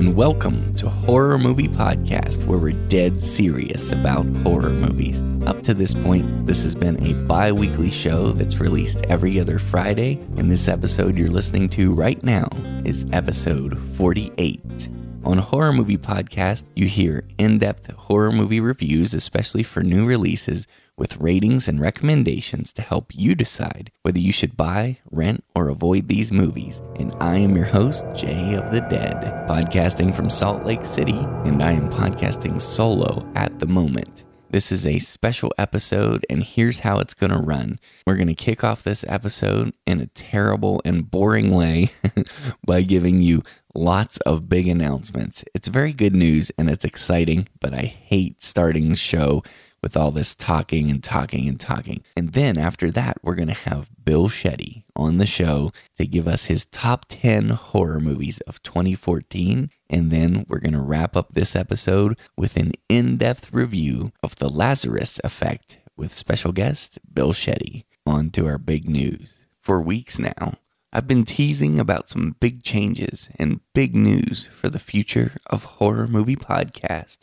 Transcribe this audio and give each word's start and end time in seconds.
and 0.00 0.16
welcome 0.16 0.74
to 0.76 0.88
Horror 0.88 1.36
Movie 1.36 1.68
Podcast, 1.68 2.46
where 2.46 2.58
we're 2.58 2.88
dead 2.88 3.20
serious 3.20 3.92
about 3.92 4.24
horror 4.38 4.70
movies. 4.70 5.22
Up 5.46 5.62
to 5.64 5.74
this 5.74 5.92
point, 5.92 6.46
this 6.46 6.62
has 6.62 6.74
been 6.74 6.98
a 7.04 7.12
bi 7.26 7.52
weekly 7.52 7.90
show 7.90 8.32
that's 8.32 8.60
released 8.60 9.02
every 9.10 9.38
other 9.38 9.58
Friday, 9.58 10.18
and 10.38 10.50
this 10.50 10.68
episode 10.68 11.18
you're 11.18 11.28
listening 11.28 11.68
to 11.68 11.92
right 11.92 12.22
now 12.22 12.48
is 12.86 13.04
episode 13.12 13.78
48. 13.78 14.88
On 15.22 15.36
Horror 15.36 15.74
Movie 15.74 15.98
Podcast, 15.98 16.64
you 16.74 16.86
hear 16.86 17.24
in 17.36 17.58
depth 17.58 17.92
horror 17.92 18.32
movie 18.32 18.58
reviews, 18.60 19.12
especially 19.12 19.62
for 19.62 19.82
new 19.82 20.06
releases, 20.06 20.66
with 20.96 21.18
ratings 21.18 21.68
and 21.68 21.78
recommendations 21.78 22.72
to 22.72 22.80
help 22.80 23.14
you 23.14 23.34
decide 23.34 23.92
whether 24.02 24.18
you 24.18 24.32
should 24.32 24.56
buy, 24.56 24.98
rent, 25.10 25.44
or 25.54 25.68
avoid 25.68 26.08
these 26.08 26.32
movies. 26.32 26.80
And 26.96 27.14
I 27.20 27.36
am 27.36 27.54
your 27.54 27.66
host, 27.66 28.06
Jay 28.14 28.54
of 28.54 28.70
the 28.72 28.80
Dead, 28.80 29.46
podcasting 29.46 30.16
from 30.16 30.30
Salt 30.30 30.64
Lake 30.64 30.86
City, 30.86 31.18
and 31.44 31.62
I 31.62 31.72
am 31.72 31.90
podcasting 31.90 32.58
solo 32.58 33.30
at 33.34 33.58
the 33.58 33.66
moment. 33.66 34.24
This 34.52 34.72
is 34.72 34.84
a 34.84 34.98
special 34.98 35.52
episode, 35.58 36.26
and 36.28 36.42
here's 36.42 36.80
how 36.80 36.98
it's 36.98 37.14
going 37.14 37.30
to 37.30 37.38
run. 37.38 37.78
We're 38.04 38.16
going 38.16 38.26
to 38.26 38.34
kick 38.34 38.64
off 38.64 38.82
this 38.82 39.04
episode 39.06 39.74
in 39.86 40.00
a 40.00 40.06
terrible 40.06 40.82
and 40.84 41.08
boring 41.08 41.54
way 41.54 41.90
by 42.66 42.82
giving 42.82 43.22
you 43.22 43.42
lots 43.74 44.18
of 44.18 44.48
big 44.48 44.66
announcements. 44.68 45.44
It's 45.54 45.68
very 45.68 45.92
good 45.92 46.14
news 46.14 46.50
and 46.58 46.68
it's 46.68 46.84
exciting, 46.84 47.48
but 47.60 47.74
I 47.74 47.82
hate 47.82 48.42
starting 48.42 48.88
the 48.88 48.96
show 48.96 49.42
with 49.82 49.96
all 49.96 50.10
this 50.10 50.34
talking 50.34 50.90
and 50.90 51.02
talking 51.02 51.48
and 51.48 51.58
talking. 51.58 52.02
And 52.16 52.32
then 52.32 52.58
after 52.58 52.90
that, 52.90 53.18
we're 53.22 53.34
going 53.34 53.48
to 53.48 53.54
have 53.54 53.90
Bill 54.04 54.28
Shetty 54.28 54.84
on 54.94 55.18
the 55.18 55.26
show 55.26 55.72
to 55.96 56.06
give 56.06 56.28
us 56.28 56.46
his 56.46 56.66
top 56.66 57.06
10 57.08 57.50
horror 57.50 58.00
movies 58.00 58.40
of 58.40 58.62
2014. 58.62 59.70
And 59.88 60.10
then 60.10 60.44
we're 60.48 60.60
going 60.60 60.74
to 60.74 60.80
wrap 60.80 61.16
up 61.16 61.32
this 61.32 61.56
episode 61.56 62.18
with 62.36 62.56
an 62.56 62.72
in 62.88 63.16
depth 63.16 63.52
review 63.52 64.12
of 64.22 64.36
The 64.36 64.48
Lazarus 64.48 65.20
Effect 65.24 65.78
with 65.96 66.14
special 66.14 66.52
guest 66.52 66.98
Bill 67.12 67.32
Shetty. 67.32 67.84
On 68.06 68.30
to 68.30 68.46
our 68.46 68.58
big 68.58 68.88
news. 68.88 69.46
For 69.60 69.80
weeks 69.80 70.18
now, 70.18 70.54
I've 70.92 71.06
been 71.06 71.24
teasing 71.24 71.78
about 71.78 72.08
some 72.08 72.34
big 72.40 72.64
changes 72.64 73.30
and 73.38 73.60
big 73.74 73.94
news 73.94 74.46
for 74.46 74.68
the 74.68 74.80
future 74.80 75.36
of 75.46 75.62
Horror 75.62 76.08
Movie 76.08 76.34
Podcast, 76.34 77.18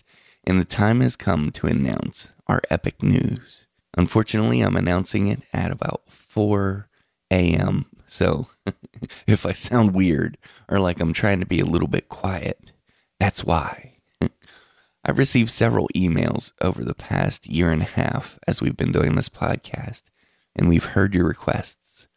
and 0.45 0.57
the 0.57 0.65
time 0.65 1.01
has 1.01 1.17
come 1.17 1.51
to 1.51 1.67
announce 1.67 2.31
our 2.47 2.61
epic 2.69 3.03
news. 3.03 3.67
Unfortunately, 3.97 4.61
I'm 4.61 4.77
announcing 4.77 5.27
it 5.27 5.41
at 5.51 5.69
about 5.69 6.03
4 6.07 6.87
a.m. 7.29 7.87
So 8.05 8.47
if 9.27 9.45
I 9.45 9.51
sound 9.51 9.93
weird 9.93 10.37
or 10.69 10.79
like 10.79 11.01
I'm 11.01 11.11
trying 11.11 11.41
to 11.41 11.45
be 11.45 11.59
a 11.59 11.65
little 11.65 11.89
bit 11.89 12.07
quiet, 12.07 12.71
that's 13.19 13.43
why. 13.43 13.97
I've 15.03 15.17
received 15.17 15.49
several 15.49 15.89
emails 15.93 16.53
over 16.61 16.85
the 16.85 16.95
past 16.95 17.45
year 17.47 17.71
and 17.71 17.81
a 17.81 17.85
half 17.85 18.39
as 18.47 18.61
we've 18.61 18.77
been 18.77 18.93
doing 18.93 19.15
this 19.15 19.29
podcast, 19.29 20.03
and 20.55 20.69
we've 20.69 20.85
heard 20.85 21.13
your 21.13 21.27
requests 21.27 22.07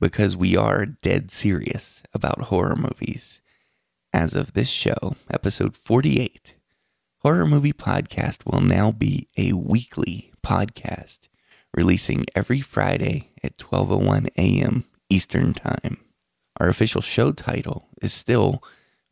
because 0.00 0.36
we 0.36 0.56
are 0.56 0.86
dead 0.86 1.30
serious 1.30 2.02
about 2.14 2.44
horror 2.44 2.76
movies. 2.76 3.42
As 4.12 4.34
of 4.34 4.54
this 4.54 4.68
show, 4.68 5.14
episode 5.30 5.76
48, 5.76 6.54
Horror 7.18 7.46
Movie 7.46 7.74
Podcast 7.74 8.50
will 8.50 8.62
now 8.62 8.90
be 8.90 9.28
a 9.36 9.52
weekly 9.52 10.32
podcast, 10.42 11.28
releasing 11.74 12.24
every 12.34 12.60
Friday 12.60 13.30
at 13.44 13.58
12:01 13.58 14.28
a.m. 14.36 14.84
Eastern 15.10 15.52
Time. 15.52 15.98
Our 16.58 16.68
official 16.68 17.02
show 17.02 17.30
title 17.32 17.88
is 18.02 18.12
still 18.12 18.64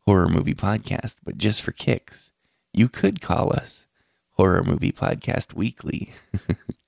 Horror 0.05 0.27
Movie 0.27 0.55
Podcast, 0.55 1.17
but 1.23 1.37
just 1.37 1.61
for 1.61 1.71
kicks, 1.71 2.31
you 2.73 2.89
could 2.89 3.21
call 3.21 3.53
us 3.53 3.85
Horror 4.31 4.63
Movie 4.63 4.91
Podcast 4.91 5.53
Weekly. 5.53 6.11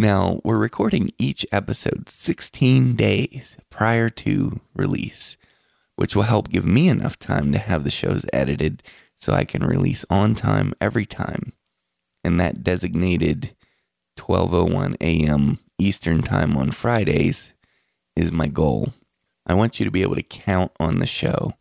now, 0.00 0.40
we're 0.44 0.58
recording 0.58 1.10
each 1.18 1.44
episode 1.50 2.08
16 2.08 2.94
days 2.94 3.56
prior 3.68 4.08
to 4.10 4.60
release, 4.72 5.36
which 5.96 6.14
will 6.14 6.22
help 6.22 6.48
give 6.50 6.64
me 6.64 6.88
enough 6.88 7.18
time 7.18 7.50
to 7.50 7.58
have 7.58 7.82
the 7.82 7.90
shows 7.90 8.24
edited 8.32 8.84
so 9.16 9.32
I 9.32 9.42
can 9.42 9.66
release 9.66 10.04
on 10.08 10.36
time 10.36 10.72
every 10.80 11.04
time. 11.04 11.52
And 12.22 12.38
that 12.38 12.62
designated 12.62 13.56
12:01 14.16 14.94
a.m. 15.00 15.58
Eastern 15.80 16.22
Time 16.22 16.56
on 16.56 16.70
Fridays 16.70 17.52
is 18.14 18.30
my 18.30 18.46
goal. 18.46 18.92
I 19.48 19.54
want 19.54 19.80
you 19.80 19.84
to 19.84 19.90
be 19.90 20.02
able 20.02 20.14
to 20.14 20.22
count 20.22 20.70
on 20.78 21.00
the 21.00 21.06
show 21.06 21.54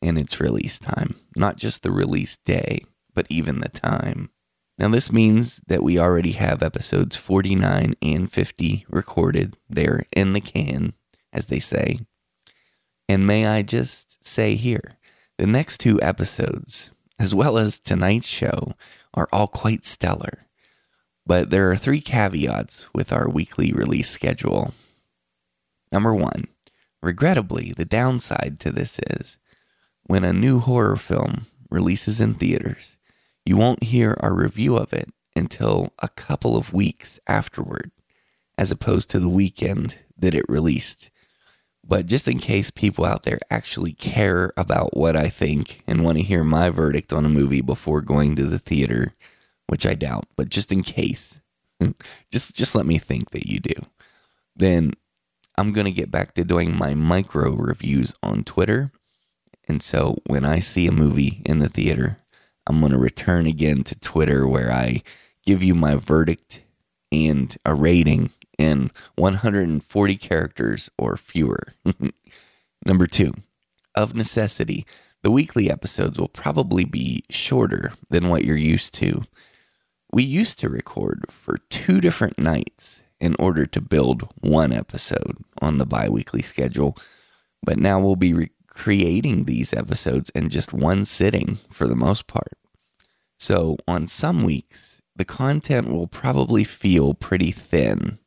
and 0.00 0.16
its 0.16 0.40
release 0.40 0.78
time, 0.78 1.16
not 1.36 1.58
just 1.58 1.82
the 1.82 1.92
release 1.92 2.38
day, 2.38 2.86
but 3.12 3.26
even 3.28 3.60
the 3.60 3.68
time. 3.68 4.30
Now, 4.78 4.88
this 4.88 5.12
means 5.12 5.60
that 5.66 5.82
we 5.82 5.98
already 5.98 6.32
have 6.32 6.62
episodes 6.62 7.16
49 7.16 7.94
and 8.00 8.32
50 8.32 8.86
recorded. 8.88 9.56
They're 9.68 10.04
in 10.16 10.32
the 10.32 10.40
can, 10.40 10.94
as 11.32 11.46
they 11.46 11.58
say. 11.58 11.98
And 13.08 13.26
may 13.26 13.46
I 13.46 13.62
just 13.62 14.24
say 14.24 14.56
here, 14.56 14.96
the 15.38 15.46
next 15.46 15.78
two 15.78 16.00
episodes 16.00 16.90
as 17.22 17.32
well 17.32 17.56
as 17.56 17.78
tonight's 17.78 18.26
show, 18.26 18.72
are 19.14 19.28
all 19.32 19.46
quite 19.46 19.84
stellar. 19.84 20.40
But 21.24 21.50
there 21.50 21.70
are 21.70 21.76
three 21.76 22.00
caveats 22.00 22.92
with 22.92 23.12
our 23.12 23.30
weekly 23.30 23.72
release 23.72 24.10
schedule. 24.10 24.74
Number 25.92 26.12
one, 26.12 26.48
regrettably, 27.00 27.74
the 27.76 27.84
downside 27.84 28.58
to 28.60 28.72
this 28.72 28.98
is 29.08 29.38
when 30.02 30.24
a 30.24 30.32
new 30.32 30.58
horror 30.58 30.96
film 30.96 31.46
releases 31.70 32.20
in 32.20 32.34
theaters, 32.34 32.96
you 33.44 33.56
won't 33.56 33.84
hear 33.84 34.16
our 34.20 34.34
review 34.34 34.76
of 34.76 34.92
it 34.92 35.10
until 35.34 35.92
a 35.98 36.08
couple 36.08 36.56
of 36.56 36.72
weeks 36.72 37.18
afterward, 37.26 37.90
as 38.56 38.70
opposed 38.70 39.10
to 39.10 39.18
the 39.18 39.28
weekend 39.28 39.96
that 40.16 40.34
it 40.34 40.44
released. 40.48 41.10
But 41.84 42.06
just 42.06 42.28
in 42.28 42.38
case 42.38 42.70
people 42.70 43.04
out 43.04 43.24
there 43.24 43.40
actually 43.50 43.92
care 43.92 44.52
about 44.56 44.96
what 44.96 45.16
I 45.16 45.28
think 45.28 45.82
and 45.86 46.04
want 46.04 46.18
to 46.18 46.24
hear 46.24 46.44
my 46.44 46.70
verdict 46.70 47.12
on 47.12 47.24
a 47.24 47.30
movie 47.30 47.60
before 47.60 48.00
going 48.00 48.36
to 48.36 48.46
the 48.46 48.58
theater, 48.58 49.14
which 49.66 49.84
I 49.84 49.94
doubt, 49.94 50.26
but 50.36 50.48
just 50.48 50.70
in 50.70 50.82
case, 50.82 51.40
just 52.30 52.54
just 52.54 52.74
let 52.74 52.86
me 52.86 52.98
think 52.98 53.30
that 53.30 53.48
you 53.48 53.58
do. 53.58 53.74
Then 54.54 54.92
I'm 55.58 55.72
going 55.72 55.86
to 55.86 55.90
get 55.90 56.10
back 56.10 56.34
to 56.34 56.44
doing 56.44 56.76
my 56.76 56.94
micro 56.94 57.52
reviews 57.52 58.14
on 58.22 58.44
Twitter. 58.44 58.92
And 59.68 59.82
so 59.82 60.18
when 60.26 60.44
I 60.44 60.60
see 60.60 60.86
a 60.86 60.92
movie 60.92 61.42
in 61.44 61.58
the 61.58 61.68
theater, 61.68 62.18
I'm 62.66 62.80
going 62.80 62.92
to 62.92 62.98
return 62.98 63.46
again 63.46 63.82
to 63.84 63.98
Twitter 63.98 64.46
where 64.46 64.70
I 64.70 65.02
give 65.44 65.62
you 65.62 65.74
my 65.74 65.96
verdict 65.96 66.62
and 67.10 67.54
a 67.64 67.74
rating 67.74 68.30
in 68.58 68.90
140 69.16 70.16
characters 70.16 70.90
or 70.96 71.16
fewer. 71.16 71.74
Number 72.86 73.06
two, 73.06 73.34
of 73.94 74.14
necessity, 74.14 74.86
the 75.22 75.30
weekly 75.30 75.70
episodes 75.70 76.18
will 76.18 76.28
probably 76.28 76.84
be 76.84 77.24
shorter 77.30 77.92
than 78.10 78.28
what 78.28 78.44
you're 78.44 78.56
used 78.56 78.94
to. 78.94 79.22
We 80.12 80.22
used 80.22 80.58
to 80.60 80.68
record 80.68 81.24
for 81.30 81.58
two 81.70 82.00
different 82.00 82.38
nights 82.38 83.02
in 83.20 83.36
order 83.38 83.66
to 83.66 83.80
build 83.80 84.28
one 84.40 84.72
episode 84.72 85.36
on 85.60 85.78
the 85.78 85.86
bi 85.86 86.08
weekly 86.08 86.42
schedule, 86.42 86.96
but 87.62 87.78
now 87.78 88.00
we'll 88.00 88.16
be 88.16 88.34
re- 88.34 88.50
creating 88.72 89.44
these 89.44 89.72
episodes 89.72 90.30
in 90.30 90.48
just 90.48 90.72
one 90.72 91.04
sitting 91.04 91.58
for 91.70 91.86
the 91.86 91.96
most 91.96 92.26
part. 92.26 92.52
So, 93.38 93.76
on 93.86 94.06
some 94.06 94.44
weeks, 94.44 95.00
the 95.14 95.24
content 95.24 95.90
will 95.90 96.06
probably 96.06 96.64
feel 96.64 97.14
pretty 97.14 97.50
thin 97.50 98.18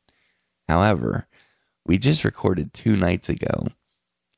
However, 0.68 1.28
we 1.86 1.98
just 1.98 2.24
recorded 2.24 2.74
two 2.74 2.96
nights 2.96 3.30
ago, 3.30 3.68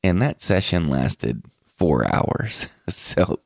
and 0.02 0.20
that 0.20 0.40
session 0.40 0.88
lasted 0.88 1.44
four 1.64 2.06
hours. 2.12 2.68
so, 2.88 3.40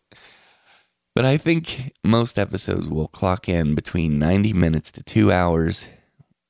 but 1.15 1.25
I 1.25 1.37
think 1.37 1.93
most 2.05 2.39
episodes 2.39 2.89
will 2.89 3.09
clock 3.09 3.49
in 3.49 3.75
between 3.75 4.19
90 4.19 4.53
minutes 4.53 4.91
to 4.93 5.03
two 5.03 5.31
hours, 5.31 5.87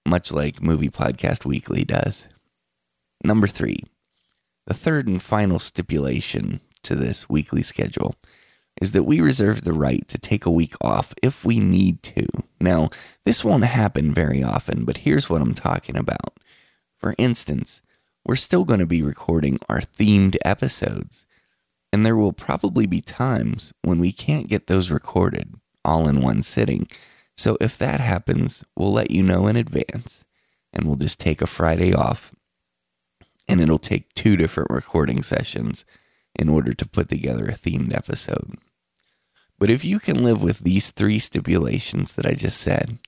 much 0.07 0.33
like 0.33 0.63
Movie 0.63 0.91
Podcast 0.91 1.45
Weekly 1.45 1.85
does. 1.85 2.29
Number 3.25 3.47
three, 3.47 3.83
the 4.67 4.75
third 4.75 5.07
and 5.09 5.23
final 5.23 5.59
stipulation 5.59 6.61
to 6.83 6.95
this 6.95 7.29
weekly 7.29 7.63
schedule 7.63 8.15
is 8.81 8.93
that 8.93 9.05
we 9.05 9.21
reserve 9.21 9.63
the 9.63 9.73
right 9.73 10.07
to 10.09 10.19
take 10.19 10.47
a 10.47 10.51
week 10.51 10.75
off 10.81 11.15
if 11.23 11.45
we 11.45 11.61
need 11.61 12.03
to. 12.03 12.27
Now, 12.61 12.91
this 13.25 13.45
won't 13.45 13.65
happen 13.65 14.13
very 14.13 14.43
often, 14.43 14.85
but 14.85 14.99
here's 14.99 15.29
what 15.29 15.43
I'm 15.43 15.55
talking 15.55 15.97
about. 15.97 16.39
For 16.97 17.15
instance, 17.19 17.83
we're 18.25 18.37
still 18.37 18.65
going 18.65 18.81
to 18.81 18.87
be 18.87 19.03
recording 19.03 19.59
our 19.69 19.81
themed 19.81 20.37
episodes, 20.45 21.27
and 21.93 22.07
there 22.07 22.17
will 22.17 22.33
probably 22.33 22.87
be 22.87 23.01
times 23.01 23.73
when 23.83 23.99
we 23.99 24.13
can't 24.13 24.49
get 24.49 24.69
those 24.69 24.91
recorded 24.91 25.55
all 25.85 26.09
in 26.09 26.23
one 26.23 26.43
sitting. 26.43 26.89
So 27.37 27.57
if 27.61 27.77
that 27.79 28.01
happens, 28.01 28.65
we'll 28.77 28.93
let 28.93 29.11
you 29.11 29.23
know 29.23 29.49
in 29.49 29.57
advance, 29.57 30.25
and 30.73 30.87
we'll 30.87 30.97
just 30.97 31.21
take 31.21 31.43
a 31.43 31.47
Friday 31.47 31.93
off, 31.93 32.33
and 33.49 33.61
it'll 33.61 33.79
take 33.79 34.15
two 34.15 34.37
different 34.37 34.71
recording 34.71 35.23
sessions 35.23 35.85
in 36.35 36.49
order 36.49 36.73
to 36.73 36.89
put 36.89 37.09
together 37.09 37.47
a 37.47 37.53
themed 37.53 37.95
episode. 37.95 38.55
But 39.59 39.71
if 39.71 39.85
you 39.85 40.01
can 40.01 40.23
live 40.23 40.43
with 40.43 40.61
these 40.61 40.91
three 40.91 41.19
stipulations 41.19 42.15
that 42.15 42.27
I 42.27 42.33
just 42.33 42.61
said, 42.61 42.99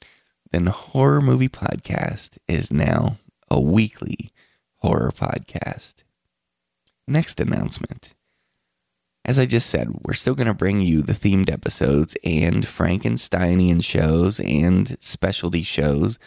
then 0.53 0.67
Horror 0.67 1.21
Movie 1.21 1.49
Podcast 1.49 2.39
is 2.47 2.73
now 2.73 3.17
a 3.51 3.61
weekly 3.61 4.31
horror 4.77 5.11
podcast. 5.11 6.05
Next 7.09 7.41
announcement. 7.41 8.15
As 9.25 9.39
I 9.39 9.47
just 9.47 9.71
said, 9.71 9.89
we're 10.05 10.13
still 10.13 10.35
going 10.35 10.47
to 10.47 10.55
bring 10.55 10.81
you 10.83 11.01
the 11.01 11.15
themed 11.15 11.51
episodes 11.51 12.15
and 12.23 12.65
Frankensteinian 12.65 13.83
shows 13.83 14.39
and 14.39 14.97
specialty 15.01 15.63
shows, 15.63 16.19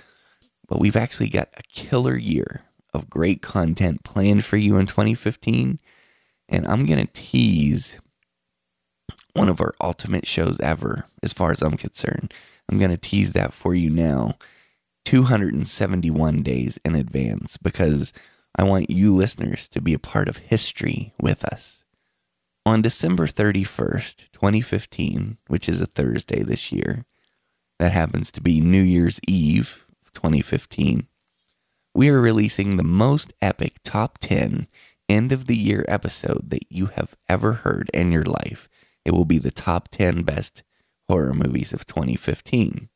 but 0.67 0.79
we've 0.79 0.97
actually 0.97 1.29
got 1.29 1.49
a 1.55 1.63
killer 1.71 2.17
year 2.17 2.63
of 2.97 3.09
great 3.09 3.41
content 3.41 4.03
planned 4.03 4.43
for 4.43 4.57
you 4.57 4.77
in 4.77 4.85
2015. 4.85 5.79
And 6.49 6.67
I'm 6.67 6.85
going 6.85 6.99
to 6.99 7.13
tease 7.13 7.97
one 9.33 9.47
of 9.47 9.61
our 9.61 9.73
ultimate 9.79 10.27
shows 10.27 10.59
ever, 10.59 11.05
as 11.23 11.31
far 11.31 11.51
as 11.51 11.61
I'm 11.61 11.77
concerned. 11.77 12.33
I'm 12.69 12.79
going 12.79 12.91
to 12.91 12.97
tease 12.97 13.33
that 13.33 13.53
for 13.53 13.73
you 13.75 13.89
now, 13.89 14.35
271 15.05 16.41
days 16.41 16.79
in 16.83 16.95
advance, 16.95 17.55
because 17.57 18.13
I 18.57 18.63
want 18.63 18.89
you 18.89 19.15
listeners 19.15 19.67
to 19.69 19.81
be 19.81 19.93
a 19.93 19.99
part 19.99 20.27
of 20.27 20.37
history 20.37 21.13
with 21.21 21.45
us. 21.45 21.85
On 22.65 22.81
December 22.81 23.27
31st, 23.27 24.31
2015, 24.31 25.37
which 25.47 25.69
is 25.69 25.79
a 25.79 25.85
Thursday 25.85 26.43
this 26.43 26.71
year, 26.71 27.05
that 27.79 27.91
happens 27.91 28.31
to 28.31 28.41
be 28.41 28.59
New 28.59 28.81
Year's 28.81 29.21
Eve 29.27 29.85
2015, 30.17 31.06
we 31.97 32.09
are 32.09 32.21
releasing 32.21 32.77
the 32.77 32.83
most 32.83 33.33
epic 33.41 33.77
top 33.83 34.19
10 34.19 34.67
end 35.09 35.31
of 35.31 35.47
the 35.47 35.55
year 35.55 35.83
episode 35.87 36.51
that 36.51 36.71
you 36.71 36.85
have 36.85 37.17
ever 37.27 37.53
heard 37.53 37.89
in 37.91 38.11
your 38.11 38.23
life. 38.23 38.69
It 39.03 39.13
will 39.13 39.25
be 39.25 39.39
the 39.39 39.49
top 39.49 39.87
10 39.87 40.21
best 40.21 40.61
horror 41.09 41.33
movies 41.33 41.73
of 41.73 41.87
2015. 41.87 42.89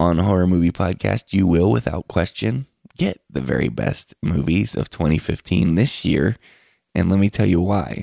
On 0.00 0.18
Horror 0.18 0.48
Movie 0.48 0.72
Podcast, 0.72 1.32
you 1.32 1.46
will, 1.46 1.70
without 1.70 2.08
question, 2.08 2.66
get 2.98 3.20
the 3.30 3.40
very 3.40 3.68
best 3.68 4.14
movies 4.20 4.74
of 4.74 4.90
2015 4.90 5.76
this 5.76 6.04
year. 6.04 6.34
And 6.92 7.08
let 7.08 7.20
me 7.20 7.30
tell 7.30 7.46
you 7.46 7.60
why. 7.60 8.02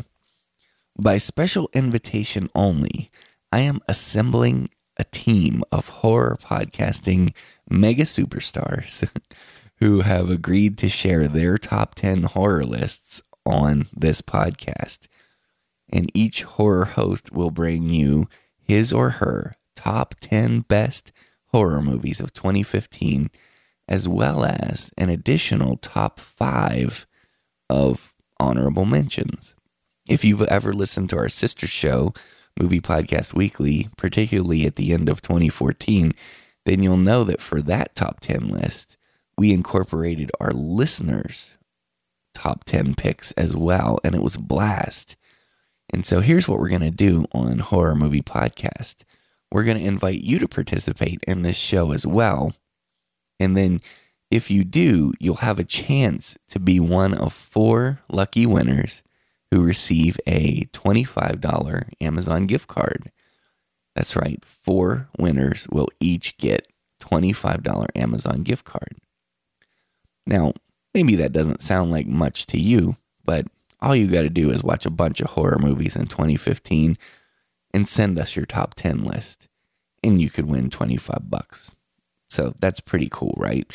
By 0.98 1.18
special 1.18 1.70
invitation 1.74 2.48
only, 2.56 3.12
I 3.52 3.60
am 3.60 3.82
assembling 3.90 4.70
a 4.96 5.04
team 5.04 5.66
of 5.74 5.90
horror 5.90 6.38
podcasting 6.40 7.34
mega 7.70 8.04
superstars 8.04 9.06
who 9.80 10.02
have 10.02 10.30
agreed 10.30 10.78
to 10.80 10.90
share 10.90 11.28
their 11.28 11.58
top 11.58 11.96
10 11.96 12.24
horror 12.24 12.64
lists 12.64 13.22
on 13.46 13.88
this 13.96 14.22
podcast. 14.22 15.08
And 15.90 16.12
each 16.14 16.44
horror 16.44 16.86
host 16.86 17.32
will 17.32 17.52
bring 17.52 17.90
you 17.90 18.28
his 18.60 18.92
or 18.92 19.12
her 19.12 19.56
top 19.76 20.16
10 20.20 20.62
best 20.62 21.12
horror 21.48 21.82
movies 21.82 22.20
of 22.20 22.34
2015, 22.34 23.30
as 23.88 24.08
well 24.08 24.44
as 24.44 24.92
an 24.98 25.10
additional 25.10 25.78
top 25.78 26.20
five 26.20 27.06
of 27.70 28.16
honorable 28.40 28.86
mentions. 28.86 29.56
If 30.10 30.26
you've 30.26 30.42
ever 30.44 30.74
listened 30.74 31.10
to 31.10 31.18
our 31.18 31.30
sister 31.30 31.68
show, 31.68 32.14
Movie 32.60 32.82
Podcast 32.82 33.34
Weekly, 33.34 33.90
particularly 33.98 34.66
at 34.66 34.76
the 34.76 34.92
end 34.94 35.10
of 35.10 35.22
2014, 35.22 36.14
then 36.66 36.84
you'll 36.84 36.98
know 36.98 37.24
that 37.24 37.42
for 37.42 37.62
that 37.62 37.96
top 37.96 38.20
10 38.20 38.48
list, 38.48 38.97
we 39.38 39.52
incorporated 39.52 40.32
our 40.40 40.52
listeners' 40.52 41.52
top 42.34 42.64
10 42.64 42.96
picks 42.96 43.32
as 43.34 43.56
well, 43.56 44.00
and 44.04 44.16
it 44.16 44.24
was 44.24 44.36
a 44.36 44.42
blast. 44.42 45.16
And 45.94 46.06
so 46.06 46.20
here's 46.20 46.48
what 46.48 46.60
we're 46.60 46.70
going 46.70 46.82
to 46.82 46.92
do 46.92 47.26
on 47.32 47.60
Horror 47.60 47.96
Movie 47.96 48.22
Podcast 48.22 49.04
we're 49.52 49.64
going 49.64 49.78
to 49.78 49.86
invite 49.86 50.22
you 50.22 50.40
to 50.40 50.48
participate 50.48 51.24
in 51.26 51.42
this 51.42 51.58
show 51.58 51.94
as 51.94 52.06
well. 52.06 52.54
And 53.40 53.56
then 53.56 53.80
if 54.30 54.52
you 54.52 54.66
do, 54.66 55.14
you'll 55.20 55.36
have 55.36 55.58
a 55.58 55.64
chance 55.64 56.38
to 56.50 56.60
be 56.60 56.80
one 56.80 57.14
of 57.14 57.32
four 57.32 58.02
lucky 58.10 58.46
winners 58.46 59.04
who 59.52 59.64
receive 59.64 60.20
a 60.28 60.66
$25 60.74 61.90
Amazon 62.02 62.46
gift 62.46 62.68
card. 62.68 63.12
That's 63.96 64.16
right, 64.16 64.44
four 64.44 65.08
winners 65.18 65.66
will 65.72 65.88
each 66.00 66.38
get 66.38 66.68
$25 67.02 67.88
Amazon 67.96 68.44
gift 68.44 68.66
card. 68.66 68.98
Now, 70.28 70.54
maybe 70.94 71.16
that 71.16 71.32
doesn't 71.32 71.64
sound 71.64 71.92
like 71.92 72.08
much 72.08 72.46
to 72.48 72.60
you, 72.60 72.96
but 73.24 73.48
all 73.80 73.96
you 73.96 74.08
got 74.08 74.24
to 74.24 74.30
do 74.30 74.50
is 74.50 74.64
watch 74.64 74.86
a 74.86 74.92
bunch 74.92 75.22
of 75.22 75.32
horror 75.32 75.60
movies 75.60 75.96
in 75.96 76.08
2015 76.08 76.98
and 77.74 77.88
send 77.88 78.18
us 78.20 78.36
your 78.36 78.46
top 78.46 78.74
10 78.76 79.04
list 79.04 79.48
and 80.04 80.22
you 80.22 80.30
could 80.30 80.46
win 80.46 80.70
25 80.70 81.30
bucks. 81.30 81.76
So 82.30 82.54
that's 82.60 82.80
pretty 82.80 83.10
cool, 83.12 83.36
right? 83.38 83.72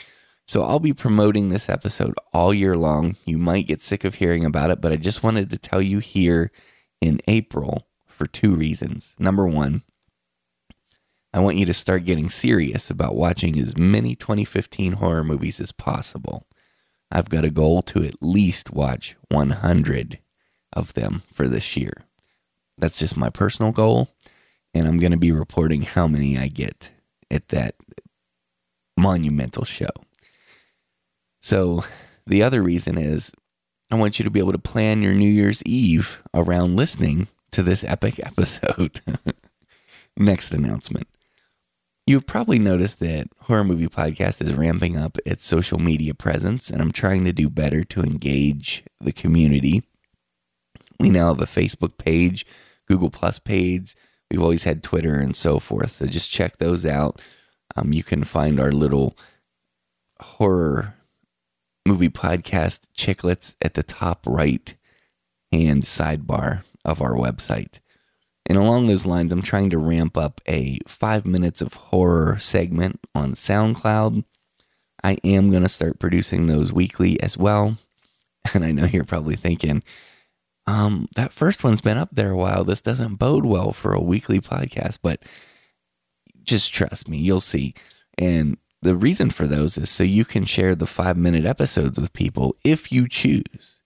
So 0.46 0.64
I'll 0.64 0.80
be 0.80 0.92
promoting 0.92 1.48
this 1.48 1.68
episode 1.68 2.14
all 2.32 2.52
year 2.52 2.76
long. 2.76 3.16
You 3.24 3.38
might 3.38 3.66
get 3.66 3.80
sick 3.80 4.04
of 4.04 4.16
hearing 4.16 4.44
about 4.44 4.70
it, 4.70 4.80
but 4.80 4.92
I 4.92 4.96
just 4.96 5.22
wanted 5.22 5.50
to 5.50 5.58
tell 5.58 5.80
you 5.80 5.98
here 6.00 6.50
in 7.00 7.20
April 7.28 7.86
for 8.06 8.26
two 8.26 8.54
reasons. 8.54 9.14
Number 9.18 9.46
one, 9.46 9.82
I 11.34 11.40
want 11.40 11.56
you 11.56 11.64
to 11.66 11.72
start 11.72 12.04
getting 12.04 12.28
serious 12.28 12.90
about 12.90 13.16
watching 13.16 13.58
as 13.58 13.76
many 13.76 14.14
2015 14.14 14.94
horror 14.94 15.24
movies 15.24 15.60
as 15.60 15.72
possible. 15.72 16.46
I've 17.10 17.30
got 17.30 17.44
a 17.44 17.50
goal 17.50 17.82
to 17.82 18.04
at 18.04 18.22
least 18.22 18.72
watch 18.72 19.16
100 19.30 20.18
of 20.72 20.94
them 20.94 21.22
for 21.32 21.48
this 21.48 21.76
year. 21.76 21.92
That's 22.78 22.98
just 22.98 23.16
my 23.16 23.30
personal 23.30 23.72
goal. 23.72 24.08
And 24.74 24.86
I'm 24.86 24.98
going 24.98 25.12
to 25.12 25.18
be 25.18 25.32
reporting 25.32 25.82
how 25.82 26.06
many 26.06 26.38
I 26.38 26.48
get 26.48 26.90
at 27.30 27.48
that 27.48 27.76
monumental 28.96 29.64
show. 29.64 29.90
So, 31.40 31.84
the 32.26 32.42
other 32.42 32.62
reason 32.62 32.96
is 32.96 33.32
I 33.90 33.96
want 33.96 34.18
you 34.18 34.24
to 34.24 34.30
be 34.30 34.38
able 34.40 34.52
to 34.52 34.58
plan 34.58 35.02
your 35.02 35.12
New 35.12 35.28
Year's 35.28 35.62
Eve 35.64 36.22
around 36.32 36.76
listening 36.76 37.28
to 37.50 37.62
this 37.62 37.84
epic 37.84 38.18
episode. 38.24 39.00
Next 40.16 40.52
announcement. 40.52 41.08
You've 42.06 42.26
probably 42.26 42.58
noticed 42.58 42.98
that 42.98 43.28
Horror 43.42 43.62
Movie 43.62 43.86
Podcast 43.86 44.42
is 44.42 44.54
ramping 44.54 44.98
up 44.98 45.18
its 45.24 45.46
social 45.46 45.78
media 45.78 46.14
presence, 46.14 46.68
and 46.68 46.82
I'm 46.82 46.90
trying 46.90 47.24
to 47.24 47.32
do 47.32 47.48
better 47.48 47.84
to 47.84 48.02
engage 48.02 48.82
the 49.00 49.12
community. 49.12 49.84
We 50.98 51.10
now 51.10 51.28
have 51.28 51.40
a 51.40 51.44
Facebook 51.44 51.98
page, 51.98 52.44
Google 52.88 53.10
Plus 53.10 53.38
page. 53.38 53.94
We've 54.30 54.42
always 54.42 54.64
had 54.64 54.82
Twitter 54.82 55.14
and 55.14 55.36
so 55.36 55.60
forth. 55.60 55.92
So 55.92 56.06
just 56.06 56.30
check 56.30 56.56
those 56.56 56.84
out. 56.84 57.20
Um, 57.76 57.92
you 57.92 58.02
can 58.02 58.24
find 58.24 58.58
our 58.58 58.72
little 58.72 59.16
horror 60.20 60.94
movie 61.86 62.08
podcast 62.08 62.88
chicklets 62.96 63.54
at 63.62 63.74
the 63.74 63.82
top 63.82 64.26
right 64.26 64.74
hand 65.52 65.84
sidebar 65.84 66.64
of 66.84 67.00
our 67.00 67.12
website. 67.12 67.78
And 68.46 68.58
along 68.58 68.86
those 68.86 69.06
lines, 69.06 69.32
I'm 69.32 69.42
trying 69.42 69.70
to 69.70 69.78
ramp 69.78 70.16
up 70.16 70.40
a 70.48 70.80
five 70.86 71.24
minutes 71.24 71.62
of 71.62 71.74
horror 71.74 72.38
segment 72.38 73.00
on 73.14 73.34
SoundCloud. 73.34 74.24
I 75.04 75.18
am 75.24 75.50
going 75.50 75.62
to 75.62 75.68
start 75.68 75.98
producing 75.98 76.46
those 76.46 76.72
weekly 76.72 77.20
as 77.20 77.36
well. 77.36 77.78
And 78.54 78.64
I 78.64 78.72
know 78.72 78.86
you're 78.86 79.04
probably 79.04 79.36
thinking, 79.36 79.84
um, 80.66 81.06
that 81.14 81.32
first 81.32 81.62
one's 81.62 81.80
been 81.80 81.96
up 81.96 82.08
there 82.10 82.30
a 82.30 82.36
while. 82.36 82.64
This 82.64 82.82
doesn't 82.82 83.14
bode 83.14 83.44
well 83.46 83.72
for 83.72 83.92
a 83.92 84.02
weekly 84.02 84.40
podcast, 84.40 84.98
but 85.00 85.24
just 86.42 86.74
trust 86.74 87.08
me, 87.08 87.18
you'll 87.18 87.40
see. 87.40 87.74
And 88.18 88.56
the 88.80 88.96
reason 88.96 89.30
for 89.30 89.46
those 89.46 89.78
is 89.78 89.90
so 89.90 90.02
you 90.04 90.24
can 90.24 90.44
share 90.44 90.74
the 90.74 90.86
five 90.86 91.16
minute 91.16 91.44
episodes 91.44 92.00
with 92.00 92.12
people 92.12 92.56
if 92.64 92.90
you 92.90 93.08
choose. 93.08 93.81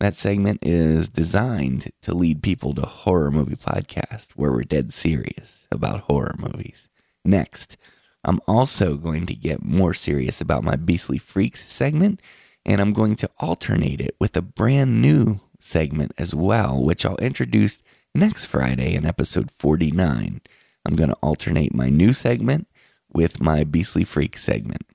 That 0.00 0.14
segment 0.14 0.60
is 0.62 1.10
designed 1.10 1.92
to 2.00 2.14
lead 2.14 2.42
people 2.42 2.72
to 2.74 2.86
horror 2.86 3.30
movie 3.30 3.54
podcast 3.54 4.32
where 4.32 4.50
we're 4.50 4.62
dead 4.62 4.94
serious 4.94 5.66
about 5.70 6.00
horror 6.00 6.36
movies. 6.38 6.88
Next, 7.22 7.76
I'm 8.24 8.40
also 8.46 8.96
going 8.96 9.26
to 9.26 9.34
get 9.34 9.62
more 9.62 9.92
serious 9.92 10.40
about 10.40 10.64
my 10.64 10.76
Beastly 10.76 11.18
Freaks 11.18 11.70
segment, 11.70 12.22
and 12.64 12.80
I'm 12.80 12.94
going 12.94 13.14
to 13.16 13.30
alternate 13.40 14.00
it 14.00 14.16
with 14.18 14.34
a 14.38 14.42
brand 14.42 15.02
new 15.02 15.40
segment 15.58 16.12
as 16.16 16.34
well, 16.34 16.82
which 16.82 17.04
I'll 17.04 17.16
introduce 17.16 17.82
next 18.14 18.46
Friday 18.46 18.94
in 18.94 19.04
episode 19.04 19.50
49. 19.50 20.40
I'm 20.86 20.94
going 20.94 21.10
to 21.10 21.16
alternate 21.16 21.74
my 21.74 21.90
new 21.90 22.14
segment 22.14 22.68
with 23.12 23.42
my 23.42 23.64
Beastly 23.64 24.04
Freak 24.04 24.38
segment. 24.38 24.86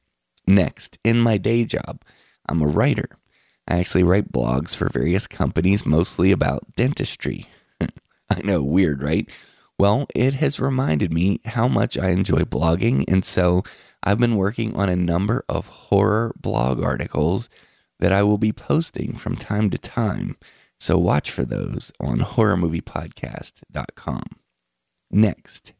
Next, 0.48 0.98
in 1.04 1.20
my 1.20 1.38
day 1.38 1.64
job, 1.64 2.02
I'm 2.50 2.64
a 2.64 2.68
writer. 2.68 3.10
I 3.67 3.79
actually 3.79 4.03
write 4.03 4.31
blogs 4.31 4.75
for 4.75 4.89
various 4.89 5.27
companies, 5.27 5.86
mostly 5.86 6.31
about 6.31 6.75
dentistry. 6.75 7.48
I 8.29 8.41
know, 8.43 8.62
weird, 8.62 9.01
right? 9.01 9.27
Well, 9.77 10.07
it 10.15 10.36
has 10.36 10.60
reminded 10.60 11.12
me 11.12 11.41
how 11.45 11.67
much 11.67 11.98
I 11.98 12.10
enjoy 12.10 12.41
blogging, 12.41 13.03
and 13.07 13.25
so 13.25 13.63
I've 14.03 14.19
been 14.19 14.38
working 14.38 14.75
on 14.75 14.88
a 14.88 14.95
number 14.95 15.43
of 15.50 15.67
horror 15.67 16.34
blog 16.39 16.81
articles 16.81 17.50
that 18.00 18.13
I 18.13 18.24
will 18.24 18.38
be 18.38 18.53
posting 18.53 19.15
from 19.15 19.36
time 19.36 19.69
to 19.72 19.77
time. 19.77 20.38
So 20.79 20.98
watch 20.98 21.31
for 21.31 21.43
those 21.43 21.91
on 22.00 22.19
horrormoviepodcast.com. 22.19 24.24
Next, 25.12 25.74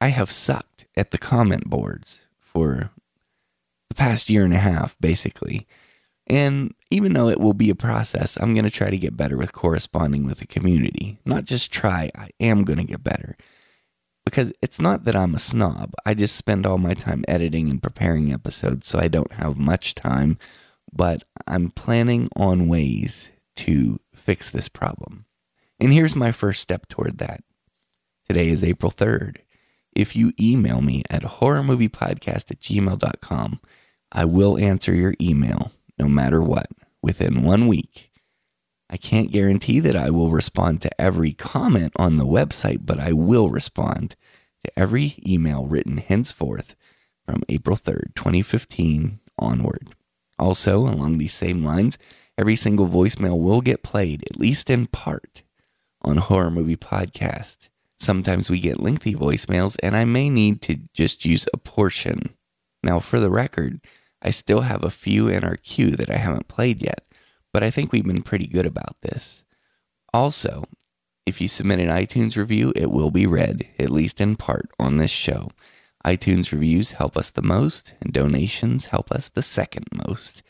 I 0.00 0.08
have 0.08 0.30
sucked 0.30 0.86
at 0.96 1.10
the 1.10 1.18
comment 1.18 1.68
boards 1.68 2.26
for 2.38 2.90
the 3.88 3.94
past 3.94 4.28
year 4.28 4.44
and 4.44 4.54
a 4.54 4.58
half, 4.58 4.96
basically. 5.00 5.66
And 6.26 6.74
even 6.90 7.12
though 7.12 7.28
it 7.28 7.40
will 7.40 7.54
be 7.54 7.70
a 7.70 7.74
process, 7.74 8.36
I'm 8.36 8.54
going 8.54 8.64
to 8.64 8.70
try 8.70 8.88
to 8.88 8.98
get 8.98 9.16
better 9.16 9.36
with 9.36 9.52
corresponding 9.52 10.24
with 10.24 10.38
the 10.38 10.46
community. 10.46 11.18
Not 11.24 11.44
just 11.44 11.70
try, 11.70 12.10
I 12.16 12.30
am 12.40 12.64
going 12.64 12.78
to 12.78 12.84
get 12.84 13.04
better. 13.04 13.36
Because 14.24 14.52
it's 14.62 14.80
not 14.80 15.04
that 15.04 15.16
I'm 15.16 15.34
a 15.34 15.38
snob. 15.38 15.92
I 16.06 16.14
just 16.14 16.36
spend 16.36 16.64
all 16.64 16.78
my 16.78 16.94
time 16.94 17.24
editing 17.28 17.68
and 17.68 17.82
preparing 17.82 18.32
episodes, 18.32 18.86
so 18.86 18.98
I 18.98 19.08
don't 19.08 19.32
have 19.32 19.58
much 19.58 19.94
time. 19.94 20.38
But 20.90 21.24
I'm 21.46 21.70
planning 21.70 22.30
on 22.34 22.68
ways 22.68 23.30
to 23.56 24.00
fix 24.14 24.50
this 24.50 24.68
problem. 24.68 25.26
And 25.78 25.92
here's 25.92 26.16
my 26.16 26.32
first 26.32 26.62
step 26.62 26.88
toward 26.88 27.18
that. 27.18 27.42
Today 28.26 28.48
is 28.48 28.64
April 28.64 28.90
3rd. 28.90 29.38
If 29.94 30.16
you 30.16 30.32
email 30.40 30.80
me 30.80 31.02
at 31.10 31.22
horrormoviepodcast 31.22 32.50
at 32.50 32.60
gmail.com, 32.60 33.60
I 34.10 34.24
will 34.24 34.56
answer 34.56 34.94
your 34.94 35.14
email 35.20 35.70
no 35.98 36.08
matter 36.08 36.40
what 36.42 36.66
within 37.02 37.42
one 37.42 37.66
week. 37.66 38.10
I 38.90 38.96
can't 38.96 39.32
guarantee 39.32 39.80
that 39.80 39.96
I 39.96 40.10
will 40.10 40.28
respond 40.28 40.80
to 40.82 41.00
every 41.00 41.32
comment 41.32 41.92
on 41.96 42.16
the 42.16 42.26
website, 42.26 42.80
but 42.84 43.00
I 43.00 43.12
will 43.12 43.48
respond 43.48 44.14
to 44.62 44.78
every 44.78 45.16
email 45.26 45.66
written 45.66 45.96
henceforth 45.96 46.76
from 47.26 47.42
April 47.48 47.76
3rd, 47.76 48.14
2015 48.14 49.20
onward. 49.38 49.90
Also, 50.38 50.80
along 50.80 51.18
these 51.18 51.32
same 51.32 51.62
lines, 51.62 51.98
every 52.36 52.56
single 52.56 52.86
voicemail 52.86 53.40
will 53.40 53.60
get 53.60 53.82
played, 53.82 54.22
at 54.30 54.38
least 54.38 54.68
in 54.68 54.86
part, 54.86 55.42
on 56.02 56.18
Horror 56.18 56.50
Movie 56.50 56.76
Podcast. 56.76 57.68
Sometimes 57.96 58.50
we 58.50 58.60
get 58.60 58.80
lengthy 58.80 59.14
voicemails, 59.14 59.76
and 59.82 59.96
I 59.96 60.04
may 60.04 60.28
need 60.28 60.60
to 60.62 60.78
just 60.92 61.24
use 61.24 61.46
a 61.52 61.56
portion. 61.56 62.34
Now, 62.82 62.98
for 62.98 63.18
the 63.18 63.30
record, 63.30 63.80
I 64.24 64.30
still 64.30 64.62
have 64.62 64.82
a 64.82 64.90
few 64.90 65.28
in 65.28 65.44
our 65.44 65.56
queue 65.56 65.90
that 65.90 66.10
I 66.10 66.16
haven't 66.16 66.48
played 66.48 66.80
yet, 66.80 67.04
but 67.52 67.62
I 67.62 67.70
think 67.70 67.92
we've 67.92 68.06
been 68.06 68.22
pretty 68.22 68.46
good 68.46 68.64
about 68.64 68.96
this. 69.02 69.44
Also, 70.14 70.64
if 71.26 71.42
you 71.42 71.48
submit 71.48 71.78
an 71.78 71.88
iTunes 71.88 72.36
review, 72.36 72.72
it 72.74 72.90
will 72.90 73.10
be 73.10 73.26
read, 73.26 73.68
at 73.78 73.90
least 73.90 74.22
in 74.22 74.36
part, 74.36 74.70
on 74.78 74.96
this 74.96 75.10
show. 75.10 75.50
iTunes 76.06 76.52
reviews 76.52 76.92
help 76.92 77.18
us 77.18 77.30
the 77.30 77.42
most, 77.42 77.92
and 78.00 78.12
donations 78.12 78.86
help 78.86 79.12
us 79.12 79.28
the 79.28 79.42
second 79.42 79.86
most. 80.06 80.42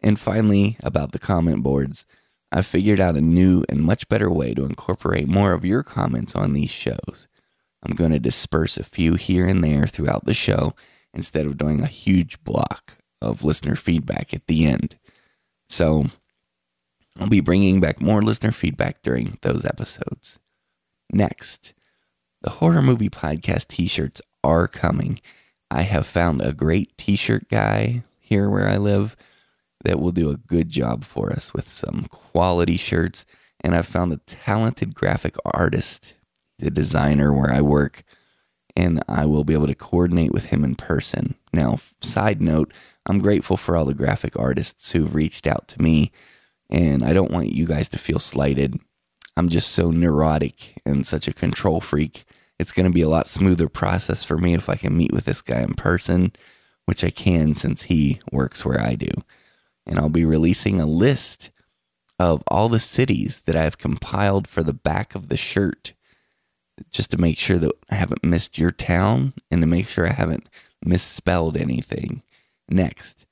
And 0.00 0.18
finally, 0.18 0.76
about 0.82 1.12
the 1.12 1.18
comment 1.20 1.62
boards, 1.62 2.06
I've 2.50 2.66
figured 2.66 3.00
out 3.00 3.16
a 3.16 3.20
new 3.20 3.64
and 3.68 3.80
much 3.80 4.08
better 4.08 4.30
way 4.30 4.52
to 4.54 4.64
incorporate 4.64 5.28
more 5.28 5.52
of 5.52 5.64
your 5.64 5.84
comments 5.84 6.34
on 6.34 6.52
these 6.52 6.70
shows. 6.70 7.28
I'm 7.84 7.94
going 7.94 8.12
to 8.12 8.18
disperse 8.18 8.76
a 8.76 8.84
few 8.84 9.14
here 9.14 9.46
and 9.46 9.62
there 9.62 9.86
throughout 9.86 10.24
the 10.24 10.34
show 10.34 10.74
instead 11.14 11.46
of 11.46 11.58
doing 11.58 11.80
a 11.80 11.86
huge 11.86 12.42
block 12.44 13.01
of 13.22 13.44
listener 13.44 13.76
feedback 13.76 14.34
at 14.34 14.46
the 14.46 14.66
end. 14.66 14.96
So 15.68 16.06
I'll 17.18 17.28
be 17.28 17.40
bringing 17.40 17.80
back 17.80 18.00
more 18.00 18.22
listener 18.22 18.52
feedback 18.52 19.02
during 19.02 19.38
those 19.42 19.64
episodes. 19.64 20.38
Next, 21.12 21.74
the 22.42 22.50
horror 22.50 22.82
movie 22.82 23.10
podcast 23.10 23.68
t 23.68 23.86
shirts 23.86 24.20
are 24.42 24.66
coming. 24.66 25.20
I 25.70 25.82
have 25.82 26.06
found 26.06 26.42
a 26.42 26.52
great 26.52 26.96
t 26.98 27.16
shirt 27.16 27.48
guy 27.48 28.02
here 28.18 28.50
where 28.50 28.68
I 28.68 28.76
live 28.76 29.16
that 29.84 30.00
will 30.00 30.12
do 30.12 30.30
a 30.30 30.36
good 30.36 30.68
job 30.68 31.04
for 31.04 31.32
us 31.32 31.52
with 31.52 31.70
some 31.70 32.06
quality 32.10 32.76
shirts. 32.76 33.24
And 33.64 33.74
I've 33.74 33.86
found 33.86 34.12
a 34.12 34.20
talented 34.26 34.94
graphic 34.94 35.36
artist, 35.44 36.14
the 36.58 36.70
designer 36.70 37.32
where 37.32 37.52
I 37.52 37.60
work, 37.60 38.02
and 38.76 39.02
I 39.08 39.26
will 39.26 39.44
be 39.44 39.54
able 39.54 39.66
to 39.66 39.74
coordinate 39.74 40.32
with 40.32 40.46
him 40.46 40.64
in 40.64 40.74
person. 40.74 41.34
Now, 41.52 41.78
side 42.00 42.40
note, 42.40 42.72
I'm 43.06 43.18
grateful 43.18 43.56
for 43.56 43.76
all 43.76 43.84
the 43.84 43.94
graphic 43.94 44.38
artists 44.38 44.92
who've 44.92 45.14
reached 45.14 45.46
out 45.46 45.68
to 45.68 45.82
me, 45.82 46.12
and 46.70 47.02
I 47.02 47.12
don't 47.12 47.30
want 47.30 47.52
you 47.52 47.66
guys 47.66 47.88
to 47.90 47.98
feel 47.98 48.18
slighted. 48.18 48.78
I'm 49.36 49.48
just 49.48 49.70
so 49.70 49.90
neurotic 49.90 50.80
and 50.84 51.06
such 51.06 51.28
a 51.28 51.34
control 51.34 51.80
freak. 51.80 52.24
It's 52.58 52.72
going 52.72 52.86
to 52.86 52.92
be 52.92 53.02
a 53.02 53.08
lot 53.08 53.26
smoother 53.26 53.68
process 53.68 54.24
for 54.24 54.38
me 54.38 54.54
if 54.54 54.68
I 54.68 54.76
can 54.76 54.96
meet 54.96 55.12
with 55.12 55.24
this 55.24 55.42
guy 55.42 55.60
in 55.60 55.74
person, 55.74 56.32
which 56.86 57.02
I 57.02 57.10
can 57.10 57.54
since 57.54 57.82
he 57.82 58.20
works 58.30 58.64
where 58.64 58.80
I 58.80 58.94
do. 58.94 59.10
And 59.86 59.98
I'll 59.98 60.08
be 60.08 60.24
releasing 60.24 60.80
a 60.80 60.86
list 60.86 61.50
of 62.18 62.42
all 62.46 62.68
the 62.68 62.78
cities 62.78 63.42
that 63.42 63.56
I've 63.56 63.78
compiled 63.78 64.46
for 64.46 64.62
the 64.62 64.72
back 64.72 65.14
of 65.14 65.28
the 65.28 65.36
shirt 65.36 65.92
just 66.90 67.10
to 67.10 67.18
make 67.18 67.38
sure 67.38 67.58
that 67.58 67.72
I 67.90 67.94
haven't 67.94 68.24
missed 68.24 68.58
your 68.58 68.70
town 68.70 69.34
and 69.50 69.60
to 69.60 69.66
make 69.66 69.88
sure 69.88 70.06
I 70.06 70.12
haven't 70.12 70.48
misspelled 70.84 71.56
anything. 71.56 72.22
Next, 72.68 73.26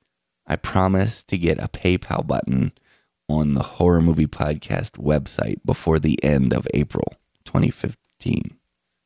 I 0.46 0.56
promise 0.56 1.24
to 1.24 1.38
get 1.38 1.58
a 1.58 1.68
PayPal 1.68 2.26
button 2.26 2.72
on 3.28 3.54
the 3.54 3.62
Horror 3.62 4.02
Movie 4.02 4.26
Podcast 4.26 4.98
website 4.98 5.60
before 5.64 5.98
the 5.98 6.22
end 6.22 6.52
of 6.52 6.66
April 6.74 7.14
2015. 7.44 8.56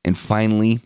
And 0.05 0.17
finally, 0.17 0.81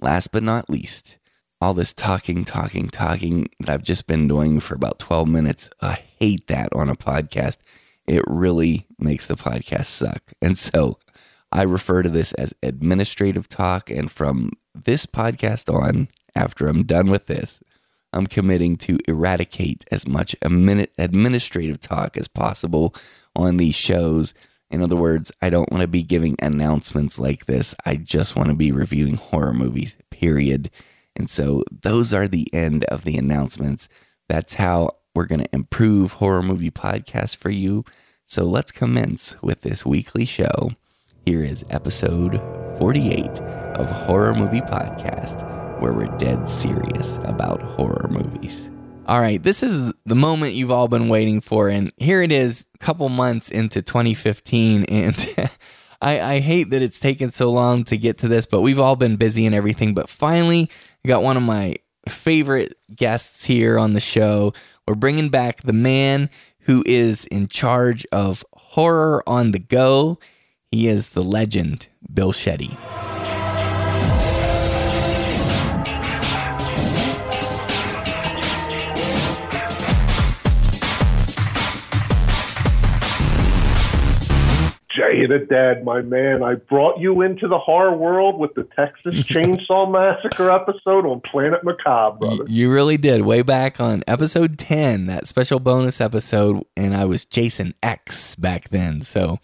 last 0.00 0.32
but 0.32 0.42
not 0.42 0.70
least, 0.70 1.18
all 1.60 1.74
this 1.74 1.92
talking, 1.92 2.44
talking, 2.44 2.88
talking 2.88 3.48
that 3.60 3.68
I've 3.68 3.82
just 3.82 4.06
been 4.06 4.26
doing 4.26 4.60
for 4.60 4.74
about 4.74 4.98
12 4.98 5.28
minutes. 5.28 5.68
I 5.80 5.92
hate 6.18 6.46
that 6.46 6.70
on 6.72 6.88
a 6.88 6.96
podcast. 6.96 7.58
It 8.06 8.22
really 8.26 8.86
makes 8.98 9.26
the 9.26 9.34
podcast 9.34 9.86
suck. 9.86 10.32
And 10.40 10.58
so 10.58 10.98
I 11.52 11.62
refer 11.62 12.02
to 12.02 12.08
this 12.08 12.32
as 12.34 12.54
administrative 12.62 13.48
talk. 13.48 13.90
And 13.90 14.10
from 14.10 14.52
this 14.74 15.06
podcast 15.06 15.72
on, 15.72 16.08
after 16.34 16.68
I'm 16.68 16.84
done 16.84 17.10
with 17.10 17.26
this, 17.26 17.62
I'm 18.12 18.26
committing 18.26 18.76
to 18.78 18.98
eradicate 19.06 19.84
as 19.90 20.06
much 20.06 20.34
administrative 20.42 21.80
talk 21.80 22.16
as 22.16 22.28
possible 22.28 22.94
on 23.36 23.56
these 23.56 23.74
shows. 23.74 24.34
In 24.70 24.82
other 24.82 24.96
words, 24.96 25.32
I 25.42 25.50
don't 25.50 25.70
want 25.70 25.82
to 25.82 25.88
be 25.88 26.02
giving 26.02 26.36
announcements 26.40 27.18
like 27.18 27.46
this. 27.46 27.74
I 27.84 27.96
just 27.96 28.36
want 28.36 28.48
to 28.48 28.54
be 28.54 28.72
reviewing 28.72 29.16
horror 29.16 29.52
movies, 29.52 29.96
period. 30.10 30.70
And 31.16 31.28
so 31.28 31.64
those 31.70 32.12
are 32.12 32.28
the 32.28 32.52
end 32.54 32.84
of 32.84 33.04
the 33.04 33.16
announcements. 33.16 33.88
That's 34.28 34.54
how 34.54 34.90
we're 35.14 35.26
going 35.26 35.42
to 35.42 35.54
improve 35.54 36.14
horror 36.14 36.42
movie 36.42 36.70
podcast 36.70 37.36
for 37.36 37.50
you. 37.50 37.84
So 38.24 38.44
let's 38.44 38.70
commence 38.70 39.40
with 39.42 39.62
this 39.62 39.84
weekly 39.84 40.24
show. 40.24 40.72
Here 41.26 41.44
is 41.44 41.64
episode 41.70 42.40
48 42.78 43.26
of 43.76 43.86
Horror 43.90 44.34
Movie 44.34 44.62
Podcast, 44.62 45.44
where 45.80 45.92
we're 45.92 46.16
dead 46.16 46.48
serious 46.48 47.18
about 47.24 47.60
horror 47.60 48.08
movies. 48.10 48.70
All 49.06 49.20
right, 49.20 49.42
this 49.42 49.62
is 49.62 49.92
the 50.06 50.14
moment 50.14 50.54
you've 50.54 50.70
all 50.70 50.88
been 50.88 51.08
waiting 51.08 51.40
for, 51.40 51.68
and 51.68 51.92
here 51.98 52.22
it 52.22 52.32
is, 52.32 52.64
a 52.74 52.78
couple 52.78 53.08
months 53.10 53.50
into 53.50 53.82
2015, 53.82 54.84
and 54.84 55.28
I, 56.00 56.20
I 56.20 56.38
hate 56.40 56.70
that 56.70 56.80
it's 56.80 56.98
taken 56.98 57.30
so 57.30 57.50
long 57.52 57.84
to 57.84 57.98
get 57.98 58.18
to 58.18 58.28
this, 58.28 58.46
but 58.46 58.62
we've 58.62 58.80
all 58.80 58.96
been 58.96 59.16
busy 59.16 59.44
and 59.44 59.54
everything. 59.54 59.92
But 59.94 60.08
finally, 60.08 60.70
I 61.04 61.08
got 61.08 61.22
one 61.22 61.36
of 61.36 61.42
my 61.42 61.76
favorite 62.08 62.74
guests 62.94 63.44
here 63.44 63.78
on 63.78 63.92
the 63.92 64.00
show. 64.00 64.54
We're 64.88 64.94
bringing 64.94 65.28
back 65.28 65.62
the 65.62 65.74
man 65.74 66.30
who 66.60 66.82
is 66.86 67.26
in 67.26 67.48
charge 67.48 68.06
of 68.10 68.42
horror 68.54 69.22
on 69.26 69.52
the 69.52 69.58
go. 69.58 70.18
He 70.72 70.86
is 70.86 71.08
the 71.08 71.22
legend, 71.24 71.88
Bill 72.14 72.30
Shetty. 72.30 72.76
Jay 84.90 85.24
the 85.26 85.38
Dead, 85.48 85.84
my 85.84 86.02
man. 86.02 86.42
I 86.42 86.54
brought 86.54 86.98
you 87.00 87.22
into 87.22 87.46
the 87.48 87.58
horror 87.58 87.96
world 87.96 88.38
with 88.38 88.54
the 88.54 88.64
Texas 88.76 89.14
Chainsaw 89.28 89.90
Massacre 89.90 90.50
episode 90.50 91.06
on 91.06 91.20
Planet 91.20 91.64
Macabre, 91.64 92.18
brother. 92.18 92.44
You 92.48 92.72
really 92.72 92.96
did. 92.96 93.22
Way 93.22 93.42
back 93.42 93.80
on 93.80 94.02
episode 94.06 94.58
10, 94.58 95.06
that 95.06 95.26
special 95.26 95.58
bonus 95.60 96.00
episode, 96.00 96.64
and 96.76 96.94
I 96.94 97.06
was 97.06 97.24
Jason 97.24 97.74
X 97.82 98.34
back 98.36 98.68
then. 98.70 99.00
So, 99.00 99.38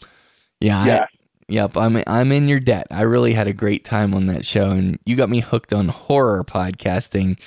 yeah, 0.61 0.85
Yeah. 0.85 1.07
Yep, 1.49 1.77
I'm 1.77 2.03
I'm 2.07 2.33
in 2.33 2.49
your 2.49 2.59
debt. 2.59 2.89
I 2.91 3.03
really 3.03 3.33
had 3.33 3.47
a 3.47 3.53
great 3.53 3.85
time 3.85 4.15
on 4.15 4.27
that 4.27 4.45
show, 4.45 4.71
and 4.71 4.99
you 5.07 5.15
got 5.15 5.31
me 5.31 5.41
hooked 5.41 5.73
on 5.73 5.89
horror 5.89 6.43
podcasting. 6.45 7.39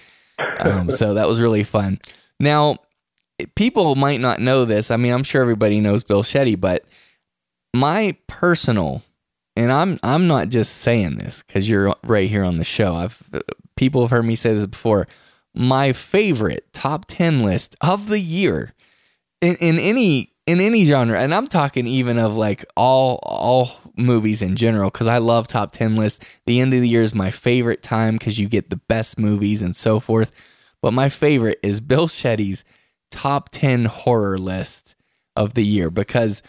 Um, 0.60 0.90
so 0.90 1.16
that 1.16 1.28
was 1.28 1.42
really 1.42 1.64
fun. 1.64 2.00
Now, 2.40 2.78
people 3.56 3.96
might 3.96 4.22
not 4.22 4.40
know 4.40 4.66
this. 4.66 4.90
I 4.92 4.98
mean, 4.98 5.12
I'm 5.12 5.24
sure 5.24 5.42
everybody 5.42 5.82
knows 5.82 6.04
Bill 6.04 6.24
Shetty, 6.24 6.60
but 6.60 6.86
my 7.74 8.16
personal, 8.28 9.04
and 9.56 9.72
I'm 9.72 10.00
I'm 10.02 10.28
not 10.28 10.50
just 10.50 10.78
saying 10.78 11.18
this 11.18 11.44
because 11.44 11.70
you're 11.70 11.94
right 12.04 12.30
here 12.30 12.44
on 12.44 12.58
the 12.58 12.64
show. 12.64 12.96
I've 12.96 13.22
people 13.76 14.02
have 14.02 14.12
heard 14.12 14.26
me 14.26 14.36
say 14.36 14.54
this 14.54 14.66
before. 14.66 15.08
My 15.54 15.94
favorite 15.94 16.72
top 16.74 17.06
ten 17.08 17.42
list 17.42 17.76
of 17.82 18.08
the 18.08 18.20
year 18.20 18.74
in, 19.42 19.56
in 19.58 19.80
any 19.80 20.34
in 20.46 20.60
any 20.62 20.84
genre, 20.86 21.20
and 21.20 21.34
I'm 21.34 21.48
talking 21.48 21.88
even 21.88 22.18
of 22.18 22.36
like 22.36 22.66
all 22.76 23.20
all 23.24 23.72
movies 24.00 24.42
in 24.42 24.56
general, 24.56 24.90
because 24.90 25.08
I 25.08 25.18
love 25.18 25.48
top 25.48 25.72
ten 25.72 25.96
lists. 25.96 26.26
The 26.46 26.60
end 26.60 26.74
of 26.74 26.82
the 26.82 26.90
year 26.90 27.02
is 27.02 27.14
my 27.14 27.32
favorite 27.32 27.84
time 27.84 28.16
because 28.16 28.40
you 28.40 28.48
get 28.48 28.70
the 28.70 28.82
best 28.88 29.20
movies 29.20 29.62
and 29.62 29.76
so 29.76 30.00
forth. 30.00 30.32
But 30.82 30.94
my 30.94 31.10
favorite 31.10 31.60
is 31.62 31.82
Bill 31.82 32.08
Shetty's 32.08 32.64
top 33.12 33.50
ten 33.50 33.86
horror 33.86 34.38
list 34.38 34.96
of 35.36 35.54
the 35.54 35.66
year 35.66 35.90
because 35.90 36.42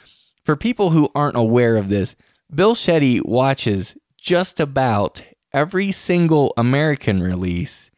for 0.44 0.56
people 0.56 0.90
who 0.90 1.10
aren't 1.14 1.36
aware 1.36 1.76
of 1.76 1.88
this, 1.88 2.16
Bill 2.54 2.74
Shetty 2.74 3.24
watches 3.24 3.96
just 4.16 4.60
about 4.60 5.22
every 5.52 5.92
single 5.92 6.52
American 6.56 7.22
release 7.22 7.90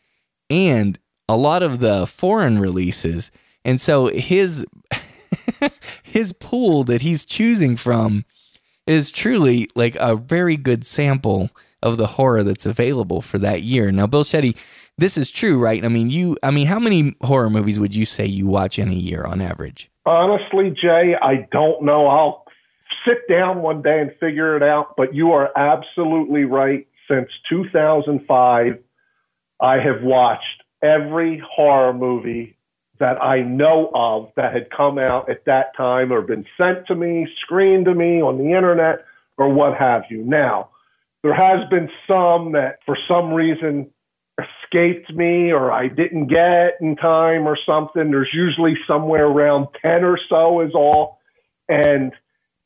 and 0.51 0.99
a 1.29 1.37
lot 1.37 1.63
of 1.63 1.81
the 1.81 2.07
foreign 2.07 2.59
releases. 2.59 3.31
And 3.65 3.81
so 3.81 4.09
his 4.09 4.67
his 6.03 6.33
pool 6.35 6.85
that 6.85 7.03
he's 7.03 7.25
choosing 7.25 7.77
from 7.77 8.25
is 8.87 9.11
truly 9.11 9.69
like 9.75 9.97
a 9.97 10.17
very 10.17 10.57
good 10.57 10.85
sample 10.85 11.51
of 11.83 11.97
the 11.97 12.07
horror 12.07 12.43
that's 12.43 12.67
available 12.67 13.21
for 13.21 13.39
that 13.39 13.63
year. 13.63 13.91
Now, 13.91 14.07
Bill 14.07 14.25
Shetty, 14.25 14.57
this 14.99 15.17
is 15.17 15.31
true, 15.31 15.59
right? 15.59 15.85
I 15.85 15.89
mean, 15.89 16.11
you, 16.11 16.37
I 16.43 16.51
mean, 16.51 16.67
how 16.67 16.79
many 16.79 17.15
horror 17.23 17.51
movies 17.51 17.81
would 17.81 17.95
you 17.95 18.05
say 18.05 18.27
you 18.27 18.47
watch 18.47 18.79
in 18.79 18.89
a 18.89 18.95
year 18.95 19.25
on 19.25 19.41
average? 19.41 19.91
Honestly, 20.07 20.71
Jay, 20.71 21.15
I 21.21 21.47
don't 21.51 21.83
know. 21.83 22.07
I'll 22.07 22.45
sit 23.07 23.29
down 23.29 23.63
one 23.63 23.83
day 23.83 24.01
and 24.01 24.13
figure 24.21 24.57
it 24.57 24.63
out, 24.63 24.95
but 24.97 25.15
you 25.15 25.33
are 25.33 25.51
absolutely 25.57 26.45
right. 26.45 26.87
Since 27.09 27.29
2005, 27.49 28.79
I 29.61 29.75
have 29.75 30.03
watched 30.03 30.63
every 30.83 31.43
horror 31.45 31.93
movie 31.93 32.57
that 33.03 33.21
I 33.21 33.41
know 33.41 33.91
of 33.97 34.31
that 34.37 34.55
had 34.55 34.71
come 34.71 34.97
out 34.97 35.29
at 35.29 35.45
that 35.47 35.77
time 35.77 36.13
or 36.13 36.23
been 36.23 36.47
sent 36.57 36.87
to 36.87 36.95
me, 36.95 37.27
screened 37.43 37.87
to 37.87 37.95
me 37.97 38.23
on 38.23 38.39
the 38.39 38.57
internet, 38.57 39.05
or 39.37 39.53
what 39.53 39.77
have 39.77 40.03
you. 40.09 40.25
Now, 40.25 40.69
there 41.25 41.35
has 41.35 41.69
been 41.69 41.89
some 42.07 42.53
that 42.53 42.79
for 42.87 42.97
some 43.09 43.33
reason 43.33 43.91
escaped 44.39 45.13
me 45.13 45.51
or 45.51 45.73
I 45.73 45.89
didn't 45.89 46.29
get 46.29 46.75
in 46.81 46.95
time 46.95 47.49
or 47.49 47.59
something. 47.67 48.13
There's 48.13 48.31
usually 48.33 48.75
somewhere 48.87 49.27
around 49.27 49.67
10 49.83 50.05
or 50.05 50.17
so 50.29 50.61
is 50.61 50.73
all. 50.73 51.19
And 51.69 52.13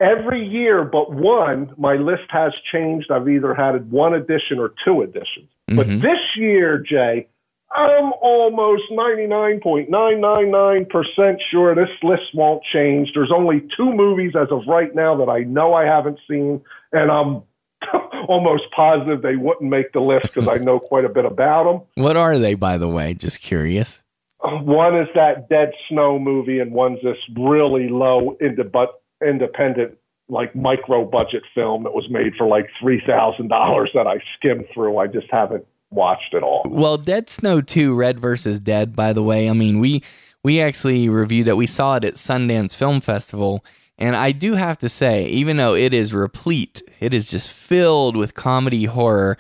every 0.01 0.47
year 0.47 0.85
but 0.85 1.15
one, 1.15 1.73
my 1.79 1.95
list 1.95 2.29
has 2.29 2.53
changed. 2.71 3.11
I've 3.11 3.27
either 3.27 3.55
had 3.55 3.91
one 3.91 4.13
edition 4.13 4.59
or 4.59 4.75
two 4.85 5.01
editions. 5.01 5.49
Mm-hmm. 5.71 5.77
But 5.77 5.87
this 5.87 6.21
year, 6.37 6.79
Jay, 6.79 7.29
I'm 7.75 8.13
almost 8.23 8.85
99.999% 8.93 11.37
sure 11.51 11.75
this 11.75 11.89
list 12.03 12.23
won't 12.33 12.63
change. 12.73 13.11
There's 13.15 13.33
only 13.35 13.69
two 13.77 13.93
movies 13.93 14.33
as 14.41 14.49
of 14.51 14.63
right 14.69 14.95
now 14.95 15.17
that 15.17 15.29
I 15.29 15.41
know 15.41 15.75
I 15.75 15.85
haven't 15.85 16.21
seen, 16.29 16.63
and 16.93 17.11
I'm 17.11 17.43
almost 18.29 18.65
positive 18.75 19.23
they 19.23 19.37
wouldn't 19.37 19.71
make 19.71 19.93
the 19.93 20.01
list 20.01 20.33
because 20.33 20.49
I 20.49 20.57
know 20.57 20.79
quite 20.79 21.05
a 21.05 21.09
bit 21.09 21.25
about 21.25 21.65
them. 21.65 21.83
What 22.03 22.17
are 22.17 22.39
they, 22.39 22.55
by 22.55 22.79
the 22.79 22.89
way? 22.89 23.15
Just 23.15 23.41
curious. 23.41 24.03
One 24.43 24.97
is 24.97 25.09
that 25.15 25.49
Dead 25.49 25.73
Snow 25.89 26.19
movie, 26.19 26.61
and 26.61 26.73
one's 26.73 27.03
this 27.03 27.17
really 27.37 27.89
low 27.89 28.37
independent, 28.41 29.99
like 30.29 30.55
micro 30.55 31.05
budget 31.05 31.43
film 31.55 31.83
that 31.83 31.95
was 31.95 32.07
made 32.11 32.35
for 32.37 32.47
like 32.47 32.67
three 32.81 33.03
thousand 33.07 33.49
dollars 33.49 33.91
that 33.95 34.07
I 34.07 34.19
skimmed 34.37 34.67
through. 34.73 34.99
I 34.99 35.09
just 35.09 35.27
haven't 35.31 35.67
watched 35.97 36.35
it 36.35 36.43
all. 36.43 36.63
Well, 36.67 36.97
Dead 36.97 37.29
Snow 37.29 37.61
2, 37.61 37.95
Red 37.95 38.21
versus 38.21 38.61
Dead, 38.61 38.95
by 38.95 39.13
the 39.13 39.23
way. 39.23 39.51
I 39.51 39.53
mean, 39.53 39.81
we 39.81 40.03
we 40.45 40.61
actually 40.61 41.09
reviewed 41.09 41.47
that. 41.47 41.57
We 41.57 41.67
saw 41.67 41.97
it 41.97 42.05
at 42.05 42.15
Sundance 42.15 42.77
Film 42.77 43.01
Festival. 43.01 43.65
And 43.99 44.15
I 44.15 44.33
do 44.33 44.55
have 44.55 44.79
to 44.79 44.89
say, 44.89 45.27
even 45.27 45.57
though 45.57 45.75
it 45.75 45.95
is 45.95 46.13
replete, 46.13 46.83
it 47.01 47.15
is 47.15 47.31
just 47.31 47.51
filled 47.51 48.15
with 48.15 48.35
comedy 48.35 48.85
horror 48.85 49.39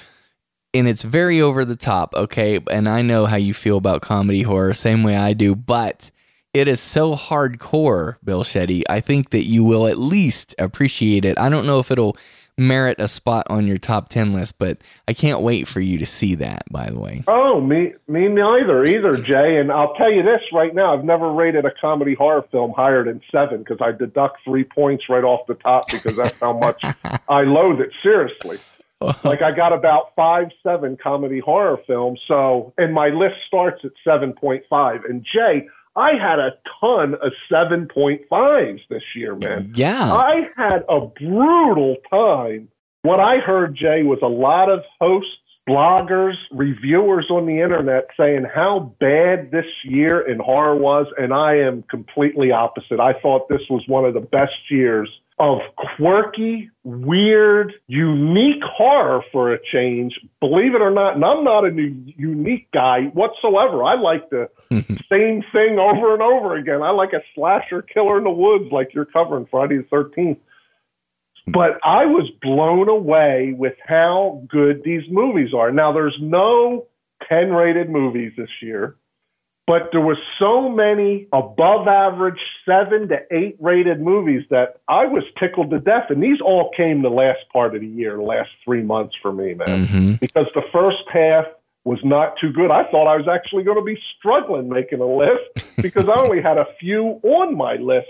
and 0.72 0.88
it's 0.88 1.02
very 1.02 1.40
over 1.40 1.64
the 1.64 1.76
top, 1.76 2.14
okay? 2.14 2.60
And 2.70 2.88
I 2.88 3.02
know 3.02 3.26
how 3.26 3.36
you 3.36 3.54
feel 3.54 3.78
about 3.78 4.02
comedy 4.02 4.42
horror, 4.42 4.74
same 4.74 5.02
way 5.02 5.16
I 5.16 5.32
do, 5.32 5.54
but 5.54 6.10
it 6.52 6.68
is 6.68 6.80
so 6.80 7.14
hardcore, 7.14 8.16
Bill 8.24 8.44
Shetty. 8.44 8.82
I 8.88 9.00
think 9.00 9.30
that 9.30 9.46
you 9.46 9.64
will 9.64 9.86
at 9.86 9.98
least 9.98 10.54
appreciate 10.58 11.24
it. 11.24 11.38
I 11.38 11.48
don't 11.48 11.66
know 11.66 11.78
if 11.78 11.90
it'll 11.90 12.16
merit 12.58 12.98
a 13.00 13.08
spot 13.08 13.46
on 13.50 13.66
your 13.66 13.78
top 13.78 14.08
10 14.08 14.32
list, 14.32 14.58
but 14.58 14.78
I 15.06 15.12
can't 15.12 15.40
wait 15.40 15.68
for 15.68 15.80
you 15.80 15.98
to 15.98 16.06
see 16.06 16.34
that, 16.36 16.64
by 16.70 16.86
the 16.86 16.98
way. 16.98 17.22
Oh, 17.28 17.60
me, 17.60 17.94
me 18.08 18.28
neither, 18.28 18.84
either, 18.84 19.16
Jay. 19.16 19.58
And 19.58 19.70
I'll 19.70 19.94
tell 19.94 20.10
you 20.10 20.22
this 20.22 20.40
right 20.52 20.74
now 20.74 20.96
I've 20.96 21.04
never 21.04 21.30
rated 21.32 21.64
a 21.64 21.72
comedy 21.80 22.14
horror 22.14 22.44
film 22.50 22.72
higher 22.72 23.04
than 23.04 23.20
seven 23.30 23.58
because 23.58 23.78
I 23.80 23.92
deduct 23.92 24.38
three 24.44 24.64
points 24.64 25.04
right 25.08 25.24
off 25.24 25.46
the 25.46 25.54
top 25.54 25.88
because 25.90 26.16
that's 26.16 26.38
how 26.40 26.58
much 26.58 26.82
I 27.28 27.42
loathe 27.42 27.80
it. 27.80 27.90
Seriously. 28.02 28.58
like 29.24 29.42
I 29.42 29.52
got 29.52 29.74
about 29.74 30.14
five, 30.16 30.48
seven 30.62 30.96
comedy 30.96 31.38
horror 31.38 31.78
films. 31.86 32.18
So, 32.26 32.72
and 32.78 32.94
my 32.94 33.08
list 33.08 33.36
starts 33.46 33.84
at 33.84 33.90
7.5. 34.06 35.10
And 35.10 35.24
Jay, 35.24 35.68
I 35.96 36.12
had 36.20 36.38
a 36.38 36.50
ton 36.80 37.14
of 37.14 37.32
7.5s 37.50 38.80
this 38.90 39.02
year, 39.14 39.34
man. 39.34 39.72
Yeah. 39.74 40.12
I 40.12 40.48
had 40.56 40.84
a 40.88 41.00
brutal 41.06 41.96
time. 42.10 42.68
What 43.02 43.20
I 43.22 43.38
heard, 43.40 43.74
Jay, 43.74 44.02
was 44.02 44.18
a 44.22 44.26
lot 44.26 44.70
of 44.70 44.80
hosts, 45.00 45.30
bloggers, 45.68 46.34
reviewers 46.52 47.26
on 47.30 47.46
the 47.46 47.60
internet 47.62 48.08
saying 48.16 48.44
how 48.54 48.94
bad 49.00 49.50
this 49.50 49.64
year 49.84 50.20
in 50.20 50.38
horror 50.38 50.76
was. 50.76 51.06
And 51.16 51.32
I 51.32 51.56
am 51.56 51.82
completely 51.90 52.52
opposite. 52.52 53.00
I 53.00 53.14
thought 53.20 53.48
this 53.48 53.62
was 53.70 53.82
one 53.86 54.04
of 54.04 54.12
the 54.12 54.20
best 54.20 54.70
years 54.70 55.08
of 55.38 55.58
quirky, 55.96 56.70
weird, 56.82 57.74
unique 57.86 58.62
horror 58.64 59.22
for 59.32 59.52
a 59.52 59.58
change. 59.72 60.18
Believe 60.40 60.74
it 60.74 60.80
or 60.80 60.90
not, 60.90 61.16
and 61.16 61.24
I'm 61.24 61.44
not 61.44 61.66
a 61.66 61.70
new, 61.70 61.94
unique 62.16 62.70
guy 62.72 63.02
whatsoever. 63.12 63.84
I 63.84 64.00
like 64.00 64.30
the 64.30 64.48
same 65.10 65.44
thing 65.52 65.78
over 65.78 66.14
and 66.14 66.22
over 66.22 66.56
again. 66.56 66.82
I 66.82 66.90
like 66.90 67.12
a 67.12 67.20
slasher 67.34 67.82
killer 67.82 68.16
in 68.16 68.24
the 68.24 68.30
woods, 68.30 68.72
like 68.72 68.94
you're 68.94 69.04
covering 69.04 69.46
Friday 69.50 69.76
the 69.78 69.84
13th. 69.84 70.38
But 71.48 71.78
I 71.84 72.06
was 72.06 72.28
blown 72.42 72.88
away 72.88 73.54
with 73.56 73.74
how 73.86 74.42
good 74.48 74.82
these 74.84 75.04
movies 75.08 75.50
are. 75.54 75.70
Now, 75.70 75.92
there's 75.92 76.16
no 76.20 76.86
10 77.28 77.50
rated 77.50 77.90
movies 77.90 78.32
this 78.36 78.48
year 78.62 78.96
but 79.66 79.88
there 79.90 80.00
were 80.00 80.18
so 80.38 80.68
many 80.68 81.26
above 81.32 81.88
average 81.88 82.38
seven 82.64 83.08
to 83.08 83.16
eight 83.32 83.56
rated 83.60 84.00
movies 84.00 84.44
that 84.50 84.80
I 84.88 85.06
was 85.06 85.24
tickled 85.40 85.70
to 85.70 85.80
death. 85.80 86.04
And 86.08 86.22
these 86.22 86.40
all 86.40 86.70
came 86.76 87.02
the 87.02 87.08
last 87.08 87.40
part 87.52 87.74
of 87.74 87.80
the 87.80 87.86
year, 87.86 88.16
the 88.16 88.22
last 88.22 88.50
three 88.64 88.82
months 88.82 89.14
for 89.20 89.32
me, 89.32 89.54
man, 89.54 89.86
mm-hmm. 89.86 90.12
because 90.20 90.46
the 90.54 90.62
first 90.72 91.02
half 91.12 91.46
was 91.84 91.98
not 92.04 92.34
too 92.40 92.52
good. 92.52 92.70
I 92.70 92.84
thought 92.90 93.08
I 93.08 93.16
was 93.16 93.28
actually 93.28 93.64
going 93.64 93.78
to 93.78 93.84
be 93.84 93.98
struggling 94.18 94.68
making 94.68 95.00
a 95.00 95.06
list 95.06 95.76
because 95.82 96.08
I 96.08 96.18
only 96.18 96.42
had 96.42 96.58
a 96.58 96.66
few 96.78 97.20
on 97.22 97.56
my 97.56 97.74
list 97.74 98.08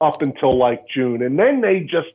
up 0.00 0.20
until 0.20 0.58
like 0.58 0.84
June. 0.94 1.22
And 1.22 1.38
then 1.38 1.60
they 1.62 1.80
just 1.80 2.08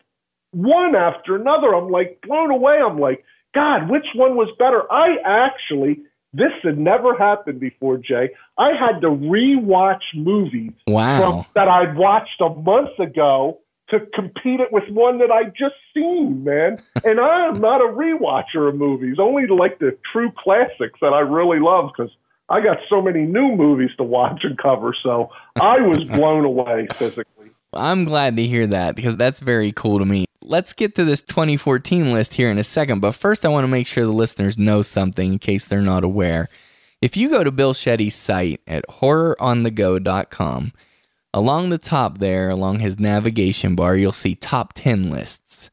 one 0.52 0.96
after 0.96 1.36
another. 1.36 1.74
I'm 1.74 1.90
like 1.90 2.20
blown 2.22 2.52
away. 2.52 2.78
I'm 2.78 3.00
like, 3.00 3.24
God, 3.56 3.90
which 3.90 4.06
one 4.16 4.36
was 4.36 4.50
better? 4.58 4.92
I 4.92 5.18
actually 5.26 6.04
this 6.34 6.52
had 6.64 6.80
never 6.80 7.16
happened 7.16 7.60
before, 7.60 7.98
Jay. 7.98 8.32
I 8.58 8.70
had 8.70 9.02
to 9.02 9.08
rewatch 9.08 10.02
movies 10.16 10.72
wow. 10.88 11.20
from, 11.20 11.46
that 11.54 11.68
I'd 11.68 11.96
watched 11.96 12.42
a 12.42 12.50
month 12.50 12.98
ago 13.00 13.60
to 13.90 14.00
compete 14.14 14.60
it 14.60 14.72
with 14.72 14.84
one 14.90 15.20
that 15.20 15.32
I'd 15.32 15.54
just 15.56 15.76
seen, 15.94 16.44
man. 16.44 16.82
and 17.04 17.20
I 17.20 17.48
am 17.48 17.62
not 17.62 17.82
a 17.82 17.94
rewatcher 17.94 18.68
of 18.68 18.76
movies, 18.76 19.18
only 19.20 19.46
like 19.48 19.78
the 19.80 19.96
true 20.12 20.32
classics 20.38 21.00
that 21.02 21.14
I 21.14 21.20
really 21.20 21.60
love 21.60 21.92
because 21.96 22.12
I 22.50 22.62
got 22.62 22.78
so 22.90 23.02
many 23.02 23.22
new 23.22 23.56
movies 23.56 23.92
to 23.98 24.04
watch 24.04 24.42
and 24.44 24.58
cover. 24.58 24.96
So 25.04 25.30
I 25.62 25.82
was 25.82 26.04
blown 26.06 26.46
away 26.46 26.88
physically. 26.94 27.52
I'm 27.74 28.06
glad 28.06 28.38
to 28.38 28.44
hear 28.46 28.68
that 28.68 28.96
because 28.96 29.18
that's 29.18 29.40
very 29.40 29.72
cool 29.72 30.00
to 30.00 30.06
me 30.06 30.26
let's 30.44 30.74
get 30.74 30.96
to 30.96 31.06
this 31.06 31.22
2014 31.22 32.12
list 32.12 32.34
here 32.36 32.50
in 32.50 32.58
a 32.58 32.64
second. 32.64 33.00
But 33.00 33.14
first, 33.14 33.46
I 33.46 33.50
want 33.50 33.64
to 33.64 33.70
make 33.70 33.88
sure 33.88 34.04
the 34.04 34.12
listeners 34.12 34.58
know 34.58 34.82
something 34.82 35.34
in 35.34 35.40
case 35.40 35.68
they're 35.68 35.82
not 35.82 36.04
aware. 36.04 36.50
If 37.02 37.18
you 37.18 37.30
go 37.30 37.44
to 37.44 37.52
Bill 37.52 37.74
Shetty's 37.74 38.16
site 38.16 38.62
at 38.68 38.86
horroronthego.com, 38.88 40.74
along 41.34 41.70
the 41.70 41.78
top 41.78 42.20
there, 42.20 42.50
along 42.50 42.80
his 42.80 43.00
navigation 43.00 43.76
bar, 43.76 43.96
you'll 43.96 44.12
see 44.12 44.36
top 44.36 44.74
10 44.74 45.10
lists. 45.10 45.70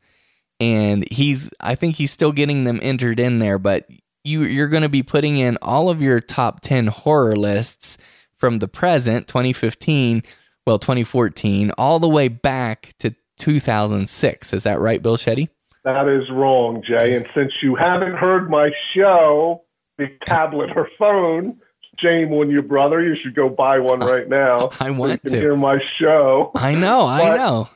And 0.58 1.06
he's, 1.10 1.50
I 1.60 1.74
think 1.74 1.96
he's 1.96 2.10
still 2.10 2.32
getting 2.32 2.64
them 2.64 2.80
entered 2.82 3.20
in 3.20 3.38
there, 3.38 3.58
but 3.58 3.86
you, 4.24 4.42
you're 4.42 4.68
going 4.68 4.82
to 4.82 4.88
be 4.88 5.02
putting 5.02 5.38
in 5.38 5.56
all 5.62 5.88
of 5.88 6.02
your 6.02 6.20
top 6.20 6.60
10 6.60 6.88
horror 6.88 7.36
lists 7.36 7.96
from 8.36 8.58
the 8.58 8.68
present, 8.68 9.26
2015, 9.28 10.22
well, 10.66 10.78
2014, 10.78 11.72
all 11.78 11.98
the 11.98 12.08
way 12.08 12.28
back 12.28 12.92
to 12.98 13.14
2006. 13.40 14.52
Is 14.52 14.62
that 14.64 14.78
right, 14.80 15.02
Bill 15.02 15.16
Shetty? 15.16 15.48
That 15.84 16.08
is 16.08 16.30
wrong, 16.30 16.82
Jay. 16.86 17.16
And 17.16 17.26
since 17.34 17.52
you 17.62 17.74
haven't 17.74 18.16
heard 18.16 18.50
my 18.50 18.70
show, 18.94 19.64
the 19.98 20.08
tablet 20.26 20.70
or 20.76 20.88
phone, 20.98 21.58
Shame 21.98 22.32
on 22.32 22.50
you, 22.50 22.62
brother. 22.62 23.02
You 23.02 23.14
should 23.22 23.34
go 23.34 23.48
buy 23.48 23.78
one 23.78 24.00
right 24.00 24.28
now. 24.28 24.70
I 24.80 24.90
want 24.90 25.20
so 25.26 25.34
to 25.34 25.40
hear 25.40 25.56
my 25.56 25.78
show. 25.98 26.50
I 26.54 26.74
know, 26.74 27.06
I 27.06 27.36
know. 27.36 27.68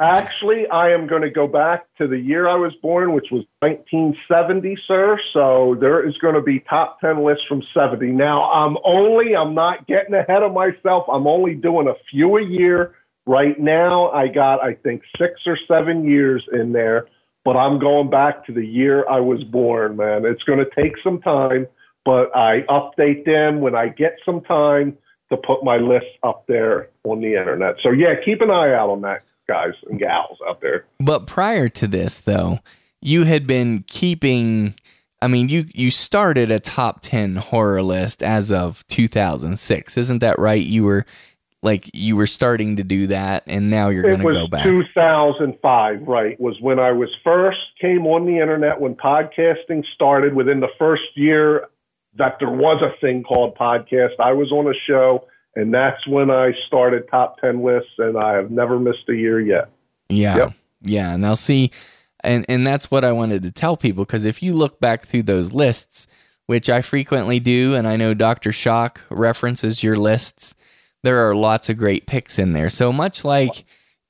Actually, 0.00 0.66
I 0.66 0.92
am 0.92 1.06
going 1.06 1.22
to 1.22 1.30
go 1.30 1.46
back 1.46 1.84
to 1.98 2.08
the 2.08 2.18
year 2.18 2.48
I 2.48 2.54
was 2.54 2.72
born, 2.80 3.12
which 3.12 3.26
was 3.30 3.44
1970, 3.60 4.76
sir. 4.88 5.20
So 5.34 5.76
there 5.78 6.08
is 6.08 6.16
going 6.18 6.34
to 6.34 6.40
be 6.40 6.60
top 6.60 7.00
10 7.00 7.22
lists 7.22 7.44
from 7.46 7.62
70. 7.74 8.06
Now, 8.06 8.50
I'm 8.50 8.78
only, 8.82 9.36
I'm 9.36 9.54
not 9.54 9.86
getting 9.86 10.14
ahead 10.14 10.42
of 10.42 10.54
myself. 10.54 11.04
I'm 11.12 11.26
only 11.26 11.54
doing 11.54 11.86
a 11.86 11.94
few 12.10 12.38
a 12.38 12.42
year. 12.42 12.94
Right 13.30 13.60
now, 13.60 14.10
I 14.10 14.26
got, 14.26 14.60
I 14.60 14.74
think, 14.74 15.02
six 15.16 15.42
or 15.46 15.56
seven 15.68 16.04
years 16.04 16.44
in 16.52 16.72
there, 16.72 17.06
but 17.44 17.52
I'm 17.56 17.78
going 17.78 18.10
back 18.10 18.44
to 18.46 18.52
the 18.52 18.66
year 18.66 19.08
I 19.08 19.20
was 19.20 19.44
born, 19.44 19.96
man. 19.96 20.24
It's 20.24 20.42
going 20.42 20.58
to 20.58 20.68
take 20.74 20.94
some 21.04 21.20
time, 21.20 21.68
but 22.04 22.34
I 22.36 22.62
update 22.68 23.24
them 23.24 23.60
when 23.60 23.76
I 23.76 23.86
get 23.86 24.16
some 24.24 24.40
time 24.40 24.98
to 25.28 25.36
put 25.36 25.62
my 25.62 25.76
list 25.76 26.06
up 26.24 26.44
there 26.48 26.88
on 27.04 27.20
the 27.20 27.36
internet. 27.36 27.76
So, 27.84 27.92
yeah, 27.92 28.14
keep 28.24 28.40
an 28.40 28.50
eye 28.50 28.74
out 28.74 28.90
on 28.90 29.02
that 29.02 29.22
guys 29.46 29.74
and 29.88 30.00
gals 30.00 30.38
out 30.48 30.60
there. 30.60 30.86
But 30.98 31.28
prior 31.28 31.68
to 31.68 31.86
this, 31.86 32.18
though, 32.18 32.58
you 33.00 33.26
had 33.26 33.46
been 33.46 33.84
keeping. 33.86 34.74
I 35.22 35.28
mean, 35.28 35.48
you 35.48 35.66
you 35.72 35.92
started 35.92 36.50
a 36.50 36.58
top 36.58 36.98
ten 37.00 37.36
horror 37.36 37.82
list 37.82 38.24
as 38.24 38.50
of 38.50 38.84
2006, 38.88 39.96
isn't 39.96 40.18
that 40.18 40.36
right? 40.40 40.64
You 40.64 40.82
were 40.82 41.06
like 41.62 41.90
you 41.92 42.16
were 42.16 42.26
starting 42.26 42.76
to 42.76 42.84
do 42.84 43.08
that, 43.08 43.44
and 43.46 43.68
now 43.68 43.88
you're 43.88 44.02
going 44.02 44.20
to 44.20 44.32
go 44.32 44.46
back. 44.46 44.64
2005, 44.64 46.02
right? 46.06 46.40
Was 46.40 46.58
when 46.60 46.78
I 46.78 46.92
was 46.92 47.10
first 47.22 47.58
came 47.80 48.06
on 48.06 48.24
the 48.26 48.38
internet 48.38 48.80
when 48.80 48.94
podcasting 48.94 49.84
started. 49.94 50.34
Within 50.34 50.60
the 50.60 50.70
first 50.78 51.02
year 51.14 51.68
that 52.16 52.36
there 52.40 52.50
was 52.50 52.82
a 52.82 52.98
thing 53.00 53.22
called 53.22 53.56
podcast, 53.56 54.18
I 54.18 54.32
was 54.32 54.50
on 54.52 54.66
a 54.66 54.74
show, 54.86 55.26
and 55.54 55.72
that's 55.72 56.06
when 56.06 56.30
I 56.30 56.52
started 56.66 57.08
top 57.10 57.38
10 57.40 57.62
lists, 57.62 57.92
and 57.98 58.16
I 58.16 58.34
have 58.34 58.50
never 58.50 58.78
missed 58.78 59.08
a 59.08 59.14
year 59.14 59.40
yet. 59.40 59.70
Yeah. 60.08 60.36
Yep. 60.36 60.52
Yeah. 60.82 61.16
Now 61.16 61.34
see, 61.34 61.70
and 62.20 62.46
and 62.48 62.66
that's 62.66 62.90
what 62.90 63.04
I 63.04 63.12
wanted 63.12 63.42
to 63.42 63.50
tell 63.50 63.76
people 63.76 64.04
because 64.04 64.24
if 64.24 64.42
you 64.42 64.54
look 64.54 64.80
back 64.80 65.02
through 65.02 65.24
those 65.24 65.52
lists, 65.52 66.06
which 66.46 66.70
I 66.70 66.80
frequently 66.80 67.38
do, 67.38 67.74
and 67.74 67.86
I 67.86 67.96
know 67.96 68.14
Dr. 68.14 68.50
Shock 68.50 69.02
references 69.10 69.82
your 69.82 69.96
lists, 69.96 70.54
there 71.02 71.28
are 71.28 71.34
lots 71.34 71.68
of 71.68 71.76
great 71.76 72.06
picks 72.06 72.38
in 72.38 72.52
there. 72.52 72.68
So 72.68 72.92
much 72.92 73.24
like 73.24 73.64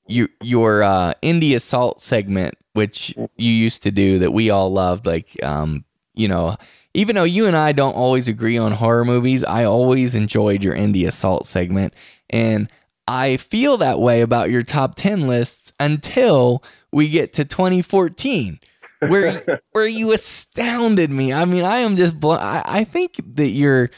you, 0.07 0.27
your 0.41 0.83
uh, 0.83 1.13
indie 1.23 1.55
assault 1.55 2.01
segment, 2.01 2.55
which 2.73 3.15
you 3.37 3.51
used 3.51 3.83
to 3.83 3.91
do 3.91 4.19
that 4.19 4.33
we 4.33 4.49
all 4.49 4.71
loved, 4.71 5.05
like 5.05 5.41
um, 5.43 5.85
you 6.13 6.27
know, 6.27 6.57
even 6.93 7.15
though 7.15 7.23
you 7.23 7.45
and 7.45 7.55
I 7.55 7.71
don't 7.71 7.95
always 7.95 8.27
agree 8.27 8.57
on 8.57 8.73
horror 8.73 9.05
movies, 9.05 9.43
I 9.43 9.63
always 9.63 10.15
enjoyed 10.15 10.63
your 10.63 10.75
indie 10.75 11.07
assault 11.07 11.45
segment. 11.45 11.93
And 12.29 12.69
I 13.07 13.37
feel 13.37 13.77
that 13.77 13.99
way 13.99 14.21
about 14.21 14.49
your 14.49 14.63
top 14.63 14.95
10 14.95 15.27
lists 15.27 15.71
until 15.79 16.63
we 16.91 17.09
get 17.09 17.33
to 17.33 17.45
2014. 17.45 18.59
Where 18.99 19.61
where 19.71 19.87
you 19.87 20.11
astounded 20.13 21.09
me. 21.09 21.33
I 21.33 21.45
mean, 21.45 21.63
I 21.63 21.77
am 21.77 21.95
just 21.95 22.19
blo- 22.19 22.37
I, 22.37 22.61
I 22.65 22.83
think 22.83 23.15
that 23.35 23.49
you're 23.49 23.89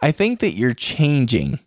I 0.00 0.12
think 0.12 0.40
that 0.40 0.52
you're 0.52 0.74
changing 0.74 1.58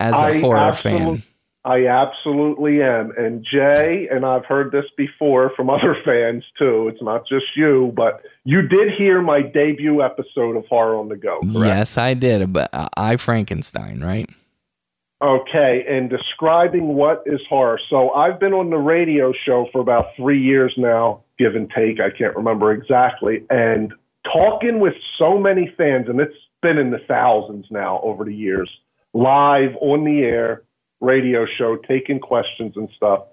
as 0.00 0.14
a 0.14 0.26
I 0.26 0.40
horror 0.40 0.72
fan. 0.72 1.22
I 1.64 1.86
absolutely 1.86 2.82
am. 2.82 3.12
And 3.18 3.44
Jay, 3.44 4.08
and 4.10 4.24
I've 4.24 4.46
heard 4.46 4.72
this 4.72 4.86
before 4.96 5.52
from 5.54 5.68
other 5.70 5.96
fans 6.04 6.44
too, 6.58 6.88
it's 6.88 7.02
not 7.02 7.28
just 7.28 7.44
you, 7.56 7.92
but 7.94 8.22
you 8.44 8.62
did 8.62 8.92
hear 8.96 9.20
my 9.20 9.42
debut 9.42 10.02
episode 10.02 10.56
of 10.56 10.64
Horror 10.66 10.96
on 10.96 11.08
the 11.08 11.16
Go, 11.16 11.40
correct? 11.40 11.66
Yes, 11.66 11.98
I 11.98 12.14
did, 12.14 12.52
but 12.52 12.70
uh, 12.72 12.88
I 12.96 13.16
Frankenstein, 13.16 14.00
right? 14.00 14.28
Okay, 15.20 15.84
and 15.88 16.08
describing 16.08 16.94
what 16.94 17.24
is 17.26 17.40
horror. 17.48 17.80
So 17.90 18.10
I've 18.10 18.38
been 18.38 18.52
on 18.52 18.70
the 18.70 18.78
radio 18.78 19.32
show 19.44 19.66
for 19.72 19.80
about 19.80 20.06
three 20.16 20.40
years 20.40 20.72
now, 20.78 21.24
give 21.38 21.56
and 21.56 21.68
take. 21.68 21.98
I 22.00 22.16
can't 22.16 22.36
remember 22.36 22.72
exactly. 22.72 23.44
And 23.50 23.92
talking 24.32 24.78
with 24.78 24.94
so 25.18 25.36
many 25.36 25.74
fans, 25.76 26.06
and 26.08 26.20
it's 26.20 26.36
been 26.62 26.78
in 26.78 26.92
the 26.92 27.00
thousands 27.08 27.66
now 27.68 28.00
over 28.04 28.24
the 28.24 28.34
years, 28.34 28.70
live 29.14 29.76
on 29.80 30.04
the 30.04 30.20
air, 30.20 30.62
radio 31.00 31.46
show, 31.58 31.76
taking 31.88 32.20
questions 32.20 32.74
and 32.76 32.88
stuff. 32.96 33.24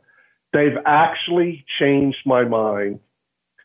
They've 0.54 0.78
actually 0.86 1.66
changed 1.80 2.20
my 2.26 2.44
mind. 2.44 3.00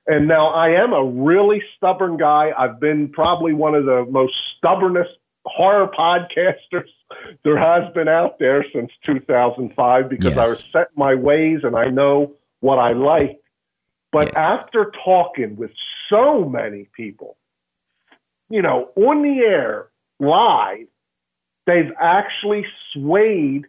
And 0.06 0.26
now 0.26 0.48
I 0.48 0.70
am 0.80 0.92
a 0.92 1.04
really 1.04 1.62
stubborn 1.76 2.16
guy. 2.16 2.50
I've 2.56 2.80
been 2.80 3.10
probably 3.10 3.52
one 3.52 3.74
of 3.74 3.84
the 3.84 4.06
most 4.10 4.34
stubbornest 4.56 5.10
horror 5.44 5.88
podcasters 5.88 6.88
there 7.44 7.58
has 7.58 7.92
been 7.94 8.08
out 8.08 8.38
there 8.38 8.64
since 8.72 8.90
2005 9.06 10.08
because 10.08 10.36
I 10.36 10.46
was 10.48 10.58
set 10.72 10.88
my 10.96 11.14
ways 11.14 11.60
and 11.62 11.76
I 11.76 11.88
know 11.88 12.34
what 12.60 12.78
I 12.78 12.92
like. 12.92 13.40
But 14.12 14.28
Yes. 14.28 14.36
after 14.36 14.92
talking 15.04 15.56
with 15.56 15.70
so 16.08 16.44
many 16.44 16.88
people, 16.96 17.36
you 18.48 18.62
know, 18.62 18.90
on 18.96 19.22
the 19.22 19.44
air, 19.44 19.90
live, 20.18 20.88
they've 21.66 21.92
actually 22.00 22.64
swayed 22.92 23.66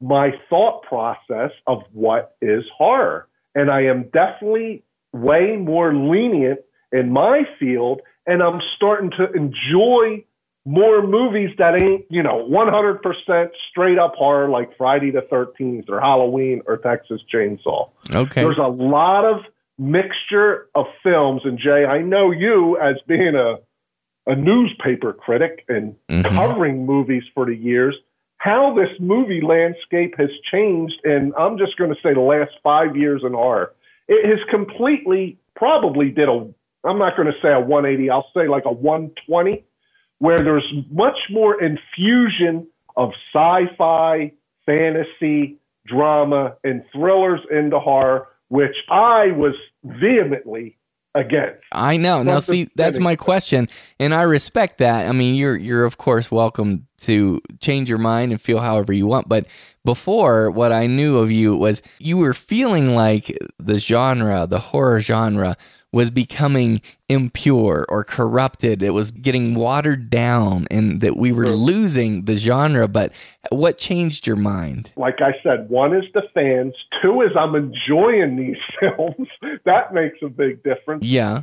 my 0.00 0.32
thought 0.50 0.82
process 0.82 1.50
of 1.66 1.82
what 1.92 2.36
is 2.42 2.64
horror. 2.76 3.28
And 3.54 3.70
I 3.70 3.84
am 3.84 4.10
definitely 4.12 4.84
way 5.12 5.56
more 5.56 5.94
lenient 5.94 6.60
in 6.92 7.10
my 7.10 7.42
field, 7.58 8.00
and 8.26 8.42
I'm 8.42 8.60
starting 8.76 9.10
to 9.12 9.32
enjoy 9.32 10.24
more 10.66 11.06
movies 11.06 11.50
that 11.58 11.74
ain't, 11.74 12.06
you 12.08 12.22
know, 12.22 12.48
100% 12.48 13.48
straight 13.70 13.98
up 13.98 14.14
horror 14.14 14.48
like 14.48 14.76
Friday 14.78 15.10
the 15.10 15.20
13th 15.20 15.90
or 15.90 16.00
Halloween 16.00 16.62
or 16.66 16.78
Texas 16.78 17.20
Chainsaw. 17.32 17.90
Okay. 18.12 18.42
There's 18.42 18.58
a 18.58 18.68
lot 18.68 19.24
of 19.24 19.42
mixture 19.78 20.68
of 20.74 20.86
films, 21.02 21.42
and 21.44 21.58
Jay, 21.58 21.84
I 21.84 22.00
know 22.00 22.30
you 22.30 22.78
as 22.78 22.96
being 23.06 23.34
a 23.34 23.56
a 24.26 24.34
newspaper 24.34 25.12
critic 25.12 25.64
and 25.68 25.94
Mhm. 26.08 26.24
covering 26.36 26.86
movies 26.86 27.24
for 27.34 27.44
the 27.46 27.54
years, 27.54 27.96
how 28.38 28.74
this 28.74 28.90
movie 29.00 29.40
landscape 29.40 30.16
has 30.18 30.30
changed, 30.50 31.00
and 31.04 31.32
I'm 31.36 31.58
just 31.58 31.76
going 31.76 31.94
to 31.94 32.00
say 32.02 32.12
the 32.14 32.20
last 32.20 32.52
five 32.62 32.96
years 32.96 33.22
in 33.24 33.32
horror, 33.32 33.72
it 34.08 34.24
has 34.26 34.42
completely 34.50 35.38
probably 35.54 36.10
did 36.10 36.28
a. 36.28 36.46
I'm 36.84 36.98
not 36.98 37.16
going 37.16 37.32
to 37.32 37.40
say 37.40 37.52
a 37.52 37.60
180. 37.60 38.10
I'll 38.10 38.30
say 38.34 38.46
like 38.48 38.66
a 38.66 38.72
120, 38.72 39.64
where 40.18 40.42
there's 40.42 40.70
much 40.90 41.18
more 41.30 41.60
infusion 41.62 42.66
of 42.96 43.12
sci-fi, 43.34 44.32
fantasy, 44.66 45.56
drama, 45.86 46.56
and 46.64 46.84
thrillers 46.92 47.40
into 47.50 47.78
horror, 47.78 48.28
which 48.48 48.76
I 48.90 49.30
was 49.32 49.54
vehemently 49.84 50.76
against. 51.14 51.60
I 51.72 51.96
know. 51.96 52.22
Now, 52.22 52.38
see, 52.38 52.68
that's 52.74 52.98
my 52.98 53.16
question, 53.16 53.68
and 53.98 54.12
I 54.12 54.22
respect 54.22 54.78
that. 54.78 55.08
I 55.08 55.12
mean, 55.12 55.34
you're 55.34 55.56
you're 55.56 55.84
of 55.84 55.98
course 55.98 56.30
welcome 56.30 56.86
to 57.02 57.40
change 57.60 57.88
your 57.88 57.98
mind 57.98 58.32
and 58.32 58.40
feel 58.40 58.60
however 58.60 58.92
you 58.92 59.06
want. 59.06 59.28
But 59.28 59.46
before, 59.84 60.50
what 60.50 60.72
I 60.72 60.86
knew 60.86 61.18
of 61.18 61.30
you 61.30 61.56
was 61.56 61.82
you 61.98 62.16
were 62.16 62.34
feeling 62.34 62.94
like 62.94 63.36
the 63.58 63.78
genre, 63.78 64.46
the 64.46 64.58
horror 64.58 65.00
genre, 65.00 65.56
was 65.94 66.10
becoming 66.10 66.82
impure 67.08 67.86
or 67.88 68.02
corrupted. 68.04 68.82
It 68.82 68.90
was 68.90 69.10
getting 69.12 69.54
watered 69.54 70.10
down, 70.10 70.66
and 70.70 71.00
that 71.00 71.16
we 71.16 71.32
were 71.32 71.48
losing 71.48 72.24
the 72.24 72.34
genre. 72.34 72.88
But 72.88 73.12
what 73.50 73.78
changed 73.78 74.26
your 74.26 74.36
mind? 74.36 74.92
like 74.96 75.20
I 75.20 75.32
said, 75.42 75.70
one 75.70 75.94
is 75.94 76.04
the 76.12 76.22
fans. 76.34 76.74
Two 77.00 77.22
is 77.22 77.30
I'm 77.38 77.54
enjoying 77.54 78.36
these 78.36 78.56
films. 78.80 79.28
that 79.64 79.94
makes 79.94 80.18
a 80.22 80.28
big 80.28 80.62
difference. 80.62 81.04
Yeah. 81.04 81.42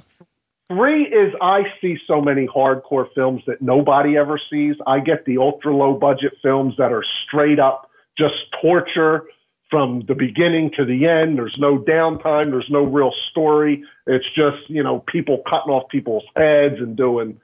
Three 0.70 1.04
is 1.04 1.34
I 1.42 1.64
see 1.82 1.98
so 2.08 2.22
many 2.22 2.48
hardcore 2.48 3.08
films 3.14 3.42
that 3.48 3.62
nobody 3.62 4.18
ever 4.18 4.40
sees. 4.50 4.76
I 4.88 5.00
get 5.00 5.26
the 5.26 5.38
ultra 5.38 5.76
low 5.76 5.94
budget 5.96 6.34
films 6.42 6.76
that 6.78 6.92
are 6.94 7.04
straight 7.28 7.60
up 7.60 7.90
just 8.18 8.36
torture 8.62 9.24
from 9.72 10.04
the 10.08 10.14
beginning 10.14 10.70
to 10.76 10.86
the 10.86 11.10
end. 11.10 11.38
There's 11.38 11.56
no 11.58 11.80
downtime. 11.80 12.52
There's 12.52 12.70
no 12.70 12.84
real 12.84 13.14
story. 13.32 13.84
It's 14.06 14.26
just, 14.36 14.70
you 14.70 14.84
know, 14.84 15.04
people 15.12 15.42
cutting 15.50 15.72
off 15.72 15.90
people's 15.90 16.26
heads 16.36 16.76
and 16.78 16.96
doing 16.98 17.40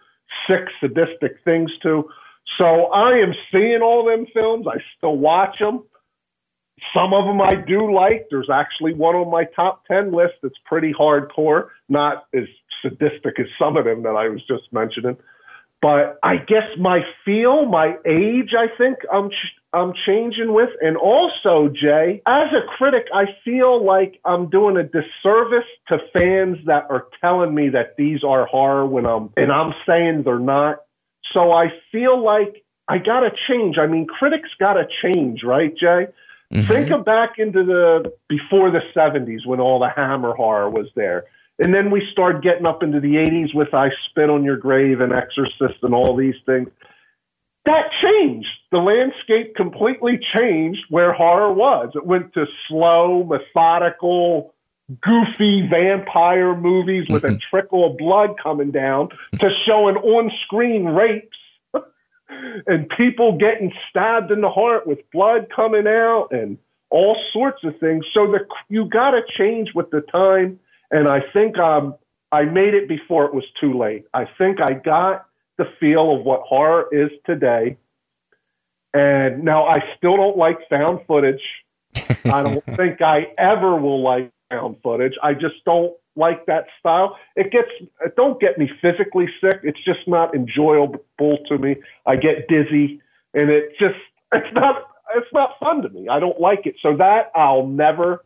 sick, 0.50 0.66
sadistic 0.82 1.38
things 1.46 1.72
to. 1.84 2.10
So 2.62 2.68
I 2.88 3.20
am 3.20 3.34
seeing 3.56 3.82
all 3.82 4.06
them 4.06 4.28
films. 4.34 4.68
I 4.68 4.78
still 4.98 5.18
watch 5.18 5.58
them. 5.60 5.84
Some 6.94 7.14
of 7.14 7.26
them 7.26 7.42
I 7.42 7.56
do 7.56 7.94
like. 7.94 8.28
There's 8.30 8.50
actually 8.54 8.94
one 8.94 9.16
on 9.16 9.32
my 9.32 9.46
top 9.56 9.86
10 9.88 10.12
list 10.12 10.34
that's 10.44 10.58
pretty 10.66 10.94
hardcore, 10.94 11.70
not 11.90 12.26
as 12.36 12.44
sadistic 12.82 13.40
as 13.40 13.48
some 13.60 13.78
of 13.78 13.86
them 13.86 14.04
that 14.04 14.16
I 14.16 14.28
was 14.30 14.42
just 14.48 14.72
mentioning. 14.72 15.18
But 15.82 16.18
I 16.24 16.38
guess 16.38 16.68
my 16.80 17.02
feel, 17.24 17.66
my 17.66 17.96
age, 18.06 18.52
I 18.58 18.68
think 18.78 18.98
I'm 19.12 19.30
I'm 19.78 19.94
changing 20.06 20.54
with, 20.54 20.70
and 20.82 20.98
also 20.98 21.70
Jay, 21.70 22.22
as 22.26 22.48
a 22.52 22.66
critic, 22.78 23.06
I 23.14 23.26
feel 23.46 23.86
like 23.86 24.20
I'm 24.26 24.50
doing 24.50 24.76
a 24.76 24.84
disservice 24.84 25.68
to 25.90 26.00
fans 26.12 26.58
that 26.66 26.88
are 26.90 27.06
telling 27.22 27.54
me 27.54 27.70
that 27.70 27.96
these 27.98 28.24
are 28.24 28.46
horror 28.48 28.88
when 28.88 29.06
I'm 29.06 29.30
and 29.38 29.52
I'm 29.52 29.74
saying 29.88 30.24
they're 30.26 30.40
not. 30.40 30.78
So 31.34 31.52
I 31.52 31.68
feel 31.92 32.24
like 32.24 32.64
I 32.88 32.98
got 32.98 33.20
to 33.20 33.30
change. 33.48 33.78
I 33.78 33.86
mean, 33.86 34.08
critics 34.08 34.50
got 34.60 34.74
to 34.74 34.88
change, 35.04 35.42
right, 35.44 35.76
Jay? 35.78 36.08
Mm-hmm. 36.54 36.72
Think 36.72 36.92
of 36.92 37.06
back 37.06 37.34
into 37.38 37.64
the 37.64 38.12
before 38.30 38.72
the 38.72 38.80
70s 38.96 39.46
when 39.46 39.60
all 39.60 39.80
the 39.80 39.90
Hammer 39.94 40.34
horror 40.34 40.70
was 40.70 40.88
there. 40.96 41.26
And 41.60 41.76
then 41.76 41.92
we 41.92 42.02
start 42.12 42.44
getting 42.44 42.66
up 42.66 42.84
into 42.84 43.00
the 43.00 43.16
80s 43.16 43.54
with 43.54 43.74
I 43.74 43.90
Spit 44.10 44.30
on 44.30 44.44
Your 44.44 44.58
Grave 44.58 45.02
and 45.02 45.12
Exorcist 45.12 45.84
and 45.84 45.94
all 45.94 46.16
these 46.16 46.36
things. 46.46 46.70
That 47.68 47.90
changed. 48.02 48.48
The 48.72 48.78
landscape 48.78 49.56
completely 49.56 50.20
changed 50.38 50.80
where 50.90 51.12
horror 51.12 51.52
was. 51.52 51.92
It 51.96 52.06
went 52.06 52.34
to 52.36 52.46
slow, 52.68 53.26
methodical, 53.26 54.54
goofy 55.02 55.68
vampire 55.70 56.56
movies 56.56 57.08
with 57.10 57.26
a 57.26 57.28
mm-hmm. 57.28 57.38
trickle 57.50 57.92
of 57.92 57.98
blood 57.98 58.36
coming 58.42 58.72
down 58.72 59.10
to 59.40 59.50
showing 59.66 59.98
on 59.98 60.32
screen 60.46 60.86
rapes 60.86 61.38
and 62.30 62.90
people 62.96 63.38
getting 63.38 63.74
stabbed 63.90 64.32
in 64.32 64.40
the 64.40 64.50
heart 64.50 64.88
with 64.88 65.00
blood 65.12 65.48
coming 65.54 65.88
out 65.88 66.30
and 66.32 66.58
all 66.90 67.18
sorts 67.34 67.66
of 67.66 67.78
things. 67.82 68.06
So 68.14 68.32
the, 68.32 68.46
you 68.70 68.86
got 68.86 69.12
to 69.12 69.22
change 69.38 69.72
with 69.76 69.90
the 69.90 70.02
time. 70.10 70.58
And 70.90 71.10
I 71.10 71.20
think 71.34 71.58
um, 71.58 71.96
I 72.32 72.44
made 72.44 72.74
it 72.74 72.88
before 72.88 73.26
it 73.26 73.34
was 73.34 73.44
too 73.60 73.78
late. 73.78 74.06
I 74.14 74.24
think 74.38 74.62
I 74.62 74.72
got 74.72 75.27
the 75.58 75.66
feel 75.80 76.16
of 76.16 76.24
what 76.24 76.42
horror 76.42 76.88
is 76.92 77.10
today. 77.26 77.78
And 78.94 79.44
now 79.44 79.66
I 79.68 79.80
still 79.98 80.18
don't 80.18 80.38
like 80.38 80.58
found 80.70 81.02
footage. 81.08 81.42
I 82.26 82.44
don't 82.44 82.64
think 82.66 83.02
I 83.02 83.28
ever 83.38 83.76
will 83.76 84.02
like 84.02 84.32
found 84.50 84.78
footage. 84.84 85.14
I 85.22 85.34
just 85.34 85.64
don't 85.66 85.94
like 86.16 86.46
that 86.48 86.66
style. 86.80 87.18
It 87.36 87.52
gets 87.52 87.70
it 88.04 88.16
don't 88.16 88.40
get 88.40 88.58
me 88.58 88.70
physically 88.82 89.28
sick. 89.42 89.60
It's 89.64 89.84
just 89.84 90.08
not 90.08 90.36
enjoyable 90.36 91.00
to 91.20 91.58
me. 91.58 91.76
I 92.06 92.16
get 92.16 92.48
dizzy, 92.48 93.02
and 93.34 93.50
it 93.50 93.72
just 93.80 94.00
it's 94.34 94.54
not 94.54 94.88
it's 95.16 95.32
not 95.34 95.52
fun 95.60 95.82
to 95.84 95.90
me. 95.90 96.08
I 96.10 96.20
don't 96.20 96.40
like 96.40 96.66
it. 96.66 96.76
So 96.82 96.98
that 96.98 97.32
I'll 97.36 97.68
never 97.68 98.24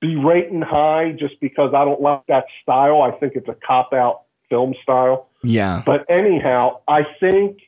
be 0.00 0.16
rating 0.16 0.62
high 0.62 1.12
just 1.18 1.40
because 1.40 1.72
I 1.74 1.84
don't 1.84 2.00
like 2.00 2.22
that 2.28 2.44
style. 2.62 3.02
I 3.02 3.10
think 3.18 3.32
it's 3.34 3.48
a 3.48 3.56
cop 3.66 3.92
out 3.92 4.22
film 4.48 4.74
style. 4.82 5.28
Yeah. 5.42 5.82
But 5.84 6.04
anyhow, 6.08 6.80
I 6.88 7.02
think 7.20 7.58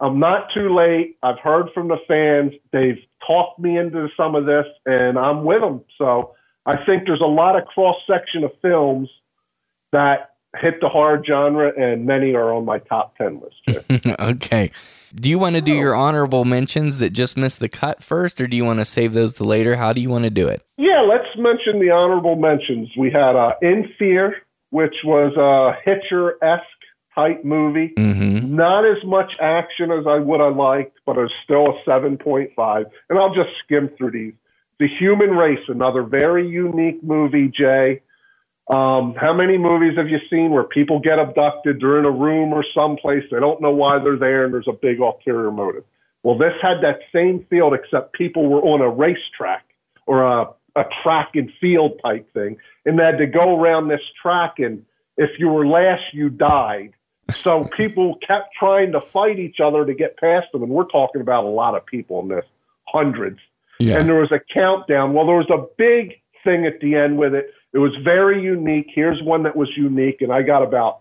I'm 0.00 0.18
not 0.18 0.48
too 0.52 0.74
late. 0.74 1.16
I've 1.22 1.38
heard 1.38 1.66
from 1.72 1.88
the 1.88 1.98
fans. 2.06 2.52
They've 2.72 2.98
talked 3.26 3.58
me 3.58 3.78
into 3.78 4.08
some 4.16 4.34
of 4.34 4.46
this, 4.46 4.66
and 4.86 5.18
I'm 5.18 5.44
with 5.44 5.60
them. 5.60 5.82
So 5.98 6.34
I 6.66 6.76
think 6.84 7.06
there's 7.06 7.20
a 7.20 7.26
lot 7.26 7.56
of 7.56 7.66
cross 7.66 7.96
section 8.06 8.44
of 8.44 8.50
films 8.60 9.08
that 9.92 10.30
hit 10.60 10.80
the 10.80 10.88
horror 10.88 11.22
genre, 11.26 11.72
and 11.76 12.06
many 12.06 12.34
are 12.34 12.52
on 12.52 12.64
my 12.64 12.78
top 12.78 13.16
10 13.16 13.40
list. 13.40 14.06
okay. 14.20 14.70
Do 15.14 15.30
you 15.30 15.38
want 15.38 15.54
to 15.56 15.60
do 15.60 15.72
your 15.72 15.94
honorable 15.94 16.44
mentions 16.44 16.98
that 16.98 17.10
just 17.10 17.36
missed 17.36 17.60
the 17.60 17.68
cut 17.68 18.02
first, 18.02 18.40
or 18.40 18.46
do 18.46 18.56
you 18.56 18.64
want 18.64 18.80
to 18.80 18.84
save 18.84 19.14
those 19.14 19.34
to 19.34 19.44
later? 19.44 19.76
How 19.76 19.92
do 19.92 20.00
you 20.00 20.10
want 20.10 20.24
to 20.24 20.30
do 20.30 20.46
it? 20.46 20.62
Yeah, 20.76 21.00
let's 21.00 21.28
mention 21.36 21.80
the 21.80 21.90
honorable 21.90 22.36
mentions. 22.36 22.88
We 22.98 23.10
had 23.10 23.36
uh, 23.36 23.52
In 23.62 23.92
Fear, 23.98 24.36
which 24.74 24.96
was 25.04 25.32
a 25.36 25.78
Hitcher 25.88 26.34
esque 26.42 26.64
type 27.14 27.44
movie. 27.44 27.92
Mm-hmm. 27.96 28.56
Not 28.56 28.84
as 28.84 28.96
much 29.04 29.30
action 29.40 29.92
as 29.92 30.04
I 30.04 30.18
would 30.18 30.40
have 30.40 30.56
liked, 30.56 30.98
but 31.06 31.16
it's 31.16 31.32
still 31.44 31.68
a 31.68 31.88
7.5. 31.88 32.84
And 33.08 33.16
I'll 33.16 33.32
just 33.32 33.50
skim 33.62 33.88
through 33.96 34.10
these. 34.10 34.32
The 34.80 34.88
Human 34.98 35.30
Race, 35.30 35.60
another 35.68 36.02
very 36.02 36.48
unique 36.48 37.04
movie, 37.04 37.52
Jay. 37.56 38.02
Um, 38.68 39.14
how 39.14 39.32
many 39.32 39.58
movies 39.58 39.96
have 39.96 40.08
you 40.08 40.18
seen 40.28 40.50
where 40.50 40.64
people 40.64 40.98
get 40.98 41.20
abducted? 41.20 41.78
They're 41.80 42.00
in 42.00 42.04
a 42.04 42.10
room 42.10 42.52
or 42.52 42.64
someplace. 42.74 43.22
They 43.30 43.38
don't 43.38 43.62
know 43.62 43.70
why 43.70 44.00
they're 44.00 44.18
there, 44.18 44.44
and 44.44 44.52
there's 44.52 44.66
a 44.66 44.72
big 44.72 44.98
ulterior 44.98 45.52
motive. 45.52 45.84
Well, 46.24 46.36
this 46.36 46.54
had 46.60 46.82
that 46.82 46.98
same 47.14 47.46
field, 47.48 47.74
except 47.74 48.14
people 48.14 48.48
were 48.48 48.62
on 48.62 48.80
a 48.80 48.90
racetrack 48.90 49.66
or 50.08 50.24
a, 50.24 50.46
a 50.76 50.84
track 51.02 51.30
and 51.34 51.50
field 51.60 52.00
type 52.04 52.32
thing, 52.32 52.56
and 52.84 52.98
they 52.98 53.04
had 53.04 53.18
to 53.18 53.26
go 53.26 53.58
around 53.58 53.88
this 53.88 54.00
track. 54.20 54.54
And 54.58 54.84
if 55.16 55.30
you 55.38 55.48
were 55.48 55.66
last, 55.66 56.02
you 56.12 56.30
died. 56.30 56.94
So 57.42 57.64
people 57.76 58.16
kept 58.26 58.54
trying 58.58 58.92
to 58.92 59.00
fight 59.00 59.38
each 59.38 59.60
other 59.60 59.84
to 59.84 59.94
get 59.94 60.16
past 60.16 60.46
them, 60.52 60.62
and 60.62 60.72
we're 60.72 60.86
talking 60.86 61.20
about 61.20 61.44
a 61.44 61.48
lot 61.48 61.74
of 61.74 61.86
people 61.86 62.20
in 62.20 62.28
this, 62.28 62.44
hundreds. 62.86 63.38
Yeah. 63.78 63.98
And 63.98 64.08
there 64.08 64.20
was 64.20 64.32
a 64.32 64.40
countdown. 64.56 65.12
Well, 65.14 65.26
there 65.26 65.36
was 65.36 65.50
a 65.50 65.66
big 65.76 66.20
thing 66.44 66.66
at 66.66 66.80
the 66.80 66.94
end 66.94 67.18
with 67.18 67.34
it. 67.34 67.52
It 67.72 67.78
was 67.78 67.92
very 68.04 68.42
unique. 68.42 68.86
Here's 68.94 69.20
one 69.22 69.42
that 69.44 69.56
was 69.56 69.68
unique, 69.76 70.20
and 70.20 70.32
I 70.32 70.42
got 70.42 70.62
about, 70.62 71.00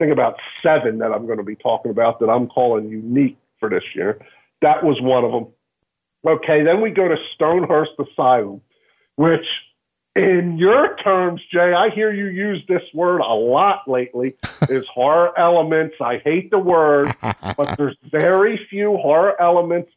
I 0.00 0.04
think 0.04 0.12
about 0.12 0.34
seven 0.62 0.98
that 0.98 1.12
I'm 1.12 1.26
going 1.26 1.38
to 1.38 1.44
be 1.44 1.54
talking 1.54 1.90
about 1.90 2.18
that 2.20 2.28
I'm 2.28 2.48
calling 2.48 2.88
unique 2.88 3.38
for 3.60 3.70
this 3.70 3.84
year. 3.94 4.18
That 4.62 4.82
was 4.82 5.00
one 5.00 5.24
of 5.24 5.30
them. 5.30 5.46
Okay, 6.26 6.64
then 6.64 6.80
we 6.80 6.90
go 6.90 7.06
to 7.06 7.16
Stonehurst 7.34 7.92
Asylum, 8.00 8.60
which 9.18 9.44
in 10.14 10.58
your 10.58 10.96
terms, 11.02 11.40
Jay, 11.52 11.74
I 11.74 11.90
hear 11.90 12.12
you 12.12 12.26
use 12.26 12.62
this 12.68 12.82
word 12.94 13.20
a 13.20 13.34
lot 13.34 13.88
lately, 13.88 14.36
is 14.68 14.86
horror 14.86 15.36
elements. 15.36 15.96
I 16.00 16.18
hate 16.24 16.52
the 16.52 16.58
word, 16.58 17.12
but 17.56 17.76
there's 17.76 17.96
very 18.08 18.64
few 18.70 18.96
horror 18.96 19.40
elements 19.40 19.90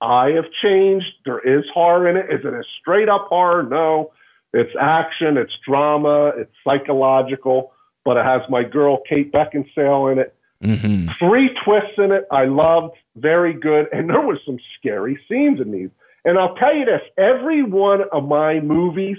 I 0.00 0.30
have 0.30 0.44
changed. 0.62 1.06
There 1.24 1.40
is 1.40 1.64
horror 1.74 2.08
in 2.08 2.16
it. 2.16 2.26
Is 2.26 2.44
it 2.44 2.54
a 2.54 2.62
straight 2.80 3.08
up 3.08 3.26
horror? 3.28 3.64
No. 3.64 4.12
It's 4.52 4.72
action, 4.80 5.36
it's 5.36 5.52
drama, 5.66 6.32
it's 6.36 6.52
psychological, 6.62 7.72
but 8.04 8.16
it 8.16 8.24
has 8.24 8.42
my 8.48 8.62
girl 8.62 9.00
Kate 9.08 9.32
Beckinsale 9.32 10.12
in 10.12 10.18
it. 10.20 10.36
Mm-hmm. 10.62 11.10
Three 11.18 11.50
twists 11.64 11.98
in 11.98 12.12
it. 12.12 12.26
I 12.30 12.44
loved. 12.44 12.94
Very 13.16 13.54
good. 13.54 13.88
And 13.92 14.08
there 14.08 14.20
was 14.20 14.38
some 14.46 14.58
scary 14.78 15.18
scenes 15.28 15.60
in 15.60 15.72
these. 15.72 15.90
And 16.26 16.38
I'll 16.38 16.56
tell 16.56 16.74
you 16.74 16.84
this 16.84 17.00
every 17.16 17.62
one 17.62 18.00
of 18.12 18.28
my 18.28 18.60
movies 18.60 19.16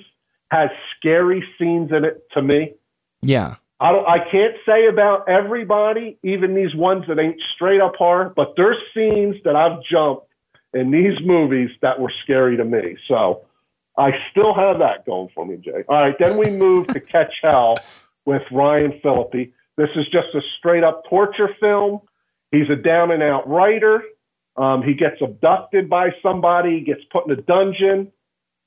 has 0.51 0.69
scary 0.97 1.43
scenes 1.57 1.91
in 1.91 2.05
it 2.05 2.21
to 2.33 2.41
me. 2.41 2.73
Yeah. 3.21 3.55
I, 3.79 3.93
don't, 3.93 4.07
I 4.07 4.19
can't 4.29 4.55
say 4.65 4.87
about 4.87 5.29
everybody, 5.29 6.17
even 6.23 6.53
these 6.53 6.75
ones 6.75 7.05
that 7.07 7.19
ain't 7.19 7.39
straight 7.55 7.81
up 7.81 7.95
horror, 7.95 8.33
but 8.35 8.53
there's 8.57 8.77
scenes 8.93 9.35
that 9.45 9.55
I've 9.55 9.83
jumped 9.89 10.27
in 10.73 10.91
these 10.91 11.17
movies 11.23 11.69
that 11.81 11.99
were 11.99 12.11
scary 12.23 12.57
to 12.57 12.65
me. 12.65 12.97
So 13.07 13.45
I 13.97 14.11
still 14.31 14.53
have 14.53 14.79
that 14.79 15.05
going 15.05 15.29
for 15.33 15.45
me, 15.45 15.57
Jay. 15.57 15.83
All 15.87 16.01
right, 16.01 16.15
then 16.19 16.37
we 16.37 16.49
move 16.49 16.87
to 16.87 16.99
Catch 16.99 17.33
Hell 17.41 17.77
with 18.25 18.43
Ryan 18.51 18.99
Phillippe. 19.01 19.53
This 19.77 19.89
is 19.95 20.05
just 20.05 20.27
a 20.33 20.41
straight 20.57 20.83
up 20.83 21.03
torture 21.09 21.49
film. 21.59 22.01
He's 22.51 22.69
a 22.69 22.75
down 22.75 23.11
and 23.11 23.23
out 23.23 23.47
writer. 23.47 24.03
Um, 24.57 24.81
he 24.81 24.93
gets 24.93 25.21
abducted 25.21 25.89
by 25.89 26.09
somebody, 26.23 26.81
gets 26.81 27.01
put 27.11 27.25
in 27.25 27.31
a 27.31 27.41
dungeon, 27.41 28.11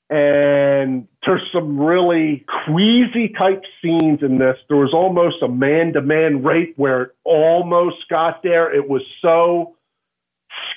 and 0.09 1.07
there's 1.25 1.41
some 1.53 1.79
really 1.79 2.45
queasy 2.65 3.33
type 3.39 3.63
scenes 3.81 4.19
in 4.21 4.37
this. 4.37 4.57
There 4.67 4.77
was 4.77 4.93
almost 4.93 5.41
a 5.41 5.47
man 5.47 5.93
to 5.93 6.01
man 6.01 6.43
rape 6.43 6.73
where 6.77 7.01
it 7.01 7.11
almost 7.23 8.07
got 8.09 8.43
there. 8.43 8.73
It 8.73 8.89
was 8.89 9.01
so 9.21 9.75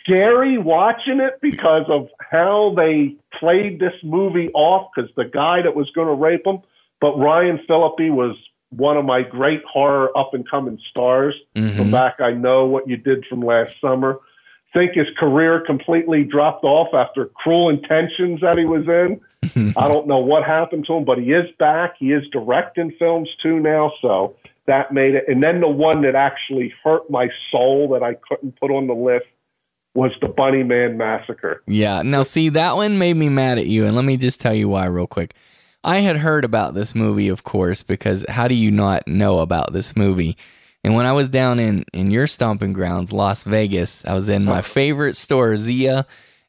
scary 0.00 0.58
watching 0.58 1.20
it 1.20 1.40
because 1.40 1.84
of 1.88 2.08
how 2.30 2.74
they 2.76 3.16
played 3.38 3.80
this 3.80 3.94
movie 4.02 4.50
off 4.50 4.90
because 4.94 5.10
the 5.16 5.24
guy 5.24 5.62
that 5.62 5.74
was 5.74 5.90
going 5.94 6.08
to 6.08 6.14
rape 6.14 6.46
him, 6.46 6.58
but 7.00 7.16
Ryan 7.16 7.60
Phillippe 7.66 8.12
was 8.12 8.36
one 8.70 8.96
of 8.96 9.04
my 9.04 9.22
great 9.22 9.62
horror 9.70 10.16
up 10.16 10.34
and 10.34 10.48
coming 10.48 10.78
stars 10.90 11.34
mm-hmm. 11.56 11.76
from 11.76 11.90
back. 11.90 12.20
I 12.20 12.32
know 12.32 12.66
what 12.66 12.88
you 12.88 12.96
did 12.96 13.24
from 13.28 13.40
last 13.40 13.72
summer. 13.80 14.18
Think 14.74 14.92
his 14.94 15.06
career 15.18 15.62
completely 15.64 16.24
dropped 16.24 16.64
off 16.64 16.92
after 16.92 17.26
Cruel 17.26 17.70
Intentions 17.70 18.40
that 18.40 18.58
he 18.58 18.64
was 18.64 18.86
in. 18.88 19.74
I 19.76 19.88
don't 19.88 20.06
know 20.08 20.18
what 20.18 20.44
happened 20.44 20.84
to 20.88 20.94
him, 20.94 21.04
but 21.04 21.18
he 21.18 21.32
is 21.32 21.48
back. 21.58 21.94
He 21.98 22.12
is 22.12 22.24
directing 22.32 22.92
films 22.98 23.28
too 23.42 23.60
now, 23.60 23.92
so 24.02 24.34
that 24.66 24.92
made 24.92 25.14
it. 25.14 25.24
And 25.28 25.42
then 25.42 25.60
the 25.60 25.68
one 25.68 26.02
that 26.02 26.14
actually 26.14 26.74
hurt 26.82 27.08
my 27.10 27.28
soul 27.50 27.88
that 27.92 28.02
I 28.02 28.14
couldn't 28.28 28.58
put 28.58 28.70
on 28.70 28.86
the 28.86 28.94
list 28.94 29.26
was 29.94 30.10
the 30.20 30.28
Bunny 30.28 30.62
Man 30.62 30.96
Massacre. 30.96 31.62
Yeah. 31.66 32.02
Now, 32.02 32.22
see, 32.22 32.48
that 32.50 32.76
one 32.76 32.98
made 32.98 33.14
me 33.14 33.28
mad 33.28 33.58
at 33.58 33.66
you. 33.66 33.86
And 33.86 33.94
let 33.94 34.04
me 34.04 34.16
just 34.16 34.40
tell 34.40 34.54
you 34.54 34.68
why, 34.68 34.86
real 34.86 35.06
quick. 35.06 35.34
I 35.84 35.98
had 35.98 36.16
heard 36.16 36.44
about 36.44 36.74
this 36.74 36.94
movie, 36.94 37.28
of 37.28 37.44
course, 37.44 37.82
because 37.82 38.24
how 38.28 38.48
do 38.48 38.54
you 38.54 38.70
not 38.70 39.06
know 39.06 39.40
about 39.40 39.72
this 39.72 39.94
movie? 39.94 40.36
And 40.84 40.94
when 40.94 41.06
I 41.06 41.12
was 41.12 41.28
down 41.28 41.58
in, 41.58 41.84
in 41.94 42.10
your 42.10 42.26
stomping 42.26 42.74
grounds, 42.74 43.12
Las 43.12 43.44
Vegas, 43.44 44.04
I 44.04 44.12
was 44.12 44.28
in 44.28 44.44
my 44.44 44.60
favorite 44.60 45.16
store, 45.16 45.56
Zia, 45.56 46.04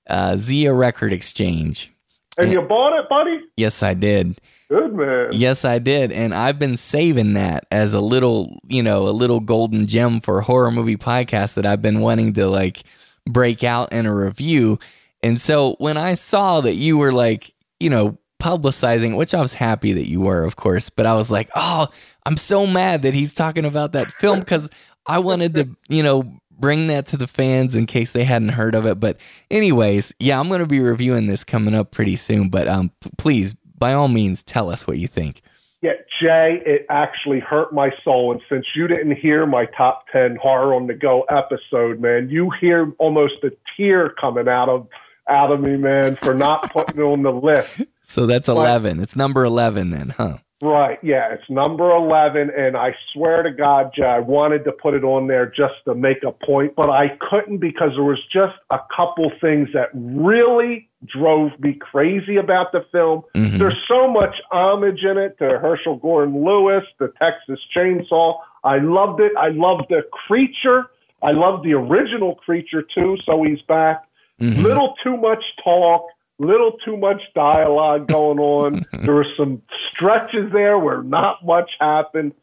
uh, 0.10 0.36
Zia 0.36 0.74
Record 0.74 1.14
Exchange. 1.14 1.94
And, 2.38 2.48
and 2.48 2.54
you 2.54 2.62
bought 2.62 3.00
it, 3.00 3.08
buddy? 3.08 3.40
Yes, 3.56 3.82
I 3.82 3.94
did. 3.94 4.40
Good 4.68 4.94
man. 4.94 5.30
Yes, 5.32 5.64
I 5.64 5.80
did, 5.80 6.12
and 6.12 6.34
I've 6.34 6.60
been 6.60 6.76
saving 6.76 7.34
that 7.34 7.66
as 7.72 7.94
a 7.94 8.02
little, 8.02 8.60
you 8.68 8.82
know, 8.84 9.08
a 9.08 9.12
little 9.12 9.40
golden 9.40 9.86
gem 9.88 10.20
for 10.20 10.40
a 10.40 10.44
horror 10.44 10.72
movie 10.72 10.98
podcast 10.98 11.54
that 11.54 11.66
I've 11.66 11.82
been 11.82 12.02
wanting 12.02 12.34
to 12.34 12.48
like 12.48 12.82
break 13.26 13.64
out 13.64 13.94
in 13.94 14.06
a 14.06 14.14
review. 14.14 14.80
And 15.24 15.40
so 15.40 15.76
when 15.78 15.98
I 15.98 16.16
saw 16.16 16.62
that 16.62 16.74
you 16.74 16.98
were 16.98 17.12
like, 17.12 17.54
you 17.80 17.90
know, 17.90 18.18
publicizing, 18.46 19.18
which 19.18 19.34
I 19.34 19.42
was 19.42 19.56
happy 19.56 19.94
that 19.94 20.08
you 20.08 20.22
were, 20.22 20.44
of 20.44 20.56
course, 20.56 20.92
but 20.92 21.08
I 21.08 21.16
was 21.16 21.32
like, 21.32 21.50
oh, 21.56 21.88
I'm 22.28 22.38
so 22.38 22.68
mad 22.68 23.02
that 23.02 23.16
he's 23.16 23.34
talking 23.34 23.66
about 23.66 23.94
that 23.94 24.12
film 24.12 24.40
because 24.40 24.70
I 25.08 25.18
wanted 25.18 25.56
to, 25.56 25.70
you 25.90 26.04
know, 26.04 26.32
bring 26.52 26.86
that 26.88 27.08
to 27.08 27.18
the 27.18 27.26
fans 27.26 27.76
in 27.76 27.88
case 27.88 28.12
they 28.12 28.24
hadn't 28.24 28.50
heard 28.50 28.76
of 28.76 28.86
it. 28.86 29.00
But 29.00 29.18
anyways, 29.50 30.14
yeah, 30.20 30.40
I'm 30.40 30.48
going 30.48 30.60
to 30.60 30.68
be 30.68 30.80
reviewing 30.80 31.26
this 31.26 31.44
coming 31.44 31.74
up 31.74 31.90
pretty 31.90 32.16
soon. 32.16 32.50
But 32.50 32.68
um, 32.68 32.92
p- 33.02 33.10
please, 33.18 33.56
by 33.78 33.94
all 33.94 34.10
means, 34.10 34.44
tell 34.44 34.70
us 34.70 34.86
what 34.86 35.00
you 35.00 35.08
think. 35.08 35.42
Yeah, 35.82 35.94
Jay, 36.22 36.62
it 36.68 36.86
actually 36.90 37.40
hurt 37.40 37.74
my 37.74 37.90
soul. 38.04 38.32
And 38.32 38.42
since 38.48 38.68
you 38.76 38.88
didn't 38.88 39.16
hear 39.16 39.48
my 39.48 39.66
top 39.66 40.06
10 40.12 40.38
horror 40.40 40.76
on 40.76 40.86
the 40.86 40.94
go 40.94 41.24
episode, 41.24 42.00
man, 42.00 42.30
you 42.30 42.52
hear 42.62 42.94
almost 43.00 43.44
a 43.44 43.52
tear 43.76 44.10
coming 44.10 44.48
out 44.48 44.70
of 44.70 44.88
out 45.30 45.52
of 45.52 45.62
me, 45.62 45.78
man, 45.78 46.16
for 46.16 46.34
not 46.34 46.72
putting 46.72 47.00
it 47.00 47.04
on 47.04 47.24
the 47.24 47.32
list. 47.32 47.82
So 48.02 48.26
that's 48.26 48.48
11. 48.48 49.00
It's 49.00 49.16
number 49.16 49.44
11 49.44 49.90
then, 49.90 50.10
huh? 50.10 50.38
Right. 50.62 50.98
Yeah, 51.04 51.34
it's 51.34 51.50
number 51.50 51.92
11. 51.92 52.50
And 52.56 52.78
I 52.78 52.96
swear 53.12 53.44
to 53.44 53.52
God, 53.52 53.92
Jay, 53.96 54.06
I 54.06 54.20
wanted 54.20 54.64
to 54.64 54.72
put 54.72 54.94
it 54.94 55.04
on 55.04 55.28
there 55.28 55.46
just 55.46 55.74
to 55.86 55.94
make 55.94 56.24
a 56.24 56.32
point, 56.32 56.76
but 56.76 56.90
I 56.90 57.18
couldn't 57.30 57.58
because 57.58 57.90
there 57.96 58.04
was 58.04 58.22
just 58.32 58.56
a 58.70 58.80
couple 58.96 59.32
things 59.42 59.70
that 59.74 59.90
really 59.94 60.90
drove 61.06 61.52
me 61.60 61.74
crazy 61.74 62.38
about 62.38 62.72
the 62.72 62.86
film. 62.92 63.24
Mm-hmm. 63.36 63.58
There's 63.58 63.78
so 63.88 64.10
much 64.10 64.36
homage 64.52 65.04
in 65.04 65.18
it 65.18 65.38
to 65.40 65.60
Herschell 65.60 65.98
Gordon 65.98 66.44
Lewis, 66.44 66.84
the 67.00 67.12
Texas 67.20 67.60
Chainsaw. 67.76 68.38
I 68.64 68.78
loved 68.78 69.20
it. 69.20 69.34
I 69.38 69.50
loved 69.50 69.86
the 69.90 70.04
creature. 70.28 70.90
I 71.22 71.32
loved 71.32 71.66
the 71.66 71.74
original 71.74 72.36
creature 72.36 72.82
too, 72.82 73.18
so 73.26 73.44
he's 73.44 73.62
back. 73.68 74.04
Mm-hmm. 74.42 74.62
Little 74.62 74.96
too 75.04 75.18
much 75.18 75.44
talk, 75.64 76.08
little 76.40 76.74
too 76.84 76.98
much 76.98 77.22
dialogue 77.34 78.08
going 78.08 78.40
on. 78.40 78.86
there 79.04 79.14
were 79.14 79.28
some 79.38 79.62
stretches 79.92 80.52
there 80.52 80.78
where 80.78 81.04
not 81.04 81.46
much 81.46 81.72
happened. 81.80 82.34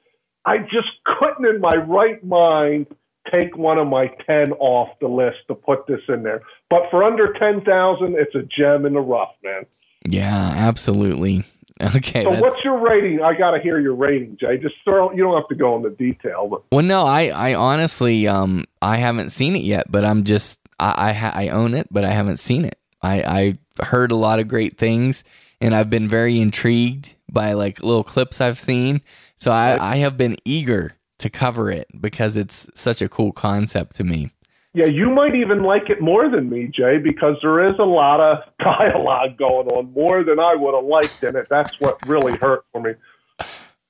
I 0.45 0.59
just 0.59 0.89
couldn't, 1.05 1.47
in 1.47 1.61
my 1.61 1.77
right 1.77 2.23
mind, 2.25 2.87
take 3.33 3.57
one 3.57 3.79
of 3.79 3.87
my 3.87 4.09
10 4.27 4.53
off 4.53 4.89
the 5.01 5.09
list 5.09 5.39
to 5.49 5.55
put 5.55 5.87
this 5.87 6.01
in 6.09 6.23
there. 6.23 6.43
But 6.71 6.83
for 6.91 7.05
under 7.05 7.33
10,000, 7.33 8.17
it's 8.19 8.35
a 8.35 8.43
gem 8.43 8.87
in 8.87 8.95
the 8.95 9.01
rough, 9.01 9.35
man. 9.45 9.67
Yeah, 10.05 10.53
absolutely. 10.55 11.45
Okay. 11.97 12.23
So 12.23 12.31
that's... 12.31 12.43
what's 12.43 12.65
your 12.65 12.79
rating? 12.79 13.23
I 13.23 13.37
got 13.37 13.53
to 13.53 13.61
hear 13.61 13.81
your 13.81 13.97
rating, 13.97 14.37
Jay. 14.39 14.57
Just 14.57 14.77
throw. 14.85 15.11
You 15.11 15.25
don't 15.25 15.35
have 15.35 15.49
to 15.49 15.57
go 15.57 15.75
into 15.77 15.91
detail, 15.91 16.47
but 16.47 16.63
well, 16.71 16.85
no, 16.85 17.05
I, 17.05 17.29
I 17.29 17.55
honestly, 17.55 18.29
um, 18.29 18.67
I 18.81 18.99
haven't 18.99 19.31
seen 19.31 19.57
it 19.57 19.63
yet, 19.63 19.91
but 19.91 20.05
I'm 20.05 20.23
just, 20.23 20.61
I, 20.79 21.11
I, 21.11 21.13
ha- 21.13 21.33
I 21.35 21.49
own 21.49 21.75
it, 21.75 21.89
but 21.91 22.05
I 22.05 22.11
haven't 22.11 22.39
seen 22.39 22.65
it. 22.65 22.79
I, 23.03 23.59
I 23.79 23.85
heard 23.85 24.13
a 24.13 24.17
lot 24.17 24.39
of 24.39 24.49
great 24.49 24.79
things, 24.79 25.25
and 25.61 25.75
I've 25.75 25.91
been 25.91 26.09
very 26.09 26.39
intrigued 26.41 27.15
by 27.31 27.53
like 27.55 27.83
little 27.83 28.05
clips 28.05 28.41
I've 28.41 28.59
seen. 28.59 29.01
So 29.37 29.51
I, 29.51 29.77
I 29.81 29.97
have 29.97 30.17
been 30.17 30.37
eager 30.45 30.93
to 31.19 31.31
cover 31.31 31.71
it 31.71 31.89
because 32.01 32.37
it's 32.37 32.69
such 32.75 33.03
a 33.03 33.09
cool 33.09 33.33
concept 33.33 33.97
to 33.97 34.05
me. 34.05 34.31
Yeah, 34.75 34.87
you 34.87 35.11
might 35.11 35.35
even 35.35 35.63
like 35.63 35.91
it 35.91 36.01
more 36.01 36.31
than 36.31 36.49
me, 36.49 36.67
Jay, 36.67 36.97
because 36.97 37.37
there 37.43 37.69
is 37.69 37.79
a 37.79 37.85
lot 37.85 38.21
of 38.21 38.39
dialogue 38.59 39.37
going 39.37 39.69
on, 39.69 39.93
more 39.93 40.25
than 40.25 40.41
I 40.41 40.55
would 40.55 40.75
have 40.75 40.85
liked 40.85 41.23
in 41.23 41.37
it. 41.37 41.47
That's 41.51 41.79
what 41.79 41.99
really 42.07 42.37
hurt 42.41 42.65
for 42.73 42.81
me. 42.81 42.93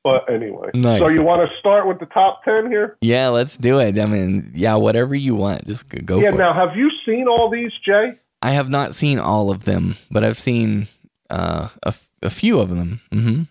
But 0.04 0.28
anyway, 0.28 0.70
nice. 0.74 1.00
so 1.00 1.10
you 1.10 1.22
want 1.22 1.48
to 1.48 1.58
start 1.58 1.86
with 1.86 2.00
the 2.00 2.06
top 2.06 2.42
ten 2.44 2.68
here? 2.68 2.96
Yeah, 3.00 3.28
let's 3.28 3.56
do 3.56 3.78
it. 3.78 3.98
I 3.98 4.06
mean, 4.06 4.50
yeah, 4.52 4.74
whatever 4.74 5.14
you 5.14 5.36
want, 5.36 5.66
just 5.66 5.88
go. 6.04 6.18
Yeah. 6.18 6.30
now, 6.30 6.50
it. 6.50 6.54
have 6.54 6.76
you 6.76 6.90
seen 7.06 7.28
all 7.28 7.48
these, 7.48 7.70
Jay? 7.84 8.18
I 8.42 8.50
have 8.50 8.68
not 8.68 8.94
seen 8.94 9.20
all 9.20 9.50
of 9.50 9.64
them, 9.64 9.94
but 10.10 10.24
I've 10.24 10.40
seen 10.40 10.88
uh, 11.30 11.68
a, 11.84 11.94
a 12.22 12.30
few 12.30 12.58
of 12.58 12.70
them. 12.70 13.00
Mm-hmm. 13.12 13.42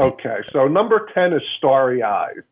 Okay, 0.00 0.36
so 0.52 0.68
number 0.68 1.08
ten 1.12 1.32
is 1.32 1.42
Starry 1.58 2.04
Eyes. 2.04 2.42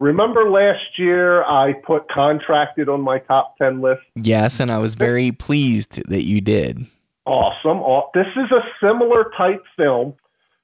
Remember 0.00 0.48
last 0.48 0.96
year 0.96 1.42
I 1.44 1.72
put 1.84 2.08
contracted 2.08 2.88
on 2.88 3.00
my 3.00 3.18
top 3.18 3.56
10 3.58 3.80
list? 3.80 4.02
Yes, 4.14 4.60
and 4.60 4.70
I 4.70 4.78
was 4.78 4.94
very 4.94 5.32
pleased 5.32 6.08
that 6.08 6.24
you 6.24 6.40
did. 6.40 6.86
Awesome. 7.26 7.82
This 8.14 8.28
is 8.36 8.50
a 8.52 8.62
similar 8.80 9.32
type 9.36 9.62
film 9.76 10.14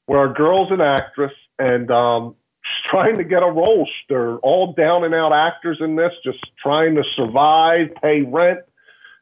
where 0.07 0.31
a 0.31 0.33
girl's 0.33 0.71
an 0.71 0.81
actress 0.81 1.33
and 1.59 1.90
um, 1.90 2.35
trying 2.90 3.19
to 3.19 3.25
get 3.25 3.43
a 3.43 3.51
role. 3.51 3.88
They're 4.09 4.38
all 4.38 4.75
down 4.75 5.05
and 5.05 5.14
out 5.14 5.33
actors 5.33 5.79
in 5.81 5.97
this, 5.97 6.12
just 6.25 6.38
trying 6.62 6.95
to 6.97 7.03
survive, 7.17 7.88
pay 8.03 8.23
rent. 8.23 8.61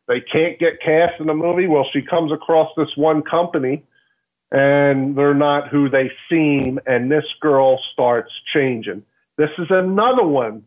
They 0.09 0.21
can't 0.21 0.59
get 0.59 0.81
cast 0.85 1.21
in 1.21 1.29
a 1.29 1.35
movie. 1.35 1.69
Well, 1.69 1.87
she 1.93 2.03
comes 2.03 2.33
across 2.33 2.69
this 2.77 2.89
one 2.97 3.23
company 3.23 3.85
and 4.51 5.17
they're 5.17 5.33
not 5.33 5.69
who 5.69 5.89
they 5.89 6.11
seem, 6.29 6.79
and 6.85 7.11
this 7.11 7.25
girl 7.41 7.81
starts 7.95 8.31
changing 8.53 9.03
this 9.39 9.51
is 9.59 9.67
another 9.71 10.25
one 10.25 10.65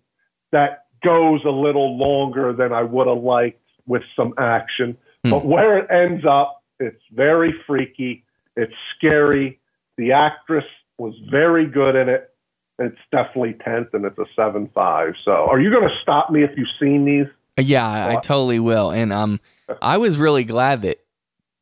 that 0.52 0.86
goes 1.06 1.42
a 1.46 1.50
little 1.50 1.98
longer 1.98 2.54
than 2.54 2.74
I 2.74 2.84
would 2.84 3.08
have 3.08 3.24
liked 3.24 3.62
with 3.86 4.02
some 4.16 4.34
action. 4.38 4.98
Hmm. 5.24 5.32
But 5.32 5.46
where 5.46 5.78
it 5.78 5.88
ends 5.92 6.26
up, 6.30 6.64
it's 6.80 7.02
very 7.14 7.54
freaky. 7.68 8.24
It's 8.56 8.74
scary. 8.98 9.60
The 9.98 10.12
actress 10.12 10.66
was 10.98 11.14
very 11.30 11.68
good 11.68 11.96
in 11.96 12.10
it. 12.10 12.32
It's 12.78 12.98
definitely 13.12 13.56
10th 13.66 13.94
and 13.94 14.06
it's 14.06 14.18
a 14.18 14.26
7 14.36 14.70
5. 14.74 15.14
So 15.24 15.32
are 15.32 15.60
you 15.60 15.70
going 15.70 15.88
to 15.88 15.96
stop 16.02 16.30
me 16.30 16.44
if 16.44 16.52
you've 16.58 16.68
seen 16.80 17.06
these? 17.06 17.28
Yeah, 17.58 17.88
I, 17.88 18.14
I 18.14 18.16
totally 18.16 18.60
will. 18.60 18.92
And 18.92 19.14
um, 19.14 19.40
I 19.82 19.98
was 19.98 20.18
really 20.18 20.44
glad 20.44 20.82
that 20.82 21.00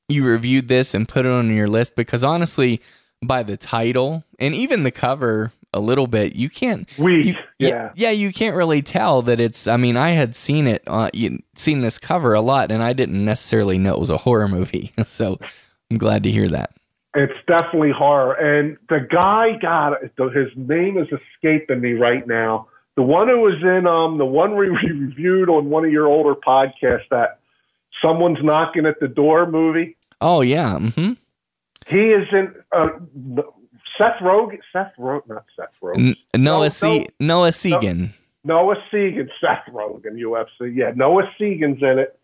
you 0.09 0.25
reviewed 0.25 0.67
this 0.67 0.93
and 0.93 1.07
put 1.07 1.25
it 1.25 1.31
on 1.31 1.53
your 1.53 1.67
list 1.67 1.95
because 1.95 2.23
honestly, 2.23 2.81
by 3.23 3.43
the 3.43 3.57
title 3.57 4.23
and 4.39 4.53
even 4.53 4.83
the 4.83 4.91
cover, 4.91 5.51
a 5.73 5.79
little 5.79 6.07
bit, 6.07 6.35
you 6.35 6.49
can't. 6.49 6.87
Weak. 6.97 7.25
You, 7.25 7.35
yeah. 7.59 7.91
yeah. 7.95 8.11
you 8.11 8.31
can't 8.31 8.55
really 8.55 8.81
tell 8.81 9.23
that 9.23 9.39
it's. 9.39 9.67
I 9.67 9.77
mean, 9.77 9.97
I 9.97 10.09
had 10.09 10.35
seen 10.35 10.67
it, 10.67 10.83
uh, 10.87 11.09
seen 11.55 11.81
this 11.81 11.99
cover 11.99 12.33
a 12.33 12.41
lot, 12.41 12.71
and 12.71 12.83
I 12.83 12.93
didn't 12.93 13.23
necessarily 13.25 13.77
know 13.77 13.93
it 13.93 13.99
was 13.99 14.09
a 14.09 14.17
horror 14.17 14.47
movie. 14.47 14.91
so 15.05 15.39
I'm 15.91 15.97
glad 15.97 16.23
to 16.23 16.31
hear 16.31 16.47
that. 16.49 16.71
It's 17.15 17.33
definitely 17.47 17.91
horror, 17.91 18.33
and 18.33 18.77
the 18.89 19.07
guy 19.09 19.51
got 19.61 20.01
his 20.01 20.47
name 20.55 20.97
is 20.97 21.07
escaping 21.07 21.79
me 21.79 21.93
right 21.93 22.25
now. 22.27 22.67
The 22.95 23.03
one 23.03 23.27
who 23.27 23.39
was 23.39 23.61
in 23.61 23.87
um 23.87 24.17
the 24.17 24.25
one 24.25 24.55
we 24.55 24.67
reviewed 24.89 25.49
on 25.49 25.69
one 25.69 25.85
of 25.85 25.91
your 25.91 26.07
older 26.07 26.33
podcasts 26.35 27.07
that 27.11 27.39
someone's 28.03 28.39
knocking 28.41 28.85
at 28.85 28.99
the 28.99 29.07
door 29.07 29.45
movie. 29.45 29.95
Oh 30.21 30.41
yeah. 30.41 30.77
Mm-hmm. 30.79 31.13
He 31.87 31.99
is 31.99 32.27
in. 32.31 32.53
Uh, 32.71 33.43
Seth 33.97 34.21
Rogen, 34.21 34.59
Seth 34.71 34.93
Rogen, 34.97 35.27
not 35.29 35.45
Seth 35.55 35.67
Rogen. 35.81 36.15
N- 36.33 36.43
Noah, 36.43 36.63
no, 36.63 36.69
C- 36.69 36.99
no, 36.99 37.05
Noah 37.19 37.49
Segan. 37.49 38.13
No, 38.43 38.55
Noah 38.55 38.75
Segan, 38.91 39.29
Seth 39.39 39.71
Rogen, 39.71 40.15
UFC. 40.15 40.75
Yeah, 40.75 40.91
Noah 40.95 41.29
Segan's 41.39 41.81
in 41.81 41.99
it. 41.99 42.19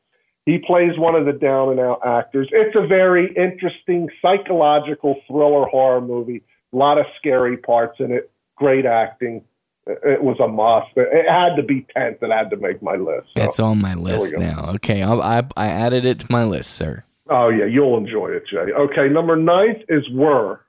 He 0.45 0.57
plays 0.57 0.97
one 0.97 1.15
of 1.15 1.25
the 1.25 1.33
down 1.33 1.69
and 1.69 1.79
out 1.79 2.01
actors. 2.05 2.49
It's 2.51 2.75
a 2.75 2.87
very 2.87 3.33
interesting 3.35 4.09
psychological 4.21 5.15
thriller 5.27 5.65
horror 5.65 6.01
movie. 6.01 6.43
A 6.73 6.75
lot 6.75 6.97
of 6.97 7.05
scary 7.17 7.57
parts 7.57 7.99
in 7.99 8.11
it. 8.11 8.31
Great 8.55 8.85
acting. 8.85 9.43
It 9.85 10.23
was 10.23 10.39
a 10.39 10.47
must. 10.47 10.87
It 10.95 11.29
had 11.29 11.55
to 11.55 11.63
be 11.63 11.85
tenth. 11.95 12.21
It 12.21 12.31
had 12.31 12.49
to 12.51 12.57
make 12.57 12.81
my 12.81 12.95
list. 12.95 13.27
So, 13.35 13.43
it's 13.43 13.59
on 13.59 13.81
my 13.81 13.95
list 13.95 14.33
now. 14.37 14.73
Okay, 14.75 15.01
I'll, 15.01 15.21
I 15.21 15.43
I 15.57 15.67
added 15.67 16.05
it 16.05 16.19
to 16.19 16.27
my 16.29 16.43
list, 16.43 16.75
sir. 16.75 17.03
Oh 17.29 17.49
yeah, 17.49 17.65
you'll 17.65 17.97
enjoy 17.97 18.29
it, 18.29 18.43
Jay. 18.47 18.57
Okay, 18.57 19.09
number 19.09 19.35
ninth 19.35 19.83
is 19.87 20.07
Wer. 20.11 20.61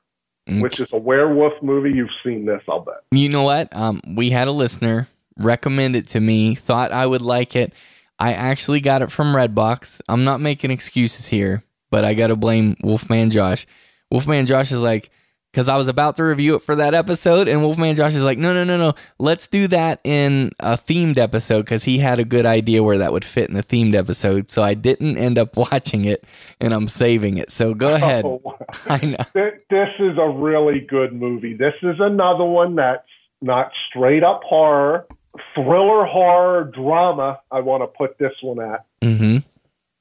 Mm. 0.48 0.62
which 0.62 0.80
is 0.80 0.92
a 0.92 0.96
werewolf 0.96 1.52
movie. 1.62 1.92
You've 1.92 2.09
seen 2.24 2.46
this, 2.46 2.62
I'll 2.68 2.80
bet. 2.80 3.02
You 3.12 3.28
know 3.28 3.42
what? 3.42 3.68
Um, 3.76 4.00
we 4.16 4.30
had 4.30 4.48
a 4.48 4.52
listener 4.52 5.06
recommend 5.37 5.96
it 5.96 6.09
to 6.09 6.20
me, 6.20 6.54
thought 6.54 6.92
I 6.92 7.06
would 7.06 7.22
like 7.22 7.56
it. 7.56 7.72
I 8.20 8.35
actually 8.35 8.80
got 8.80 9.00
it 9.00 9.11
from 9.11 9.35
Redbox. 9.35 10.02
I'm 10.06 10.24
not 10.24 10.40
making 10.40 10.70
excuses 10.70 11.26
here, 11.26 11.64
but 11.90 12.04
I 12.04 12.12
got 12.12 12.26
to 12.26 12.37
blame 12.37 12.76
Wolfman 12.83 13.30
Josh. 13.30 13.66
Wolfman 14.11 14.44
Josh 14.44 14.70
is 14.72 14.83
like, 14.83 15.11
because 15.50 15.68
I 15.68 15.76
was 15.76 15.88
about 15.88 16.16
to 16.16 16.24
review 16.24 16.54
it 16.54 16.62
for 16.62 16.76
that 16.76 16.94
episode, 16.94 17.48
and 17.48 17.62
Wolfman 17.62 17.96
Josh 17.96 18.14
is 18.14 18.22
like, 18.22 18.38
no, 18.38 18.52
no, 18.52 18.62
no, 18.62 18.76
no, 18.76 18.94
let's 19.18 19.48
do 19.48 19.66
that 19.68 20.00
in 20.04 20.52
a 20.60 20.75
themed 20.75 21.18
episode 21.18 21.62
because 21.62 21.83
he 21.83 21.98
had 21.98 22.21
a 22.21 22.25
good 22.25 22.46
idea 22.46 22.83
where 22.83 22.98
that 22.98 23.12
would 23.12 23.25
fit 23.25 23.48
in 23.48 23.56
the 23.56 23.62
themed 23.62 23.94
episode. 23.94 24.50
So 24.50 24.62
I 24.62 24.75
didn't 24.75 25.16
end 25.16 25.38
up 25.38 25.56
watching 25.73 26.04
it, 26.04 26.25
and 26.60 26.73
I'm 26.73 26.88
saving 26.88 27.38
it. 27.38 27.50
So 27.50 27.75
go 27.75 27.92
oh. 27.92 27.94
ahead. 27.94 28.25
Oh, 28.27 28.42
I 28.87 28.98
know 28.98 29.40
this 29.71 29.88
is 29.98 30.18
a 30.18 30.29
really 30.29 30.81
good 30.81 31.14
movie. 31.14 31.54
This 31.54 31.75
is 31.83 31.96
another 31.98 32.44
one 32.44 32.77
that's 32.77 33.02
not 33.40 33.73
straight 33.88 34.23
up 34.23 34.42
horror, 34.44 35.06
thriller 35.54 36.04
horror 36.04 36.64
drama. 36.64 37.40
I 37.50 37.60
want 37.60 37.83
to 37.83 37.87
put 37.87 38.18
this 38.18 38.33
one 38.42 38.60
at. 38.60 38.85
Mm-hmm. 39.02 39.38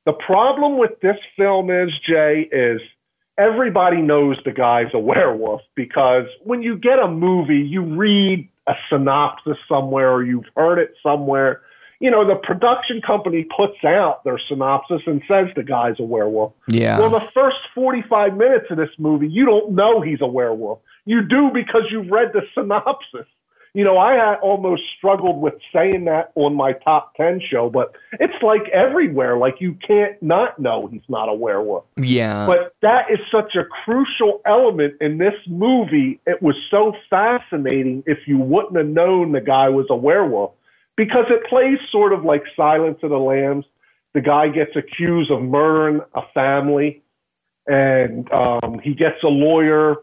The 0.05 0.13
problem 0.13 0.77
with 0.77 0.99
this 1.01 1.17
film 1.37 1.69
is 1.69 1.89
Jay 2.07 2.47
is 2.51 2.81
everybody 3.37 4.01
knows 4.01 4.37
the 4.43 4.51
guy's 4.51 4.93
a 4.93 4.99
werewolf 4.99 5.61
because 5.75 6.25
when 6.43 6.61
you 6.61 6.77
get 6.77 6.99
a 6.99 7.07
movie, 7.07 7.59
you 7.59 7.83
read 7.83 8.49
a 8.67 8.73
synopsis 8.89 9.57
somewhere 9.67 10.11
or 10.11 10.23
you've 10.23 10.45
heard 10.55 10.79
it 10.79 10.93
somewhere. 11.01 11.61
You 11.99 12.09
know, 12.09 12.25
the 12.25 12.35
production 12.35 13.01
company 13.01 13.45
puts 13.55 13.83
out 13.83 14.23
their 14.23 14.39
synopsis 14.47 15.01
and 15.05 15.21
says 15.27 15.47
the 15.55 15.63
guy's 15.63 15.99
a 15.99 16.03
werewolf. 16.03 16.53
Yeah. 16.69 16.97
Well, 16.99 17.09
the 17.09 17.27
first 17.33 17.57
45 17.75 18.37
minutes 18.37 18.67
of 18.69 18.77
this 18.77 18.89
movie, 18.97 19.27
you 19.27 19.45
don't 19.45 19.73
know 19.73 19.99
he's 20.01 20.21
a 20.21 20.27
werewolf. 20.27 20.79
You 21.05 21.21
do 21.23 21.49
because 21.53 21.83
you've 21.91 22.09
read 22.09 22.31
the 22.33 22.41
synopsis. 22.53 23.27
You 23.73 23.83
know, 23.83 23.97
I 23.97 24.35
almost 24.35 24.81
struggled 24.97 25.41
with 25.41 25.53
saying 25.73 26.05
that 26.05 26.31
on 26.35 26.55
my 26.55 26.73
top 26.73 27.15
10 27.15 27.41
show, 27.51 27.69
but 27.69 27.95
it's 28.13 28.41
like 28.41 28.67
everywhere. 28.69 29.37
Like 29.37 29.55
you 29.59 29.77
can't 29.85 30.21
not 30.23 30.57
know 30.59 30.87
he's 30.87 31.07
not 31.07 31.29
a 31.29 31.33
werewolf. 31.33 31.85
Yeah. 31.95 32.47
But 32.47 32.73
that 32.81 33.11
is 33.11 33.19
such 33.31 33.55
a 33.55 33.63
crucial 33.85 34.41
element 34.45 34.95
in 35.01 35.19
this 35.19 35.35
movie. 35.47 36.19
It 36.25 36.41
was 36.41 36.55
so 36.71 36.93
fascinating 37.09 38.03
if 38.07 38.19
you 38.25 38.39
wouldn't 38.39 38.75
have 38.75 38.87
known 38.87 39.33
the 39.33 39.41
guy 39.41 39.69
was 39.69 39.85
a 39.89 39.95
werewolf 39.95 40.53
because 40.95 41.25
it 41.29 41.47
plays 41.47 41.77
sort 41.91 42.11
of 42.11 42.25
like 42.25 42.43
Silence 42.55 42.97
of 43.03 43.11
the 43.11 43.17
Lambs. 43.17 43.65
The 44.13 44.21
guy 44.21 44.47
gets 44.47 44.75
accused 44.75 45.29
of 45.29 45.43
murdering 45.43 46.01
a 46.15 46.21
family 46.33 47.03
and 47.67 48.29
um, 48.31 48.79
he 48.83 48.95
gets 48.95 49.21
a 49.23 49.27
lawyer, 49.27 49.97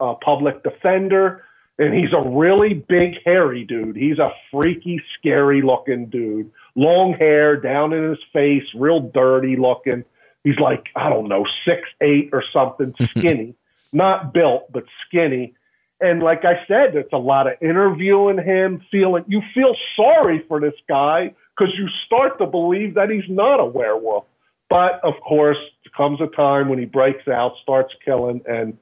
a 0.00 0.16
public 0.16 0.64
defender 0.64 1.44
and 1.82 1.94
he's 1.94 2.12
a 2.12 2.28
really 2.28 2.74
big, 2.74 3.14
hairy 3.24 3.64
dude. 3.64 3.96
He's 3.96 4.18
a 4.18 4.30
freaky, 4.50 5.00
scary 5.18 5.62
looking 5.62 6.06
dude. 6.06 6.50
Long 6.74 7.14
hair 7.18 7.56
down 7.56 7.92
in 7.92 8.10
his 8.10 8.18
face, 8.32 8.64
real 8.74 9.00
dirty 9.00 9.56
looking. 9.56 10.04
He's 10.44 10.58
like, 10.58 10.86
I 10.96 11.08
don't 11.08 11.28
know, 11.28 11.46
six 11.68 11.82
eight 12.00 12.30
or 12.32 12.42
something, 12.52 12.94
skinny. 13.16 13.54
Not 13.92 14.32
built, 14.32 14.72
but 14.72 14.84
skinny. 15.06 15.54
And 16.00 16.22
like 16.22 16.44
I 16.44 16.64
said, 16.66 16.96
it's 16.96 17.12
a 17.12 17.18
lot 17.18 17.46
of 17.46 17.54
interviewing 17.60 18.38
him, 18.38 18.82
feeling 18.90 19.24
you 19.28 19.40
feel 19.54 19.74
sorry 19.96 20.44
for 20.48 20.60
this 20.60 20.74
guy 20.88 21.34
because 21.56 21.72
you 21.78 21.88
start 22.06 22.38
to 22.38 22.46
believe 22.46 22.94
that 22.94 23.10
he's 23.10 23.28
not 23.28 23.60
a 23.60 23.64
werewolf. 23.64 24.24
But 24.68 25.00
of 25.04 25.14
course, 25.26 25.58
comes 25.96 26.20
a 26.20 26.26
time 26.34 26.68
when 26.68 26.78
he 26.78 26.84
breaks 26.84 27.28
out, 27.28 27.52
starts 27.62 27.92
killing, 28.04 28.42
and 28.46 28.76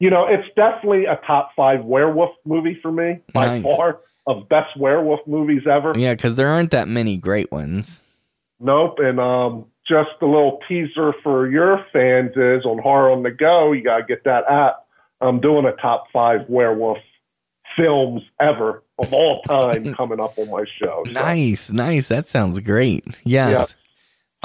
you 0.00 0.10
know, 0.10 0.26
it's 0.28 0.48
definitely 0.56 1.06
a 1.06 1.18
top 1.26 1.50
five 1.56 1.84
werewolf 1.84 2.30
movie 2.44 2.78
for 2.82 2.90
me 2.92 3.20
by 3.32 3.58
Nice. 3.58 3.62
far 3.62 4.00
of 4.26 4.48
best 4.48 4.76
werewolf 4.78 5.20
movies 5.26 5.62
ever. 5.70 5.92
Yeah, 5.96 6.14
because 6.14 6.36
there 6.36 6.48
aren't 6.48 6.70
that 6.72 6.88
many 6.88 7.16
great 7.16 7.52
ones. 7.52 8.02
Nope. 8.60 8.96
And 8.98 9.20
um, 9.20 9.66
just 9.86 10.10
a 10.22 10.26
little 10.26 10.60
teaser 10.68 11.12
for 11.22 11.48
your 11.48 11.84
fans 11.92 12.30
is 12.36 12.64
on 12.64 12.78
Horror 12.78 13.10
on 13.12 13.22
the 13.22 13.30
Go. 13.30 13.72
You 13.72 13.82
gotta 13.84 14.04
get 14.04 14.24
that 14.24 14.44
app. 14.50 14.86
I'm 15.20 15.40
doing 15.40 15.64
a 15.66 15.72
top 15.72 16.04
five 16.12 16.40
werewolf 16.48 16.98
films 17.76 18.22
ever 18.40 18.82
of 18.98 19.12
all 19.12 19.42
time 19.42 19.92
coming 19.96 20.20
up 20.20 20.38
on 20.38 20.48
my 20.50 20.64
show. 20.78 21.02
So, 21.06 21.12
Nice, 21.12 21.70
nice. 21.70 22.08
That 22.08 22.26
sounds 22.26 22.60
great. 22.60 23.04
Yes. 23.24 23.74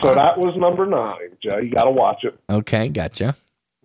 so 0.02 0.14
that 0.14 0.38
was 0.38 0.56
number 0.58 0.86
nine, 0.86 1.38
Jay. 1.42 1.64
You 1.66 1.72
gotta 1.72 1.92
watch 1.92 2.24
it. 2.24 2.38
Okay, 2.50 2.90
gotcha. 2.90 3.36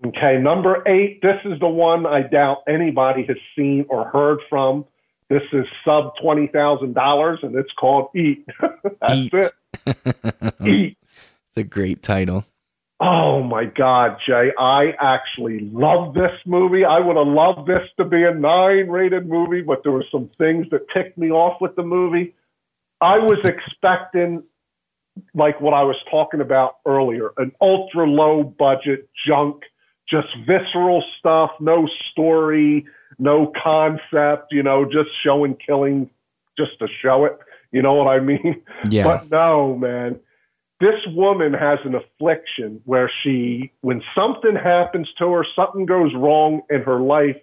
Okay, 0.05 0.38
number 0.38 0.82
eight. 0.86 1.22
This 1.22 1.38
is 1.44 1.59
the 1.61 1.68
one 1.68 2.05
I 2.05 2.22
doubt 2.22 2.59
anybody 2.68 3.24
has 3.26 3.38
seen 3.57 3.86
or 3.88 4.09
heard 4.09 4.38
from. 4.50 4.84
This 5.30 5.42
is 5.52 5.64
sub 5.84 6.12
twenty 6.20 6.46
thousand 6.48 6.94
dollars, 6.94 7.38
and 7.42 7.55
it's 7.55 7.72
called 7.72 8.11
Eat. 8.14 8.46
That's 9.00 9.14
Eat. 9.14 9.34
it. 9.34 10.55
Eat. 10.66 10.98
It's 11.48 11.57
a 11.57 11.64
great 11.64 12.02
title. 12.02 12.44
Oh 13.00 13.42
my 13.42 13.64
God, 13.64 14.18
Jay! 14.26 14.50
I 14.59 14.92
actually 15.00 15.61
love 15.72 16.14
this 16.14 16.32
movie. 16.46 16.84
I 16.84 17.00
would 17.00 17.16
have 17.16 17.26
loved 17.26 17.66
this 17.66 17.82
to 17.98 18.05
be 18.05 18.22
a 18.22 18.32
nine-rated 18.32 19.26
movie, 19.26 19.62
but 19.62 19.82
there 19.82 19.92
were 19.92 20.05
some 20.12 20.30
things 20.38 20.66
that 20.70 20.82
ticked 20.94 21.18
me 21.18 21.30
off 21.30 21.61
with 21.61 21.74
the 21.76 21.82
movie. 21.82 22.34
I 23.00 23.18
was 23.18 23.38
expecting, 23.44 24.44
like 25.34 25.61
what 25.61 25.74
I 25.74 25.82
was 25.82 25.96
talking 26.11 26.40
about 26.40 26.76
earlier, 26.86 27.30
an 27.36 27.52
ultra-low 27.61 28.44
budget 28.44 29.09
junk, 29.26 29.62
just 30.09 30.28
visceral 30.46 31.02
stuff, 31.18 31.50
no 31.61 31.88
story, 32.11 32.86
no 33.18 33.52
concept. 33.62 34.52
You 34.52 34.62
know, 34.62 34.84
just 34.84 35.11
showing 35.22 35.57
killing, 35.57 36.11
just 36.59 36.78
to 36.80 36.88
show 37.02 37.24
it. 37.24 37.38
You 37.72 37.82
know 37.82 37.94
what 37.94 38.09
I 38.09 38.20
mean? 38.20 38.62
Yeah. 38.88 39.05
But 39.05 39.30
no, 39.30 39.76
man. 39.76 40.20
This 40.80 41.00
woman 41.09 41.55
has 41.55 41.78
an 41.84 41.94
affliction 41.94 42.80
where 42.84 43.11
she, 43.22 43.72
when 43.80 44.02
something 44.18 44.55
happens 44.55 45.09
to 45.18 45.32
her, 45.32 45.46
something 45.57 45.86
goes 45.86 46.12
wrong 46.14 46.62
in 46.68 46.82
her 46.82 47.00
life, 47.00 47.36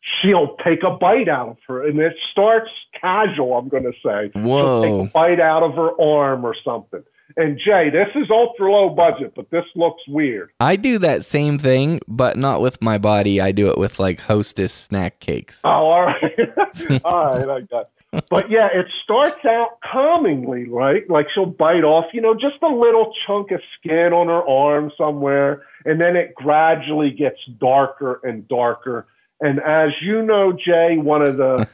she'll 0.00 0.56
take 0.66 0.82
a 0.84 0.90
bite 0.90 1.28
out 1.28 1.48
of 1.50 1.56
her. 1.66 1.86
And 1.86 1.98
it 1.98 2.14
starts 2.30 2.70
casual, 2.98 3.58
I'm 3.58 3.68
going 3.68 3.82
to 3.82 3.92
say. 4.04 4.30
She'll 4.32 4.42
Whoa. 4.42 4.82
take 4.82 5.08
a 5.08 5.12
bite 5.12 5.40
out 5.40 5.62
of 5.62 5.74
her 5.74 6.00
arm 6.00 6.44
or 6.44 6.54
something. 6.64 7.02
And 7.36 7.58
Jay, 7.58 7.90
this 7.90 8.08
is 8.14 8.30
ultra 8.30 8.70
low 8.70 8.90
budget, 8.90 9.32
but 9.34 9.50
this 9.50 9.64
looks 9.74 10.02
weird. 10.08 10.50
I 10.60 10.76
do 10.76 10.98
that 10.98 11.24
same 11.24 11.58
thing, 11.58 12.00
but 12.08 12.36
not 12.36 12.60
with 12.60 12.80
my 12.82 12.98
body. 12.98 13.40
I 13.40 13.52
do 13.52 13.68
it 13.68 13.78
with 13.78 13.98
like 13.98 14.20
hostess 14.20 14.72
snack 14.72 15.20
cakes. 15.20 15.60
Oh, 15.64 15.68
all 15.70 16.02
right. 16.02 17.02
all 17.04 17.38
right, 17.38 17.48
I 17.48 17.60
got 17.62 17.90
But 18.30 18.50
yeah, 18.50 18.68
it 18.72 18.86
starts 19.02 19.44
out 19.46 19.78
calmingly, 19.90 20.68
right? 20.68 21.08
Like 21.08 21.26
she'll 21.34 21.46
bite 21.46 21.84
off, 21.84 22.06
you 22.12 22.20
know, 22.20 22.34
just 22.34 22.62
a 22.62 22.68
little 22.68 23.12
chunk 23.26 23.50
of 23.52 23.60
skin 23.78 24.12
on 24.12 24.28
her 24.28 24.46
arm 24.46 24.92
somewhere, 24.98 25.62
and 25.84 26.00
then 26.00 26.16
it 26.16 26.34
gradually 26.34 27.10
gets 27.10 27.38
darker 27.58 28.20
and 28.22 28.46
darker. 28.48 29.06
And 29.40 29.60
as 29.60 29.90
you 30.02 30.22
know, 30.22 30.52
Jay, 30.52 30.98
one 30.98 31.22
of 31.22 31.36
the 31.36 31.66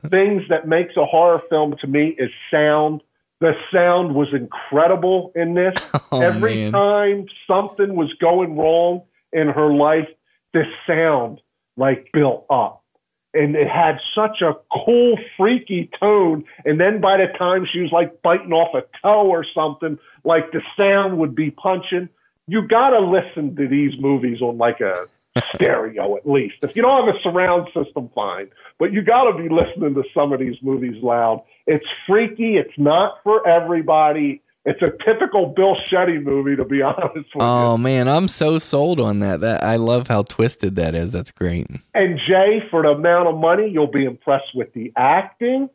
things 0.10 0.42
that 0.50 0.68
makes 0.68 0.96
a 0.96 1.06
horror 1.06 1.40
film 1.48 1.74
to 1.80 1.86
me 1.86 2.14
is 2.18 2.30
sound. 2.50 3.02
The 3.40 3.52
sound 3.72 4.14
was 4.14 4.28
incredible 4.32 5.32
in 5.34 5.54
this. 5.54 5.74
Oh, 6.12 6.20
Every 6.20 6.70
man. 6.70 6.72
time 6.72 7.26
something 7.48 7.96
was 7.96 8.12
going 8.20 8.56
wrong 8.56 9.02
in 9.32 9.48
her 9.48 9.74
life, 9.74 10.06
this 10.52 10.66
sound 10.86 11.40
like 11.76 12.08
built 12.12 12.46
up. 12.50 12.84
And 13.32 13.56
it 13.56 13.66
had 13.68 13.98
such 14.14 14.40
a 14.40 14.52
cool, 14.72 15.18
freaky 15.36 15.90
tone. 15.98 16.44
And 16.64 16.80
then 16.80 17.00
by 17.00 17.16
the 17.16 17.26
time 17.36 17.66
she 17.72 17.80
was 17.80 17.90
like 17.90 18.22
biting 18.22 18.52
off 18.52 18.76
a 18.76 18.82
toe 19.02 19.26
or 19.28 19.44
something, 19.52 19.98
like 20.22 20.52
the 20.52 20.62
sound 20.76 21.18
would 21.18 21.34
be 21.34 21.50
punching. 21.50 22.08
You 22.46 22.68
got 22.68 22.90
to 22.90 23.00
listen 23.00 23.56
to 23.56 23.66
these 23.66 23.94
movies 23.98 24.40
on 24.40 24.56
like 24.56 24.80
a 24.80 25.06
stereo 25.54 26.16
at 26.16 26.28
least. 26.28 26.56
If 26.62 26.76
you 26.76 26.82
don't 26.82 27.06
have 27.06 27.14
a 27.14 27.18
surround 27.22 27.68
system, 27.74 28.10
fine. 28.14 28.48
But 28.78 28.92
you 28.92 29.02
got 29.02 29.30
to 29.30 29.36
be 29.36 29.48
listening 29.48 29.94
to 29.94 30.04
some 30.14 30.32
of 30.32 30.40
these 30.40 30.56
movies 30.62 31.02
loud. 31.02 31.42
It's 31.66 31.86
freaky. 32.06 32.56
It's 32.56 32.76
not 32.76 33.18
for 33.22 33.46
everybody. 33.48 34.42
It's 34.66 34.80
a 34.80 34.90
typical 35.04 35.46
Bill 35.54 35.76
Shetty 35.90 36.22
movie, 36.22 36.56
to 36.56 36.64
be 36.64 36.80
honest 36.82 37.14
with 37.14 37.26
you. 37.34 37.40
Oh 37.40 37.76
man, 37.76 38.08
I'm 38.08 38.28
so 38.28 38.58
sold 38.58 39.00
on 39.00 39.18
that. 39.18 39.40
That 39.40 39.62
I 39.62 39.76
love 39.76 40.08
how 40.08 40.22
twisted 40.22 40.76
that 40.76 40.94
is. 40.94 41.12
That's 41.12 41.30
great. 41.30 41.66
And 41.94 42.18
Jay, 42.26 42.62
for 42.70 42.82
the 42.82 42.90
amount 42.90 43.28
of 43.28 43.36
money, 43.36 43.68
you'll 43.68 43.90
be 43.90 44.04
impressed 44.04 44.54
with 44.54 44.72
the 44.72 44.92
acting. 44.96 45.68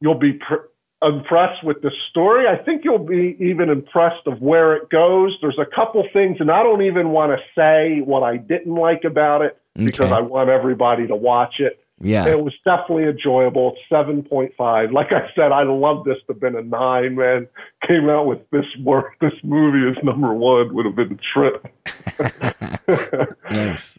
You'll 0.00 0.18
be 0.18 0.32
pr- 0.32 0.66
impressed 1.02 1.64
with 1.64 1.82
the 1.82 1.90
story. 2.10 2.46
I 2.46 2.62
think 2.62 2.84
you'll 2.84 2.98
be 2.98 3.36
even 3.40 3.68
impressed 3.68 4.26
of 4.26 4.40
where 4.40 4.74
it 4.76 4.90
goes. 4.90 5.36
There's 5.40 5.58
a 5.58 5.66
couple 5.74 6.04
things, 6.12 6.36
and 6.40 6.50
I 6.50 6.62
don't 6.62 6.82
even 6.82 7.10
want 7.10 7.32
to 7.32 7.38
say 7.54 8.00
what 8.04 8.22
I 8.22 8.36
didn't 8.36 8.74
like 8.74 9.04
about 9.04 9.42
it 9.42 9.58
because 9.74 10.12
I 10.12 10.20
want 10.20 10.50
everybody 10.50 11.06
to 11.06 11.16
watch 11.16 11.54
it. 11.58 11.78
Yeah. 12.00 12.26
It 12.26 12.42
was 12.42 12.52
definitely 12.64 13.04
enjoyable. 13.04 13.76
Seven 13.88 14.22
point 14.22 14.52
five. 14.56 14.90
Like 15.02 15.14
I 15.14 15.28
said, 15.34 15.52
I 15.52 15.62
love 15.62 16.04
this 16.04 16.16
to 16.26 16.32
have 16.32 16.40
been 16.40 16.56
a 16.56 16.62
nine. 16.62 17.16
Man, 17.16 17.48
came 17.86 18.08
out 18.08 18.26
with 18.26 18.38
this 18.50 18.64
work. 18.82 19.14
This 19.20 19.32
movie 19.42 19.88
is 19.88 19.96
number 20.04 20.32
one. 20.32 20.74
Would 20.74 20.86
have 20.86 20.96
been 20.96 21.12
a 21.12 21.20
trip. 21.32 21.66
nice. 23.50 23.98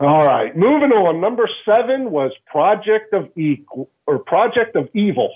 All 0.00 0.24
right, 0.24 0.56
moving 0.56 0.92
on. 0.92 1.20
Number 1.20 1.48
seven 1.66 2.10
was 2.10 2.32
Project 2.46 3.12
of 3.12 3.28
Equal 3.36 3.90
or 4.06 4.18
Project 4.18 4.74
of 4.74 4.88
Evil. 4.94 5.30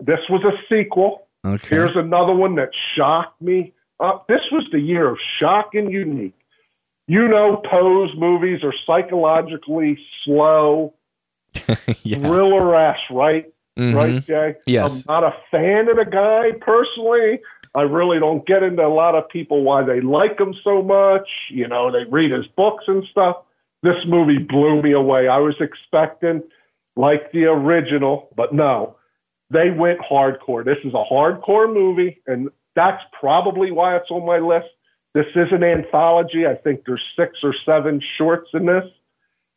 This 0.00 0.20
was 0.28 0.42
a 0.44 0.52
sequel. 0.72 1.26
Okay. 1.44 1.68
Here's 1.76 1.96
another 1.96 2.34
one 2.34 2.54
that 2.56 2.70
shocked 2.96 3.40
me. 3.40 3.72
Uh, 4.00 4.18
this 4.28 4.40
was 4.52 4.66
the 4.72 4.80
year 4.80 5.08
of 5.08 5.18
shock 5.40 5.74
and 5.74 5.92
unique. 5.92 6.34
You 7.06 7.26
know, 7.26 7.62
Poe's 7.70 8.10
movies 8.16 8.60
are 8.62 8.74
psychologically 8.86 9.98
slow, 10.24 10.94
yeah. 12.02 12.18
thriller 12.18 12.74
ass, 12.76 12.98
right? 13.10 13.46
Mhm. 13.78 13.94
Right, 13.94 14.26
Jay? 14.26 14.56
Yes. 14.66 15.06
I'm 15.08 15.22
not 15.22 15.32
a 15.32 15.36
fan 15.50 15.88
of 15.88 15.96
the 15.96 16.04
guy 16.04 16.52
personally. 16.60 17.40
I 17.74 17.82
really 17.82 18.18
don't 18.18 18.44
get 18.46 18.62
into 18.62 18.84
a 18.84 18.88
lot 18.88 19.14
of 19.14 19.28
people 19.28 19.62
why 19.62 19.84
they 19.84 20.00
like 20.00 20.38
him 20.38 20.54
so 20.64 20.82
much. 20.82 21.28
You 21.50 21.68
know, 21.68 21.90
they 21.90 22.04
read 22.10 22.32
his 22.32 22.46
books 22.56 22.84
and 22.88 23.04
stuff. 23.10 23.36
This 23.82 23.96
movie 24.06 24.38
blew 24.38 24.82
me 24.82 24.92
away. 24.92 25.28
I 25.28 25.38
was 25.38 25.54
expecting 25.60 26.42
like 26.96 27.30
the 27.32 27.44
original, 27.44 28.30
but 28.36 28.52
no, 28.52 28.96
they 29.50 29.70
went 29.70 30.00
hardcore. 30.00 30.64
This 30.64 30.78
is 30.84 30.92
a 30.94 31.04
hardcore 31.10 31.72
movie, 31.72 32.20
and 32.26 32.48
that's 32.74 33.02
probably 33.18 33.70
why 33.70 33.96
it's 33.96 34.10
on 34.10 34.26
my 34.26 34.38
list. 34.38 34.68
This 35.14 35.26
is 35.34 35.48
an 35.52 35.64
anthology. 35.64 36.46
I 36.46 36.54
think 36.54 36.82
there's 36.84 37.02
six 37.16 37.38
or 37.42 37.54
seven 37.64 38.00
shorts 38.16 38.50
in 38.54 38.66
this 38.66 38.84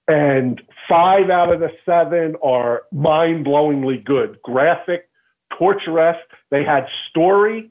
and 0.08 0.62
five 0.90 1.30
out 1.30 1.54
of 1.54 1.60
the 1.60 1.72
seven 1.86 2.36
are 2.44 2.84
mind-blowingly 2.92 4.04
good 4.04 4.38
graphic 4.44 5.10
torturesque 5.58 6.20
they 6.50 6.64
had 6.64 6.86
story 7.10 7.70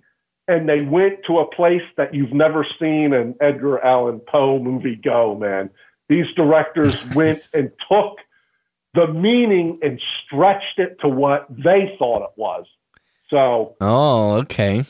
and 0.49 0.69
they 0.69 0.81
went 0.81 1.19
to 1.27 1.39
a 1.39 1.55
place 1.55 1.83
that 1.97 2.15
you've 2.15 2.33
never 2.33 2.65
seen 2.79 3.13
an 3.13 3.35
edgar 3.41 3.85
allan 3.85 4.21
poe 4.21 4.59
movie 4.59 4.97
go 4.97 5.37
man 5.39 5.69
these 6.09 6.27
directors 6.37 7.05
went 7.15 7.49
and 7.53 7.71
took 7.91 8.19
the 8.95 9.07
meaning 9.09 9.79
and 9.83 10.01
stretched 10.25 10.79
it 10.79 10.99
to 11.01 11.09
what 11.09 11.47
they 11.49 11.95
thought 11.99 12.23
it 12.23 12.33
was. 12.37 12.67
So, 13.29 13.77
oh, 13.81 14.33
okay. 14.39 14.85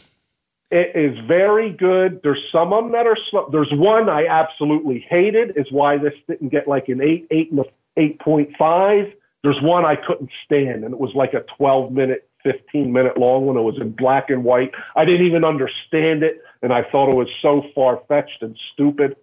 It 0.71 0.93
is 0.95 1.19
very 1.27 1.71
good. 1.71 2.21
There's 2.23 2.43
some 2.53 2.73
of 2.73 2.85
them 2.85 2.93
that 2.93 3.07
are 3.07 3.17
slow. 3.31 3.49
There's 3.51 3.73
one 3.73 4.09
I 4.09 4.27
absolutely 4.27 5.05
hated. 5.09 5.57
Is 5.57 5.67
why 5.71 5.99
this 5.99 6.15
didn't 6.29 6.51
get 6.51 6.69
like 6.69 6.89
an 6.89 7.03
eight, 7.03 7.27
eight 7.31 7.51
and 7.51 7.61
a 7.61 7.65
eight 7.97 8.21
point 8.21 8.51
five. 8.57 9.13
There's 9.43 9.61
one 9.63 9.85
I 9.85 9.97
couldn't 9.97 10.31
stand, 10.45 10.85
and 10.85 10.93
it 10.93 11.01
was 11.01 11.13
like 11.15 11.33
a 11.33 11.45
12 11.57 11.93
minute, 11.93 12.29
15 12.43 12.93
minute 12.93 13.17
long 13.17 13.47
one. 13.47 13.57
It 13.57 13.63
was 13.63 13.81
in 13.81 13.93
black 13.93 14.29
and 14.29 14.45
white. 14.45 14.71
I 14.97 15.05
didn't 15.05 15.27
even 15.27 15.45
understand 15.45 16.23
it, 16.23 16.43
and 16.63 16.73
I 16.73 16.83
thought 16.83 17.11
it 17.11 17.15
was 17.15 17.29
so 17.41 17.65
far 17.75 18.03
fetched 18.07 18.43
and 18.43 18.57
stupid. 18.73 19.17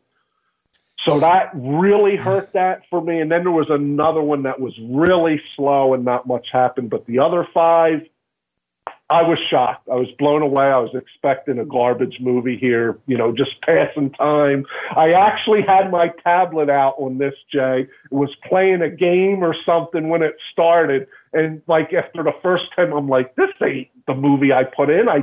So 1.08 1.20
that 1.20 1.52
really 1.54 2.16
hurt 2.16 2.52
that 2.54 2.82
for 2.90 3.02
me. 3.02 3.20
And 3.22 3.32
then 3.32 3.44
there 3.44 3.52
was 3.52 3.70
another 3.70 4.22
one 4.22 4.44
that 4.44 4.60
was 4.60 4.74
really 4.90 5.40
slow 5.56 5.94
and 5.94 6.04
not 6.04 6.28
much 6.28 6.48
happened. 6.52 6.90
But 6.90 7.06
the 7.06 7.20
other 7.20 7.48
five, 7.54 8.02
I 9.10 9.24
was 9.24 9.38
shocked. 9.50 9.88
I 9.90 9.96
was 9.96 10.10
blown 10.20 10.42
away. 10.42 10.66
I 10.66 10.80
was 10.80 10.94
expecting 10.94 11.60
a 11.60 11.66
garbage 11.66 12.18
movie 12.20 12.58
here, 12.58 12.98
you 13.06 13.18
know, 13.18 13.32
just 13.32 13.62
passing 13.62 14.12
time. 14.12 14.66
I 14.98 15.12
actually 15.12 15.62
had 15.66 15.90
my 15.92 16.10
tablet 16.24 16.70
out 16.70 16.96
on 16.98 17.18
this, 17.18 17.34
Jay. 17.50 17.88
It 18.12 18.14
was 18.16 18.36
playing 18.50 18.82
a 18.82 18.90
game 18.90 19.44
or 19.44 19.56
something 19.66 20.10
when 20.10 20.24
it 20.24 20.36
started. 20.52 21.08
And 21.32 21.62
like 21.68 21.94
after 21.94 22.22
the 22.22 22.34
first 22.44 22.66
time, 22.76 22.92
I'm 22.92 23.08
like, 23.08 23.34
this 23.36 23.50
ain't 23.64 23.88
the 24.08 24.16
movie 24.16 24.52
I 24.52 24.64
put 24.66 24.90
in. 24.90 25.08
I 25.08 25.20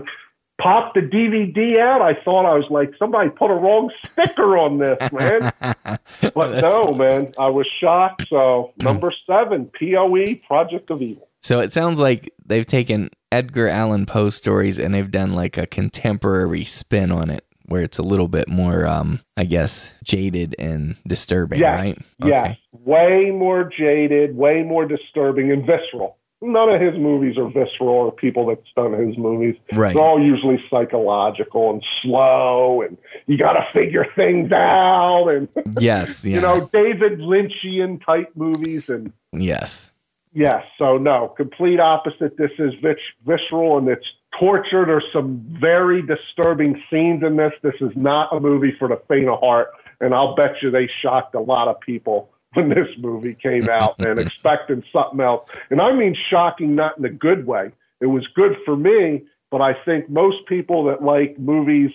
popped 0.61 0.95
the 0.95 1.01
DVD 1.01 1.79
out. 1.79 2.03
I 2.03 2.15
thought 2.23 2.47
I 2.47 2.55
was 2.55 2.67
like, 2.71 2.93
somebody 2.99 3.31
put 3.31 3.51
a 3.51 3.55
wrong 3.55 3.91
sticker 4.07 4.57
on 4.57 4.79
this, 4.79 4.99
man. 5.13 5.53
but 6.35 6.63
no, 6.63 6.93
man, 6.93 7.33
I 7.39 7.49
was 7.49 7.67
shocked. 7.81 8.27
So 8.29 8.73
number 8.79 9.13
seven, 9.27 9.71
POE, 9.79 10.37
Project 10.47 10.91
of 10.91 11.03
Evil. 11.03 11.29
So 11.43 11.61
it 11.61 11.73
sounds 11.73 12.01
like 12.01 12.33
they've 12.45 12.67
taken 12.67 13.11
Edgar 13.31 13.69
Allan 13.69 14.07
Poe 14.07 14.31
stories 14.31 14.79
and 14.79 14.95
they've 14.95 15.11
done 15.11 15.35
like 15.35 15.59
a 15.59 15.67
contemporary 15.67 16.65
spin 16.65 17.13
on 17.13 17.31
it 17.31 17.45
where 17.67 17.83
it's 17.83 17.99
a 17.99 18.03
little 18.03 18.29
bit 18.29 18.49
more, 18.49 18.87
um, 18.87 19.21
I 19.37 19.45
guess, 19.45 19.93
jaded 20.03 20.55
and 20.59 20.97
disturbing, 21.07 21.61
yes. 21.61 21.79
right? 21.79 21.99
Yes. 22.25 22.57
Way 22.73 23.31
more 23.31 23.71
jaded, 23.77 24.37
way 24.37 24.63
more 24.63 24.87
disturbing 24.87 25.51
and 25.51 25.67
visceral. 25.67 26.19
None 26.45 26.69
of 26.69 26.81
his 26.81 26.95
movies 27.01 27.37
are 27.39 27.49
visceral 27.49 27.89
or 27.89 28.13
people 28.13 28.47
that's 28.47 28.61
done 28.77 28.93
his 28.93 29.17
movies. 29.17 29.57
Right. 29.73 29.95
They're 29.95 30.03
all 30.03 30.23
usually 30.23 30.63
psychological 30.71 31.71
and 31.71 31.85
slow 32.03 32.83
and 32.83 32.99
you 33.27 33.39
got 33.39 33.55
to 33.55 33.67
figure 33.73 34.07
things 34.17 34.53
out. 34.53 35.29
And, 35.29 35.49
yes, 35.81 36.25
yeah. 36.25 36.37
you 36.37 36.41
know, 36.41 36.69
David 36.73 37.19
Lynchian 37.19 38.05
type 38.05 38.31
movies. 38.35 38.89
And, 38.89 39.13
yes 39.33 39.95
Yes. 40.35 40.65
So 40.79 40.99
no, 40.99 41.29
complete 41.29 41.79
opposite. 41.79 42.37
This 42.37 42.51
is 42.59 42.75
vis- 42.83 42.97
visceral 43.25 43.79
and 43.79 43.89
it's 43.89 44.05
torture. 44.39 44.85
There's 44.85 45.05
some 45.13 45.41
very 45.61 46.03
disturbing 46.03 46.83
scenes 46.91 47.23
in 47.23 47.37
this. 47.37 47.53
This 47.63 47.77
is 47.81 47.93
not 47.95 48.35
a 48.37 48.41
movie 48.41 48.75
for 48.77 48.89
the 48.89 49.01
faint 49.09 49.29
of 49.29 49.39
heart. 49.39 49.69
And 50.01 50.13
I'll 50.13 50.35
bet 50.35 50.57
you 50.61 50.73
they 50.73 50.91
shocked 51.03 51.37
a 51.37 51.41
lot 51.41 51.69
of 51.69 51.81
people 51.81 52.31
when 52.55 52.71
this 52.71 52.89
movie 52.99 53.35
came 53.35 53.69
out 53.69 53.97
and 53.99 54.19
expecting 54.19 54.83
something 54.93 55.21
else. 55.21 55.49
And 55.71 55.81
I 55.81 55.93
mean 55.93 56.17
shocking, 56.31 56.75
not 56.75 56.99
in 56.99 57.05
a 57.05 57.11
good 57.11 57.47
way. 57.47 57.73
It 58.01 58.07
was 58.07 58.27
good 58.35 58.57
for 58.65 58.77
me, 58.77 59.25
but 59.51 59.61
I 59.61 59.75
think 59.85 60.09
most 60.09 60.47
people 60.47 60.85
that 60.85 61.03
like 61.03 61.39
movies, 61.39 61.91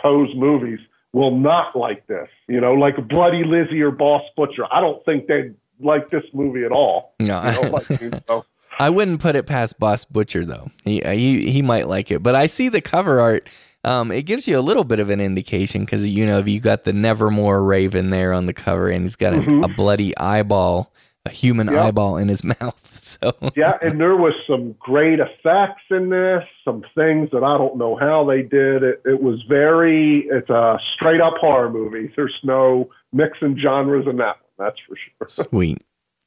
Poe's 0.00 0.30
movies, 0.34 0.80
will 1.12 1.36
not 1.36 1.76
like 1.76 2.06
this. 2.06 2.28
You 2.48 2.60
know, 2.60 2.72
like 2.72 2.96
Bloody 3.08 3.44
Lizzie 3.44 3.82
or 3.82 3.90
Boss 3.90 4.22
Butcher. 4.36 4.64
I 4.72 4.80
don't 4.80 5.04
think 5.04 5.26
they'd 5.26 5.54
like 5.80 6.10
this 6.10 6.24
movie 6.32 6.64
at 6.64 6.72
all. 6.72 7.14
No, 7.20 7.42
you 7.42 7.52
know, 7.52 7.70
like, 7.70 7.84
so. 8.26 8.44
I 8.78 8.90
wouldn't 8.90 9.20
put 9.20 9.36
it 9.36 9.46
past 9.46 9.78
Boss 9.78 10.04
Butcher 10.04 10.44
though. 10.44 10.70
He 10.84 11.00
he 11.00 11.50
he 11.50 11.62
might 11.62 11.88
like 11.88 12.10
it, 12.10 12.22
but 12.22 12.34
I 12.34 12.46
see 12.46 12.68
the 12.68 12.80
cover 12.80 13.20
art. 13.20 13.48
Um, 13.84 14.10
it 14.10 14.22
gives 14.22 14.48
you 14.48 14.58
a 14.58 14.60
little 14.60 14.84
bit 14.84 15.00
of 15.00 15.10
an 15.10 15.20
indication 15.20 15.84
because 15.84 16.06
you 16.06 16.26
know 16.26 16.38
if 16.38 16.48
you 16.48 16.60
got 16.60 16.84
the 16.84 16.92
Nevermore 16.92 17.62
Raven 17.62 18.10
there 18.10 18.32
on 18.32 18.46
the 18.46 18.52
cover, 18.52 18.88
and 18.88 19.02
he's 19.02 19.16
got 19.16 19.34
a, 19.34 19.38
mm-hmm. 19.38 19.64
a 19.64 19.68
bloody 19.68 20.16
eyeball, 20.16 20.92
a 21.26 21.30
human 21.30 21.68
yep. 21.68 21.84
eyeball 21.86 22.16
in 22.16 22.28
his 22.28 22.42
mouth. 22.60 22.80
So 23.00 23.32
yeah, 23.56 23.74
and 23.82 24.00
there 24.00 24.16
was 24.16 24.34
some 24.46 24.72
great 24.78 25.20
effects 25.20 25.82
in 25.90 26.10
this, 26.10 26.44
some 26.64 26.84
things 26.94 27.30
that 27.32 27.44
I 27.44 27.58
don't 27.58 27.76
know 27.76 27.96
how 27.96 28.24
they 28.24 28.42
did. 28.42 28.82
It, 28.82 29.02
it 29.04 29.22
was 29.22 29.42
very, 29.48 30.26
it's 30.30 30.50
a 30.50 30.78
straight 30.94 31.20
up 31.20 31.34
horror 31.38 31.70
movie. 31.70 32.12
There's 32.16 32.38
no 32.42 32.90
mixing 33.12 33.58
genres 33.58 34.06
in 34.06 34.16
that 34.16 34.36
one. 34.56 34.66
that's 34.66 34.78
for 34.88 34.96
sure. 34.96 35.46
Sweet. 35.46 35.82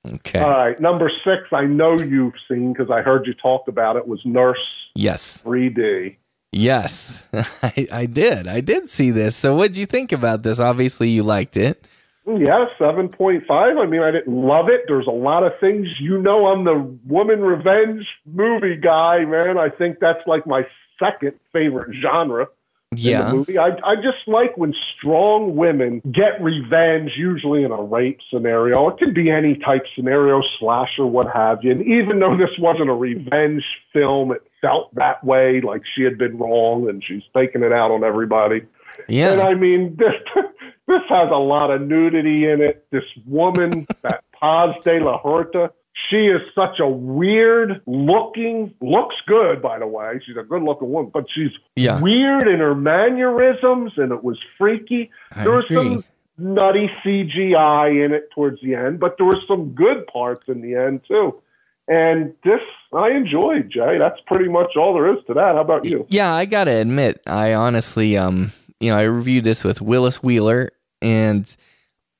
Okay. 0.06 0.40
All 0.40 0.52
right. 0.52 0.80
Number 0.80 1.12
six, 1.24 1.44
I 1.52 1.66
know 1.66 2.00
you've 2.00 2.36
seen 2.48 2.74
because 2.74 2.90
I 2.90 3.02
heard 3.02 3.26
you 3.26 3.34
talk 3.34 3.68
about 3.68 3.98
it, 3.98 4.08
was 4.08 4.26
Nurse 4.26 4.88
Yes. 4.98 5.44
3D. 5.44 6.18
Yes, 6.52 7.28
I, 7.64 7.88
I 7.92 8.06
did. 8.06 8.48
I 8.48 8.62
did 8.62 8.90
see 8.90 9.12
this. 9.12 9.36
So, 9.36 9.56
what 9.56 9.68
did 9.74 9.78
you 9.78 9.86
think 9.86 10.12
about 10.12 10.44
this? 10.44 10.60
Obviously, 10.60 11.10
you 11.10 11.24
liked 11.24 11.58
it. 11.58 11.88
Yeah, 12.26 12.66
7.5. 12.78 13.50
I 13.50 13.86
mean, 13.86 14.02
I 14.02 14.12
didn't 14.12 14.28
love 14.36 14.68
it. 14.68 14.82
There's 14.88 15.08
a 15.08 15.12
lot 15.12 15.44
of 15.44 15.54
things. 15.62 15.88
You 16.00 16.22
know, 16.22 16.48
I'm 16.48 16.66
the 16.66 16.98
woman 17.06 17.40
revenge 17.40 18.06
movie 18.26 18.76
guy, 18.76 19.24
man. 19.24 19.58
I 19.58 19.70
think 19.70 20.00
that's 20.02 20.20
like 20.28 20.46
my 20.46 20.68
second 21.00 21.34
favorite 21.54 21.96
genre 22.02 22.48
yeah. 22.96 23.32
movie. 23.32 23.58
I, 23.58 23.70
I 23.84 23.96
just 23.96 24.28
like 24.28 24.58
when 24.58 24.74
strong 24.98 25.56
women 25.56 26.02
get 26.12 26.42
revenge, 26.42 27.12
usually 27.18 27.64
in 27.64 27.72
a 27.72 27.82
rape 27.82 28.20
scenario. 28.30 28.90
It 28.90 28.98
can 28.98 29.14
be 29.14 29.30
any 29.30 29.56
type 29.56 29.84
scenario, 29.96 30.42
slasher, 30.60 31.06
what 31.06 31.28
have 31.34 31.64
you. 31.64 31.72
And 31.72 31.82
even 31.82 32.20
though 32.20 32.38
this 32.38 32.58
wasn't 32.60 32.90
a 32.90 32.94
revenge 32.94 33.64
film, 33.94 34.32
it 34.32 34.42
felt 34.62 34.94
that 34.96 35.24
way, 35.24 35.62
like 35.62 35.84
she 35.96 36.04
had 36.04 36.18
been 36.18 36.38
wrong 36.38 36.90
and 36.90 37.04
she's 37.04 37.24
taking 37.36 37.64
it 37.64 37.72
out 37.72 37.92
on 37.92 38.04
everybody. 38.04 38.62
Yeah. 39.08 39.34
And 39.34 39.42
I 39.42 39.54
mean, 39.54 39.96
this 40.00 40.44
this 40.88 41.02
has 41.10 41.30
a 41.32 41.38
lot 41.38 41.72
of 41.72 41.82
nudity 41.82 42.50
in 42.50 42.62
it. 42.62 42.86
This 42.92 43.04
woman, 43.26 43.88
that 44.04 44.24
Paz 44.40 44.76
de 44.84 45.00
la 45.00 45.20
Huerta, 45.20 45.72
she 46.10 46.28
is 46.28 46.42
such 46.54 46.80
a 46.80 46.88
weird 46.88 47.82
looking, 47.86 48.74
looks 48.82 49.16
good, 49.26 49.62
by 49.62 49.80
the 49.80 49.88
way. 49.88 50.20
She's 50.26 50.38
a 50.38 50.44
good 50.44 50.62
looking 50.62 50.90
woman, 50.90 51.12
but 51.14 51.26
she's 51.34 51.52
yeah. 51.76 52.00
weird 52.00 52.48
in 52.48 52.60
her 52.60 52.76
mannerisms 52.76 53.94
and 53.98 54.12
it 54.12 54.24
was 54.24 54.38
freaky. 54.58 55.10
I 55.32 55.44
there 55.44 55.54
was 55.54 55.68
some 55.68 56.04
nutty 56.38 56.90
CGI 57.04 58.06
in 58.06 58.14
it 58.14 58.30
towards 58.32 58.62
the 58.62 58.76
end, 58.76 59.00
but 59.00 59.16
there 59.18 59.26
were 59.26 59.40
some 59.48 59.72
good 59.74 60.06
parts 60.08 60.44
in 60.48 60.62
the 60.62 60.76
end 60.76 61.02
too. 61.08 61.42
And 61.88 62.34
this 62.44 62.60
I 62.94 63.12
enjoyed, 63.12 63.70
Jay. 63.70 63.98
That's 63.98 64.20
pretty 64.28 64.50
much 64.50 64.76
all 64.76 64.94
there 64.94 65.14
is 65.14 65.24
to 65.28 65.34
that. 65.34 65.56
How 65.56 65.62
about 65.62 65.86
you? 65.86 66.06
Yeah, 66.10 66.34
I 66.34 66.46
gotta 66.46 66.72
admit, 66.72 67.22
I 67.28 67.54
honestly, 67.54 68.18
um, 68.18 68.52
you 68.80 68.92
know, 68.92 68.98
I 68.98 69.04
reviewed 69.04 69.44
this 69.44 69.64
with 69.64 69.82
Willis 69.82 70.22
Wheeler, 70.22 70.72
and 71.02 71.56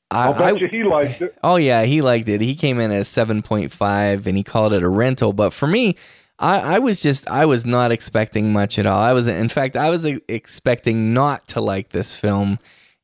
I, 0.10 0.28
will 0.28 0.34
bet 0.36 0.54
I, 0.54 0.58
you 0.58 0.68
he 0.68 0.84
liked 0.84 1.22
it. 1.22 1.36
Oh 1.44 1.58
yeah, 1.58 1.84
he 1.84 2.02
liked 2.02 2.30
it. 2.30 2.42
He 2.42 2.56
came 2.56 2.80
in 2.80 2.92
as 2.92 3.08
seven 3.08 3.42
point 3.42 3.72
five, 3.72 4.28
and 4.28 4.38
he 4.38 4.44
called 4.44 4.74
it 4.74 4.84
a 4.84 4.90
rental. 4.90 5.34
But 5.34 5.52
for 5.52 5.68
me, 5.68 5.96
I, 6.40 6.76
I, 6.76 6.80
was 6.80 7.02
just 7.02 7.28
I 7.30 7.46
was 7.46 7.66
not 7.66 7.92
expecting 7.92 8.54
much 8.54 8.78
at 8.80 8.86
all. 8.86 9.00
I 9.00 9.14
was 9.14 9.28
in 9.28 9.50
fact 9.50 9.76
I 9.76 9.90
was 9.90 10.06
expecting 10.06 11.14
not 11.14 11.48
to 11.50 11.62
like 11.62 11.90
this 11.90 12.18
film, 12.18 12.60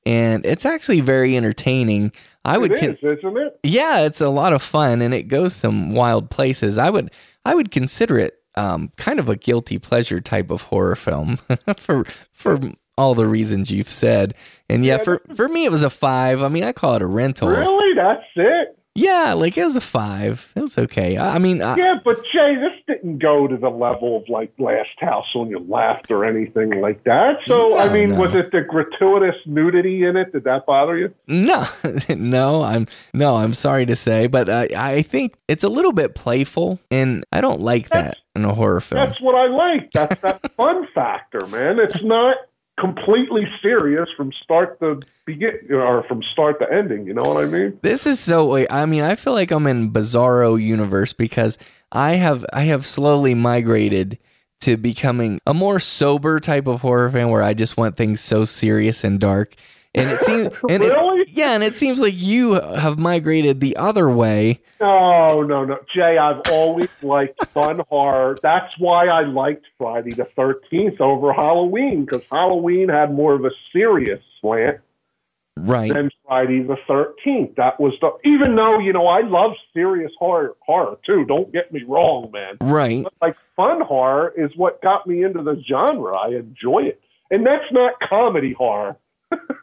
and 0.06 0.45
it's 0.45 0.66
actually 0.66 1.01
very 1.01 1.38
entertaining. 1.38 2.12
I 2.45 2.58
would, 2.58 2.78
con- 2.78 2.91
is, 2.91 2.97
isn't 3.20 3.38
it? 3.38 3.60
Yeah, 3.64 4.06
it's 4.06 4.22
a 4.22 4.30
lot 4.30 4.54
of 4.54 4.62
fun, 4.62 5.01
and 5.01 5.14
it 5.14 5.24
goes 5.24 5.56
some 5.56 5.91
wild 5.91 6.30
places. 6.30 6.78
I 6.78 6.89
would 6.89 7.12
I 7.45 7.56
would 7.56 7.72
consider 7.72 8.18
it 8.18 8.39
um, 8.56 8.91
kind 8.97 9.20
of 9.20 9.30
a 9.30 9.36
guilty 9.36 9.80
pleasure 9.80 10.20
type 10.20 10.51
of 10.51 10.64
horror 10.64 10.95
film 10.95 11.38
for 11.78 12.06
for 12.32 12.60
all 12.97 13.16
the 13.16 13.28
reasons 13.28 13.72
you've 13.72 13.89
said. 13.89 14.34
And 14.70 14.86
yeah, 14.86 14.97
yeah, 14.97 15.04
for 15.04 15.22
for 15.36 15.47
me 15.47 15.66
it 15.66 15.72
was 15.72 15.84
a 15.84 15.89
five. 15.89 16.41
I 16.41 16.49
mean, 16.49 16.64
I 16.64 16.72
call 16.72 16.95
it 16.95 17.01
a 17.01 17.08
rental. 17.08 17.49
Really, 17.49 17.95
that's 17.95 18.24
it. 18.36 18.78
Yeah, 18.96 19.34
like 19.34 19.58
it 19.58 19.64
was 19.64 19.76
a 19.76 19.82
five. 19.82 20.52
It 20.56 20.62
was 20.62 20.78
okay. 20.78 21.18
I, 21.18 21.36
I 21.36 21.39
mean, 21.39 21.64
I, 21.64 21.76
yeah, 21.76 22.00
but 22.04 22.18
Jay, 22.32 22.56
this 22.56 22.74
didn't 22.86 23.18
go 23.18 23.48
to 23.48 23.58
the 23.58 23.70
level 23.70 24.18
of 24.18 24.30
like 24.30 24.54
Last 24.60 25.00
House 25.00 25.26
on 25.34 25.50
Your 25.50 25.62
Left 25.62 26.12
or 26.12 26.24
anything 26.26 26.80
like 26.80 27.04
that. 27.06 27.38
So, 27.48 27.70
no, 27.70 27.80
I 27.80 27.91
mean, 27.91 28.12
no. 28.12 28.20
was 28.20 28.36
it 28.36 28.52
the 28.52 28.62
gratuitous 28.62 29.36
nudity 29.48 30.04
in 30.04 30.16
it? 30.16 30.32
Did 30.32 30.44
that 30.44 30.68
bother 30.68 30.96
you? 30.96 31.14
No, 31.28 31.66
no. 32.10 32.62
I'm 32.62 32.86
no. 33.16 33.38
I'm 33.38 33.54
sorry 33.54 33.88
to 33.88 33.96
say, 33.96 34.28
but 34.28 34.48
I, 34.48 34.68
I 34.76 35.02
think 35.02 35.38
it's 35.48 35.64
a 35.64 35.70
little 35.70 35.94
bit 35.94 36.14
playful, 36.14 36.80
and 36.91 37.26
I 37.32 37.41
don't 37.41 37.62
like 37.62 37.89
that's, 37.89 38.16
that 38.16 38.18
in 38.36 38.46
a 38.46 38.54
horror 38.54 38.82
film. 38.82 39.08
That's 39.08 39.20
what 39.20 39.34
I 39.34 39.48
like. 39.48 39.91
That's 39.91 40.22
that 40.22 40.54
fun 40.56 40.88
factor, 40.94 41.48
man. 41.48 41.80
It's 41.80 42.04
not 42.04 42.38
completely 42.80 43.43
serious 43.61 44.09
from 44.17 44.32
start 44.43 44.80
to 44.80 44.99
begin 45.26 45.59
or 45.69 46.03
from 46.07 46.24
start 46.32 46.59
to 46.59 46.71
ending 46.74 47.05
you 47.05 47.13
know 47.13 47.21
what 47.21 47.43
i 47.43 47.45
mean? 47.45 47.78
This 47.84 48.07
is 48.07 48.19
so 48.19 48.65
i 48.67 48.86
mean 48.86 49.03
i 49.03 49.15
feel 49.15 49.34
like 49.34 49.51
i'm 49.51 49.67
in 49.67 49.91
bizarro 49.91 50.61
universe 50.61 51.13
because 51.13 51.59
i 51.91 52.13
have 52.13 52.43
i 52.51 52.63
have 52.63 52.86
slowly 52.86 53.36
migrated 53.36 54.17
to 54.61 54.76
becoming 54.76 55.39
a 55.45 55.53
more 55.53 55.80
sober 55.80 56.39
type 56.39 56.67
of 56.67 56.82
horror 56.82 57.11
fan 57.11 57.30
where 57.30 57.43
i 57.43 57.53
just 57.53 57.78
want 57.78 57.95
things 57.95 58.21
so 58.21 58.43
serious 58.43 59.03
and 59.03 59.19
dark 59.19 59.53
and 59.96 60.10
it 60.10 60.20
seems 60.20 60.48
and 60.70 60.82
Really? 60.84 61.26
yeah, 61.28 61.54
and 61.54 61.64
it 61.64 61.74
seems 61.74 62.02
like 62.02 62.14
you 62.16 62.54
have 62.54 62.98
migrated 62.98 63.60
the 63.60 63.76
other 63.78 64.10
way. 64.10 64.62
No, 64.82 65.38
no, 65.44 65.64
no. 65.66 65.80
Jay, 65.94 66.18
I've 66.18 66.41
always 66.52 66.89
liked 67.04 67.46
fun 67.48 67.82
horror. 67.89 68.38
That's 68.44 68.74
why 68.78 69.06
I 69.06 69.22
liked 69.22 69.66
Friday 69.78 70.12
the 70.14 70.28
13th 70.38 71.00
over 71.00 71.32
Halloween, 71.34 72.06
because 72.06 72.24
Halloween 72.32 72.89
had 72.89 73.14
more 73.14 73.34
of 73.34 73.46
a 73.46 73.52
serious 73.72 74.22
slant 74.41 74.80
Right. 75.56 75.94
than 75.94 76.10
Friday 76.28 76.64
the 76.64 76.78
13th. 76.89 77.56
That 77.58 77.80
was 77.80 77.94
the, 78.02 78.10
even 78.28 78.56
though, 78.56 78.80
you 78.80 78.91
know, 78.91 79.06
I 79.06 79.22
love 79.22 79.52
serious 79.74 80.12
horror, 80.18 80.56
horror 80.62 80.98
too. 81.06 81.26
Don't 81.26 81.54
get 81.54 81.72
me 81.72 81.84
wrong, 81.88 82.32
man. 82.34 82.58
Right. 82.60 83.04
But 83.04 83.14
like 83.22 83.36
fun 83.56 83.80
horror 83.82 84.34
is 84.36 84.50
what 84.58 84.82
got 84.82 85.06
me 85.06 85.24
into 85.24 85.44
the 85.44 85.62
genre. 85.70 86.18
I 86.18 86.30
enjoy 86.30 86.86
it. 86.86 87.00
And 87.30 87.46
that's 87.46 87.72
not 87.72 87.94
comedy 88.10 88.54
horror. 88.54 88.98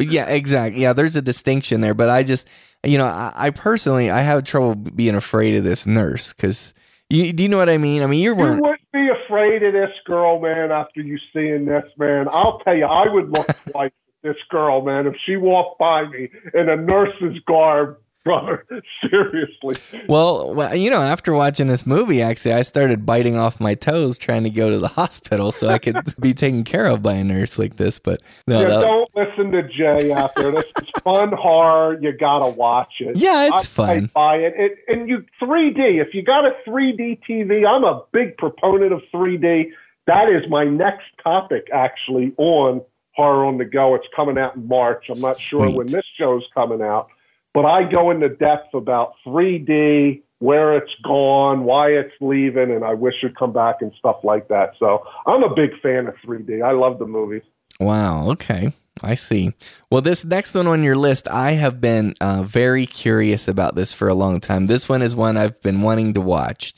Yeah, 0.00 0.26
exactly. 0.26 0.82
Yeah, 0.82 0.94
there's 0.94 1.16
a 1.16 1.22
distinction 1.22 1.82
there, 1.82 1.94
but 1.94 2.08
I 2.08 2.22
just, 2.22 2.48
you 2.82 2.96
know, 2.96 3.06
I, 3.06 3.32
I 3.34 3.50
personally, 3.50 4.10
I 4.10 4.22
have 4.22 4.44
trouble 4.44 4.74
being 4.74 5.14
afraid 5.14 5.56
of 5.56 5.64
this 5.64 5.86
nurse 5.86 6.32
because 6.32 6.72
you, 7.10 7.32
do 7.32 7.42
you 7.42 7.48
know 7.48 7.58
what 7.58 7.68
I 7.68 7.76
mean? 7.76 8.02
I 8.02 8.06
mean, 8.06 8.22
you're 8.22 8.34
You 8.34 8.62
wouldn't 8.62 8.92
be 8.92 9.08
afraid 9.26 9.62
of 9.62 9.72
this 9.72 9.90
girl, 10.06 10.40
man, 10.40 10.70
after 10.72 11.02
you 11.02 11.18
seeing 11.32 11.66
this, 11.66 11.84
man. 11.98 12.28
I'll 12.30 12.60
tell 12.60 12.74
you, 12.74 12.86
I 12.86 13.12
would 13.12 13.30
look 13.30 13.46
twice 13.70 13.90
at 13.90 14.28
this 14.28 14.36
girl, 14.48 14.82
man, 14.82 15.06
if 15.06 15.14
she 15.26 15.36
walked 15.36 15.78
by 15.78 16.08
me 16.08 16.30
in 16.54 16.68
a 16.68 16.76
nurse's 16.76 17.38
garb, 17.46 17.98
brother. 18.24 18.64
Seriously. 19.10 19.76
well, 20.08 20.74
you 20.76 20.90
know, 20.90 21.00
after 21.02 21.32
watching 21.32 21.68
this 21.68 21.86
movie, 21.86 22.22
actually, 22.22 22.52
I 22.54 22.62
started 22.62 23.04
biting 23.06 23.36
off 23.38 23.60
my 23.60 23.74
toes 23.74 24.18
trying 24.18 24.44
to 24.44 24.50
go 24.50 24.70
to 24.70 24.78
the 24.78 24.88
hospital 25.00 25.52
so 25.52 25.68
I 25.68 25.78
could 25.78 25.96
be 26.20 26.32
taken 26.34 26.64
care 26.64 26.86
of 26.86 27.02
by 27.02 27.14
a 27.14 27.24
nurse 27.24 27.58
like 27.58 27.76
this. 27.76 27.98
But 27.98 28.20
no, 28.46 28.60
Yeah, 28.60 28.68
that- 28.68 28.80
don't 28.82 29.10
listen 29.16 29.52
to 29.52 29.62
Jay 29.68 30.12
out 30.12 30.34
there. 30.36 30.52
This 30.52 30.64
is 30.82 30.88
fun 31.02 31.32
horror. 31.32 31.98
You 32.00 32.12
gotta 32.12 32.48
watch 32.50 32.94
it. 33.00 33.16
yeah, 33.16 33.48
it's 33.48 33.78
I- 33.78 33.82
I 33.82 33.86
fun. 33.96 34.10
buy 34.14 34.36
it. 34.36 34.54
it. 34.56 34.78
And 34.88 35.08
you 35.08 35.24
3D. 35.42 36.00
If 36.00 36.14
you 36.14 36.22
got 36.22 36.44
a 36.44 36.52
3D 36.68 37.20
TV, 37.28 37.66
I'm 37.66 37.84
a 37.84 38.02
big 38.12 38.36
proponent 38.36 38.92
of 38.92 39.02
3D. 39.14 39.70
That 40.06 40.28
is 40.28 40.42
my 40.48 40.64
next 40.64 41.04
topic, 41.22 41.68
actually, 41.72 42.32
on 42.36 42.80
Horror 43.14 43.44
on 43.44 43.58
the 43.58 43.64
Go. 43.64 43.94
It's 43.94 44.06
coming 44.16 44.38
out 44.38 44.56
in 44.56 44.66
March. 44.66 45.06
I'm 45.14 45.20
not 45.20 45.36
sure 45.38 45.70
when 45.70 45.86
this 45.86 46.04
show's 46.18 46.44
coming 46.54 46.80
out, 46.82 47.08
but 47.55 47.64
I 47.64 47.90
go 47.90 48.11
into 48.11 48.28
depth 48.28 48.74
about 48.74 49.14
3D, 49.26 50.22
where 50.38 50.76
it's 50.76 50.92
gone, 51.05 51.64
why 51.64 51.88
it's 51.90 52.14
leaving, 52.20 52.70
and 52.70 52.84
I 52.84 52.94
wish 52.94 53.14
it'd 53.22 53.36
come 53.36 53.53
back 53.53 53.76
and 53.80 53.92
stuff 53.98 54.16
like 54.24 54.48
that. 54.48 54.72
So 54.78 55.05
I'm 55.26 55.42
a 55.42 55.55
big 55.55 55.70
fan 55.82 56.07
of 56.07 56.14
3D. 56.26 56.64
I 56.64 56.72
love 56.72 56.98
the 56.98 57.07
movies. 57.07 57.42
Wow. 57.78 58.30
Okay. 58.30 58.72
I 59.03 59.14
see. 59.14 59.55
Well, 59.90 60.03
this 60.03 60.24
next 60.24 60.55
one 60.55 60.66
on 60.66 60.82
your 60.82 60.96
list, 60.96 61.26
I 61.28 61.53
have 61.53 61.80
been 61.80 62.14
uh, 62.20 62.42
very 62.42 62.86
curious 62.86 63.48
about 63.48 63.74
this 63.74 63.92
for 63.92 64.09
a 64.09 64.14
long 64.14 64.40
time. 64.40 64.66
This 64.66 64.88
one 64.88 65.03
is 65.03 65.16
one 65.16 65.36
I've 65.36 65.61
been 65.62 65.80
wanting 65.80 66.12
to 66.14 66.20
watch. 66.20 66.74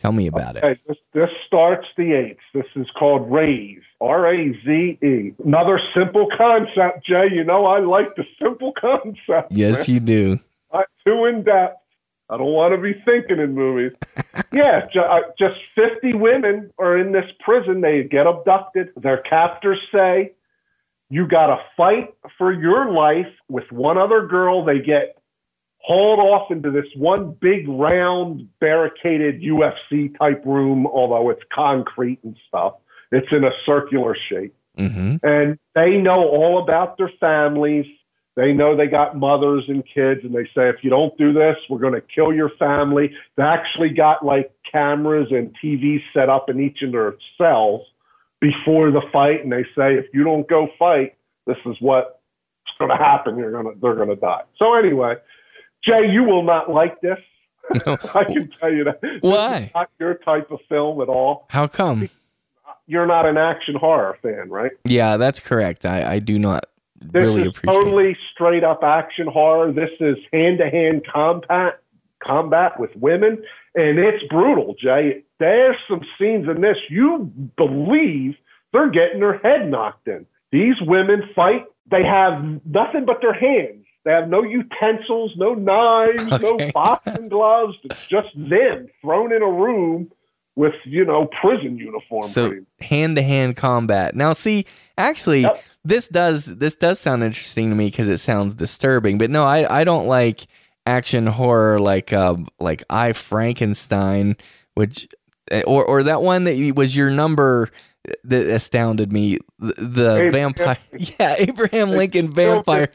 Tell 0.00 0.12
me 0.12 0.28
about 0.28 0.56
it. 0.56 0.64
Okay, 0.64 0.80
this, 0.88 0.96
this 1.12 1.28
starts 1.46 1.86
the 1.98 2.04
8th. 2.04 2.38
This 2.54 2.64
is 2.74 2.86
called 2.98 3.30
Raze, 3.30 3.82
R 4.00 4.32
A 4.32 4.52
Z 4.64 4.98
E. 5.02 5.34
Another 5.44 5.78
simple 5.94 6.26
concept, 6.38 7.04
Jay. 7.04 7.26
You 7.30 7.44
know, 7.44 7.66
I 7.66 7.80
like 7.80 8.16
the 8.16 8.24
simple 8.42 8.72
concept. 8.80 9.52
Yes, 9.52 9.90
you 9.90 10.00
do. 10.00 10.38
Not 10.72 10.86
too 11.06 11.26
in 11.26 11.42
depth. 11.42 11.82
I 12.30 12.38
don't 12.38 12.46
want 12.46 12.74
to 12.74 12.80
be 12.80 12.94
thinking 13.04 13.40
in 13.40 13.54
movies. 13.54 13.92
yeah, 14.52 14.86
uh, 14.98 15.18
just 15.38 15.56
50 15.76 16.14
women 16.14 16.72
are 16.78 16.96
in 16.96 17.12
this 17.12 17.30
prison. 17.40 17.82
They 17.82 18.04
get 18.04 18.26
abducted. 18.26 18.92
Their 18.96 19.18
captors 19.18 19.80
say, 19.92 20.32
you 21.10 21.28
got 21.28 21.48
to 21.48 21.58
fight 21.76 22.14
for 22.38 22.52
your 22.52 22.90
life 22.90 23.26
with 23.48 23.70
one 23.70 23.98
other 23.98 24.26
girl. 24.26 24.64
They 24.64 24.78
get 24.78 25.19
hauled 25.82 26.20
off 26.20 26.50
into 26.50 26.70
this 26.70 26.86
one 26.96 27.36
big 27.40 27.68
round 27.68 28.48
barricaded 28.60 29.40
UFC 29.40 30.16
type 30.18 30.44
room, 30.44 30.86
although 30.86 31.30
it's 31.30 31.42
concrete 31.52 32.18
and 32.22 32.36
stuff. 32.48 32.74
It's 33.12 33.26
in 33.32 33.44
a 33.44 33.50
circular 33.66 34.16
shape. 34.28 34.54
hmm 34.76 35.16
And 35.22 35.58
they 35.74 35.96
know 35.96 36.28
all 36.28 36.62
about 36.62 36.96
their 36.98 37.10
families. 37.18 37.86
They 38.36 38.52
know 38.52 38.76
they 38.76 38.86
got 38.86 39.16
mothers 39.16 39.64
and 39.68 39.82
kids, 39.84 40.20
and 40.22 40.34
they 40.34 40.44
say, 40.54 40.68
if 40.68 40.76
you 40.82 40.90
don't 40.90 41.16
do 41.18 41.32
this, 41.32 41.56
we're 41.68 41.80
going 41.80 41.94
to 41.94 42.00
kill 42.14 42.32
your 42.32 42.50
family. 42.58 43.12
They 43.36 43.42
actually 43.42 43.90
got 43.90 44.24
like 44.24 44.52
cameras 44.70 45.28
and 45.30 45.54
TVs 45.62 46.02
set 46.14 46.28
up 46.28 46.48
in 46.48 46.60
each 46.60 46.82
of 46.82 46.92
their 46.92 47.14
cells 47.36 47.82
before 48.40 48.90
the 48.90 49.02
fight, 49.12 49.42
and 49.42 49.52
they 49.52 49.64
say, 49.76 49.94
if 49.94 50.06
you 50.14 50.24
don't 50.24 50.48
go 50.48 50.68
fight, 50.78 51.16
this 51.46 51.58
is 51.66 51.76
what's 51.80 52.08
going 52.78 52.90
to 52.90 52.96
happen. 52.96 53.36
You're 53.36 53.50
going 53.50 53.74
to, 53.74 53.80
they're 53.80 53.96
going 53.96 54.08
to 54.08 54.16
die. 54.16 54.42
So 54.62 54.74
anyway, 54.74 55.16
Jay, 55.84 56.10
you 56.10 56.24
will 56.24 56.42
not 56.42 56.70
like 56.70 57.00
this. 57.00 57.18
I 58.14 58.24
can 58.24 58.50
tell 58.60 58.72
you 58.72 58.84
that. 58.84 59.18
Why? 59.20 59.70
not 59.74 59.90
your 59.98 60.14
type 60.14 60.50
of 60.50 60.60
film 60.68 61.00
at 61.00 61.08
all. 61.08 61.46
How 61.50 61.66
come? 61.66 62.08
You're 62.86 63.06
not 63.06 63.26
an 63.26 63.36
action 63.36 63.76
horror 63.76 64.18
fan, 64.22 64.50
right? 64.50 64.72
Yeah, 64.84 65.16
that's 65.16 65.38
correct. 65.38 65.86
I, 65.86 66.14
I 66.14 66.18
do 66.18 66.38
not 66.38 66.66
This 67.00 67.22
really 67.22 67.42
is 67.42 67.54
totally 67.54 68.16
straight 68.32 68.64
up 68.64 68.82
action 68.82 69.28
horror. 69.28 69.72
This 69.72 69.90
is 70.00 70.16
hand 70.32 70.58
to 70.58 70.68
hand 70.68 71.06
combat 71.10 71.80
combat 72.22 72.78
with 72.78 72.90
women, 72.96 73.42
and 73.74 73.98
it's 73.98 74.22
brutal, 74.28 74.74
Jay. 74.78 75.22
There's 75.38 75.76
some 75.88 76.00
scenes 76.18 76.48
in 76.48 76.60
this 76.60 76.76
you 76.90 77.32
believe 77.56 78.34
they're 78.72 78.90
getting 78.90 79.20
their 79.20 79.38
head 79.38 79.70
knocked 79.70 80.08
in. 80.08 80.26
These 80.52 80.76
women 80.80 81.22
fight. 81.34 81.66
They 81.90 82.04
have 82.04 82.64
nothing 82.64 83.04
but 83.06 83.20
their 83.20 83.32
hands. 83.32 83.79
They 84.04 84.12
have 84.12 84.28
no 84.28 84.42
utensils, 84.42 85.32
no 85.36 85.54
knives, 85.54 86.32
Okay. 86.32 86.42
no 86.42 86.70
boxing 86.74 87.28
gloves. 87.28 87.76
It's 87.84 88.06
just 88.08 88.28
them 88.34 88.88
thrown 89.02 89.32
in 89.32 89.42
a 89.42 89.50
room 89.50 90.10
with 90.56 90.74
you 90.84 91.04
know 91.04 91.28
prison 91.40 91.78
uniform. 91.78 92.22
so 92.22 92.52
hand 92.80 93.16
to 93.16 93.22
hand 93.22 93.56
combat. 93.56 94.14
Now, 94.14 94.32
see, 94.32 94.66
actually, 94.98 95.42
Yep. 95.42 95.62
this 95.84 96.08
does 96.08 96.46
this 96.46 96.76
does 96.76 96.98
sound 96.98 97.22
interesting 97.22 97.70
to 97.70 97.76
me 97.76 97.86
because 97.86 98.08
it 98.08 98.18
sounds 98.18 98.54
disturbing. 98.54 99.18
But 99.18 99.30
no, 99.30 99.44
I 99.44 99.80
I 99.80 99.84
don't 99.84 100.06
like 100.06 100.46
action 100.86 101.26
horror 101.26 101.78
like 101.80 102.12
uh 102.12 102.36
like 102.58 102.82
I 102.90 103.12
Frankenstein, 103.12 104.36
which 104.74 105.08
or 105.66 105.84
or 105.84 106.02
that 106.04 106.22
one 106.22 106.44
that 106.44 106.72
was 106.74 106.96
your 106.96 107.10
number 107.10 107.68
that 108.24 108.46
astounded 108.46 109.12
me. 109.12 109.38
The, 109.58 109.74
the 109.78 110.28
vampire, 110.32 110.78
yeah, 110.98 111.36
Abraham 111.38 111.90
Lincoln 111.90 112.32
vampire. 112.32 112.88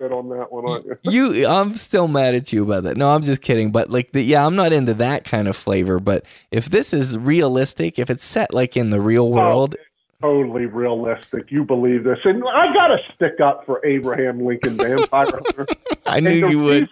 On 0.00 0.30
that 0.30 0.50
one, 0.50 0.64
aren't 0.66 0.86
you? 0.86 0.96
you 1.34 1.46
i'm 1.46 1.76
still 1.76 2.08
mad 2.08 2.34
at 2.34 2.54
you 2.54 2.64
about 2.64 2.84
that 2.84 2.96
no 2.96 3.10
i'm 3.10 3.22
just 3.22 3.42
kidding 3.42 3.70
but 3.70 3.90
like 3.90 4.12
the, 4.12 4.22
yeah 4.22 4.46
i'm 4.46 4.56
not 4.56 4.72
into 4.72 4.94
that 4.94 5.24
kind 5.24 5.46
of 5.46 5.54
flavor 5.54 5.98
but 6.00 6.24
if 6.50 6.66
this 6.66 6.94
is 6.94 7.18
realistic 7.18 7.98
if 7.98 8.08
it's 8.08 8.24
set 8.24 8.54
like 8.54 8.78
in 8.78 8.88
the 8.88 9.00
real 9.00 9.24
oh, 9.24 9.36
world 9.36 9.76
Oh, 10.22 10.42
totally 10.42 10.66
realistic. 10.66 11.50
You 11.50 11.64
believe 11.64 12.04
this, 12.04 12.18
and 12.24 12.42
I 12.46 12.74
got 12.74 12.88
to 12.88 12.98
stick 13.14 13.40
up 13.40 13.64
for 13.64 13.84
Abraham 13.86 14.44
Lincoln 14.44 14.76
Vampire 14.76 15.26
Hunter. 15.26 15.66
i 16.06 16.20
knew 16.20 16.46
you 16.46 16.58
would 16.58 16.90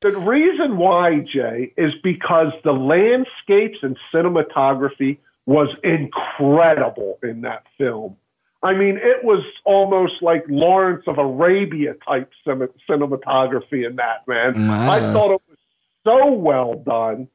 the 0.00 0.18
reason 0.18 0.78
why, 0.78 1.18
Jay, 1.18 1.74
is 1.76 1.92
because 2.02 2.52
the 2.64 2.72
landscapes 2.72 3.78
and 3.82 3.98
cinematography 4.14 5.18
was 5.44 5.68
incredible 5.84 7.18
in 7.22 7.42
that 7.42 7.64
film. 7.76 8.16
I 8.62 8.74
mean, 8.74 8.98
it 8.98 9.24
was 9.24 9.42
almost 9.64 10.14
like 10.22 10.44
Lawrence 10.48 11.04
of 11.06 11.16
Arabia 11.18 11.94
type 12.06 12.30
cinematography 12.46 13.86
in 13.86 13.96
that, 13.96 14.26
man. 14.26 14.68
Wow. 14.68 14.90
I 14.90 15.00
thought 15.00 15.30
it 15.32 15.40
was 15.48 15.58
so 16.04 16.32
well 16.32 16.74
done. 16.74 17.28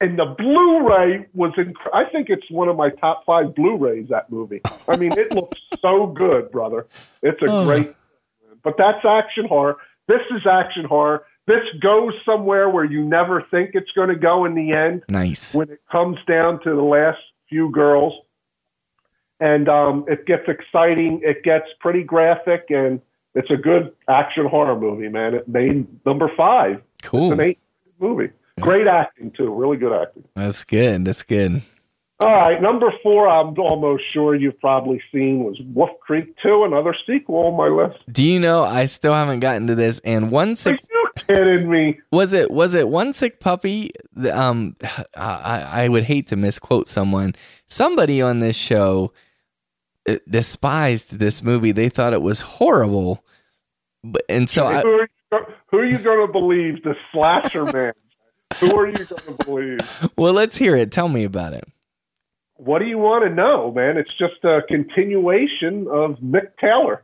And 0.00 0.18
the 0.18 0.26
Blu-ray 0.26 1.26
was 1.34 1.52
inc- 1.56 1.72
I 1.94 2.04
think 2.10 2.28
it's 2.28 2.50
one 2.50 2.68
of 2.68 2.76
my 2.76 2.90
top 2.90 3.24
five 3.24 3.54
Blu-rays. 3.54 4.08
That 4.10 4.30
movie. 4.30 4.60
I 4.86 4.96
mean, 4.96 5.12
it 5.12 5.32
looks 5.34 5.58
so 5.80 6.06
good, 6.08 6.50
brother. 6.50 6.86
It's 7.22 7.40
a 7.42 7.46
Oh. 7.48 7.64
great. 7.64 7.94
But 8.62 8.74
that's 8.76 9.04
action 9.04 9.46
horror. 9.46 9.76
This 10.08 10.20
is 10.30 10.46
action 10.46 10.84
horror. 10.84 11.24
This 11.46 11.62
goes 11.80 12.12
somewhere 12.24 12.68
where 12.70 12.84
you 12.84 13.02
never 13.04 13.42
think 13.50 13.70
it's 13.74 13.90
going 13.92 14.08
to 14.08 14.14
go 14.16 14.44
in 14.46 14.54
the 14.54 14.72
end 14.72 15.02
nice 15.10 15.54
when 15.54 15.68
it 15.70 15.80
comes 15.92 16.16
down 16.26 16.62
to 16.64 16.70
the 16.74 16.82
last 16.82 17.18
few 17.50 17.70
girls. 17.70 18.14
And 19.40 19.68
um, 19.68 20.04
it 20.08 20.26
gets 20.26 20.44
exciting. 20.48 21.20
It 21.22 21.42
gets 21.42 21.66
pretty 21.80 22.02
graphic, 22.02 22.66
and 22.70 23.00
it's 23.34 23.50
a 23.50 23.56
good 23.56 23.92
action 24.08 24.46
horror 24.46 24.78
movie, 24.78 25.08
man. 25.08 25.34
It 25.34 25.48
made 25.48 25.86
number 26.06 26.30
five. 26.36 26.80
It's 27.00 27.08
cool 27.08 27.32
an 27.32 27.40
eight 27.40 27.58
movie. 27.98 28.30
Great 28.60 28.86
acting 28.86 29.32
too. 29.32 29.52
Really 29.52 29.76
good 29.76 29.92
acting. 29.92 30.24
that's 30.36 30.62
good 30.64 31.04
that's 31.04 31.22
good 31.22 31.62
All 32.20 32.30
right, 32.30 32.62
number 32.62 32.92
four. 33.02 33.28
I'm 33.28 33.58
almost 33.58 34.04
sure 34.12 34.34
you've 34.34 34.58
probably 34.60 35.02
seen 35.12 35.42
was 35.44 35.60
Wolf 35.74 35.90
Creek 36.00 36.34
Two, 36.42 36.64
another 36.64 36.94
sequel 37.06 37.46
on 37.46 37.56
my 37.56 37.66
list. 37.68 37.98
do 38.12 38.24
you 38.24 38.38
know 38.38 38.62
i 38.62 38.84
still 38.84 39.12
haven't 39.12 39.40
gotten 39.40 39.66
to 39.66 39.74
this 39.74 40.00
and 40.04 40.30
one 40.30 40.54
sick. 40.56 40.80
Are 40.80 40.86
you 40.92 41.10
kidding 41.26 41.70
me? 41.70 41.98
was 42.12 42.32
it 42.32 42.50
was 42.50 42.74
it 42.74 42.88
one 42.88 43.12
sick 43.12 43.40
puppy 43.40 43.90
um 44.32 44.76
i 45.16 45.84
i 45.84 45.88
would 45.88 46.04
hate 46.04 46.28
to 46.28 46.36
misquote 46.36 46.86
someone 46.88 47.34
somebody 47.66 48.22
on 48.22 48.38
this 48.38 48.56
show 48.56 49.12
uh, 50.08 50.16
despised 50.28 51.18
this 51.18 51.42
movie 51.42 51.72
they 51.72 51.88
thought 51.88 52.12
it 52.12 52.22
was 52.22 52.40
horrible 52.40 53.24
but 54.04 54.22
and 54.28 54.48
so 54.48 54.66
I, 54.66 54.82
who, 54.82 54.88
are 54.88 55.00
you, 55.02 55.46
who 55.70 55.78
are 55.78 55.84
you 55.86 55.98
going 55.98 56.26
to 56.26 56.32
believe? 56.32 56.82
The 56.82 56.94
slasher 57.10 57.64
man. 57.72 57.92
Who 58.60 58.76
are 58.76 58.86
you 58.86 59.04
going 59.04 59.36
to 59.36 59.44
believe? 59.44 60.08
well, 60.16 60.34
let's 60.34 60.56
hear 60.58 60.76
it. 60.76 60.92
Tell 60.92 61.08
me 61.08 61.24
about 61.24 61.54
it. 61.54 61.64
What 62.56 62.78
do 62.78 62.86
you 62.86 62.98
want 62.98 63.24
to 63.24 63.30
know, 63.30 63.72
man? 63.72 63.96
It's 63.96 64.14
just 64.14 64.44
a 64.44 64.62
continuation 64.68 65.86
of 65.88 66.18
Mick 66.18 66.56
Taylor. 66.60 67.02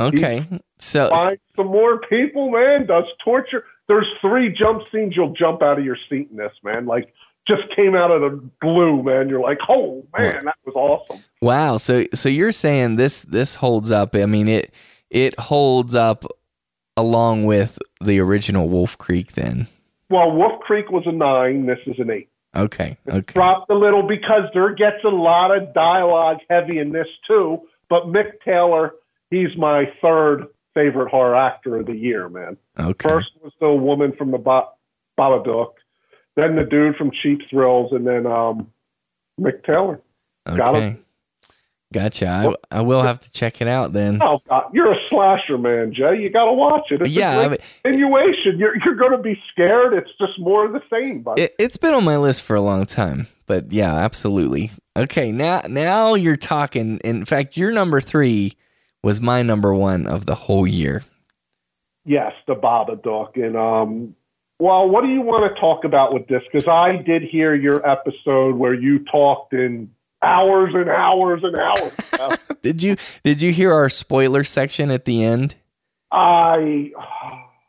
Okay, 0.00 0.44
so 0.78 1.08
Find 1.10 1.38
some 1.54 1.68
more 1.68 2.00
people, 2.00 2.50
man. 2.50 2.86
Does 2.86 3.04
torture. 3.24 3.64
There's 3.88 4.06
three 4.20 4.52
jump 4.52 4.82
scenes 4.92 5.14
you'll 5.16 5.32
jump 5.32 5.62
out 5.62 5.78
of 5.78 5.84
your 5.84 5.96
seat 6.08 6.28
in 6.30 6.36
this, 6.36 6.52
man. 6.62 6.86
Like 6.86 7.14
just 7.48 7.62
came 7.74 7.94
out 7.94 8.10
of 8.10 8.20
the 8.20 8.50
blue, 8.60 9.02
man. 9.02 9.28
You're 9.28 9.40
like, 9.40 9.58
oh 9.68 10.04
man, 10.18 10.44
that 10.44 10.56
was 10.64 10.74
awesome. 10.74 11.22
wow, 11.40 11.76
so 11.76 12.04
so 12.12 12.28
you're 12.28 12.52
saying 12.52 12.96
this 12.96 13.22
this 13.22 13.54
holds 13.54 13.90
up? 13.90 14.14
I 14.14 14.26
mean 14.26 14.48
it 14.48 14.74
it 15.10 15.38
holds 15.38 15.94
up 15.94 16.24
along 16.96 17.44
with 17.44 17.78
the 18.00 18.20
original 18.20 18.68
Wolf 18.68 18.96
Creek, 18.98 19.32
then. 19.32 19.68
Well, 20.08 20.32
Wolf 20.32 20.60
Creek 20.60 20.90
was 20.90 21.04
a 21.06 21.12
nine. 21.12 21.66
This 21.66 21.78
is 21.86 21.98
an 21.98 22.10
eight. 22.10 22.28
Okay, 22.56 22.96
okay, 23.08 23.34
Dropped 23.34 23.70
a 23.70 23.74
little 23.74 24.02
because 24.02 24.44
there 24.54 24.74
gets 24.74 25.04
a 25.04 25.08
lot 25.08 25.56
of 25.56 25.74
dialogue 25.74 26.38
heavy 26.48 26.78
in 26.78 26.90
this 26.92 27.06
too. 27.26 27.60
But 27.88 28.04
Mick 28.04 28.40
Taylor, 28.44 28.94
he's 29.30 29.56
my 29.56 29.84
third 30.02 30.46
favorite 30.74 31.10
horror 31.10 31.36
actor 31.36 31.76
of 31.80 31.86
the 31.86 31.94
year, 31.96 32.28
man. 32.28 32.56
okay. 32.78 33.08
First 33.08 33.30
was 33.42 33.52
the 33.60 33.72
woman 33.72 34.12
from 34.16 34.30
the 34.30 34.38
ba- 34.38 34.68
Babadook, 35.18 35.72
then 36.34 36.56
the 36.56 36.64
dude 36.64 36.96
from 36.96 37.10
Cheap 37.22 37.40
Thrills, 37.50 37.92
and 37.92 38.06
then 38.06 38.26
um, 38.26 38.70
Mick 39.40 39.64
Taylor. 39.64 40.00
got 40.46 40.74
Okay. 40.74 40.98
Gotcha. 41.96 42.26
I, 42.70 42.78
I 42.78 42.80
will 42.82 43.00
have 43.02 43.18
to 43.20 43.32
check 43.32 43.62
it 43.62 43.68
out 43.68 43.94
then. 43.94 44.20
Oh, 44.22 44.38
God, 44.48 44.64
you're 44.74 44.92
a 44.92 45.08
slasher 45.08 45.56
man, 45.56 45.94
Jay. 45.94 46.20
You 46.20 46.28
got 46.28 46.44
to 46.44 46.52
watch 46.52 46.90
it. 46.90 47.00
It's 47.00 47.10
Yeah, 47.10 47.38
I 47.40 47.48
mean- 47.48 47.58
continuation. 47.84 48.58
You're 48.58 48.76
you're 48.84 48.96
going 48.96 49.12
to 49.12 49.18
be 49.18 49.40
scared. 49.50 49.94
It's 49.94 50.10
just 50.20 50.38
more 50.38 50.66
of 50.66 50.72
the 50.74 50.82
same. 50.92 51.22
But 51.22 51.38
It, 51.38 51.54
it's 51.58 51.78
been 51.78 51.94
on 51.94 52.04
my 52.04 52.18
list 52.18 52.42
for 52.42 52.54
a 52.54 52.60
long 52.60 52.84
time, 52.84 53.28
but 53.46 53.72
yeah, 53.72 53.94
absolutely. 53.94 54.70
Okay, 54.94 55.32
now 55.32 55.62
now 55.68 56.12
you're 56.14 56.36
talking. 56.36 56.98
In 56.98 57.24
fact, 57.24 57.56
your 57.56 57.72
number 57.72 58.02
three 58.02 58.52
was 59.02 59.22
my 59.22 59.40
number 59.42 59.72
one 59.72 60.06
of 60.06 60.26
the 60.26 60.34
whole 60.34 60.66
year. 60.66 61.02
yes, 62.04 62.32
the 62.46 62.54
Babadook. 62.54 63.36
And 63.36 63.56
um, 63.56 64.14
well, 64.58 64.88
what 64.88 65.02
do 65.02 65.08
you 65.08 65.20
want 65.22 65.54
to 65.54 65.60
talk 65.60 65.84
about 65.84 66.12
with 66.12 66.26
this? 66.28 66.42
Because 66.50 66.68
I 66.68 66.96
did 67.02 67.22
hear 67.22 67.54
your 67.54 67.88
episode 67.88 68.56
where 68.56 68.74
you 68.74 69.04
talked 69.04 69.52
in 69.52 69.90
hours 70.22 70.72
and 70.74 70.88
hours 70.88 71.42
and 71.42 71.56
hours. 71.56 72.38
Did 72.62 72.82
you 72.82 72.96
did 73.22 73.40
you 73.40 73.52
hear 73.52 73.72
our 73.72 73.88
spoiler 73.88 74.42
section 74.42 74.90
at 74.90 75.04
the 75.04 75.22
end? 75.22 75.54
I 76.10 76.90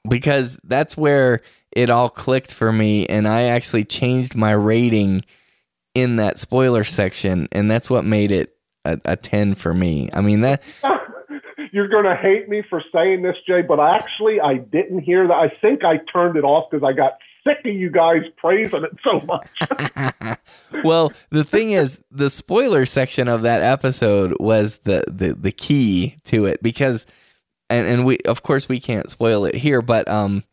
Because 0.09 0.59
that's 0.63 0.97
where 0.97 1.41
it 1.71 1.91
all 1.91 2.09
clicked 2.09 2.51
for 2.51 2.71
me, 2.71 3.05
and 3.05 3.27
I 3.27 3.43
actually 3.43 3.83
changed 3.85 4.35
my 4.35 4.53
rating 4.53 5.21
in 5.93 6.15
that 6.15 6.39
spoiler 6.39 6.83
section, 6.83 7.47
and 7.51 7.69
that's 7.69 7.91
what 7.91 8.05
made 8.05 8.31
it 8.31 8.55
a, 8.85 8.99
a 9.05 9.15
ten 9.15 9.53
for 9.53 9.73
me. 9.73 10.09
I 10.13 10.21
mean 10.21 10.41
that 10.41 10.63
You're 11.71 11.89
going 11.89 12.05
to 12.05 12.15
hate 12.15 12.49
me 12.49 12.63
for 12.69 12.81
saying 12.93 13.21
this, 13.23 13.35
Jay, 13.47 13.61
but 13.61 13.79
actually, 13.79 14.39
I 14.39 14.55
didn't 14.57 15.01
hear 15.01 15.27
that. 15.27 15.33
I 15.33 15.49
think 15.61 15.83
I 15.83 15.99
turned 16.11 16.37
it 16.37 16.43
off 16.43 16.69
because 16.71 16.83
I 16.87 16.93
got 16.93 17.13
sick 17.47 17.65
of 17.65 17.73
you 17.73 17.89
guys 17.89 18.21
praising 18.37 18.83
it 18.83 18.91
so 19.03 19.19
much. 19.21 20.37
well, 20.83 21.11
the 21.29 21.43
thing 21.43 21.71
is, 21.71 22.01
the 22.11 22.29
spoiler 22.29 22.85
section 22.85 23.27
of 23.27 23.43
that 23.43 23.61
episode 23.61 24.35
was 24.39 24.77
the 24.79 25.03
the, 25.07 25.33
the 25.33 25.51
key 25.51 26.17
to 26.25 26.45
it 26.45 26.61
because, 26.61 27.05
and 27.69 27.87
and 27.87 28.05
we 28.05 28.17
of 28.25 28.43
course 28.43 28.67
we 28.69 28.79
can't 28.79 29.09
spoil 29.09 29.45
it 29.45 29.55
here, 29.55 29.81
but 29.81 30.07
um, 30.07 30.43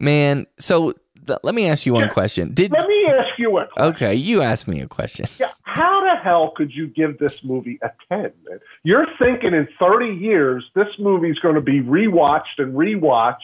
man, 0.00 0.46
so 0.58 0.92
th- 1.26 1.38
let 1.42 1.54
me 1.54 1.66
ask 1.68 1.86
you 1.86 1.92
one 1.94 2.02
Yeah. 2.04 2.08
question. 2.10 2.54
Did 2.54 2.72
Let 2.72 2.86
me 2.88 3.06
ask 3.08 3.38
you 3.38 3.56
a 3.58 3.66
question. 3.66 3.94
okay? 3.94 4.14
You 4.14 4.42
asked 4.42 4.68
me 4.68 4.80
a 4.80 4.86
question. 4.88 5.26
Yeah, 5.38 5.50
how 5.62 6.00
the 6.02 6.16
hell 6.22 6.52
could 6.56 6.72
you 6.74 6.86
give 6.88 7.18
this 7.18 7.42
movie 7.44 7.78
a 7.82 7.90
10, 8.08 8.32
man? 8.48 8.60
You're 8.84 9.06
thinking 9.20 9.54
in 9.54 9.68
30 9.80 10.06
years, 10.14 10.64
this 10.74 10.88
movie's 10.98 11.38
going 11.38 11.54
to 11.56 11.60
be 11.60 11.80
rewatched 11.80 12.58
and 12.58 12.74
rewatched 12.74 13.36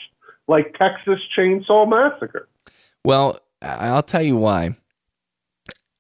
like 0.49 0.75
Texas 0.79 1.21
Chainsaw 1.37 1.89
Massacre. 1.89 2.49
Well, 3.05 3.39
I'll 3.61 4.03
tell 4.03 4.23
you 4.23 4.37
why. 4.37 4.77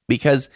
Because 0.08 0.50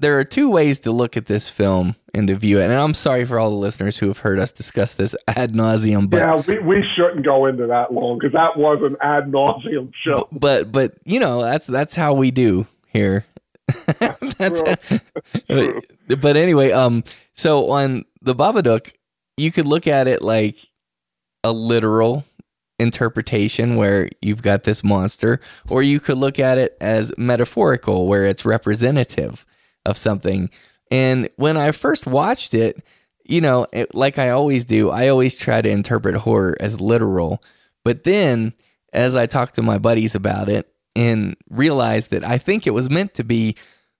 there 0.00 0.18
are 0.18 0.24
two 0.24 0.50
ways 0.50 0.80
to 0.80 0.92
look 0.92 1.16
at 1.16 1.26
this 1.26 1.48
film 1.48 1.94
and 2.14 2.26
to 2.28 2.34
view 2.34 2.58
it, 2.58 2.64
and 2.64 2.72
I'm 2.72 2.94
sorry 2.94 3.24
for 3.24 3.38
all 3.38 3.50
the 3.50 3.56
listeners 3.56 3.98
who 3.98 4.08
have 4.08 4.18
heard 4.18 4.38
us 4.38 4.50
discuss 4.50 4.94
this 4.94 5.14
ad 5.28 5.52
nauseum, 5.52 6.08
but 6.10 6.16
yeah, 6.18 6.42
we, 6.48 6.58
we 6.58 6.84
shouldn't 6.96 7.24
go 7.24 7.46
into 7.46 7.66
that 7.66 7.92
long 7.92 8.18
because 8.18 8.32
that 8.32 8.56
was 8.58 8.80
an 8.82 8.96
ad 9.00 9.30
nauseum 9.30 9.92
show. 10.04 10.28
but 10.32 10.72
but 10.72 10.94
you 11.04 11.20
know 11.20 11.42
that's 11.42 11.66
that's 11.66 11.94
how 11.94 12.14
we 12.14 12.30
do 12.30 12.66
here 12.86 13.24
that's 14.38 14.62
True. 15.46 15.80
but 16.20 16.36
anyway 16.36 16.72
um 16.72 17.04
so 17.34 17.70
on 17.70 18.04
the 18.22 18.34
babadook 18.34 18.92
you 19.36 19.52
could 19.52 19.66
look 19.66 19.86
at 19.86 20.08
it 20.08 20.22
like 20.22 20.56
a 21.44 21.52
literal 21.52 22.24
interpretation 22.80 23.76
where 23.76 24.08
you've 24.22 24.42
got 24.42 24.62
this 24.64 24.82
monster 24.82 25.40
or 25.68 25.82
you 25.82 26.00
could 26.00 26.18
look 26.18 26.38
at 26.38 26.58
it 26.58 26.76
as 26.80 27.12
metaphorical 27.18 28.06
where 28.06 28.24
it's 28.24 28.44
representative 28.44 29.44
of 29.84 29.96
something. 29.96 30.50
And 30.90 31.28
when 31.36 31.56
i 31.56 31.70
first 31.70 32.06
watched 32.06 32.54
it 32.54 32.82
you 33.24 33.40
know 33.40 33.66
it, 33.72 33.94
like 33.94 34.18
i 34.18 34.30
always 34.30 34.64
do 34.64 34.90
i 34.90 35.08
always 35.08 35.36
try 35.36 35.60
to 35.60 35.68
interpret 35.68 36.16
horror 36.16 36.56
as 36.58 36.80
literal. 36.80 37.42
But 37.84 38.04
then 38.04 38.54
as 38.92 39.14
i 39.14 39.26
talked 39.26 39.54
to 39.54 39.62
my 39.62 39.78
buddies 39.78 40.14
about 40.14 40.48
it 40.48 40.72
and 40.96 41.36
realized 41.48 42.10
that 42.10 42.24
i 42.24 42.38
think 42.38 42.66
it 42.66 42.74
was 42.74 42.90
meant 42.90 43.14
to 43.14 43.24
be 43.24 43.56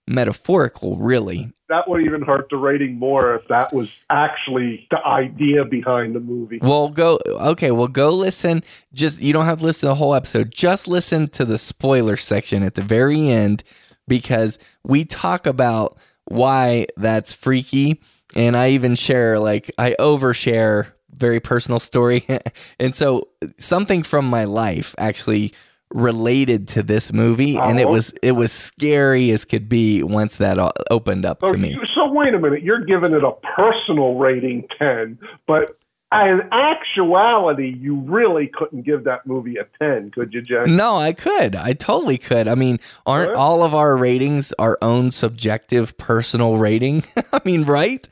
metaphorical 0.07 0.97
really 0.97 1.51
That 1.69 1.87
would 1.87 2.01
even 2.01 2.21
hurt 2.21 2.47
the 2.49 2.57
rating 2.57 2.97
more 2.97 3.35
if 3.35 3.47
that 3.47 3.71
was 3.71 3.89
actually 4.09 4.87
the 4.91 4.97
idea 5.05 5.63
behind 5.63 6.15
the 6.15 6.19
movie. 6.19 6.59
Well, 6.61 6.89
go 6.89 7.19
okay. 7.27 7.71
Well, 7.71 7.87
go 7.87 8.09
listen. 8.11 8.63
Just 8.93 9.21
you 9.21 9.31
don't 9.31 9.45
have 9.45 9.59
to 9.59 9.65
listen 9.65 9.87
to 9.87 9.91
the 9.91 9.95
whole 9.95 10.15
episode. 10.15 10.51
Just 10.53 10.87
listen 10.87 11.27
to 11.29 11.45
the 11.45 11.57
spoiler 11.57 12.17
section 12.17 12.63
at 12.63 12.75
the 12.75 12.81
very 12.81 13.29
end 13.29 13.63
because 14.07 14.59
we 14.83 15.05
talk 15.05 15.45
about 15.45 15.97
why 16.25 16.87
that's 16.97 17.31
freaky, 17.31 18.01
and 18.35 18.57
I 18.57 18.69
even 18.69 18.95
share 18.95 19.39
like 19.39 19.71
I 19.77 19.95
overshare 19.99 20.91
very 21.11 21.39
personal 21.39 21.79
story, 21.79 22.25
and 22.79 22.93
so 22.93 23.29
something 23.59 24.03
from 24.03 24.25
my 24.25 24.45
life 24.45 24.95
actually 24.97 25.53
related 25.93 26.67
to 26.69 26.83
this 26.83 27.11
movie, 27.13 27.57
and 27.57 27.79
it 27.79 27.85
Oh. 27.87 27.91
was 27.91 28.13
it 28.21 28.33
was 28.33 28.51
scary 28.51 29.31
as 29.31 29.45
could 29.45 29.67
be 29.69 30.03
once 30.03 30.37
that 30.37 30.57
o- 30.59 30.71
opened 30.89 31.25
up 31.25 31.39
So, 31.45 31.51
to 31.51 31.57
me. 31.57 31.77
so 31.95 32.11
wait 32.11 32.33
a 32.33 32.39
minute, 32.39 32.63
you're 32.63 32.83
giving 32.85 33.13
it 33.13 33.23
a 33.23 33.31
personal 33.55 34.15
rating 34.15 34.67
10, 34.79 35.17
but 35.47 35.71
in 36.13 36.41
actuality, 36.51 37.73
you 37.79 37.95
really 38.01 38.47
couldn't 38.53 38.81
give 38.81 39.05
that 39.05 39.25
movie 39.25 39.55
a 39.57 39.65
10, 39.81 40.11
could 40.11 40.33
you, 40.33 40.41
Jay? 40.41 40.63
No, 40.67 40.97
I 40.97 41.13
could. 41.13 41.55
I 41.55 41.71
totally 41.71 42.17
could. 42.17 42.49
I 42.49 42.55
mean, 42.55 42.79
aren't 43.05 43.35
all 43.35 43.63
of 43.63 43.73
our 43.73 43.95
ratings 43.95 44.51
our 44.59 44.77
own 44.81 45.11
subjective 45.11 45.97
personal 45.97 46.57
rating? 46.57 47.03
I 47.33 47.39
mean, 47.45 47.63
right? 47.63 48.07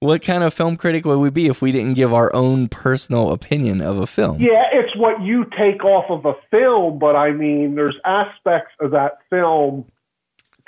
What 0.00 0.22
kind 0.22 0.44
of 0.44 0.54
film 0.54 0.76
critic 0.76 1.04
would 1.04 1.18
we 1.18 1.30
be 1.30 1.48
if 1.48 1.60
we 1.60 1.72
didn't 1.72 1.94
give 1.94 2.14
our 2.14 2.32
own 2.34 2.68
personal 2.68 3.32
opinion 3.32 3.80
of 3.80 3.98
a 3.98 4.06
film? 4.06 4.40
Yeah, 4.40 4.64
it's 4.72 4.96
what 4.96 5.20
you 5.22 5.44
take 5.58 5.84
off 5.84 6.08
of 6.08 6.24
a 6.24 6.34
film, 6.52 7.00
but 7.00 7.16
I 7.16 7.32
mean, 7.32 7.74
there's 7.74 7.96
aspects 8.04 8.72
of 8.80 8.92
that 8.92 9.18
film 9.28 9.86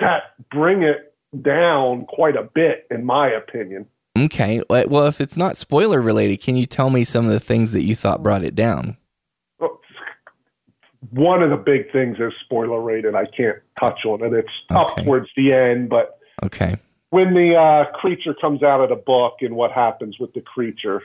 that 0.01 0.33
bring 0.49 0.83
it 0.83 1.13
down 1.41 2.05
quite 2.07 2.35
a 2.35 2.43
bit, 2.43 2.87
in 2.91 3.05
my 3.05 3.29
opinion. 3.29 3.85
Okay. 4.19 4.61
Uh, 4.69 4.83
well, 4.87 5.07
if 5.07 5.21
it's 5.21 5.37
not 5.37 5.55
spoiler 5.55 6.01
related, 6.01 6.41
can 6.41 6.57
you 6.57 6.65
tell 6.65 6.89
me 6.89 7.05
some 7.05 7.25
of 7.25 7.31
the 7.31 7.39
things 7.39 7.71
that 7.71 7.83
you 7.85 7.95
thought 7.95 8.21
brought 8.21 8.43
it 8.43 8.53
down? 8.53 8.97
One 11.11 11.41
of 11.41 11.49
the 11.49 11.57
big 11.57 11.91
things 11.91 12.17
is 12.19 12.31
spoiler 12.45 12.81
rated. 12.81 13.15
I 13.15 13.25
can't 13.25 13.57
touch 13.79 14.05
on 14.05 14.23
it. 14.23 14.33
It's 14.33 14.49
up 14.69 14.97
towards 14.97 15.29
the 15.35 15.53
end, 15.53 15.89
but 15.89 16.19
Okay. 16.43 16.75
When 17.11 17.33
the 17.33 17.55
uh, 17.55 17.91
creature 17.97 18.33
comes 18.33 18.63
out 18.63 18.81
of 18.81 18.89
the 18.89 18.95
book 18.95 19.35
and 19.41 19.55
what 19.55 19.71
happens 19.71 20.17
with 20.19 20.33
the 20.33 20.41
creature, 20.41 21.01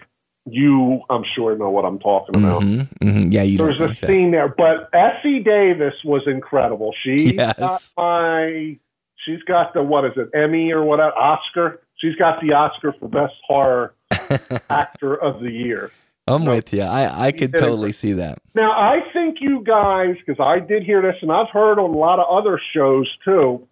you, 0.46 1.00
I'm 1.11 1.24
sure, 1.34 1.57
know 1.59 1.70
what 1.70 1.84
I'm 1.84 1.98
talking 1.98 2.36
about. 2.36 2.62
hmm 2.62 2.82
hmm 3.02 3.30
Yeah, 3.30 3.42
you 3.42 3.59
There's 3.59 3.80
a 3.80 3.88
like 3.88 4.00
that. 4.00 4.07
scene 4.07 4.30
there, 4.30 4.48
but 4.48 4.88
Essie 4.94 5.40
Davis 5.40 5.94
was 6.04 6.22
incredible. 6.26 6.94
She 7.04 7.34
Yes. 7.36 7.59
got 7.59 7.82
my, 7.96 8.78
she's 9.24 9.42
got 9.42 9.74
the 9.74 9.82
what 9.82 10.04
is 10.04 10.12
it, 10.16 10.30
Emmy 10.32 10.72
or 10.72 10.84
what, 10.84 11.00
Oscar? 11.00 11.82
She's 11.96 12.14
got 12.14 12.40
the 12.40 12.52
Oscar 12.52 12.94
for 13.00 13.09
best 13.09 13.34
horror 13.46 13.94
actor 14.70 15.14
of 15.14 15.42
the 15.42 15.50
year. 15.50 15.90
I'm 16.28 16.44
with 16.44 16.72
you. 16.72 16.82
I, 16.82 17.26
I 17.26 17.32
could 17.32 17.52
totally 17.57 17.92
see 17.92 18.12
that. 18.14 18.38
Now, 18.54 18.72
I 18.72 19.00
think 19.12 19.38
you 19.40 19.62
guys, 19.64 20.16
because 20.24 20.40
I 20.40 20.61
did 20.61 20.82
hear 20.84 21.02
this, 21.02 21.16
and 21.20 21.32
I've 21.32 21.50
heard 21.52 21.78
on 21.78 21.90
a 21.90 21.98
lot 21.98 22.20
of 22.20 22.26
other 22.30 22.61
shows 22.74 23.11
too, 23.24 23.66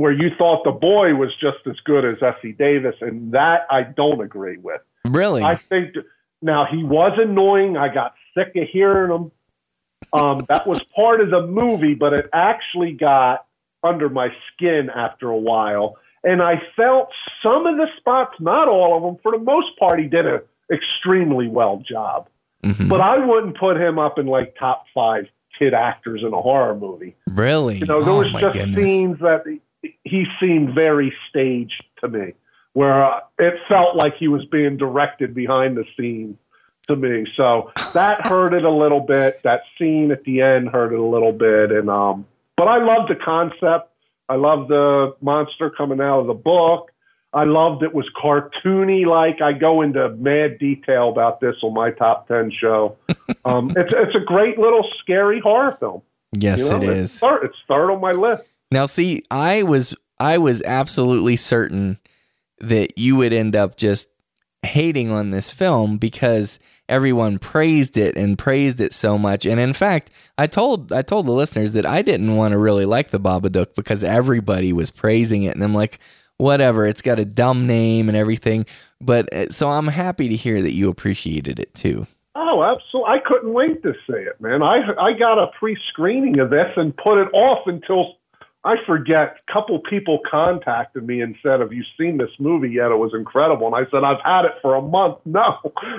where 0.00 0.12
you 0.12 0.30
thought 0.38 0.64
the 0.64 0.70
boy 0.70 1.14
was 1.14 1.28
just 1.38 1.58
as 1.66 1.76
good 1.84 2.06
as 2.06 2.22
Essie 2.22 2.54
Davis, 2.54 2.94
and 3.02 3.32
that 3.32 3.66
I 3.70 3.82
don't 3.82 4.22
agree 4.22 4.56
with. 4.56 4.80
Really? 5.06 5.42
I 5.42 5.56
think 5.56 5.94
Now 6.40 6.64
he 6.64 6.82
was 6.82 7.18
annoying. 7.18 7.76
I 7.76 7.92
got 7.92 8.14
sick 8.34 8.56
of 8.56 8.66
hearing 8.72 9.12
him. 9.12 9.30
Um, 10.14 10.46
that 10.48 10.66
was 10.66 10.80
part 10.96 11.20
of 11.20 11.28
the 11.28 11.46
movie, 11.46 11.92
but 11.92 12.14
it 12.14 12.30
actually 12.32 12.92
got 12.92 13.44
under 13.84 14.08
my 14.08 14.28
skin 14.50 14.88
after 14.88 15.28
a 15.28 15.36
while. 15.36 15.98
And 16.24 16.40
I 16.40 16.62
felt 16.74 17.10
some 17.42 17.66
of 17.66 17.76
the 17.76 17.86
spots, 17.98 18.36
not 18.40 18.68
all 18.68 18.96
of 18.96 19.02
them, 19.02 19.18
for 19.22 19.32
the 19.32 19.44
most 19.44 19.78
part, 19.78 20.00
he 20.00 20.06
did 20.06 20.24
an 20.24 20.40
extremely 20.72 21.46
well 21.46 21.82
job. 21.86 22.26
Mhm. 22.64 22.88
But 22.88 23.02
I 23.02 23.18
wouldn't 23.18 23.58
put 23.58 23.76
him 23.76 23.98
up 23.98 24.18
in 24.18 24.24
like 24.24 24.56
top 24.58 24.86
five 24.94 25.26
kid 25.58 25.74
actors 25.74 26.22
in 26.26 26.32
a 26.32 26.40
horror 26.40 26.74
movie. 26.74 27.14
really? 27.28 27.76
You 27.76 27.84
know, 27.84 28.02
there 28.02 28.14
oh 28.14 28.18
was 28.20 28.32
just 28.32 28.56
goodness. 28.56 28.76
scenes 28.76 29.18
that 29.20 29.44
he- 30.04 30.26
seemed 30.40 30.74
very 30.74 31.12
staged 31.28 31.82
to 32.00 32.08
me, 32.08 32.32
where 32.72 33.04
uh, 33.04 33.20
it 33.38 33.54
felt 33.68 33.96
like 33.96 34.14
he 34.18 34.28
was 34.28 34.44
being 34.46 34.76
directed 34.76 35.34
behind 35.34 35.76
the 35.76 35.84
scenes 35.96 36.36
to 36.88 36.96
me. 36.96 37.26
So 37.36 37.70
that 37.94 38.26
hurt 38.26 38.54
it 38.54 38.64
a 38.64 38.70
little 38.70 39.00
bit. 39.00 39.42
That 39.42 39.62
scene 39.78 40.10
at 40.10 40.24
the 40.24 40.40
end 40.42 40.68
hurt 40.68 40.92
it 40.92 40.98
a 40.98 41.04
little 41.04 41.32
bit, 41.32 41.70
and 41.72 41.88
um, 41.90 42.26
but 42.56 42.68
I 42.68 42.82
love 42.82 43.08
the 43.08 43.16
concept. 43.16 43.90
I 44.28 44.36
love 44.36 44.68
the 44.68 45.16
monster 45.20 45.70
coming 45.70 46.00
out 46.00 46.20
of 46.20 46.26
the 46.26 46.34
book. 46.34 46.90
I 47.32 47.44
loved 47.44 47.82
it 47.84 47.94
was 47.94 48.08
cartoony. 48.20 49.06
Like 49.06 49.40
I 49.40 49.52
go 49.52 49.82
into 49.82 50.08
mad 50.16 50.58
detail 50.58 51.08
about 51.10 51.40
this 51.40 51.54
on 51.62 51.74
my 51.74 51.90
top 51.92 52.26
ten 52.28 52.50
show. 52.50 52.96
um, 53.44 53.70
it's 53.76 53.92
it's 53.96 54.16
a 54.16 54.20
great 54.20 54.58
little 54.58 54.86
scary 55.00 55.40
horror 55.40 55.76
film. 55.78 56.02
Yes, 56.32 56.60
You 56.62 56.70
know, 56.70 56.76
it 56.76 56.82
it's 56.84 57.12
is. 57.14 57.18
Third, 57.20 57.44
it's 57.44 57.56
third 57.68 57.90
on 57.90 58.00
my 58.00 58.12
list. 58.12 58.44
Now, 58.70 58.86
see, 58.86 59.24
I 59.30 59.62
was 59.62 59.94
I 60.18 60.38
was 60.38 60.62
absolutely 60.62 61.36
certain 61.36 61.98
that 62.58 62.98
you 62.98 63.16
would 63.16 63.32
end 63.32 63.56
up 63.56 63.76
just 63.76 64.08
hating 64.62 65.10
on 65.10 65.30
this 65.30 65.50
film 65.50 65.96
because 65.96 66.58
everyone 66.88 67.38
praised 67.38 67.96
it 67.96 68.16
and 68.16 68.38
praised 68.38 68.80
it 68.80 68.92
so 68.92 69.16
much. 69.16 69.46
And 69.46 69.58
in 69.58 69.72
fact, 69.72 70.10
I 70.36 70.46
told 70.46 70.92
I 70.92 71.02
told 71.02 71.26
the 71.26 71.32
listeners 71.32 71.72
that 71.72 71.86
I 71.86 72.02
didn't 72.02 72.36
want 72.36 72.52
to 72.52 72.58
really 72.58 72.84
like 72.84 73.08
the 73.08 73.20
Babadook 73.20 73.74
because 73.74 74.04
everybody 74.04 74.72
was 74.72 74.90
praising 74.90 75.44
it, 75.44 75.54
and 75.54 75.64
I'm 75.64 75.74
like, 75.74 75.98
whatever. 76.36 76.86
It's 76.86 77.02
got 77.02 77.18
a 77.18 77.24
dumb 77.24 77.66
name 77.66 78.08
and 78.08 78.16
everything. 78.16 78.66
But 79.00 79.32
uh, 79.32 79.48
so 79.48 79.70
I'm 79.70 79.86
happy 79.86 80.28
to 80.28 80.36
hear 80.36 80.60
that 80.62 80.74
you 80.74 80.90
appreciated 80.90 81.58
it 81.58 81.74
too. 81.74 82.06
Oh, 82.34 82.62
absolutely! 82.62 83.10
I 83.10 83.18
couldn't 83.26 83.52
wait 83.52 83.82
to 83.82 83.92
see 84.06 84.18
it, 84.18 84.40
man. 84.40 84.62
I 84.62 84.80
I 85.00 85.12
got 85.18 85.38
a 85.38 85.50
pre-screening 85.58 86.38
of 86.38 86.50
this 86.50 86.68
and 86.76 86.96
put 86.96 87.18
it 87.18 87.28
off 87.32 87.66
until 87.66 88.16
I 88.62 88.76
forget. 88.86 89.36
A 89.48 89.52
couple 89.52 89.78
people 89.78 90.20
contacted 90.30 91.06
me 91.06 91.22
and 91.22 91.34
said, 91.42 91.60
"Have 91.60 91.72
you 91.72 91.82
seen 91.98 92.18
this 92.18 92.30
movie 92.38 92.68
yet? 92.68 92.90
It 92.90 92.98
was 92.98 93.12
incredible." 93.14 93.66
And 93.66 93.74
I 93.74 93.90
said, 93.90 94.04
"I've 94.04 94.20
had 94.22 94.44
it 94.44 94.52
for 94.60 94.74
a 94.74 94.82
month. 94.82 95.18
No, 95.30 95.56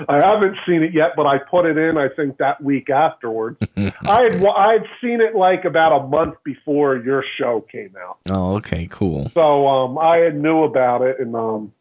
I 0.10 0.18
haven't 0.18 0.58
seen 0.68 0.84
it 0.84 0.94
yet, 0.94 1.12
but 1.16 1.26
I 1.26 1.38
put 1.38 1.66
it 1.66 1.78
in. 1.78 1.98
I 1.98 2.10
think 2.10 2.38
that 2.38 2.62
week 2.64 2.90
afterwards. 2.90 3.58
I 3.78 4.22
had 4.22 4.46
I 4.46 4.74
had 4.74 4.86
seen 5.02 5.22
it 5.22 5.36
like 5.36 5.66
about 5.66 6.04
a 6.04 6.08
month 6.08 6.36
before 6.44 6.98
your 6.98 7.24
show 7.38 7.62
came 7.72 7.96
out." 7.98 8.18
Oh, 8.30 8.56
okay, 8.58 8.88
cool. 8.88 9.30
So 9.30 9.68
um, 9.68 9.98
I 9.98 10.18
had 10.18 10.40
knew 10.40 10.64
about 10.64 11.02
it, 11.02 11.20
and 11.20 11.36
um, 11.36 11.74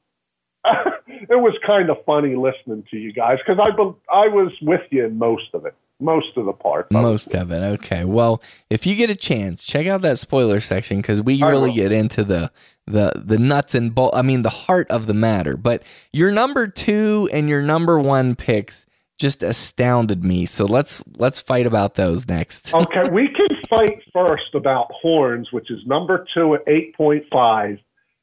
it 1.08 1.40
was 1.40 1.54
kind 1.66 1.90
of 1.90 1.96
funny 2.04 2.36
listening 2.36 2.84
to 2.90 2.96
you 2.96 3.12
guys 3.12 3.38
because 3.44 3.60
I 3.60 3.70
be- 3.74 3.96
I 4.12 4.28
was 4.28 4.52
with 4.62 4.82
you 4.90 5.04
in 5.04 5.18
most 5.18 5.52
of 5.54 5.66
it, 5.66 5.74
most 6.00 6.36
of 6.36 6.46
the 6.46 6.52
parts. 6.52 6.88
I 6.94 7.00
Most 7.00 7.34
of 7.34 7.50
it. 7.52 7.60
Okay. 7.60 8.04
Well, 8.04 8.42
if 8.68 8.86
you 8.86 8.94
get 8.94 9.10
a 9.10 9.16
chance, 9.16 9.62
check 9.62 9.86
out 9.86 10.02
that 10.02 10.18
spoiler 10.18 10.60
section 10.60 10.98
because 10.98 11.22
we 11.22 11.42
I 11.42 11.48
really 11.50 11.68
will. 11.68 11.76
get 11.76 11.92
into 11.92 12.24
the 12.24 12.50
the 12.86 13.12
the 13.16 13.38
nuts 13.38 13.74
and 13.74 13.94
bolts. 13.94 14.16
I 14.16 14.22
mean, 14.22 14.42
the 14.42 14.50
heart 14.50 14.90
of 14.90 15.06
the 15.06 15.14
matter. 15.14 15.56
But 15.56 15.82
your 16.12 16.30
number 16.30 16.66
two 16.66 17.28
and 17.32 17.48
your 17.48 17.62
number 17.62 17.98
one 17.98 18.36
picks 18.36 18.86
just 19.18 19.42
astounded 19.42 20.24
me. 20.24 20.46
So 20.46 20.64
let's 20.64 21.04
let's 21.16 21.40
fight 21.40 21.66
about 21.66 21.94
those 21.94 22.26
next. 22.26 22.74
okay, 22.74 23.08
we 23.10 23.28
can 23.28 23.56
fight 23.68 24.02
first 24.12 24.54
about 24.54 24.90
horns, 24.90 25.52
which 25.52 25.70
is 25.70 25.78
number 25.86 26.26
two 26.34 26.54
at 26.54 26.62
eight 26.66 26.96
point 26.96 27.24
five. 27.32 27.78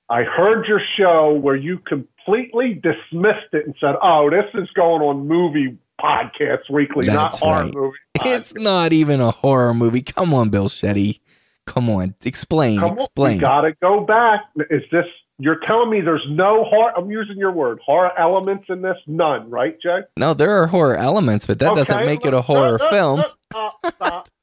I 0.10 0.24
heard 0.24 0.66
your 0.68 0.82
show 0.98 1.34
where 1.34 1.56
you 1.56 1.80
completely 1.80 2.74
dismissed 2.74 3.54
it 3.54 3.66
and 3.66 3.76
said, 3.80 3.96
"Oh, 4.02 4.30
this 4.30 4.46
is 4.54 4.70
going 4.76 5.02
on 5.02 5.28
movie 5.28 5.78
podcasts 6.02 6.70
weekly, 6.70 7.06
That's 7.08 7.42
not 7.42 7.48
horror 7.48 7.64
right. 7.66 7.74
movie." 7.74 7.98
It's 8.26 8.54
not 8.56 8.94
even 8.94 9.22
a 9.22 9.32
horror 9.32 9.74
movie. 9.74 10.02
Come 10.02 10.34
on, 10.34 10.50
Bill 10.50 10.68
Shetty. 10.68 11.20
Come 11.66 11.90
on, 11.90 12.16
explain. 12.26 12.80
Come 12.80 12.92
on, 12.92 12.98
explain. 12.98 13.38
we 13.38 13.42
gotta 13.42 13.74
go 13.82 14.02
back. 14.02 14.42
Is 14.70 14.84
this? 14.92 15.06
You're 15.40 15.60
telling 15.68 15.92
me 15.92 16.02
there's 16.02 16.26
no 16.30 16.64
horror? 16.64 16.94
I'm 16.98 17.12
using 17.12 17.38
your 17.38 17.52
word. 17.52 17.80
Horror 17.86 18.12
elements 18.18 18.66
in 18.70 18.82
this? 18.82 18.98
None, 19.06 19.50
right, 19.52 19.80
Jay? 19.80 20.00
no, 20.18 20.34
there 20.34 20.62
are 20.62 20.66
horror 20.68 20.98
elements, 20.98 21.46
but 21.46 21.60
that 21.60 21.76
doesn't 21.76 22.06
make 22.06 22.26
it 22.26 22.34
a 22.34 22.42
horror 22.42 22.80
look, 22.80 22.90
film. 22.90 23.20
look, 23.20 23.38
stop, 23.52 23.86
stop. 23.86 24.28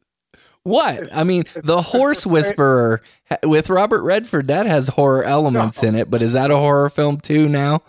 What? 0.62 1.14
I 1.14 1.24
mean, 1.24 1.44
the 1.62 1.82
horse 1.82 2.24
whisperer 2.26 3.02
with 3.42 3.68
Robert 3.68 4.02
Redford 4.02 4.48
that 4.48 4.64
has 4.64 4.88
horror 4.88 5.22
elements 5.22 5.82
in 5.82 5.94
it, 5.94 6.08
but 6.10 6.22
is 6.22 6.32
that 6.32 6.50
a 6.50 6.56
horror 6.56 6.88
film 6.88 7.18
too 7.18 7.50
now? 7.50 7.82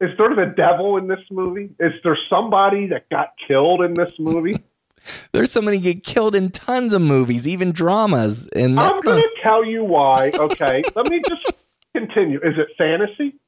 Is 0.00 0.10
there 0.18 0.34
the 0.34 0.52
devil 0.56 0.96
in 0.96 1.06
this 1.08 1.20
movie? 1.30 1.70
Is 1.78 1.92
there 2.02 2.18
somebody 2.30 2.88
that 2.88 3.08
got 3.10 3.28
killed 3.46 3.82
in 3.82 3.94
this 3.94 4.12
movie? 4.18 4.56
There's 5.32 5.50
somebody 5.52 5.78
get 5.78 6.02
killed 6.04 6.34
in 6.34 6.50
tons 6.50 6.94
of 6.94 7.02
movies, 7.02 7.46
even 7.46 7.72
dramas, 7.72 8.48
and 8.48 8.78
I'm 8.80 9.00
going 9.02 9.20
to 9.20 9.28
tell 9.42 9.64
you 9.64 9.84
why. 9.84 10.30
Okay, 10.34 10.82
let 10.96 11.08
me 11.10 11.20
just 11.28 11.52
continue. 11.94 12.38
Is 12.38 12.54
it 12.58 12.68
fantasy? 12.78 13.38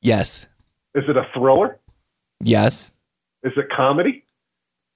yes, 0.00 0.46
Is 0.94 1.04
it 1.08 1.16
a 1.16 1.26
thriller? 1.34 1.78
yes, 2.42 2.90
Is 3.42 3.52
it 3.56 3.66
comedy? 3.74 4.24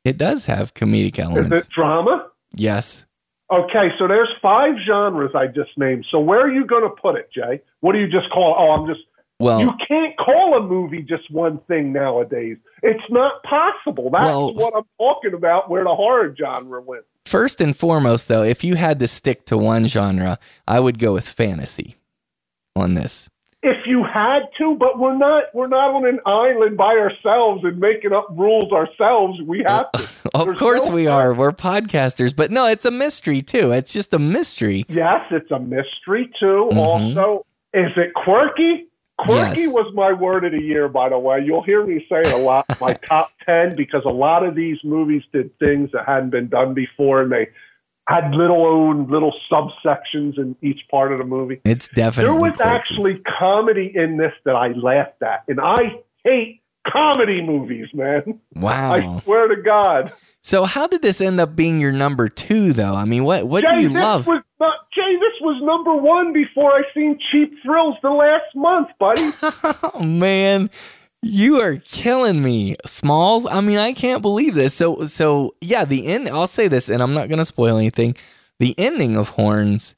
it 0.05 0.17
does 0.17 0.47
have 0.47 0.73
comedic 0.75 1.19
elements. 1.19 1.61
Is 1.63 1.67
it 1.67 1.73
drama? 1.73 2.29
Yes, 2.55 3.05
Okay, 3.51 3.89
so 3.99 4.07
there's 4.07 4.29
five 4.43 4.75
genres 4.87 5.31
I 5.35 5.47
just 5.47 5.71
named. 5.79 6.05
So 6.11 6.21
where 6.21 6.41
are 6.41 6.53
you 6.53 6.67
going 6.67 6.83
to 6.83 6.91
put 7.01 7.17
it, 7.17 7.31
Jay? 7.35 7.63
What 7.81 7.93
do 7.95 7.99
you 7.99 8.07
just 8.09 8.31
call? 8.31 8.55
Oh, 8.59 8.73
I'm 8.73 8.87
just 8.87 9.01
well, 9.41 9.61
You 9.61 9.71
can't 9.87 10.17
call 10.17 10.57
a 10.57 10.63
movie 10.63 11.03
just 11.03 11.31
one 11.31 11.59
thing 11.69 11.93
nowadays. 11.93 12.57
It's 12.83 13.05
not 13.11 13.43
possible. 13.45 14.11
That's 14.11 14.25
Well- 14.25 14.53
what 14.55 14.75
I'm 14.77 14.85
talking 14.99 15.35
about 15.35 15.71
where 15.71 15.85
the 15.85 15.95
horror 15.95 16.35
genre 16.39 16.81
went. 16.81 17.05
first 17.27 17.61
and 17.61 17.77
foremost, 17.77 18.27
though, 18.29 18.43
if 18.43 18.65
you 18.65 18.75
had 18.77 18.99
to 19.01 19.07
stick 19.09 19.45
to 19.47 19.57
one 19.59 19.87
genre, 19.87 20.39
I 20.67 20.81
would 20.81 20.99
go 20.99 21.13
with 21.13 21.29
fantasy 21.29 21.97
on 22.75 22.95
this. 22.95 23.29
If 23.63 23.87
you 23.87 24.05
had 24.05 24.43
to, 24.59 24.77
but 24.77 24.99
we're 25.01 25.17
not 25.17 25.45
we're 25.53 25.67
not 25.67 25.91
on 25.91 26.07
an 26.07 26.21
island 26.25 26.77
by 26.77 26.95
ourselves 26.95 27.65
and 27.65 27.79
making 27.81 28.13
up 28.13 28.29
rules 28.31 28.73
ourselves. 28.73 29.41
We 29.43 29.65
have 29.67 29.91
to. 29.93 30.09
Of 30.35 30.47
There's 30.47 30.59
course 30.59 30.89
no- 30.89 30.95
we 30.95 31.07
are. 31.07 31.33
We're 31.35 31.53
podcasters, 31.53 32.35
but 32.37 32.51
no, 32.51 32.67
it's 32.67 32.85
a 32.85 32.91
mystery 32.91 33.41
too. 33.41 33.73
It's 33.73 33.93
just 33.93 34.13
a 34.15 34.19
mystery. 34.19 34.85
Yes, 34.89 35.23
it's 35.31 35.51
a 35.51 35.59
mystery 35.59 36.31
too. 36.39 36.69
Mhm. 36.73 36.77
Also, 36.77 37.47
is 37.75 37.91
it 37.97 38.13
quirky? 38.15 38.88
Quirky 39.19 39.63
Yes. 39.63 39.75
was 39.75 39.93
my 39.95 40.13
word 40.13 40.45
of 40.45 40.53
the 40.53 40.63
year, 40.63 40.89
by 40.89 41.09
the 41.09 41.19
way. 41.19 41.41
You'll 41.45 41.63
hear 41.63 41.85
me 41.85 42.07
say 42.09 42.21
it 42.21 42.33
a 42.33 42.37
lot. 42.37 42.65
My 42.81 42.93
top 43.09 43.31
ten 43.45 43.75
because 43.77 44.03
a 44.05 44.11
lot 44.11 44.45
of 44.45 44.55
these 44.55 44.79
movies 44.85 45.23
did 45.33 45.57
things 45.59 45.91
that 45.93 46.07
hadn't 46.07 46.31
been 46.31 46.49
done 46.49 46.73
before, 46.75 47.23
and 47.23 47.33
they 47.33 47.49
had 48.09 48.31
little 48.33 48.65
own 48.65 49.09
little 49.11 49.35
subsections 49.53 50.39
in 50.39 50.57
each 50.63 50.81
part 50.91 51.13
of 51.13 51.19
the 51.19 51.25
movie. 51.25 51.61
It's 51.65 51.89
definitely 51.89 52.31
there 52.33 52.41
was 52.41 52.53
quirky. 52.53 52.71
actually 52.71 53.15
comedy 53.39 53.93
in 53.95 54.17
this 54.17 54.33
that 54.45 54.55
I 54.55 54.69
laughed 54.69 55.23
at, 55.23 55.43
and 55.49 55.61
I 55.61 56.01
hate 56.25 56.63
comedy 56.87 57.43
movies, 57.43 57.89
man. 57.93 58.41
wow. 58.55 58.93
I 58.93 59.21
swear 59.21 59.49
to 59.49 59.61
God. 59.61 60.13
So 60.49 60.65
how 60.65 60.87
did 60.87 61.03
this 61.03 61.21
end 61.21 61.41
up 61.41 61.55
being 61.55 61.79
your 61.79 61.93
number 61.93 62.27
two, 62.27 62.73
though? 62.73 62.95
I 62.95 63.05
mean, 63.05 63.25
what 63.25 63.47
what 63.47 63.69
Jay, 63.69 63.75
do 63.75 63.81
you 63.83 63.89
love? 63.91 64.27
Was 64.27 64.43
Jay, 64.95 65.17
this 65.17 65.43
was 65.43 65.61
number 65.63 65.95
one 65.95 66.33
before 66.33 66.73
I 66.73 66.85
seen 66.95 67.19
Cheap 67.31 67.53
Thrills 67.63 67.97
the 68.03 68.09
last 68.09 68.57
month, 68.57 68.89
buddy. 68.99 69.31
oh 69.93 70.03
man, 70.03 70.71
you 71.21 71.61
are 71.61 71.77
killing 71.77 72.43
me, 72.43 72.77
Smalls. 72.87 73.47
I 73.47 73.61
mean, 73.61 73.77
I 73.77 73.93
can't 73.93 74.23
believe 74.23 74.55
this. 74.55 74.73
So 74.73 75.05
so 75.05 75.55
yeah, 75.61 75.85
the 75.85 76.07
end. 76.07 76.31
I'll 76.31 76.47
say 76.47 76.67
this, 76.67 76.89
and 76.89 77.03
I'm 77.03 77.13
not 77.13 77.29
going 77.29 77.41
to 77.41 77.45
spoil 77.45 77.77
anything. 77.77 78.17
The 78.59 78.75
ending 78.79 79.19
of 79.19 79.29
Horns, 79.29 79.97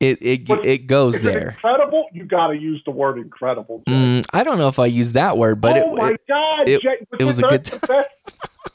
it 0.00 0.18
it 0.20 0.46
But 0.46 0.64
it 0.66 0.86
goes 0.86 1.16
Is 1.16 1.20
it 1.20 1.24
there. 1.24 1.48
incredible? 1.50 2.06
You 2.12 2.24
got 2.24 2.48
to 2.48 2.56
use 2.56 2.82
the 2.84 2.90
word 2.90 3.18
incredible. 3.18 3.82
Mm, 3.88 4.24
I 4.32 4.42
don't 4.42 4.58
know 4.58 4.68
if 4.68 4.78
I 4.78 4.86
use 4.86 5.12
that 5.12 5.38
word, 5.38 5.60
but 5.60 5.76
oh 5.78 5.94
it, 5.94 5.98
my 5.98 6.16
God, 6.28 6.68
it- 6.68 6.82
Jay! 6.82 7.06
it 7.18 7.24
was 7.24 7.38
a 7.38 7.42
good 7.42 7.64
the 7.64 7.78
best? 7.86 8.08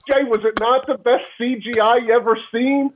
Jay, 0.08 0.24
was 0.24 0.44
it 0.44 0.60
not 0.60 0.88
the 0.88 0.96
best 0.98 1.24
CGI 1.40 2.06
you 2.08 2.14
ever 2.14 2.38
seen? 2.52 2.92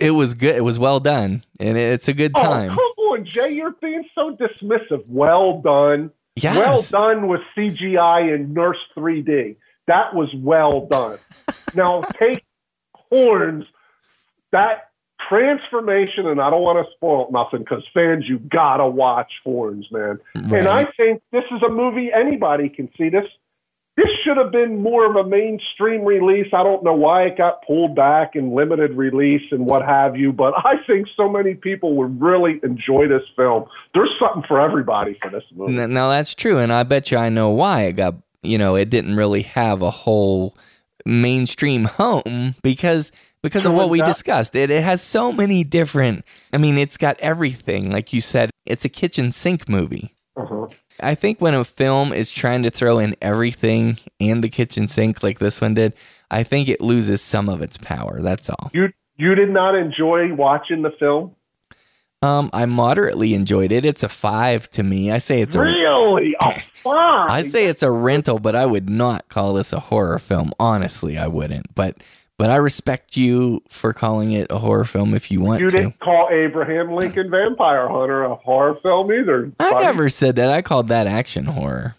it 0.00 0.12
was 0.12 0.34
good. 0.34 0.54
It 0.54 0.62
was 0.64 0.78
well 0.78 1.00
done, 1.00 1.42
and 1.60 1.76
it's 1.76 2.08
a 2.08 2.12
good 2.14 2.32
Oh, 2.36 2.42
time. 2.42 2.68
come 2.70 2.78
on, 2.78 3.24
Jay! 3.26 3.50
You're 3.50 3.72
being 3.72 4.04
so 4.14 4.36
dismissive. 4.36 5.04
Well 5.08 5.60
done. 5.60 6.12
yes. 6.36 6.56
Well 6.56 6.82
done 7.14 7.28
with 7.28 7.40
CGI 7.56 8.32
and 8.34 8.54
Nurse 8.54 8.78
3D. 8.96 9.56
That 9.88 10.14
was 10.14 10.28
well 10.36 10.86
done. 10.86 11.18
now 11.74 12.00
take 12.18 12.44
horns. 12.94 13.64
That 14.52 14.90
transformation, 15.28 16.26
and 16.26 16.40
I 16.40 16.50
don't 16.50 16.62
want 16.62 16.84
to 16.84 16.92
spoil 16.94 17.28
nothing 17.30 17.60
because 17.60 17.84
fans, 17.92 18.24
you 18.28 18.38
gotta 18.38 18.86
watch 18.86 19.32
horns, 19.44 19.86
man. 19.90 20.18
And 20.34 20.68
I 20.68 20.86
think 20.96 21.22
this 21.32 21.44
is 21.50 21.62
a 21.62 21.70
movie 21.70 22.10
anybody 22.14 22.68
can 22.68 22.88
see 22.96 23.08
this. 23.08 23.24
this 23.96 24.08
should 24.24 24.36
have 24.36 24.52
been 24.52 24.82
more 24.82 25.08
of 25.08 25.16
a 25.16 25.28
mainstream 25.28 26.04
release. 26.04 26.48
I 26.52 26.62
don't 26.62 26.84
know 26.84 26.92
why 26.92 27.22
it 27.22 27.38
got 27.38 27.64
pulled 27.66 27.96
back 27.96 28.34
and 28.34 28.52
limited 28.52 28.92
release 28.92 29.42
and 29.50 29.66
what 29.66 29.82
have 29.84 30.16
you, 30.16 30.32
but 30.32 30.52
I 30.56 30.74
think 30.86 31.08
so 31.16 31.28
many 31.28 31.54
people 31.54 31.96
would 31.96 32.20
really 32.20 32.60
enjoy 32.62 33.08
this 33.08 33.22
film. 33.36 33.64
There's 33.94 34.12
something 34.20 34.42
for 34.46 34.60
everybody 34.60 35.18
for 35.22 35.30
this 35.30 35.44
movie. 35.54 35.72
Now 35.72 36.10
that's 36.10 36.34
true, 36.34 36.58
and 36.58 36.72
I 36.72 36.82
bet 36.82 37.10
you 37.10 37.16
I 37.16 37.30
know 37.30 37.50
why 37.50 37.82
it 37.82 37.92
got. 37.94 38.16
You 38.42 38.58
know, 38.58 38.76
it 38.76 38.90
didn't 38.90 39.16
really 39.16 39.42
have 39.42 39.82
a 39.82 39.90
whole 39.90 40.56
mainstream 41.06 41.84
home 41.84 42.54
because 42.62 43.12
because 43.42 43.64
of 43.64 43.74
what 43.74 43.90
we 43.90 44.00
discussed. 44.02 44.56
It, 44.56 44.70
it 44.70 44.82
has 44.82 45.00
so 45.00 45.32
many 45.32 45.62
different. 45.62 46.24
I 46.52 46.58
mean, 46.58 46.76
it's 46.78 46.96
got 46.96 47.18
everything. 47.20 47.90
Like 47.90 48.12
you 48.12 48.20
said, 48.20 48.50
it's 48.64 48.84
a 48.84 48.88
kitchen 48.88 49.30
sink 49.30 49.68
movie. 49.68 50.14
Uh-huh. 50.36 50.66
I 51.00 51.14
think 51.14 51.40
when 51.40 51.54
a 51.54 51.64
film 51.64 52.12
is 52.12 52.32
trying 52.32 52.62
to 52.64 52.70
throw 52.70 52.98
in 52.98 53.14
everything 53.22 53.98
and 54.18 54.42
the 54.42 54.48
kitchen 54.48 54.88
sink 54.88 55.22
like 55.22 55.38
this 55.38 55.60
one 55.60 55.74
did, 55.74 55.92
I 56.30 56.42
think 56.42 56.68
it 56.68 56.80
loses 56.80 57.22
some 57.22 57.48
of 57.48 57.62
its 57.62 57.76
power. 57.76 58.20
That's 58.20 58.50
all. 58.50 58.70
You 58.72 58.88
you 59.16 59.34
did 59.34 59.50
not 59.50 59.74
enjoy 59.74 60.34
watching 60.34 60.82
the 60.82 60.90
film? 60.98 61.36
Um, 62.22 62.50
I 62.52 62.64
moderately 62.66 63.34
enjoyed 63.34 63.72
it. 63.72 63.84
It's 63.84 64.02
a 64.02 64.08
five 64.08 64.68
to 64.70 64.82
me. 64.82 65.12
I 65.12 65.18
say 65.18 65.42
it's 65.42 65.54
a 65.54 65.60
really 65.60 66.34
a 66.40 66.60
five. 66.74 67.30
I 67.30 67.42
say 67.42 67.66
it's 67.66 67.82
a 67.82 67.90
rental, 67.90 68.38
but 68.38 68.56
I 68.56 68.66
would 68.66 68.88
not 68.88 69.28
call 69.28 69.54
this 69.54 69.72
a 69.72 69.80
horror 69.80 70.18
film. 70.18 70.52
Honestly, 70.58 71.18
I 71.18 71.26
wouldn't. 71.26 71.74
But 71.74 72.02
but 72.38 72.50
I 72.50 72.56
respect 72.56 73.16
you 73.16 73.62
for 73.68 73.92
calling 73.92 74.32
it 74.32 74.50
a 74.50 74.58
horror 74.58 74.84
film 74.84 75.14
if 75.14 75.30
you 75.30 75.40
want 75.40 75.60
you 75.60 75.68
to. 75.68 75.76
didn't 75.76 76.00
call 76.00 76.28
Abraham 76.30 76.92
Lincoln 76.92 77.30
Vampire 77.30 77.88
Hunter 77.88 78.24
a 78.24 78.34
horror 78.34 78.76
film 78.82 79.12
either. 79.12 79.52
I 79.60 79.80
never 79.82 80.08
said 80.08 80.36
that. 80.36 80.50
I 80.50 80.62
called 80.62 80.88
that 80.88 81.06
action 81.06 81.44
horror. 81.44 81.94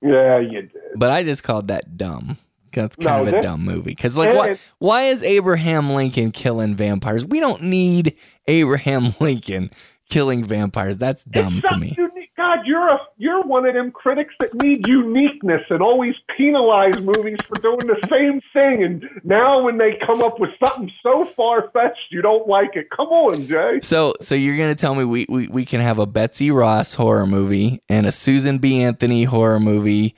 Yeah, 0.00 0.40
you 0.40 0.62
did. 0.62 0.72
But 0.96 1.10
I 1.10 1.22
just 1.22 1.42
called 1.44 1.68
that 1.68 1.96
dumb. 1.96 2.36
That's 2.72 2.98
No, 2.98 3.06
kind 3.06 3.28
of 3.28 3.34
a 3.34 3.42
dumb 3.42 3.62
movie. 3.64 3.92
Because 3.92 4.16
like, 4.16 4.34
why? 4.34 4.56
Why 4.78 5.02
is 5.04 5.22
Abraham 5.22 5.90
Lincoln 5.90 6.30
killing 6.30 6.74
vampires? 6.74 7.24
We 7.24 7.40
don't 7.40 7.62
need 7.62 8.16
Abraham 8.48 9.14
Lincoln 9.20 9.70
killing 10.08 10.44
vampires. 10.44 10.98
That's 10.98 11.24
dumb 11.24 11.62
to 11.66 11.76
me. 11.76 11.94
Unique. 11.96 12.30
God, 12.34 12.60
you're 12.64 12.88
a 12.88 12.98
you're 13.18 13.42
one 13.42 13.66
of 13.66 13.74
them 13.74 13.90
critics 13.92 14.34
that 14.40 14.54
need 14.54 14.86
uniqueness 14.86 15.62
and 15.70 15.82
always 15.82 16.14
penalize 16.36 16.98
movies 16.98 17.38
for 17.46 17.60
doing 17.60 17.86
the 17.86 18.08
same 18.10 18.40
thing. 18.52 18.82
And 18.82 19.04
now 19.22 19.62
when 19.62 19.78
they 19.78 19.98
come 20.04 20.22
up 20.22 20.40
with 20.40 20.50
something 20.64 20.90
so 21.02 21.24
far 21.24 21.70
fetched, 21.72 22.10
you 22.10 22.22
don't 22.22 22.48
like 22.48 22.74
it. 22.74 22.88
Come 22.90 23.08
on, 23.08 23.46
Jay. 23.46 23.80
So, 23.82 24.14
so 24.20 24.34
you're 24.34 24.56
gonna 24.56 24.74
tell 24.74 24.94
me 24.94 25.04
we, 25.04 25.26
we 25.28 25.48
we 25.48 25.64
can 25.64 25.80
have 25.82 25.98
a 25.98 26.06
Betsy 26.06 26.50
Ross 26.50 26.94
horror 26.94 27.26
movie 27.26 27.80
and 27.88 28.06
a 28.06 28.12
Susan 28.12 28.58
B. 28.58 28.82
Anthony 28.82 29.24
horror 29.24 29.60
movie, 29.60 30.14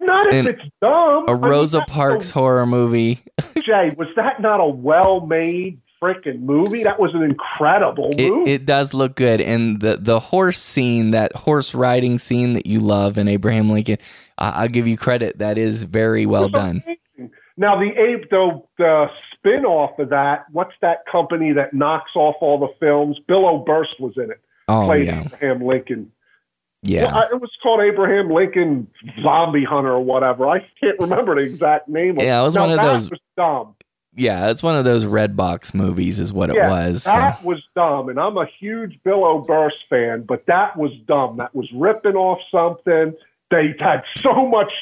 Not 0.00 0.32
if 0.32 0.46
it's 0.46 0.62
dumb. 0.80 1.24
a 1.28 1.32
I 1.32 1.34
mean, 1.34 1.42
Rosa 1.50 1.82
Parks 1.88 2.30
a- 2.30 2.34
horror 2.34 2.66
movie. 2.66 3.20
Jay, 3.64 3.94
was 3.96 4.08
that 4.16 4.40
not 4.40 4.60
a 4.60 4.66
well-made 4.66 5.80
freaking 6.00 6.40
movie? 6.40 6.84
That 6.84 7.00
was 7.00 7.12
an 7.14 7.22
incredible 7.22 8.10
It, 8.16 8.30
movie. 8.30 8.50
it 8.52 8.64
does 8.66 8.94
look 8.94 9.16
good, 9.16 9.40
and 9.40 9.80
the 9.80 9.96
the 9.96 10.20
horse 10.20 10.60
scene, 10.60 11.10
that 11.10 11.34
horse 11.34 11.74
riding 11.74 12.18
scene 12.18 12.52
that 12.52 12.66
you 12.66 12.78
love 12.80 13.18
in 13.18 13.26
Abraham 13.28 13.70
Lincoln, 13.70 13.98
I 14.38 14.62
I'll 14.62 14.68
give 14.68 14.86
you 14.86 14.96
credit. 14.96 15.38
That 15.38 15.58
is 15.58 15.82
very 15.82 16.26
well 16.26 16.48
done. 16.48 16.82
amazing. 16.86 17.32
Now 17.56 17.76
the 17.76 17.90
Abe, 18.00 18.22
the, 18.30 18.62
the 18.78 19.06
spin 19.34 19.64
off 19.64 19.98
of 19.98 20.10
that. 20.10 20.44
What's 20.52 20.74
that 20.80 20.98
company 21.10 21.52
that 21.54 21.74
knocks 21.74 22.12
off 22.14 22.36
all 22.40 22.58
the 22.60 22.68
films? 22.78 23.18
Bill 23.26 23.46
Oberst 23.46 23.98
was 23.98 24.12
in 24.16 24.30
it. 24.30 24.40
Oh 24.68 24.84
played 24.84 25.06
yeah, 25.06 25.22
Abraham 25.24 25.64
Lincoln. 25.66 26.12
Yeah. 26.82 27.04
Well, 27.06 27.16
I- 27.16 27.34
it 27.34 27.40
was 27.40 27.50
called 27.62 27.80
Abraham 27.80 28.30
Lincoln 28.30 28.88
Zombie 29.22 29.64
Hunter 29.64 29.92
or 29.92 30.00
whatever. 30.00 30.48
I 30.48 30.60
can't 30.80 30.98
remember 31.00 31.34
the 31.34 31.40
exact 31.42 31.88
name. 31.88 32.16
of 32.16 32.22
Yeah, 32.22 32.40
it 32.40 32.44
was 32.44 32.54
Now, 32.54 32.60
one 32.62 32.70
of 32.70 32.80
those- 32.80 33.10
Was 33.10 33.20
dumb. 33.36 33.74
Yeah, 34.16 34.50
it's 34.50 34.62
one 34.64 34.74
of 34.74 34.84
those 34.84 35.04
Redbox 35.04 35.74
movies, 35.74 36.18
is 36.18 36.32
what 36.32 36.50
it 36.50 36.56
Yeah, 36.56 36.70
was. 36.70 37.04
so. 37.04 37.12
That 37.12 37.44
was 37.44 37.62
dumb, 37.76 38.08
and 38.08 38.18
I'm 38.18 38.36
a 38.36 38.46
huge 38.58 38.98
Bill 39.04 39.24
Oberst 39.24 39.76
fan, 39.88 40.22
but 40.26 40.44
that 40.46 40.76
was 40.76 40.90
dumb. 41.06 41.36
That 41.36 41.54
was 41.54 41.68
ripping 41.72 42.16
off 42.16 42.38
something. 42.50 43.14
They 43.50 43.74
had 43.78 44.02
so 44.20 44.46
much 44.48 44.72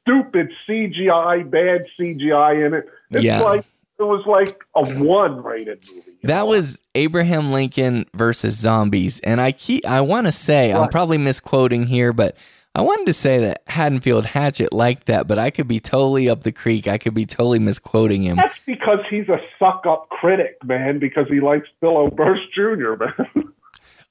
stupid 0.00 0.50
CGI, 0.66 1.42
bad 1.42 1.84
CGI 1.98 2.54
in 2.66 2.74
it. 2.74 2.88
It's 3.10 3.22
Yeah. 3.24 3.40
like 3.40 3.64
it 3.98 4.02
was 4.02 4.24
like 4.26 4.62
a 4.74 5.02
one 5.02 5.42
rated 5.42 5.84
movie. 5.90 6.02
That 6.22 6.40
know? 6.40 6.46
was 6.46 6.82
Abraham 6.94 7.52
Lincoln 7.52 8.06
versus 8.14 8.54
zombies, 8.54 9.20
and 9.20 9.40
I 9.40 9.52
keep 9.52 9.84
I 9.86 10.00
want 10.02 10.26
to 10.26 10.32
say 10.32 10.72
I'm 10.72 10.88
probably 10.88 11.18
misquoting 11.18 11.86
here, 11.86 12.12
but 12.12 12.36
I 12.74 12.82
wanted 12.82 13.06
to 13.06 13.14
say 13.14 13.40
that 13.40 13.62
Haddonfield 13.68 14.26
Hatchet 14.26 14.70
liked 14.70 15.06
that, 15.06 15.26
but 15.26 15.38
I 15.38 15.48
could 15.48 15.66
be 15.66 15.80
totally 15.80 16.28
up 16.28 16.42
the 16.42 16.52
creek. 16.52 16.86
I 16.86 16.98
could 16.98 17.14
be 17.14 17.24
totally 17.24 17.58
misquoting 17.58 18.22
him. 18.22 18.36
That's 18.36 18.58
because 18.66 18.98
he's 19.08 19.30
a 19.30 19.38
suck 19.58 19.84
up 19.88 20.10
critic, 20.10 20.58
man, 20.62 20.98
because 20.98 21.26
he 21.28 21.40
likes 21.40 21.68
Bill 21.80 21.96
Oberst 21.96 22.52
Jr., 22.54 22.96
man. 22.96 23.52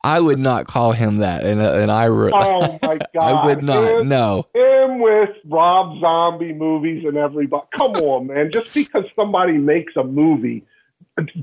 I 0.05 0.19
would 0.19 0.37
not 0.37 0.67
call 0.67 0.91
him 0.91 1.17
that, 1.17 1.43
and 1.43 1.59
uh, 1.59 1.73
and 1.73 1.91
I 1.91 2.05
re- 2.05 2.31
oh 2.31 2.77
my 2.83 2.97
god. 2.97 3.07
I 3.19 3.45
would 3.47 3.63
not. 3.63 3.91
Him, 4.01 4.07
No, 4.07 4.45
him 4.53 4.99
with 4.99 5.31
Rob 5.45 5.99
Zombie 5.99 6.53
movies 6.53 7.03
and 7.07 7.17
everybody. 7.17 7.65
Come 7.75 7.93
on, 7.93 8.27
man. 8.27 8.51
Just 8.51 8.71
because 8.71 9.05
somebody 9.15 9.53
makes 9.53 9.93
a 9.95 10.03
movie 10.03 10.63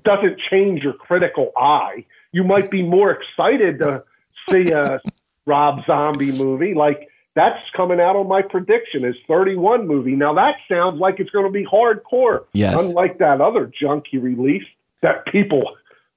doesn't 0.05 0.39
change 0.49 0.83
your 0.83 0.93
critical 0.93 1.51
eye. 1.57 2.05
You 2.31 2.45
might 2.45 2.71
be 2.71 2.83
more 2.83 3.11
excited 3.11 3.81
to 3.81 4.05
see 4.49 4.71
a 4.71 5.01
Rob 5.47 5.85
Zombie 5.85 6.31
movie. 6.31 6.75
Like 6.75 7.09
that's 7.35 7.59
coming 7.77 8.01
out 8.01 8.15
on 8.15 8.29
my 8.29 8.43
prediction 8.43 9.05
is 9.05 9.17
31 9.27 9.89
movie. 9.89 10.13
Now 10.15 10.35
that 10.35 10.55
sounds 10.69 11.01
like 11.01 11.19
it's 11.19 11.31
going 11.31 11.47
to 11.47 11.51
be 11.51 11.65
hardcore. 11.65 12.45
Yes. 12.53 12.81
Unlike 12.81 13.19
that 13.19 13.41
other 13.41 13.67
junk 13.81 14.05
he 14.09 14.19
released 14.19 14.69
that 15.03 15.27
people 15.27 15.65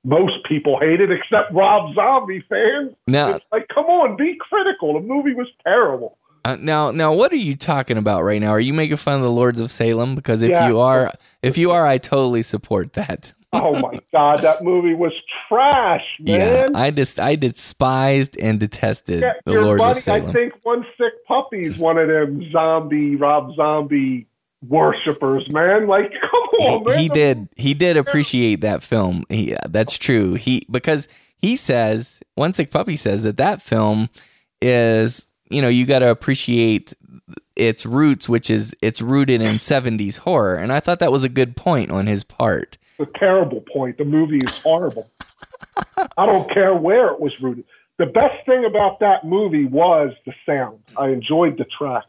most 0.06 0.36
people 0.48 0.80
hated 0.80 1.12
except 1.12 1.52
Rob 1.54 1.94
Zombie 1.96 2.44
fans. 2.48 2.94
now 3.08 3.32
It's 3.36 3.46
like, 3.52 3.68
come 3.74 3.86
on, 3.86 4.16
be 4.16 4.38
critical. 4.40 4.94
The 4.94 5.00
movie 5.02 5.34
was 5.34 5.48
terrible. 5.64 6.18
uh, 6.46 6.56
now 6.62 6.92
now 6.92 7.12
what 7.14 7.32
are 7.34 7.38
you 7.38 7.56
talking 7.56 7.98
about 7.98 8.22
right 8.24 8.40
now? 8.40 8.52
Are 8.52 8.60
you 8.60 8.74
making 8.74 8.98
fun 8.98 9.16
of 9.16 9.24
the 9.24 9.32
Lords 9.32 9.60
of 9.60 9.72
Salem? 9.72 10.14
Because 10.16 10.44
if 10.44 10.52
Yeah. 10.52 10.68
you 10.70 10.80
are, 10.80 11.12
if 11.42 11.58
you 11.58 11.72
are, 11.72 11.86
I 11.88 11.98
totally 11.98 12.44
support 12.44 12.94
that. 12.94 13.34
Oh 13.54 13.80
my 13.80 13.98
god, 14.14 14.42
that 14.42 14.66
movie 14.66 14.94
was 14.94 15.14
trash, 15.48 16.04
Yeah, 16.20 16.64
man. 16.64 16.76
I 16.76 16.92
just 16.92 17.22
I 17.22 17.38
despised 17.38 18.38
and 18.38 18.60
detested 18.60 19.22
Yeah, 19.22 19.32
the 19.46 19.54
Lords 19.54 19.80
buddy, 19.80 19.92
of 19.92 19.98
Salem. 20.00 20.30
I 20.30 20.34
think 20.34 20.54
one 20.64 20.86
sick 20.98 21.14
puppy's 21.26 21.78
one 21.78 21.98
of 21.98 22.10
them 22.10 22.52
zombie 22.52 23.16
Rob 23.16 23.56
Zombie 23.56 24.28
worshippers, 24.68 25.52
man. 25.52 25.88
Like, 25.88 26.12
come 26.22 26.42
on, 26.60 26.80
he, 26.80 26.90
man. 26.90 27.00
he 27.00 27.10
did 27.10 27.50
he 27.56 27.74
did 27.74 27.98
appreciate 27.98 28.62
that 28.62 28.84
film. 28.84 29.24
He, 29.30 29.52
yeah, 29.52 29.62
that's 29.70 29.98
true. 29.98 30.34
He 30.34 30.66
because 30.70 31.08
he 31.38 31.56
says 31.56 32.22
one 32.36 32.54
sick 32.54 32.72
puppy 32.72 32.96
says 32.96 33.24
that 33.24 33.38
that 33.38 33.62
film 33.62 34.10
is 34.62 35.32
you 35.50 35.62
know 35.62 35.68
you 35.68 35.86
got 35.86 36.00
to 36.00 36.10
appreciate 36.10 36.94
its 37.56 37.86
roots, 37.86 38.28
which 38.28 38.50
is 38.50 38.76
it's 38.82 39.02
rooted 39.02 39.42
in 39.42 39.56
'70s 39.56 40.18
horror, 40.20 40.56
and 40.56 40.72
I 40.72 40.80
thought 40.80 41.00
that 41.00 41.12
was 41.12 41.24
a 41.24 41.30
good 41.30 41.56
point 41.56 41.92
on 41.92 42.08
his 42.08 42.24
part. 42.24 42.78
A 43.00 43.06
terrible 43.06 43.62
point. 43.62 43.98
The 43.98 44.06
movie 44.06 44.38
is 44.38 44.58
horrible. 44.60 45.10
I 46.18 46.26
don't 46.26 46.50
care 46.50 46.74
where 46.74 47.08
it 47.08 47.20
was 47.20 47.42
rooted. 47.42 47.66
The 47.98 48.06
best 48.06 48.46
thing 48.46 48.66
about 48.66 49.00
that 49.00 49.24
movie 49.26 49.66
was 49.66 50.12
the 50.26 50.34
sound. 50.46 50.80
I 50.98 51.10
enjoyed 51.10 51.58
the 51.58 51.66
track. 51.66 52.04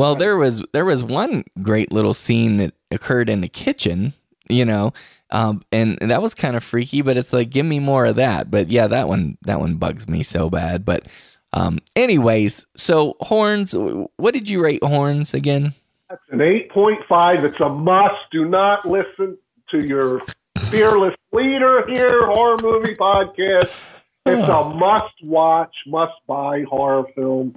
Well, 0.00 0.14
there 0.14 0.38
was 0.38 0.64
there 0.72 0.86
was 0.86 1.04
one 1.04 1.44
great 1.60 1.92
little 1.92 2.14
scene 2.14 2.56
that 2.56 2.72
occurred 2.90 3.28
in 3.28 3.42
the 3.42 3.48
kitchen, 3.48 4.14
you 4.48 4.64
know, 4.64 4.94
um, 5.30 5.60
and, 5.70 5.98
and 6.00 6.10
that 6.10 6.22
was 6.22 6.32
kind 6.32 6.56
of 6.56 6.64
freaky. 6.64 7.02
But 7.02 7.18
it's 7.18 7.34
like, 7.34 7.50
give 7.50 7.66
me 7.66 7.80
more 7.80 8.06
of 8.06 8.16
that. 8.16 8.50
But 8.50 8.70
yeah, 8.70 8.86
that 8.86 9.08
one 9.08 9.36
that 9.42 9.60
one 9.60 9.74
bugs 9.74 10.08
me 10.08 10.22
so 10.22 10.48
bad. 10.48 10.86
But 10.86 11.06
um, 11.52 11.80
anyways, 11.96 12.64
so 12.78 13.14
horns. 13.20 13.74
What 14.16 14.32
did 14.32 14.48
you 14.48 14.62
rate 14.62 14.82
horns 14.82 15.34
again? 15.34 15.74
That's 16.08 16.22
an 16.30 16.38
8.5. 16.38 17.44
It's 17.44 17.60
a 17.60 17.68
must. 17.68 18.14
Do 18.32 18.46
not 18.46 18.86
listen 18.86 19.36
to 19.70 19.86
your 19.86 20.22
fearless 20.70 21.14
leader 21.30 21.84
here, 21.86 22.24
horror 22.24 22.56
movie 22.62 22.94
podcast. 22.94 24.00
It's 24.24 24.48
a 24.48 24.64
must 24.74 25.22
watch, 25.22 25.74
must 25.86 26.14
buy 26.26 26.62
horror 26.62 27.04
film. 27.14 27.54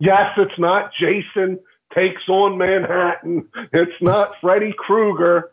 Yes, 0.00 0.32
it's 0.38 0.58
not 0.58 0.90
Jason 0.98 1.58
takes 1.94 2.22
on 2.28 2.56
Manhattan. 2.58 3.48
It's 3.72 4.00
not 4.00 4.32
Freddy 4.40 4.72
Krueger. 4.76 5.50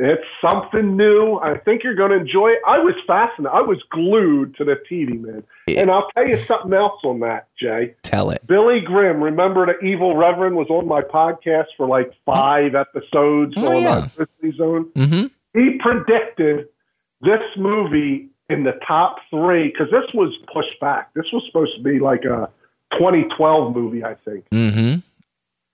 It's 0.00 0.22
something 0.40 0.96
new. 0.96 1.38
I 1.42 1.58
think 1.58 1.82
you're 1.82 1.96
going 1.96 2.10
to 2.12 2.18
enjoy 2.18 2.50
it. 2.50 2.58
I 2.66 2.78
was 2.78 2.94
fascinated. 3.06 3.52
I 3.52 3.62
was 3.62 3.82
glued 3.90 4.54
to 4.56 4.64
the 4.64 4.76
TV, 4.88 5.20
man. 5.20 5.42
And 5.68 5.90
I'll 5.90 6.08
tell 6.14 6.26
you 6.26 6.44
something 6.46 6.72
else 6.72 7.00
on 7.02 7.18
that, 7.20 7.48
Jay. 7.60 7.94
Tell 8.02 8.30
it. 8.30 8.46
Billy 8.46 8.80
Grimm, 8.80 9.20
remember 9.22 9.66
the 9.66 9.84
Evil 9.84 10.16
Reverend 10.16 10.54
was 10.54 10.68
on 10.70 10.86
my 10.86 11.00
podcast 11.02 11.66
for 11.76 11.88
like 11.88 12.12
five 12.24 12.76
episodes 12.76 13.54
Oh, 13.56 13.74
on 13.76 13.82
yeah. 13.82 14.06
our 14.20 14.52
Zone. 14.56 14.90
Mm-hmm. 14.96 15.26
He 15.58 15.78
predicted 15.80 16.68
this 17.22 17.40
movie 17.56 18.28
in 18.48 18.62
the 18.64 18.78
top 18.86 19.16
three 19.30 19.68
because 19.68 19.90
this 19.90 20.08
was 20.14 20.32
pushed 20.52 20.78
back. 20.80 21.12
This 21.14 21.26
was 21.32 21.42
supposed 21.46 21.76
to 21.76 21.82
be 21.82 21.98
like 21.98 22.24
a 22.24 22.48
2012 22.92 23.74
movie, 23.74 24.04
I 24.04 24.14
think. 24.14 24.44
Mm-hmm. 24.50 25.00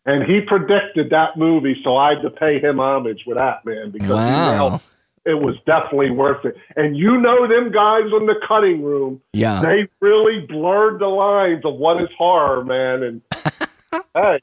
and 0.06 0.24
he 0.24 0.40
predicted 0.40 1.10
that 1.10 1.36
movie, 1.36 1.80
so 1.84 1.96
I 1.96 2.14
had 2.14 2.22
to 2.22 2.30
pay 2.30 2.60
him 2.60 2.78
homage 2.80 3.22
with 3.26 3.36
that 3.38 3.64
man 3.64 3.90
because 3.90 4.10
Wow. 4.10 4.80
it 5.24 5.34
was 5.34 5.54
definitely 5.66 6.10
worth 6.10 6.44
it. 6.44 6.56
And 6.76 6.96
you 6.96 7.16
know 7.18 7.46
them 7.48 7.70
guys 7.72 8.04
in 8.18 8.26
the 8.26 8.34
cutting 8.46 8.82
room, 8.82 9.20
Yeah. 9.32 9.60
they 9.62 9.88
really 10.00 10.40
blurred 10.46 11.00
the 11.00 11.06
lines 11.06 11.64
of 11.64 11.74
what 11.76 12.02
is 12.02 12.08
horror, 12.18 12.64
man. 12.64 13.02
And 13.02 13.22
hey, 14.14 14.40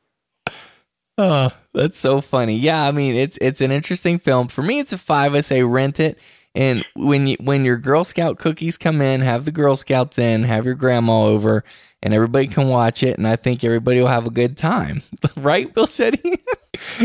Oh, 1.18 1.52
that's 1.74 2.00
so 2.00 2.20
funny. 2.22 2.56
Yeah, 2.56 2.88
I 2.88 2.92
mean, 2.92 3.14
it's 3.16 3.38
it's 3.42 3.62
an 3.62 3.70
interesting 3.72 4.18
film. 4.18 4.48
For 4.48 4.64
me, 4.64 4.80
it's 4.80 4.94
a 4.94 4.98
five. 4.98 5.36
I 5.36 5.42
say 5.42 5.62
rent 5.62 6.00
it. 6.00 6.18
And 6.56 6.84
when 6.96 7.28
you 7.28 7.38
when 7.40 7.64
your 7.64 7.78
Girl 7.78 8.04
Scout 8.04 8.40
cookies 8.40 8.78
come 8.78 9.02
in, 9.02 9.22
have 9.22 9.46
the 9.46 9.52
Girl 9.52 9.76
Scouts 9.76 10.18
in, 10.18 10.44
have 10.44 10.66
your 10.66 10.74
grandma 10.74 11.26
over, 11.26 11.64
and 12.04 12.14
everybody 12.14 12.47
can 12.47 12.68
watch 12.68 13.04
it. 13.04 13.18
And 13.18 13.28
I 13.28 13.36
think 13.36 13.64
everybody 13.64 13.99
will 13.99 14.08
have 14.08 14.28
a 14.28 14.32
good 14.32 14.58
time, 14.58 15.02
right, 15.38 15.74
Bill 15.74 15.88
Shetty? 15.88 16.38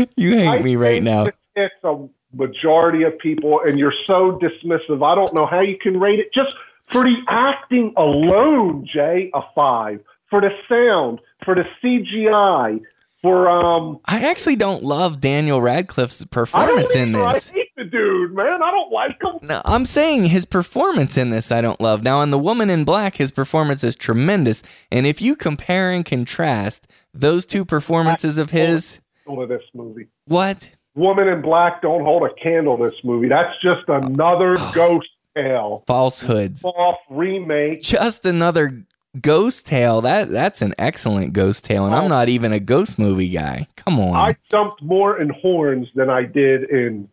you 0.17 0.35
hate 0.35 0.47
I 0.47 0.59
me 0.61 0.75
right 0.75 1.01
now. 1.01 1.27
It's 1.55 1.73
a 1.83 2.07
majority 2.33 3.03
of 3.03 3.17
people, 3.19 3.61
and 3.65 3.79
you're 3.79 3.93
so 4.05 4.39
dismissive. 4.41 5.03
I 5.03 5.15
don't 5.15 5.33
know 5.33 5.45
how 5.45 5.61
you 5.61 5.77
can 5.77 5.99
rate 5.99 6.19
it 6.19 6.27
just 6.33 6.51
for 6.87 7.03
the 7.03 7.15
acting 7.27 7.93
alone. 7.97 8.87
Jay, 8.91 9.31
a 9.33 9.41
five 9.55 10.01
for 10.29 10.41
the 10.41 10.49
sound, 10.67 11.19
for 11.43 11.55
the 11.55 11.63
CGI, 11.81 12.81
for 13.21 13.49
um. 13.49 13.99
I 14.05 14.29
actually 14.29 14.55
don't 14.55 14.83
love 14.83 15.19
Daniel 15.19 15.61
Radcliffe's 15.61 16.25
performance 16.25 16.95
in 16.95 17.13
this. 17.13 17.51
I 17.97 18.01
hate 18.01 18.05
the 18.05 18.27
dude, 18.27 18.35
man. 18.35 18.63
I 18.63 18.71
don't 18.71 18.91
like 18.91 19.21
him. 19.21 19.47
No, 19.47 19.61
I'm 19.65 19.85
saying 19.85 20.27
his 20.27 20.45
performance 20.45 21.17
in 21.17 21.29
this 21.29 21.51
I 21.51 21.61
don't 21.61 21.79
love. 21.81 22.03
Now 22.03 22.21
in 22.21 22.31
The 22.31 22.39
Woman 22.39 22.69
in 22.69 22.83
Black, 22.83 23.15
his 23.15 23.31
performance 23.31 23.83
is 23.83 23.95
tremendous. 23.95 24.63
And 24.91 25.05
if 25.05 25.21
you 25.21 25.35
compare 25.35 25.91
and 25.91 26.05
contrast 26.05 26.87
those 27.13 27.45
two 27.45 27.65
performances 27.65 28.37
of 28.37 28.51
his, 28.51 28.99
To 29.25 29.45
this 29.45 29.63
movie, 29.73 30.07
what? 30.25 30.69
Woman 30.95 31.27
in 31.27 31.41
Black 31.41 31.81
don't 31.81 32.03
hold 32.03 32.23
a 32.23 32.33
candle. 32.41 32.77
This 32.77 32.95
movie, 33.03 33.27
that's 33.27 33.53
just 33.61 33.87
another 33.87 34.57
ghost 34.73 35.09
tale, 35.35 35.83
Falsehoods. 35.87 36.63
off 36.65 36.97
remake. 37.09 37.81
Just 37.81 38.25
another 38.25 38.83
ghost 39.21 39.65
tale. 39.65 40.01
That 40.01 40.29
that's 40.29 40.61
an 40.61 40.73
excellent 40.77 41.33
ghost 41.33 41.65
tale, 41.65 41.85
and 41.85 41.95
I'm 41.95 42.05
oh. 42.05 42.07
not 42.07 42.29
even 42.29 42.51
a 42.51 42.59
ghost 42.59 42.97
movie 42.97 43.29
guy. 43.29 43.67
Come 43.75 43.99
on. 43.99 44.15
I 44.15 44.35
jumped 44.49 44.81
more 44.81 45.21
in 45.21 45.29
horns 45.29 45.87
than 45.95 46.09
I 46.09 46.23
did 46.23 46.69
in 46.69 47.07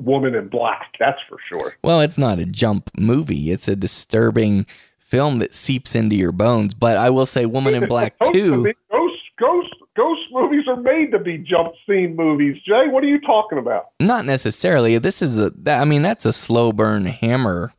Woman 0.00 0.34
in 0.34 0.48
Black. 0.48 0.94
That's 0.98 1.18
for 1.28 1.38
sure. 1.48 1.74
well, 1.82 2.00
it's 2.00 2.18
not 2.18 2.38
a 2.38 2.44
jump 2.44 2.90
movie. 2.96 3.50
It's 3.50 3.68
a 3.68 3.76
disturbing 3.76 4.66
film 4.98 5.38
that 5.38 5.54
seeps 5.54 5.94
into 5.94 6.16
your 6.16 6.32
bones. 6.32 6.74
But 6.74 6.96
I 6.96 7.10
will 7.10 7.26
say 7.26 7.46
Woman 7.46 7.74
in 7.74 7.86
Black 7.88 8.14
2 8.32 8.72
Ghost, 8.90 9.16
ghost, 9.38 9.74
ghost 9.96 10.20
movies 10.30 10.64
are 10.68 10.76
made 10.76 11.10
to 11.12 11.18
be 11.18 11.38
jump 11.38 11.72
scene 11.86 12.14
movies. 12.16 12.56
Jay, 12.66 12.88
what 12.88 13.02
are 13.02 13.08
you 13.08 13.20
talking 13.20 13.58
about? 13.58 13.86
Not 14.00 14.24
necessarily. 14.24 14.98
This 14.98 15.22
is 15.22 15.38
a. 15.38 15.50
That, 15.50 15.80
I 15.80 15.84
mean, 15.84 16.02
that's 16.02 16.26
a 16.26 16.32
slow 16.32 16.72
burn 16.72 17.06
hammer 17.06 17.72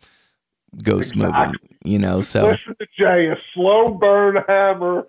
ghost 0.84 1.16
movie. 1.16 1.54
You 1.84 2.00
know, 2.00 2.22
so 2.22 2.50
Listen 2.50 2.76
to 2.80 2.88
Jay, 3.02 3.28
a 3.28 3.38
slow 3.54 3.94
burn 3.94 4.44
hammer. 4.48 5.08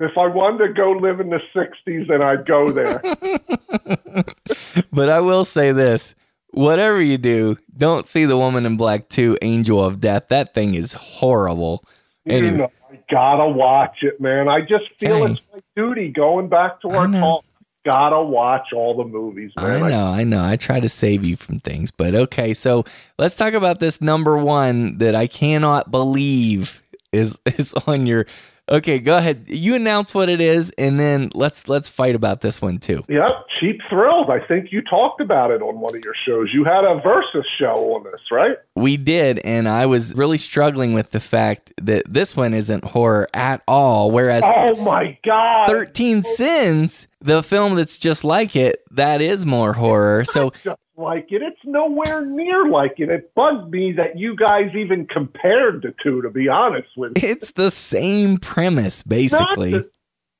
If 0.00 0.16
I 0.16 0.26
wanted 0.26 0.68
to 0.68 0.72
go 0.72 0.92
live 0.92 1.20
in 1.20 1.30
the 1.30 1.40
'60s, 1.54 2.08
then 2.08 2.22
I'd 2.22 2.46
go 2.46 2.72
there. 2.72 2.98
but 4.92 5.08
I 5.08 5.20
will 5.20 5.44
say 5.44 5.72
this: 5.72 6.14
whatever 6.52 7.00
you 7.00 7.18
do, 7.18 7.58
don't 7.76 8.06
see 8.06 8.24
the 8.24 8.36
Woman 8.36 8.64
in 8.64 8.76
Black 8.76 9.08
Two, 9.08 9.36
Angel 9.42 9.84
of 9.84 10.00
Death. 10.00 10.28
That 10.28 10.54
thing 10.54 10.74
is 10.74 10.92
horrible. 10.92 11.84
You 12.24 12.52
know, 12.52 12.70
I 12.90 13.00
gotta 13.10 13.48
watch 13.48 13.98
it, 14.02 14.20
man. 14.20 14.48
I 14.48 14.60
just 14.60 14.84
feel 14.98 15.24
it's 15.26 15.40
my 15.52 15.60
duty. 15.74 16.08
Going 16.08 16.48
back 16.48 16.80
to 16.82 16.90
our 16.90 17.08
talk, 17.08 17.44
gotta 17.84 18.22
watch 18.22 18.68
all 18.72 18.96
the 18.96 19.04
movies, 19.04 19.52
man. 19.56 19.84
I 19.84 19.88
know, 19.88 20.06
I 20.06 20.24
know. 20.24 20.44
I 20.44 20.56
try 20.56 20.78
to 20.80 20.88
save 20.88 21.24
you 21.24 21.36
from 21.36 21.58
things, 21.58 21.90
but 21.90 22.14
okay. 22.14 22.54
So 22.54 22.84
let's 23.18 23.36
talk 23.36 23.54
about 23.54 23.80
this 23.80 24.00
number 24.00 24.36
one 24.36 24.98
that 24.98 25.14
I 25.16 25.26
cannot 25.26 25.90
believe 25.90 26.82
is 27.12 27.40
is 27.46 27.74
on 27.86 28.06
your. 28.06 28.26
Okay, 28.70 29.00
go 29.00 29.16
ahead. 29.16 29.46
You 29.48 29.74
announce 29.74 30.14
what 30.14 30.28
it 30.28 30.40
is, 30.40 30.70
and 30.78 30.98
then 30.98 31.30
let's 31.34 31.68
let's 31.68 31.88
fight 31.88 32.14
about 32.14 32.40
this 32.42 32.62
one 32.62 32.78
too. 32.78 33.02
Yep, 33.08 33.46
Cheap 33.58 33.80
Thrills. 33.90 34.28
I 34.30 34.38
think 34.46 34.70
you 34.70 34.82
talked 34.82 35.20
about 35.20 35.50
it 35.50 35.62
on 35.62 35.80
one 35.80 35.96
of 35.96 36.04
your 36.04 36.14
shows. 36.26 36.50
You 36.52 36.64
had 36.64 36.84
a 36.84 37.00
versus 37.02 37.44
show 37.58 37.94
on 37.94 38.04
this, 38.04 38.20
right? 38.30 38.56
We 38.76 38.96
did, 38.96 39.40
and 39.40 39.68
I 39.68 39.86
was 39.86 40.14
really 40.14 40.38
struggling 40.38 40.94
with 40.94 41.10
the 41.10 41.20
fact 41.20 41.72
that 41.82 42.04
this 42.08 42.36
one 42.36 42.54
isn't 42.54 42.84
horror 42.84 43.28
at 43.34 43.62
all, 43.66 44.10
whereas 44.12 44.44
Oh 44.46 44.76
my 44.82 45.18
God! 45.24 45.66
13 45.66 46.22
Sins, 46.22 47.08
the 47.20 47.42
film 47.42 47.74
that's 47.74 47.98
just 47.98 48.22
like 48.22 48.54
it, 48.54 48.84
that 48.92 49.20
is 49.20 49.44
more 49.44 49.72
horror. 49.72 50.24
So 50.24 50.52
like 50.96 51.26
it. 51.30 51.42
It's 51.42 51.60
nowhere 51.64 52.24
near 52.24 52.66
like 52.68 52.94
it. 52.98 53.08
It 53.08 53.34
bugged 53.34 53.70
me 53.70 53.92
that 53.92 54.18
you 54.18 54.36
guys 54.36 54.70
even 54.76 55.06
compared 55.06 55.82
the 55.82 55.94
two. 56.02 56.22
To 56.22 56.30
be 56.30 56.48
honest 56.48 56.88
with 56.96 57.12
you, 57.16 57.28
it's 57.28 57.52
the 57.52 57.70
same 57.70 58.36
premise, 58.38 59.02
basically. 59.02 59.72
The- 59.72 59.90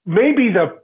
maybe 0.04 0.50
the 0.52 0.78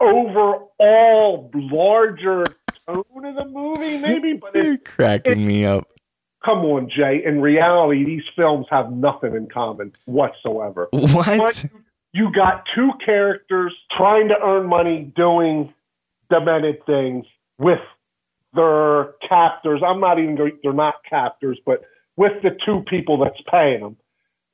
overall 0.00 1.50
larger 1.54 2.44
tone 2.86 3.24
of 3.24 3.34
the 3.34 3.44
movie, 3.46 3.98
maybe, 3.98 4.34
but 4.34 4.54
it, 4.56 4.64
You're 4.64 4.78
cracking 4.78 5.46
me 5.46 5.64
up. 5.64 5.86
come 6.44 6.58
on, 6.60 6.88
Jay. 6.94 7.22
In 7.24 7.40
reality, 7.40 8.04
these 8.04 8.22
films 8.36 8.66
have 8.70 8.90
nothing 8.92 9.34
in 9.34 9.48
common 9.48 9.92
whatsoever. 10.06 10.88
What? 10.92 11.26
But 11.38 11.64
you 12.12 12.32
got 12.32 12.64
two 12.74 12.90
characters 13.04 13.74
trying 13.96 14.28
to 14.28 14.34
earn 14.42 14.66
money 14.68 15.12
doing 15.14 15.72
demented 16.30 16.84
things 16.86 17.26
with 17.58 17.80
their 18.54 19.14
captors. 19.28 19.82
I'm 19.84 20.00
not 20.00 20.18
even 20.18 20.36
going, 20.36 20.58
they're 20.62 20.72
not 20.72 20.94
captors, 21.08 21.58
but 21.64 21.82
with 22.16 22.42
the 22.42 22.50
two 22.64 22.82
people 22.88 23.18
that's 23.18 23.40
paying 23.50 23.80
them. 23.80 23.96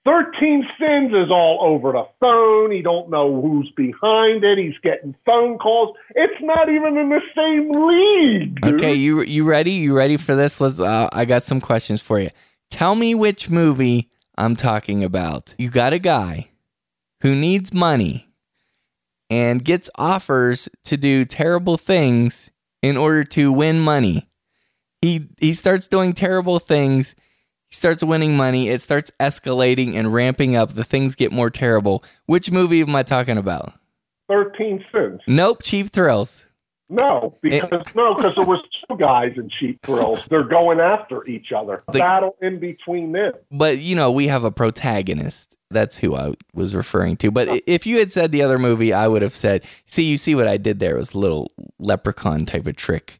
13 0.05 0.66
Sins 0.78 1.12
is 1.14 1.30
all 1.30 1.61
over 1.62 1.92
the 1.92 2.05
phone. 2.20 2.70
He 2.70 2.82
don't 2.82 3.09
know 3.09 3.40
who's 3.40 3.70
behind 3.74 4.45
it. 4.45 4.59
He's 4.59 4.78
getting 4.82 5.14
phone 5.24 5.57
calls. 5.57 5.97
It's 6.14 6.42
not 6.42 6.68
even 6.68 6.99
in 6.99 7.09
the 7.09 7.22
same 7.34 7.70
league. 7.72 8.61
Dude. 8.61 8.74
Okay, 8.74 8.92
you 8.92 9.22
you 9.22 9.45
ready? 9.45 9.72
You 9.72 9.95
ready 9.95 10.18
for 10.18 10.34
this? 10.34 10.61
Let's. 10.61 10.78
Uh, 10.78 11.09
I 11.11 11.24
got 11.24 11.42
some 11.42 11.59
questions 11.59 12.03
for 12.03 12.20
you. 12.20 12.28
Tell 12.70 12.95
me 12.95 13.14
which 13.14 13.49
movie 13.49 14.11
I'm 14.36 14.57
talking 14.57 15.03
about. 15.03 15.55
You 15.57 15.70
got 15.70 15.95
a 15.95 15.99
guy 15.99 16.51
who 17.22 17.34
needs 17.34 17.72
money 17.72 18.28
and 19.30 19.64
gets 19.64 19.88
offers 19.95 20.68
to 20.84 20.99
do 20.99 21.24
terrible 21.24 21.78
things 21.78 22.51
in 22.85 22.97
order 22.97 23.24
to 23.24 23.51
win 23.51 23.80
money. 23.80 24.28
He 25.01 25.28
he 25.39 25.53
starts 25.55 25.89
doing 25.89 26.12
terrible 26.12 26.59
things. 26.59 27.15
He 27.70 27.74
starts 27.77 28.05
winning 28.05 28.36
money. 28.36 28.69
It 28.69 28.81
starts 28.81 29.11
escalating 29.19 29.94
and 29.94 30.12
ramping 30.12 30.55
up. 30.56 30.74
The 30.74 30.85
things 30.85 31.15
get 31.15 31.32
more 31.32 31.51
terrible. 31.51 32.05
Which 32.27 32.51
movie 32.51 32.82
am 32.82 32.94
I 32.94 33.02
talking 33.02 33.36
about? 33.36 33.73
13 34.28 34.85
Sins. 34.93 35.20
Nope, 35.27 35.62
Cheap 35.62 35.90
Thrills. 35.90 36.47
No, 36.90 37.36
because 37.43 37.94
no, 37.94 38.15
because 38.15 38.35
there 38.35 38.44
was 38.44 38.61
two 38.89 38.97
guys 38.98 39.32
in 39.36 39.48
Cheap 39.59 39.81
Thrills. 39.82 40.20
They're 40.28 40.44
going 40.44 40.81
after 40.81 41.27
each 41.27 41.52
other. 41.52 41.82
The- 41.90 41.98
Battle 41.98 42.36
in 42.43 42.61
between 42.61 43.12
them. 43.12 43.32
but 43.51 43.78
you 43.78 43.97
know 43.97 44.12
we 44.12 44.28
have 44.28 44.44
a 44.44 44.51
protagonist 44.52 45.56
that's 45.70 45.99
who 45.99 46.15
i 46.15 46.35
was 46.53 46.74
referring 46.74 47.16
to. 47.16 47.31
But 47.31 47.62
if 47.66 47.86
you 47.86 47.99
had 47.99 48.12
said 48.12 48.32
the 48.32 48.43
other 48.43 48.59
movie 48.59 48.93
i 48.93 49.09
would 49.09 49.23
have 49.23 49.35
said 49.35 49.65
see 49.86 50.05
you 50.05 50.16
see 50.16 50.35
what 50.35 50.49
i 50.49 50.57
did 50.57 50.78
there? 50.78 50.95
It 50.95 50.99
was 50.99 51.15
a 51.15 51.19
little 51.19 51.51
leprechaun 51.78 52.47
type 52.47 52.66
of 52.66 52.77
trick 52.77 53.19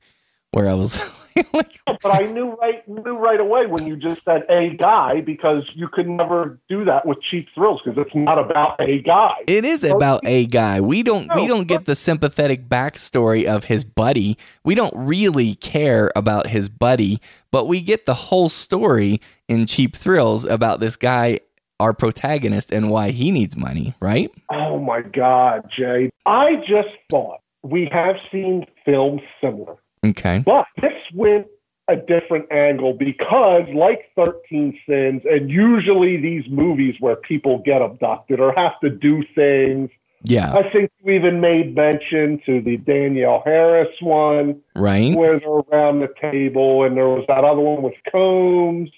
where 0.53 0.69
i 0.69 0.75
was 0.75 0.99
like 1.53 1.73
But 1.87 2.23
I 2.23 2.27
knew 2.27 2.53
right 2.53 2.87
knew 2.87 3.17
right 3.17 3.41
away 3.41 3.67
when 3.67 3.87
you 3.87 3.97
just 3.97 4.25
said 4.25 4.45
a 4.49 4.71
guy 4.77 5.21
because 5.21 5.65
you 5.75 5.89
could 5.89 6.09
never 6.09 6.61
do 6.69 6.85
that 6.85 7.05
with 7.07 7.21
Cheap 7.23 7.49
Thrills 7.55 7.81
because 7.85 7.99
it's 8.01 8.15
not 8.15 8.39
about 8.39 8.81
a 8.81 9.01
guy. 9.03 9.35
it 9.49 9.65
is 9.65 9.83
about 9.83 10.21
a 10.25 10.47
guy. 10.47 10.81
We 10.81 11.03
don't 11.03 11.29
we 11.35 11.49
don't 11.49 11.67
get 11.67 11.87
the 11.87 11.97
sympathetic 11.97 12.69
backstory 12.69 13.47
of 13.47 13.65
his 13.65 13.85
buddy. 13.85 14.39
We 14.65 14.75
don't 14.75 14.95
really 14.95 15.57
care 15.57 16.13
about 16.15 16.47
his 16.47 16.69
buddy 16.69 17.21
but 17.51 17.67
we 17.67 17.81
get 17.81 18.05
the 18.05 18.15
whole 18.15 18.49
story 18.49 19.21
in 19.49 19.67
cheap 19.67 19.95
thrills 19.95 20.45
about 20.45 20.81
this 20.81 20.97
guy 20.97 21.39
our 21.81 21.93
protagonist 21.93 22.73
and 22.73 22.91
why 22.91 23.11
he 23.11 23.31
needs 23.31 23.57
money 23.57 23.95
right 24.01 24.31
Oh 24.51 24.79
my 24.79 25.01
God, 25.03 25.71
Jay! 25.77 26.11
I 26.27 26.57
just 26.67 26.89
thought 27.11 27.41
we 27.63 27.89
have 27.93 28.17
seen 28.31 28.67
films 28.85 29.23
similar. 29.41 29.77
okay 30.05 30.43
But 30.45 30.67
this 30.81 30.93
went 31.15 31.47
a 31.89 31.97
different 31.97 32.51
angle 32.51 32.95
because, 32.95 33.65
like 33.75 34.11
13 34.17 34.79
Sins, 34.89 35.23
and 35.31 35.51
usually 35.51 36.17
these 36.17 36.45
movies 36.49 36.95
where 37.01 37.17
people 37.17 37.59
get 37.59 37.83
abducted 37.83 38.41
or 38.41 38.55
have 38.57 38.79
to 38.81 38.89
do 38.91 39.23
things, 39.35 39.91
yeah 40.23 40.55
I 40.55 40.71
think 40.71 40.91
you 41.03 41.13
even 41.13 41.41
made 41.41 41.75
mention 41.75 42.41
to 42.47 42.63
the 42.63 42.79
Danielle 42.79 43.43
Harris 43.45 43.95
one 44.01 44.61
right 44.75 45.15
where 45.15 45.39
they're 45.39 45.49
around 45.49 46.01
the 46.01 46.13
table, 46.21 46.85
and 46.85 46.97
there 46.97 47.09
was 47.09 47.25
that 47.29 47.45
other 47.45 47.61
one 47.61 47.83
with 47.83 47.95
Combs. 48.11 48.91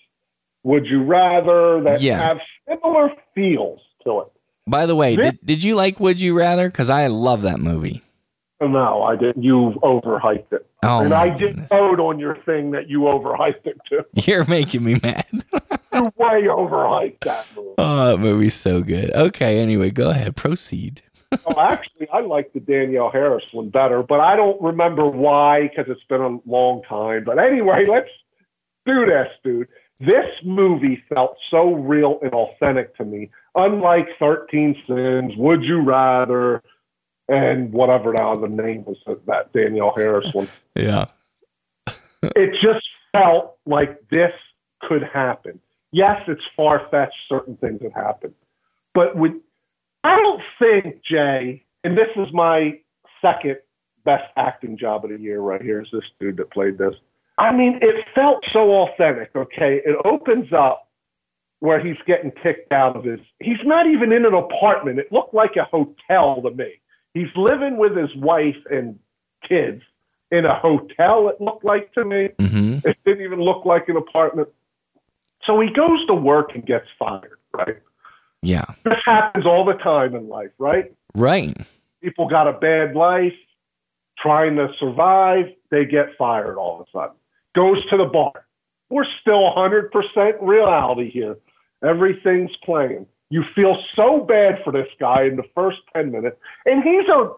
Would 0.66 0.86
you 0.86 1.04
rather 1.04 1.80
that 1.82 2.00
Yeah. 2.02 2.18
have 2.20 2.38
similar 2.68 3.12
feels 3.36 3.78
to 4.04 4.22
it? 4.22 4.26
By 4.66 4.86
the 4.86 4.96
way, 4.96 5.14
This- 5.14 5.26
did, 5.26 5.38
did 5.44 5.64
you 5.64 5.76
like 5.76 6.00
Would 6.00 6.20
You 6.20 6.36
Rather? 6.36 6.66
Because 6.68 6.90
I 6.90 7.06
love 7.06 7.42
that 7.42 7.60
movie. 7.60 8.02
Oh, 8.60 8.66
no, 8.66 9.02
I 9.04 9.14
didn't. 9.14 9.44
You 9.44 9.74
overhyped 9.84 10.52
it. 10.52 10.66
Oh, 10.82 11.04
and 11.04 11.14
I 11.14 11.28
did 11.28 11.68
vote 11.68 12.00
on 12.00 12.18
your 12.18 12.34
thing 12.44 12.72
that 12.72 12.88
you 12.88 13.00
overhyped 13.02 13.64
it 13.66 13.78
too. 13.88 14.00
You're 14.26 14.44
making 14.46 14.82
me 14.84 14.98
mad. 15.02 15.24
You 15.94 16.12
way 16.18 16.42
overhyped 16.42 17.20
that 17.20 17.46
movie. 17.56 17.70
oh, 17.78 18.06
that 18.08 18.18
movie's 18.18 18.54
so 18.54 18.82
good. 18.82 19.14
Okay, 19.14 19.60
anyway, 19.60 19.88
go 19.88 20.10
ahead. 20.10 20.36
Proceed. 20.36 21.00
oh, 21.46 21.58
actually, 21.58 22.06
I 22.12 22.20
like 22.20 22.52
the 22.52 22.60
Danielle 22.60 23.08
Harris 23.10 23.44
one 23.52 23.70
better, 23.70 24.02
but 24.02 24.20
I 24.20 24.36
don't 24.36 24.60
remember 24.60 25.06
why 25.06 25.68
because 25.68 25.86
it's 25.88 26.04
been 26.08 26.20
a 26.20 26.38
long 26.44 26.82
time. 26.86 27.24
But 27.24 27.38
anyway, 27.38 27.86
let's 27.86 28.10
do 28.84 29.06
this, 29.06 29.28
dude. 29.42 29.68
This 29.98 30.26
movie 30.44 31.02
felt 31.08 31.36
so 31.50 31.72
real 31.72 32.18
and 32.22 32.32
authentic 32.34 32.96
to 32.98 33.04
me, 33.04 33.30
unlike 33.54 34.06
13 34.18 34.76
Sins, 34.86 35.32
Would 35.36 35.62
You 35.62 35.80
Rather, 35.80 36.62
and 37.28 37.72
whatever 37.72 38.12
the 38.12 38.20
other 38.20 38.48
name 38.48 38.84
was 38.84 38.98
that 39.26 39.52
Danielle 39.52 39.94
Harris 39.96 40.32
one. 40.32 40.48
Yeah. 40.74 41.06
it 42.22 42.52
just 42.60 42.86
felt 43.12 43.56
like 43.64 44.08
this 44.10 44.32
could 44.82 45.02
happen. 45.02 45.58
Yes, 45.92 46.20
it's 46.28 46.42
far 46.54 46.86
fetched, 46.90 47.16
certain 47.28 47.56
things 47.56 47.80
that 47.80 47.92
happen. 47.92 48.34
But 48.92 49.16
with, 49.16 49.32
I 50.04 50.16
don't 50.16 50.42
think, 50.58 51.02
Jay, 51.02 51.64
and 51.84 51.96
this 51.96 52.08
is 52.16 52.26
my 52.32 52.78
second 53.22 53.56
best 54.04 54.24
acting 54.36 54.76
job 54.76 55.04
of 55.04 55.10
the 55.10 55.18
year 55.18 55.40
right 55.40 55.62
here, 55.62 55.80
is 55.80 55.88
this 55.92 56.04
dude 56.20 56.36
that 56.36 56.50
played 56.50 56.76
this. 56.76 56.94
I 57.38 57.52
mean, 57.52 57.78
it 57.82 58.04
felt 58.14 58.44
so 58.52 58.72
authentic, 58.72 59.30
okay? 59.36 59.82
It 59.84 59.96
opens 60.04 60.52
up 60.52 60.88
where 61.60 61.84
he's 61.84 61.96
getting 62.06 62.32
kicked 62.42 62.72
out 62.72 62.96
of 62.96 63.04
his, 63.04 63.20
he's 63.40 63.58
not 63.64 63.86
even 63.86 64.12
in 64.12 64.24
an 64.24 64.34
apartment. 64.34 64.98
It 64.98 65.10
looked 65.10 65.34
like 65.34 65.56
a 65.56 65.64
hotel 65.64 66.42
to 66.42 66.50
me. 66.50 66.80
He's 67.14 67.28
living 67.34 67.78
with 67.78 67.96
his 67.96 68.14
wife 68.16 68.56
and 68.70 68.98
kids 69.46 69.82
in 70.30 70.44
a 70.44 70.58
hotel, 70.58 71.28
it 71.28 71.40
looked 71.40 71.64
like 71.64 71.92
to 71.94 72.04
me. 72.04 72.30
hmm 72.38 72.78
It 72.84 72.96
didn't 73.04 73.24
even 73.24 73.40
look 73.40 73.64
like 73.64 73.88
an 73.88 73.96
apartment. 73.96 74.48
So 75.44 75.60
he 75.60 75.68
goes 75.72 76.04
to 76.06 76.14
work 76.14 76.50
and 76.54 76.66
gets 76.66 76.86
fired, 76.98 77.38
right? 77.52 77.76
Yeah. 78.42 78.64
This 78.84 78.98
happens 79.04 79.46
all 79.46 79.64
the 79.64 79.74
time 79.74 80.14
in 80.14 80.28
life, 80.28 80.50
right? 80.58 80.92
Right. 81.14 81.56
People 82.02 82.28
got 82.28 82.48
a 82.48 82.52
bad 82.52 82.94
life, 82.94 83.34
trying 84.18 84.56
to 84.56 84.68
survive, 84.78 85.46
they 85.70 85.84
get 85.84 86.08
fired 86.18 86.56
all 86.56 86.80
of 86.80 86.86
a 86.86 86.90
sudden. 86.90 87.16
Goes 87.56 87.84
to 87.88 87.96
the 87.96 88.04
bar. 88.04 88.46
We're 88.90 89.06
still 89.20 89.52
100% 89.56 89.90
reality 90.42 91.10
here. 91.10 91.36
Everything's 91.82 92.54
playing. 92.62 93.06
You 93.30 93.42
feel 93.54 93.76
so 93.96 94.20
bad 94.20 94.60
for 94.62 94.72
this 94.72 94.86
guy 95.00 95.24
in 95.24 95.36
the 95.36 95.42
first 95.54 95.78
10 95.94 96.12
minutes, 96.12 96.36
and 96.66 96.84
he's 96.84 97.08
a 97.08 97.32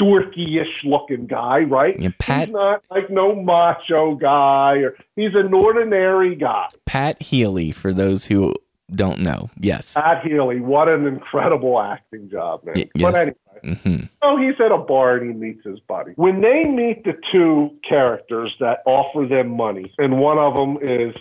dorky-ish 0.00 0.84
looking 0.84 1.26
guy, 1.26 1.60
right? 1.60 1.98
Yeah, 1.98 2.10
Pat 2.18 2.48
He's 2.48 2.54
not 2.54 2.82
like 2.90 3.10
no 3.10 3.34
macho 3.34 4.14
guy, 4.14 4.78
or 4.78 4.96
he's 5.14 5.34
an 5.34 5.54
ordinary 5.54 6.34
guy. 6.34 6.66
Pat 6.86 7.22
Healy, 7.22 7.70
for 7.70 7.92
those 7.92 8.24
who 8.24 8.56
don't 8.94 9.20
know. 9.20 9.50
Yes. 9.58 9.94
Pat 9.94 10.24
Healy, 10.24 10.60
what 10.60 10.88
an 10.88 11.06
incredible 11.06 11.80
acting 11.80 12.28
job, 12.30 12.64
man. 12.64 12.74
Y- 12.76 12.90
yes. 12.94 13.12
But 13.12 13.16
anyway, 13.16 13.36
hmm 13.84 14.00
so 14.22 14.36
he's 14.38 14.54
at 14.64 14.72
a 14.72 14.78
bar 14.78 15.16
and 15.16 15.30
he 15.30 15.36
meets 15.36 15.64
his 15.66 15.80
buddy. 15.80 16.12
When 16.16 16.40
they 16.40 16.64
meet 16.64 17.04
the 17.04 17.14
two 17.30 17.70
characters 17.86 18.54
that 18.60 18.78
offer 18.86 19.26
them 19.26 19.56
money, 19.56 19.92
and 19.98 20.18
one 20.18 20.38
of 20.38 20.54
them 20.54 20.78
is 20.80 21.14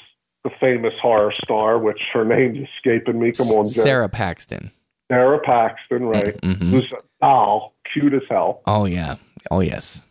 the 0.44 0.50
famous 0.60 0.94
horror 1.02 1.34
star, 1.44 1.78
which 1.80 2.00
her 2.14 2.24
name's 2.24 2.66
escaping 2.78 3.20
me. 3.20 3.32
Come 3.34 3.48
on, 3.48 3.64
Jen. 3.66 3.84
Sara 3.84 4.08
Paxton. 4.10 4.72
Sara 5.12 5.40
Paxton, 5.40 6.04
right? 6.06 6.38
hmm 6.44 6.54
Who's 6.72 6.92
a 6.94 7.02
doll, 7.22 7.76
cute 7.92 8.14
as 8.14 8.22
hell. 8.30 8.62
Oh 8.66 8.86
yeah. 8.86 9.16
Oh 9.52 9.60
yes. 9.60 10.06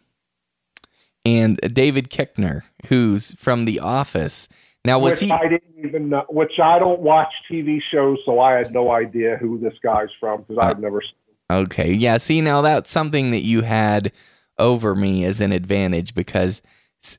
And 1.25 1.59
David 1.73 2.11
Koechner, 2.11 2.63
who's 2.87 3.35
from 3.35 3.65
The 3.65 3.81
Office. 3.81 4.49
Now 4.89 4.99
was 4.99 5.21
which 5.21 5.25
he? 5.25 5.31
I 5.31 5.49
didn't 5.49 5.85
even 5.85 6.09
know. 6.09 6.25
Which 6.31 6.59
I 6.63 6.79
don't 6.79 7.01
watch 7.01 7.33
TV 7.51 7.79
shows, 7.93 8.19
so 8.25 8.41
I 8.41 8.55
had 8.55 8.73
no 8.73 8.91
idea 8.91 9.37
who 9.37 9.59
this 9.59 9.75
guy's 9.83 10.09
from 10.19 10.43
because 10.43 10.59
I've 10.59 10.81
never. 10.81 11.03
Okay. 11.51 11.93
Yeah. 11.93 12.17
See, 12.17 12.41
now 12.41 12.63
that's 12.63 12.91
something 12.91 13.31
that 13.31 13.43
you 13.43 13.63
had 13.63 14.13
over 14.59 14.95
me 14.95 15.25
as 15.25 15.41
an 15.41 15.53
advantage 15.53 16.15
because 16.15 16.63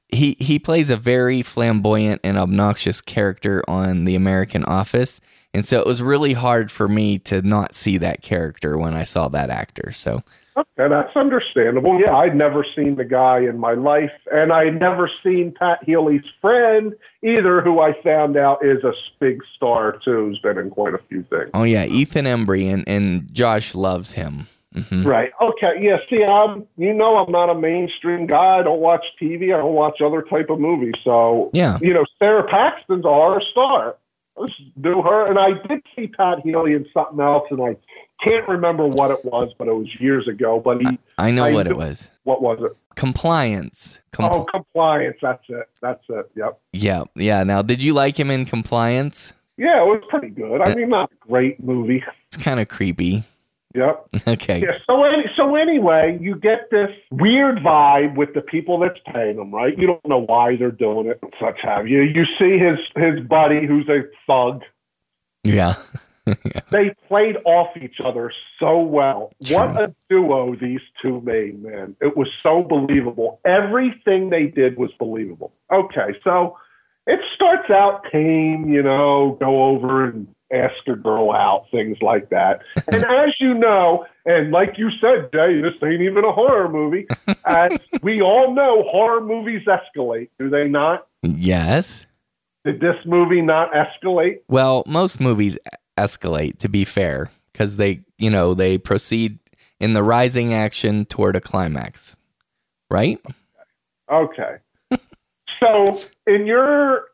he 0.09 0.35
he 0.39 0.57
plays 0.57 0.89
a 0.89 0.97
very 0.97 1.41
flamboyant 1.41 2.21
and 2.23 2.37
obnoxious 2.37 3.01
character 3.01 3.63
on 3.67 4.05
The 4.05 4.15
American 4.15 4.65
Office, 4.65 5.21
and 5.53 5.63
so 5.63 5.79
it 5.79 5.85
was 5.85 6.01
really 6.01 6.33
hard 6.33 6.71
for 6.71 6.89
me 6.89 7.19
to 7.19 7.41
not 7.43 7.75
see 7.75 7.97
that 7.99 8.21
character 8.21 8.77
when 8.77 8.95
I 8.95 9.03
saw 9.03 9.29
that 9.29 9.49
actor. 9.51 9.91
So 9.91 10.23
Okay, 10.59 10.89
that's 10.89 11.15
understandable. 11.15 11.99
Yeah, 11.99 12.15
I'd 12.15 12.35
never 12.35 12.65
seen 12.75 12.95
the 12.95 13.05
guy 13.05 13.39
in 13.39 13.57
my 13.57 13.73
life, 13.73 14.11
and 14.31 14.51
I'd 14.51 14.79
never 14.79 15.09
seen 15.23 15.53
Pat 15.57 15.79
Healy's 15.85 16.25
friend 16.41 16.93
either, 17.23 17.61
who 17.61 17.79
I 17.79 17.93
found 18.03 18.35
out 18.37 18.63
is 18.65 18.83
a 18.83 18.91
big 19.19 19.41
star 19.55 19.93
too, 20.03 20.27
who's 20.27 20.39
been 20.39 20.57
in 20.57 20.69
quite 20.69 20.93
a 20.93 20.99
few 21.09 21.23
things. 21.23 21.49
oh 21.53 21.63
yeah, 21.63 21.85
Ethan 21.85 22.25
Embry 22.25 22.71
and 22.73 22.83
and 22.87 23.33
Josh 23.33 23.73
loves 23.75 24.13
him. 24.13 24.47
hmm 24.73 25.03
Right. 25.07 25.31
Okay. 25.41 25.79
Yeah. 25.81 25.97
See, 26.09 26.23
I'm. 26.23 26.67
You 26.77 26.93
know, 26.93 27.17
I'm 27.17 27.31
not 27.31 27.49
a 27.49 27.55
mainstream 27.55 28.27
guy. 28.27 28.59
I 28.59 28.63
don't 28.63 28.79
watch 28.81 29.05
TV. 29.21 29.53
I 29.53 29.57
don't 29.57 29.73
watch 29.73 30.01
other 30.01 30.21
type 30.23 30.49
of 30.49 30.59
movies. 30.59 30.93
So, 31.03 31.49
Yeah. 31.53 31.77
you 31.81 31.93
know, 31.93 32.05
Sara 32.19 32.43
Paxton's 32.47 33.05
a 33.05 33.09
horror 33.09 33.41
star. 33.51 33.95
Let's 34.37 34.53
do 34.79 35.01
her. 35.01 35.25
And 35.27 35.37
I 35.39 35.51
did 35.67 35.81
see 35.95 36.07
Pat 36.07 36.39
Healy 36.43 36.73
in 36.73 36.85
something 36.93 37.19
else, 37.19 37.47
and 37.51 37.61
I 37.61 37.75
can't 38.23 38.47
remember 38.47 38.87
what 38.87 39.11
it 39.11 39.23
was, 39.25 39.51
but 39.57 39.67
it 39.67 39.73
was 39.73 39.87
years 39.99 40.27
ago. 40.27 40.59
But 40.59 40.81
he, 40.81 40.99
I 41.17 41.31
know 41.31 41.45
I 41.45 41.51
what 41.53 41.63
do- 41.63 41.71
it 41.71 41.77
was. 41.77 42.11
what 42.23 42.41
was 42.41 42.59
it? 42.61 42.75
Compliance. 42.95 43.99
Com- 44.11 44.29
oh, 44.33 44.43
compliance. 44.45 45.17
That's 45.21 45.43
it. 45.49 45.69
That's 45.81 46.03
it. 46.09 46.29
Yep. 46.35 46.59
Yeah, 46.73 47.03
yeah. 47.15 47.43
Now, 47.43 47.61
did 47.61 47.81
you 47.81 47.93
like 47.93 48.19
him 48.19 48.29
in 48.29 48.45
Compliance? 48.45 49.33
Yeah, 49.57 49.81
it 49.83 49.85
was 49.87 50.03
pretty 50.09 50.29
good. 50.29 50.61
I 50.61 50.73
mean, 50.75 50.89
not 50.89 51.11
a 51.11 51.27
great 51.27 51.61
movie. 51.63 52.03
It's 52.27 52.37
kind 52.37 52.59
of 52.59 52.67
creepy. 52.67 53.23
Yep. 53.75 54.07
Okay. 54.27 54.61
Yeah. 54.61 54.77
So 54.89 55.03
any, 55.03 55.25
so 55.37 55.55
anyway, 55.55 56.17
you 56.19 56.35
get 56.35 56.69
this 56.71 56.89
weird 57.11 57.57
vibe 57.59 58.15
with 58.15 58.33
the 58.33 58.41
people 58.41 58.79
that's 58.79 58.99
paying 59.13 59.35
them, 59.37 59.53
right? 59.53 59.77
You 59.77 59.87
don't 59.87 60.05
know 60.07 60.19
why 60.25 60.55
they're 60.55 60.71
doing 60.71 61.07
it, 61.07 61.19
and 61.21 61.31
such 61.39 61.59
have 61.61 61.87
you. 61.87 62.01
You 62.01 62.25
see 62.39 62.57
his 62.57 62.79
his 62.95 63.19
buddy 63.27 63.65
who's 63.67 63.87
a 63.87 64.01
thug. 64.27 64.63
Yeah. 65.43 65.75
They 66.71 66.93
played 67.07 67.37
off 67.45 67.75
each 67.81 67.99
other 68.03 68.31
so 68.59 68.79
well. 68.79 69.31
What 69.49 69.81
a 69.81 69.95
duo 70.07 70.55
these 70.55 70.81
two 71.01 71.19
made, 71.21 71.63
man! 71.63 71.95
It 71.99 72.15
was 72.15 72.27
so 72.43 72.61
believable. 72.61 73.39
Everything 73.43 74.29
they 74.29 74.45
did 74.45 74.77
was 74.77 74.91
believable. 74.99 75.51
Okay, 75.73 76.15
so 76.23 76.57
it 77.07 77.19
starts 77.33 77.71
out 77.71 78.03
tame, 78.11 78.69
you 78.69 78.83
know, 78.83 79.35
go 79.39 79.63
over 79.63 80.05
and 80.05 80.27
ask 80.53 80.75
a 80.87 80.95
girl 80.95 81.31
out, 81.31 81.65
things 81.71 81.97
like 82.01 82.29
that. 82.29 82.61
And 82.91 83.03
as 83.05 83.33
you 83.39 83.53
know, 83.53 84.05
and 84.25 84.51
like 84.51 84.77
you 84.77 84.89
said, 85.01 85.29
Jay, 85.33 85.61
this 85.61 85.73
ain't 85.83 86.01
even 86.01 86.23
a 86.23 86.31
horror 86.31 86.69
movie. 86.69 87.07
As 87.45 87.71
we 88.01 88.21
all 88.21 88.53
know, 88.53 88.83
horror 88.89 89.21
movies 89.21 89.61
escalate, 89.67 90.29
do 90.39 90.49
they 90.49 90.67
not? 90.67 91.07
yes. 91.23 92.05
Did 92.65 92.81
this 92.81 92.97
movie 93.05 93.41
not 93.41 93.71
escalate? 93.71 94.39
Well, 94.49 94.83
most 94.85 95.21
movies 95.21 95.57
escalate, 95.99 96.59
to 96.59 96.69
be 96.69 96.85
fair, 96.85 97.29
because 97.51 97.77
they, 97.77 98.01
you 98.17 98.29
know, 98.29 98.53
they 98.53 98.77
proceed 98.77 99.39
in 99.79 99.93
the 99.93 100.03
rising 100.03 100.53
action 100.53 101.05
toward 101.05 101.35
a 101.35 101.41
climax, 101.41 102.15
right? 102.89 103.19
Okay. 104.11 104.57
so, 105.59 105.99
in 106.25 106.45
your 106.45 107.05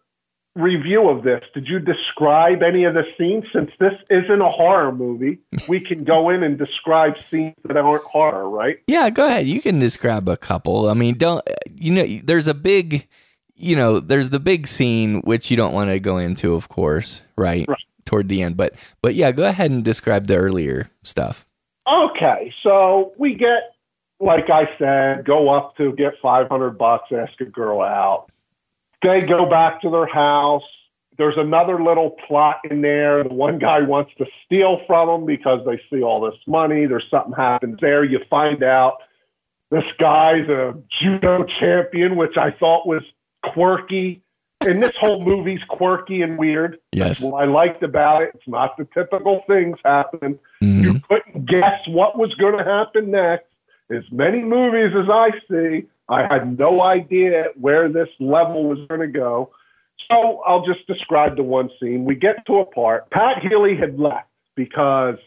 review 0.55 1.09
of 1.09 1.23
this, 1.23 1.43
did 1.53 1.67
you 1.67 1.79
describe 1.79 2.63
any 2.63 2.85
of 2.85 2.93
the 2.93 3.03
scenes? 3.17 3.43
Since 3.53 3.71
this 3.79 3.93
isn't 4.09 4.41
a 4.41 4.49
horror 4.49 4.91
movie, 4.91 5.39
we 5.67 5.79
can 5.79 6.03
go 6.03 6.29
in 6.29 6.43
and 6.43 6.57
describe 6.57 7.15
scenes 7.29 7.55
that 7.65 7.77
aren't 7.77 8.03
horror, 8.03 8.49
right? 8.49 8.79
Yeah, 8.87 9.09
go 9.09 9.27
ahead. 9.27 9.47
You 9.47 9.61
can 9.61 9.79
describe 9.79 10.27
a 10.29 10.37
couple. 10.37 10.89
I 10.89 10.93
mean, 10.93 11.17
don't 11.17 11.45
you 11.75 11.93
know? 11.93 12.05
There's 12.23 12.47
a 12.47 12.53
big, 12.53 13.07
you 13.55 13.75
know, 13.75 13.99
there's 13.99 14.29
the 14.29 14.39
big 14.39 14.67
scene 14.67 15.21
which 15.21 15.51
you 15.51 15.57
don't 15.57 15.73
want 15.73 15.89
to 15.89 15.99
go 15.99 16.17
into, 16.17 16.55
of 16.55 16.69
course, 16.69 17.21
right? 17.37 17.65
Right. 17.67 17.77
Toward 18.05 18.27
the 18.29 18.43
end, 18.43 18.55
but 18.55 18.75
but 19.01 19.15
yeah, 19.15 19.31
go 19.31 19.45
ahead 19.45 19.71
and 19.71 19.83
describe 19.83 20.27
the 20.27 20.35
earlier 20.35 20.91
stuff. 21.03 21.47
Okay, 21.87 22.53
so 22.61 23.13
we 23.17 23.33
get, 23.35 23.73
like 24.19 24.49
I 24.49 24.69
said, 24.77 25.25
go 25.25 25.49
up 25.49 25.75
to 25.77 25.91
get 25.93 26.13
500 26.21 26.77
bucks, 26.77 27.11
ask 27.11 27.39
a 27.41 27.45
girl 27.45 27.81
out. 27.81 28.27
They 29.01 29.21
go 29.21 29.47
back 29.47 29.81
to 29.81 29.89
their 29.89 30.07
house. 30.07 30.63
There's 31.17 31.37
another 31.37 31.81
little 31.81 32.11
plot 32.27 32.57
in 32.69 32.81
there. 32.81 33.23
The 33.23 33.33
one 33.33 33.59
guy 33.59 33.81
wants 33.81 34.11
to 34.17 34.25
steal 34.45 34.81
from 34.87 35.07
them 35.07 35.25
because 35.25 35.65
they 35.65 35.81
see 35.89 36.03
all 36.03 36.21
this 36.21 36.39
money. 36.47 36.87
There's 36.87 37.05
something 37.09 37.33
happens 37.33 37.77
there. 37.81 38.03
You 38.03 38.19
find 38.29 38.63
out 38.63 38.97
this 39.71 39.85
guy's 39.97 40.47
a 40.49 40.75
judo 41.01 41.45
champion, 41.59 42.17
which 42.17 42.37
I 42.37 42.51
thought 42.51 42.87
was 42.87 43.03
quirky. 43.43 44.21
And 44.65 44.81
this 44.81 44.95
whole 44.99 45.23
movie's 45.23 45.63
quirky 45.69 46.21
and 46.21 46.37
weird. 46.37 46.79
Yes. 46.91 47.23
What 47.23 47.41
I 47.41 47.45
liked 47.45 47.83
about 47.83 48.23
it, 48.23 48.31
it's 48.35 48.47
not 48.47 48.77
the 48.77 48.87
typical 48.93 49.43
things 49.47 49.77
happening. 49.83 50.39
Mhm. 50.61 50.83
You 50.83 50.99
couldn't 51.07 51.45
guess 51.45 51.79
what 51.87 52.17
was 52.17 52.33
going 52.35 52.57
to 52.57 52.63
happen 52.63 53.11
next. 53.11 53.45
as 53.91 54.03
many 54.11 54.41
movies 54.41 54.95
as 54.95 55.07
I 55.07 55.29
see, 55.47 55.83
I 56.09 56.23
had 56.23 56.57
no 56.57 56.81
idea 56.81 57.49
where 57.55 57.87
this 57.87 58.09
level 58.19 58.63
was 58.67 58.79
going 58.87 59.01
to 59.01 59.07
go. 59.07 59.51
So 60.11 60.41
I'll 60.43 60.65
just 60.65 60.87
describe 60.87 61.35
the 61.35 61.43
one 61.43 61.69
scene. 61.79 62.03
We 62.03 62.15
get 62.15 62.43
to 62.47 62.57
a 62.61 62.65
part. 62.65 63.07
Pat 63.11 63.43
Healy 63.43 63.75
had 63.75 63.99
left 63.99 64.27
because 64.55 65.19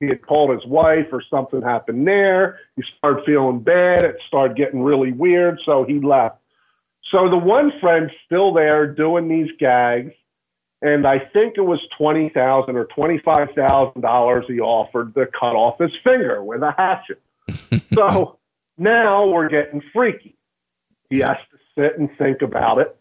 he 0.00 0.08
had 0.08 0.22
called 0.26 0.50
his 0.50 0.66
wife 0.66 1.06
or 1.12 1.22
something 1.30 1.62
happened 1.62 2.08
there. 2.08 2.58
He 2.74 2.82
started 2.98 3.24
feeling 3.24 3.60
bad. 3.60 4.04
It 4.04 4.16
started 4.26 4.56
getting 4.56 4.82
really 4.82 5.12
weird. 5.12 5.60
So 5.64 5.84
he 5.84 6.00
left. 6.00 6.39
So 7.10 7.28
the 7.28 7.36
one 7.36 7.72
friend's 7.80 8.12
still 8.24 8.52
there 8.52 8.86
doing 8.86 9.28
these 9.28 9.50
gags. 9.58 10.12
And 10.82 11.06
I 11.06 11.18
think 11.18 11.54
it 11.56 11.62
was 11.62 11.80
twenty 11.98 12.30
thousand 12.30 12.76
or 12.76 12.86
twenty-five 12.86 13.48
thousand 13.54 14.00
dollars 14.00 14.46
he 14.48 14.60
offered 14.60 15.14
to 15.14 15.26
cut 15.26 15.54
off 15.54 15.78
his 15.78 15.92
finger 16.02 16.42
with 16.42 16.62
a 16.62 16.72
hatchet. 16.76 17.20
so 17.94 18.38
now 18.78 19.26
we're 19.28 19.50
getting 19.50 19.82
freaky. 19.92 20.36
He 21.10 21.18
has 21.18 21.36
to 21.50 21.58
sit 21.76 21.98
and 21.98 22.08
think 22.16 22.40
about 22.40 22.78
it. 22.78 22.96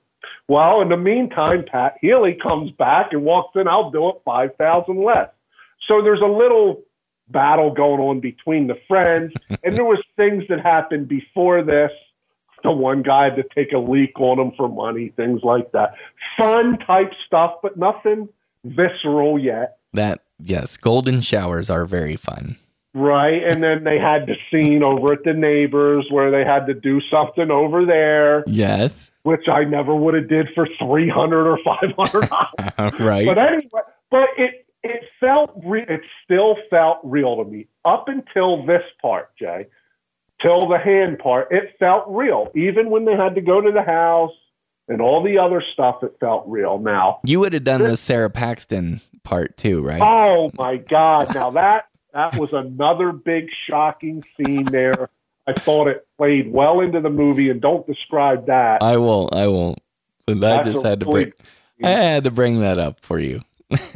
Well, 0.49 0.81
in 0.81 0.89
the 0.89 0.97
meantime, 0.97 1.63
Pat 1.71 1.95
Healy 2.01 2.33
comes 2.41 2.71
back 2.71 3.13
and 3.13 3.23
walks 3.23 3.55
in. 3.55 3.67
I'll 3.67 3.91
do 3.91 4.09
it 4.09 4.15
five 4.25 4.55
thousand 4.57 5.01
less. 5.01 5.29
So 5.87 6.01
there's 6.01 6.21
a 6.21 6.25
little 6.25 6.81
battle 7.29 7.71
going 7.73 8.01
on 8.01 8.19
between 8.19 8.67
the 8.67 8.75
friends, 8.89 9.31
and 9.63 9.75
there 9.75 9.85
was 9.85 10.03
things 10.17 10.43
that 10.49 10.59
happened 10.59 11.07
before 11.07 11.63
this. 11.63 11.91
The 12.63 12.71
one 12.71 13.01
guy 13.03 13.29
to 13.29 13.43
take 13.55 13.71
a 13.73 13.77
leak 13.77 14.19
on 14.19 14.39
him 14.39 14.51
for 14.57 14.67
money, 14.67 15.13
things 15.15 15.41
like 15.43 15.71
that. 15.71 15.93
Fun 16.37 16.77
type 16.79 17.11
stuff, 17.25 17.55
but 17.61 17.77
nothing 17.77 18.29
visceral 18.63 19.39
yet. 19.39 19.77
That 19.93 20.21
yes, 20.39 20.77
golden 20.77 21.21
showers 21.21 21.69
are 21.69 21.85
very 21.85 22.15
fun. 22.15 22.57
Right. 22.93 23.43
And 23.43 23.61
then 23.61 23.83
they 23.83 23.99
had 23.99 24.25
the 24.25 24.35
scene 24.49 24.83
over 24.83 25.13
at 25.13 25.23
the 25.23 25.33
neighbors 25.33 26.07
where 26.09 26.31
they 26.31 26.43
had 26.43 26.65
to 26.65 26.73
do 26.73 26.99
something 27.11 27.51
over 27.51 27.85
there. 27.85 28.43
Yes. 28.47 29.11
Which 29.23 29.47
I 29.47 29.63
never 29.63 29.95
would 29.95 30.15
have 30.15 30.27
did 30.27 30.47
for 30.55 30.67
three 30.79 31.09
hundred 31.09 31.47
or 31.47 31.59
five 31.63 31.93
hundred 31.97 32.99
right. 32.99 33.27
But 33.27 33.37
anyway, 33.37 33.81
but 34.09 34.29
it 34.37 34.65
it 34.83 35.03
felt 35.19 35.51
re- 35.63 35.85
it 35.87 36.01
still 36.23 36.55
felt 36.69 36.99
real 37.03 37.43
to 37.43 37.49
me 37.49 37.67
up 37.85 38.07
until 38.07 38.65
this 38.65 38.83
part, 39.01 39.35
Jay. 39.37 39.67
Till 40.41 40.67
the 40.69 40.77
hand 40.77 41.19
part, 41.19 41.49
it 41.51 41.75
felt 41.79 42.05
real. 42.07 42.49
Even 42.55 42.89
when 42.89 43.05
they 43.05 43.15
had 43.15 43.35
to 43.35 43.41
go 43.41 43.59
to 43.59 43.71
the 43.71 43.83
house 43.83 44.31
and 44.87 45.01
all 45.01 45.21
the 45.21 45.37
other 45.37 45.61
stuff, 45.73 46.01
it 46.03 46.15
felt 46.19 46.45
real. 46.47 46.79
Now 46.79 47.19
you 47.25 47.39
would 47.41 47.53
have 47.53 47.63
done 47.63 47.81
this, 47.81 47.91
the 47.91 47.97
Sara 47.97 48.29
Paxton 48.29 49.01
part 49.23 49.57
too, 49.57 49.81
right? 49.81 50.01
Oh 50.01 50.51
my 50.57 50.77
God! 50.77 51.33
Now 51.35 51.51
that 51.51 51.87
that 52.13 52.37
was 52.37 52.53
another 52.53 53.11
big 53.11 53.49
shocking 53.67 54.23
scene 54.37 54.63
there. 54.65 55.09
I 55.45 55.53
thought 55.53 55.87
it 55.87 56.07
played 56.17 56.51
well 56.51 56.79
into 56.79 57.01
the 57.01 57.09
movie, 57.09 57.49
and 57.49 57.59
don't 57.59 57.85
describe 57.85 58.47
that. 58.47 58.81
I 58.81 58.97
won't. 58.97 59.33
I 59.33 59.47
won't. 59.47 59.79
But 60.25 60.43
I 60.43 60.61
just 60.61 60.85
had 60.85 60.99
to 61.01 61.05
bring. 61.05 61.33
I 61.83 61.89
had 61.89 62.23
to 62.25 62.31
bring 62.31 62.59
that 62.61 62.77
up 62.77 62.99
for 63.01 63.19
you 63.19 63.41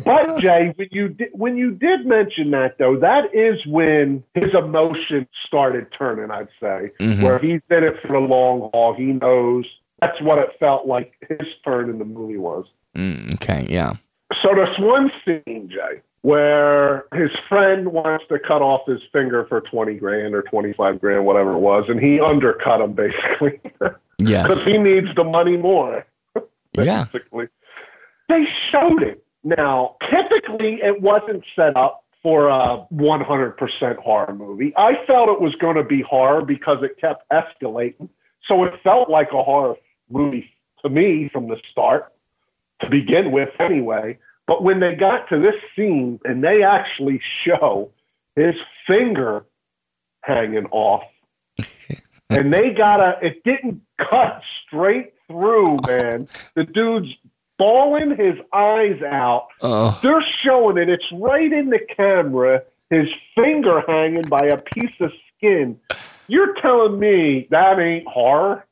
but 0.06 0.40
Jay, 0.40 0.72
when 0.76 0.88
you 0.92 1.10
did, 1.10 1.30
when 1.34 1.58
you 1.58 1.72
did 1.72 2.06
mention 2.06 2.52
that 2.52 2.78
though, 2.78 2.96
that 2.98 3.34
is 3.34 3.66
when 3.66 4.24
his 4.36 4.54
emotions 4.54 5.28
started 5.48 5.88
turning. 5.98 6.30
I'd 6.30 6.48
say 6.60 6.92
mm-hmm. 7.00 7.24
where 7.24 7.40
he's 7.40 7.62
in 7.72 7.84
it 7.84 8.00
for 8.02 8.14
the 8.14 8.20
long 8.20 8.70
haul. 8.72 8.94
He 8.94 9.06
knows 9.06 9.66
that's 10.00 10.22
what 10.22 10.38
it 10.38 10.50
felt 10.60 10.86
like 10.86 11.14
his 11.28 11.48
turn 11.66 11.90
in 11.90 11.98
the 11.98 12.06
movie 12.06 12.38
was. 12.38 12.66
Mm, 12.96 13.34
okay, 13.36 13.66
yeah. 13.68 13.94
So 14.42 14.54
there's 14.56 14.78
one 14.78 15.12
scene, 15.26 15.70
Jay, 15.70 16.02
where 16.22 17.06
his 17.14 17.32
friend 17.50 17.92
wants 17.92 18.26
to 18.30 18.38
cut 18.38 18.62
off 18.62 18.88
his 18.88 19.02
finger 19.12 19.46
for 19.46 19.62
twenty 19.62 19.96
grand 19.96 20.36
or 20.36 20.44
twenty 20.44 20.74
five 20.74 21.02
grand, 21.02 21.26
whatever 21.26 21.54
it 21.54 21.60
was, 21.60 21.86
and 21.88 22.00
he 22.00 22.20
undercut 22.20 22.80
him 22.80 22.94
basically. 22.94 23.60
yeah, 24.20 24.44
because 24.48 24.64
he 24.64 24.78
needs 24.78 25.08
the 25.16 25.24
money 25.24 25.58
more. 25.58 26.06
yeah, 26.74 27.06
basically. 27.06 27.46
Yeah. 27.46 27.50
They 28.30 28.48
showed 28.72 29.04
it 29.04 29.23
now, 29.44 29.98
typically, 30.10 30.80
it 30.82 31.02
wasn't 31.02 31.44
set 31.56 31.76
up 31.76 32.04
for 32.22 32.48
a 32.48 32.86
100% 32.94 33.98
horror 33.98 34.34
movie. 34.34 34.74
I 34.78 35.06
felt 35.06 35.30
it 35.30 35.42
was 35.42 35.54
going 35.56 35.76
to 35.76 35.84
be 35.84 36.02
horror 36.02 36.44
because 36.44 36.78
it 36.82 36.98
kept 37.00 37.30
escalating. 37.30 38.08
So 38.48 38.64
it 38.64 38.74
felt 38.84 39.10
like 39.10 39.32
a 39.34 39.44
horror 39.44 39.76
movie 40.10 40.50
to 40.84 40.90
me 40.90 41.30
from 41.32 41.48
the 41.50 41.58
start, 41.72 42.14
to 42.82 42.90
begin 42.90 43.32
with, 43.32 43.50
anyway. 43.60 44.18
But 44.48 44.64
when 44.64 44.80
they 44.80 44.96
got 44.96 45.28
to 45.30 45.40
this 45.40 45.56
scene 45.76 46.20
and 46.24 46.44
they 46.44 46.64
actually 46.64 47.22
show 47.46 47.92
his 48.36 48.56
finger 48.88 49.46
hanging 50.22 50.68
off, 50.68 51.04
and 52.30 52.54
they 52.54 52.72
got 52.72 53.00
a, 53.00 53.18
it 53.22 53.44
didn't 53.44 53.82
cut 53.98 54.42
straight 54.66 55.14
through, 55.28 55.80
man. 55.88 56.28
The 56.56 56.64
dude's 56.64 57.10
bawling 57.58 58.12
his 58.18 58.36
eyes 58.54 59.02
out. 59.04 59.48
Uh, 59.62 60.00
They're 60.02 60.26
showing 60.44 60.78
it. 60.78 60.90
It's 60.90 61.06
right 61.14 61.52
in 61.52 61.70
the 61.70 61.80
camera. 61.96 62.64
His 62.90 63.08
finger 63.36 63.82
hanging 63.88 64.24
by 64.24 64.48
a 64.52 64.58
piece 64.62 64.96
of 65.00 65.12
skin. 65.38 65.80
You're 66.28 66.54
telling 66.62 67.00
me 67.00 67.48
that 67.50 67.80
ain't 67.80 68.08
horror? 68.08 68.66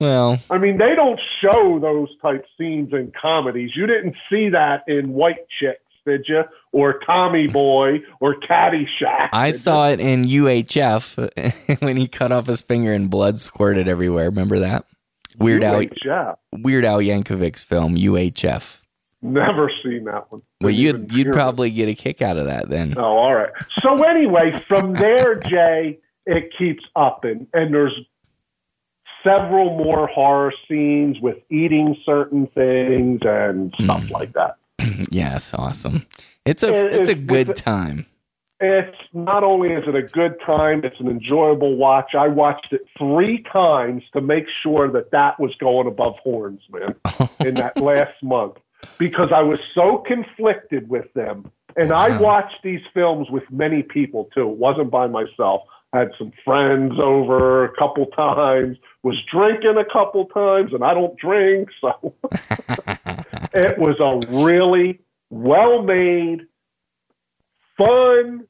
Well, 0.00 0.38
I 0.50 0.56
mean, 0.58 0.78
they 0.78 0.94
don't 0.94 1.20
show 1.42 1.78
those 1.78 2.08
type 2.22 2.46
scenes 2.58 2.92
in 2.92 3.12
comedies. 3.20 3.72
You 3.76 3.86
didn't 3.86 4.16
see 4.30 4.48
that 4.48 4.84
in 4.88 5.12
White 5.12 5.46
Chicks, 5.60 5.82
did 6.06 6.24
you? 6.26 6.44
Or 6.72 7.00
Tommy 7.00 7.48
Boy 7.48 7.98
or 8.18 8.34
Caddyshack. 8.40 9.28
I 9.32 9.50
saw 9.50 9.88
you? 9.88 9.92
it 9.94 10.00
in 10.00 10.24
UHF 10.24 11.80
when 11.82 11.96
he 11.98 12.08
cut 12.08 12.32
off 12.32 12.46
his 12.46 12.62
finger 12.62 12.92
and 12.92 13.10
blood 13.10 13.38
squirted 13.38 13.88
everywhere. 13.88 14.30
Remember 14.30 14.60
that? 14.60 14.86
Weird 15.40 15.62
UHF. 15.62 16.10
Al 16.10 16.38
Weird 16.52 16.84
Al 16.84 16.98
Yankovic's 16.98 17.64
film 17.64 17.96
UHF. 17.96 18.82
Never 19.22 19.70
seen 19.82 20.04
that 20.04 20.30
one. 20.30 20.42
Well, 20.60 20.70
you'd 20.70 21.12
you'd 21.12 21.32
probably 21.32 21.70
get 21.70 21.88
a 21.88 21.94
kick 21.94 22.22
out 22.22 22.38
of 22.38 22.46
that 22.46 22.68
then. 22.68 22.94
Oh, 22.96 23.02
all 23.02 23.34
right. 23.34 23.52
So 23.80 24.02
anyway, 24.02 24.62
from 24.66 24.94
there, 24.94 25.34
Jay, 25.34 25.98
it 26.24 26.52
keeps 26.56 26.84
up, 26.96 27.24
and 27.24 27.46
and 27.52 27.74
there's 27.74 27.94
several 29.22 29.76
more 29.76 30.06
horror 30.06 30.52
scenes 30.66 31.18
with 31.20 31.36
eating 31.50 31.96
certain 32.04 32.46
things 32.54 33.20
and 33.22 33.74
stuff 33.80 34.04
mm. 34.04 34.10
like 34.10 34.32
that. 34.32 34.56
yes, 35.10 35.52
awesome. 35.52 36.06
It's 36.46 36.62
a 36.62 36.72
it, 36.72 36.94
it's, 36.94 37.08
a 37.10 37.14
good 37.14 37.54
time 37.54 38.06
it's 38.60 38.96
not 39.12 39.42
only 39.42 39.72
is 39.72 39.84
it 39.86 39.94
a 39.94 40.02
good 40.02 40.34
time, 40.44 40.82
it's 40.84 41.00
an 41.00 41.08
enjoyable 41.08 41.76
watch. 41.76 42.14
I 42.14 42.28
watched 42.28 42.72
it 42.72 42.82
three 42.98 43.42
times 43.52 44.02
to 44.12 44.20
make 44.20 44.44
sure 44.62 44.90
that 44.92 45.10
that 45.12 45.40
was 45.40 45.54
going 45.56 45.86
above 45.86 46.16
horns, 46.22 46.60
man, 46.70 46.94
in 47.40 47.54
that 47.54 47.78
last 47.78 48.22
month 48.22 48.56
because 48.98 49.30
I 49.34 49.42
was 49.42 49.58
so 49.74 49.98
conflicted 49.98 50.88
with 50.88 51.12
them. 51.14 51.50
And 51.76 51.90
wow. 51.90 52.06
I 52.06 52.16
watched 52.18 52.62
these 52.62 52.80
films 52.92 53.28
with 53.30 53.44
many 53.50 53.82
people 53.82 54.28
too. 54.34 54.50
It 54.50 54.56
wasn't 54.56 54.90
by 54.90 55.06
myself. 55.06 55.62
I 55.92 56.00
had 56.00 56.12
some 56.18 56.32
friends 56.44 56.94
over 57.02 57.64
a 57.64 57.76
couple 57.76 58.06
times, 58.06 58.76
was 59.02 59.20
drinking 59.30 59.76
a 59.76 59.84
couple 59.84 60.26
times, 60.26 60.72
and 60.72 60.84
I 60.84 60.94
don't 60.94 61.16
drink. 61.18 61.68
So 61.80 62.14
it 63.52 63.76
was 63.76 63.96
a 63.98 64.44
really 64.44 65.00
well 65.30 65.82
made, 65.82 66.46
fun, 67.76 68.46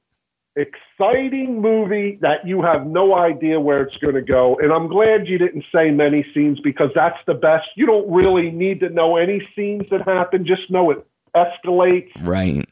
exciting 0.61 1.61
movie 1.61 2.19
that 2.21 2.47
you 2.47 2.63
have 2.63 2.87
no 2.87 3.17
idea 3.17 3.59
where 3.59 3.83
it's 3.83 3.97
going 3.99 4.15
to 4.15 4.23
go. 4.23 4.57
And 4.63 4.73
I'm 4.73 4.89
glad 4.89 5.27
you 5.27 5.39
didn't 5.39 5.65
say 5.75 5.91
many 5.91 6.25
scenes 6.35 6.61
because 6.61 6.91
that's 6.95 7.19
the 7.27 7.35
best. 7.35 7.67
You 7.77 7.87
don't 7.87 8.11
really 8.11 8.51
need 8.51 8.81
to 8.81 8.89
know 8.89 9.17
any 9.17 9.47
scenes 9.57 9.85
that 9.91 10.03
happen, 10.07 10.47
just 10.47 10.71
know 10.71 10.91
it 10.91 11.07
escalates. 11.35 12.11
Right. 12.21 12.69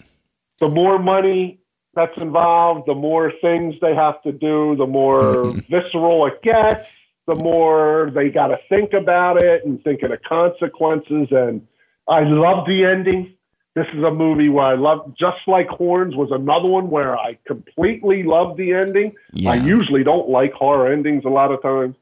The 0.60 0.68
more 0.68 0.98
money 0.98 1.60
that's 1.94 2.16
involved, 2.16 2.86
the 2.86 2.94
more 2.94 3.32
things 3.40 3.74
they 3.80 3.94
have 3.94 4.22
to 4.22 4.32
do, 4.32 4.76
the 4.76 4.86
more 4.86 5.52
visceral 5.70 6.26
it 6.26 6.42
gets, 6.42 6.86
the 7.26 7.34
more 7.34 8.10
they 8.14 8.28
got 8.30 8.48
to 8.48 8.58
think 8.68 8.92
about 8.92 9.36
it 9.36 9.64
and 9.64 9.82
think 9.82 10.02
of 10.02 10.10
the 10.10 10.18
consequences. 10.18 11.28
And 11.30 11.66
I 12.08 12.20
love 12.24 12.66
the 12.66 12.84
ending. 12.84 13.34
This 13.78 13.86
is 13.94 14.02
a 14.02 14.10
movie 14.10 14.48
where 14.48 14.64
I 14.64 14.74
love, 14.74 15.14
just 15.16 15.38
like 15.46 15.68
Horns 15.68 16.16
was 16.16 16.30
another 16.32 16.66
one 16.66 16.90
where 16.90 17.16
I 17.16 17.38
completely 17.46 18.24
love 18.24 18.56
the 18.56 18.72
ending. 18.72 19.14
Yeah. 19.32 19.52
I 19.52 19.54
usually 19.54 20.02
don't 20.02 20.28
like 20.28 20.52
horror 20.52 20.92
endings 20.92 21.24
a 21.24 21.28
lot 21.28 21.52
of 21.52 21.62
times. 21.62 21.94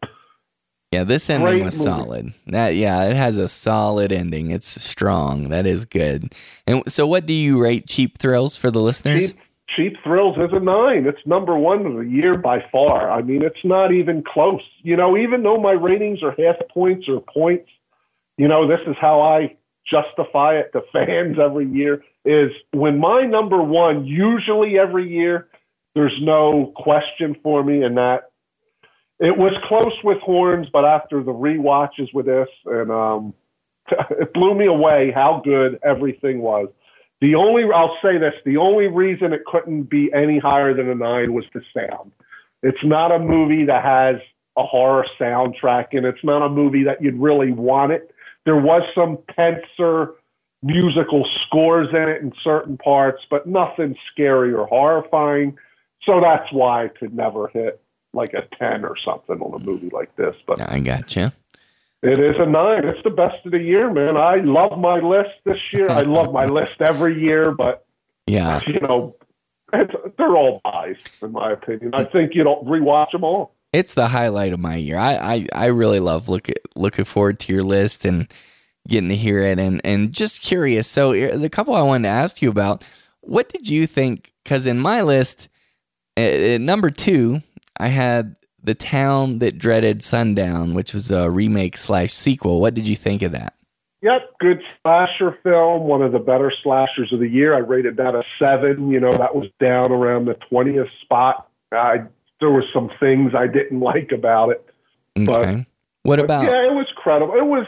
Yeah, 0.90 1.04
this 1.04 1.28
ending 1.28 1.48
Great 1.48 1.64
was 1.64 1.76
movie. 1.76 1.84
solid. 1.84 2.34
That 2.46 2.76
yeah, 2.76 3.04
it 3.10 3.16
has 3.16 3.36
a 3.36 3.46
solid 3.46 4.10
ending. 4.10 4.52
It's 4.52 4.82
strong. 4.82 5.50
That 5.50 5.66
is 5.66 5.84
good. 5.84 6.32
And 6.66 6.82
so, 6.90 7.06
what 7.06 7.26
do 7.26 7.34
you 7.34 7.60
rate 7.62 7.86
Cheap 7.86 8.16
Thrills 8.16 8.56
for 8.56 8.70
the 8.70 8.80
listeners? 8.80 9.32
Cheap, 9.32 9.40
Cheap 9.76 9.96
Thrills 10.02 10.38
is 10.38 10.54
a 10.54 10.60
nine. 10.60 11.04
It's 11.04 11.26
number 11.26 11.58
one 11.58 11.84
of 11.84 11.92
the 11.96 12.08
year 12.08 12.38
by 12.38 12.64
far. 12.72 13.10
I 13.10 13.20
mean, 13.20 13.42
it's 13.42 13.64
not 13.64 13.92
even 13.92 14.22
close. 14.22 14.62
You 14.82 14.96
know, 14.96 15.14
even 15.18 15.42
though 15.42 15.58
my 15.58 15.72
ratings 15.72 16.22
are 16.22 16.30
half 16.30 16.56
points 16.72 17.06
or 17.06 17.20
points, 17.20 17.68
you 18.38 18.48
know, 18.48 18.66
this 18.66 18.80
is 18.86 18.96
how 18.98 19.20
I 19.20 19.56
justify 19.88 20.54
it 20.54 20.70
to 20.72 20.82
fans 20.92 21.36
every 21.42 21.68
year 21.68 22.02
is 22.24 22.50
when 22.72 22.98
my 22.98 23.22
number 23.22 23.62
one, 23.62 24.04
usually 24.04 24.78
every 24.78 25.08
year, 25.08 25.48
there's 25.94 26.16
no 26.20 26.72
question 26.76 27.36
for 27.42 27.64
me, 27.64 27.82
and 27.82 27.96
that 27.96 28.30
it 29.18 29.36
was 29.36 29.52
close 29.66 29.94
with 30.04 30.18
horns, 30.18 30.66
but 30.72 30.84
after 30.84 31.22
the 31.22 31.32
re-watches 31.32 32.10
with 32.12 32.26
this, 32.26 32.48
and 32.66 32.90
um, 32.90 33.34
it 34.10 34.34
blew 34.34 34.54
me 34.54 34.66
away 34.66 35.10
how 35.14 35.40
good 35.44 35.78
everything 35.82 36.40
was. 36.40 36.68
The 37.22 37.34
only 37.34 37.62
I'll 37.74 37.96
say 38.02 38.18
this: 38.18 38.34
the 38.44 38.58
only 38.58 38.88
reason 38.88 39.32
it 39.32 39.44
couldn't 39.46 39.84
be 39.84 40.10
any 40.12 40.38
higher 40.38 40.74
than 40.74 40.90
a 40.90 40.94
nine 40.94 41.32
was 41.32 41.44
the 41.54 41.62
sound. 41.74 42.12
It's 42.62 42.84
not 42.84 43.10
a 43.10 43.18
movie 43.18 43.64
that 43.64 43.82
has 43.82 44.16
a 44.58 44.64
horror 44.64 45.06
soundtrack, 45.18 45.86
and 45.92 46.04
it's 46.04 46.22
not 46.22 46.44
a 46.44 46.48
movie 46.48 46.84
that 46.84 47.00
you'd 47.00 47.18
really 47.18 47.52
want 47.52 47.92
it. 47.92 48.10
There 48.46 48.56
was 48.56 48.82
some 48.94 49.18
tenser 49.34 50.14
musical 50.62 51.28
scores 51.44 51.88
in 51.90 52.08
it 52.08 52.22
in 52.22 52.32
certain 52.42 52.78
parts, 52.78 53.22
but 53.28 53.46
nothing 53.46 53.96
scary 54.12 54.54
or 54.54 54.66
horrifying. 54.66 55.58
So 56.04 56.20
that's 56.24 56.50
why 56.52 56.84
I 56.84 56.88
could 56.88 57.14
never 57.14 57.48
hit 57.48 57.82
like 58.14 58.32
a 58.34 58.42
10 58.56 58.84
or 58.84 58.94
something 59.04 59.40
on 59.40 59.60
a 59.60 59.64
movie 59.64 59.90
like 59.92 60.14
this. 60.16 60.34
But 60.46 60.60
I 60.60 60.78
gotcha. 60.78 61.32
It 62.02 62.20
is 62.20 62.36
a 62.38 62.46
nine. 62.46 62.84
It's 62.84 63.02
the 63.02 63.10
best 63.10 63.44
of 63.44 63.52
the 63.52 63.58
year, 63.58 63.92
man. 63.92 64.16
I 64.16 64.36
love 64.36 64.78
my 64.78 65.00
list 65.00 65.30
this 65.44 65.58
year. 65.72 65.90
I 65.90 66.02
love 66.02 66.32
my 66.32 66.46
list 66.58 66.80
every 66.80 67.20
year, 67.20 67.50
but 67.50 67.84
yeah, 68.28 68.60
you 68.66 68.80
know, 68.80 69.16
they're 69.72 70.36
all 70.36 70.60
buys 70.62 70.98
in 71.20 71.32
my 71.32 71.52
opinion. 71.52 71.94
I 71.94 72.04
think 72.04 72.34
you 72.34 72.44
don't 72.44 72.64
rewatch 72.64 73.10
them 73.10 73.24
all. 73.24 73.55
It's 73.76 73.92
the 73.92 74.08
highlight 74.08 74.54
of 74.54 74.60
my 74.60 74.76
year. 74.76 74.96
I 74.96 75.16
I, 75.16 75.46
I 75.52 75.66
really 75.66 76.00
love 76.00 76.30
look 76.30 76.48
at, 76.48 76.58
looking 76.74 77.04
forward 77.04 77.38
to 77.40 77.52
your 77.52 77.62
list 77.62 78.06
and 78.06 78.26
getting 78.88 79.10
to 79.10 79.16
hear 79.16 79.40
it 79.40 79.58
and 79.58 79.82
and 79.84 80.12
just 80.12 80.40
curious. 80.40 80.88
So 80.88 81.12
eh, 81.12 81.36
the 81.36 81.50
couple 81.50 81.74
I 81.74 81.82
wanted 81.82 82.04
to 82.04 82.14
ask 82.14 82.40
you 82.40 82.50
about, 82.50 82.84
what 83.20 83.50
did 83.50 83.68
you 83.68 83.86
think? 83.86 84.32
Because 84.42 84.66
in 84.66 84.78
my 84.78 85.02
list, 85.02 85.50
at 86.16 86.60
number 86.62 86.88
two, 86.88 87.42
I 87.78 87.88
had 87.88 88.36
the 88.62 88.74
Town 88.74 89.40
That 89.40 89.58
Dreaded 89.58 90.02
Sundown, 90.02 90.72
which 90.72 90.94
was 90.94 91.12
a 91.12 91.30
remake 91.30 91.76
slash 91.76 92.12
sequel. 92.12 92.62
What 92.62 92.72
did 92.72 92.88
you 92.88 92.96
think 92.96 93.20
of 93.20 93.32
that? 93.32 93.54
Yep, 94.00 94.38
good 94.40 94.60
slasher 94.82 95.38
film, 95.42 95.82
one 95.82 96.00
of 96.00 96.12
the 96.12 96.18
better 96.18 96.52
slashers 96.62 97.12
of 97.12 97.20
the 97.20 97.28
year. 97.28 97.54
I 97.54 97.58
rated 97.58 97.98
that 97.98 98.14
a 98.14 98.22
seven. 98.38 98.90
You 98.90 99.00
know, 99.00 99.18
that 99.18 99.34
was 99.34 99.48
down 99.60 99.92
around 99.92 100.24
the 100.24 100.36
20th 100.50 100.88
spot. 101.02 101.48
I, 101.72 102.04
there 102.40 102.50
were 102.50 102.64
some 102.72 102.90
things 103.00 103.32
I 103.34 103.46
didn't 103.46 103.80
like 103.80 104.10
about 104.12 104.50
it. 104.50 104.64
Okay. 105.18 105.56
But, 105.56 105.66
what 106.02 106.20
about? 106.20 106.44
yeah, 106.44 106.70
it 106.70 106.74
was 106.74 106.86
credible. 106.96 107.34
It 107.34 107.46
was, 107.46 107.66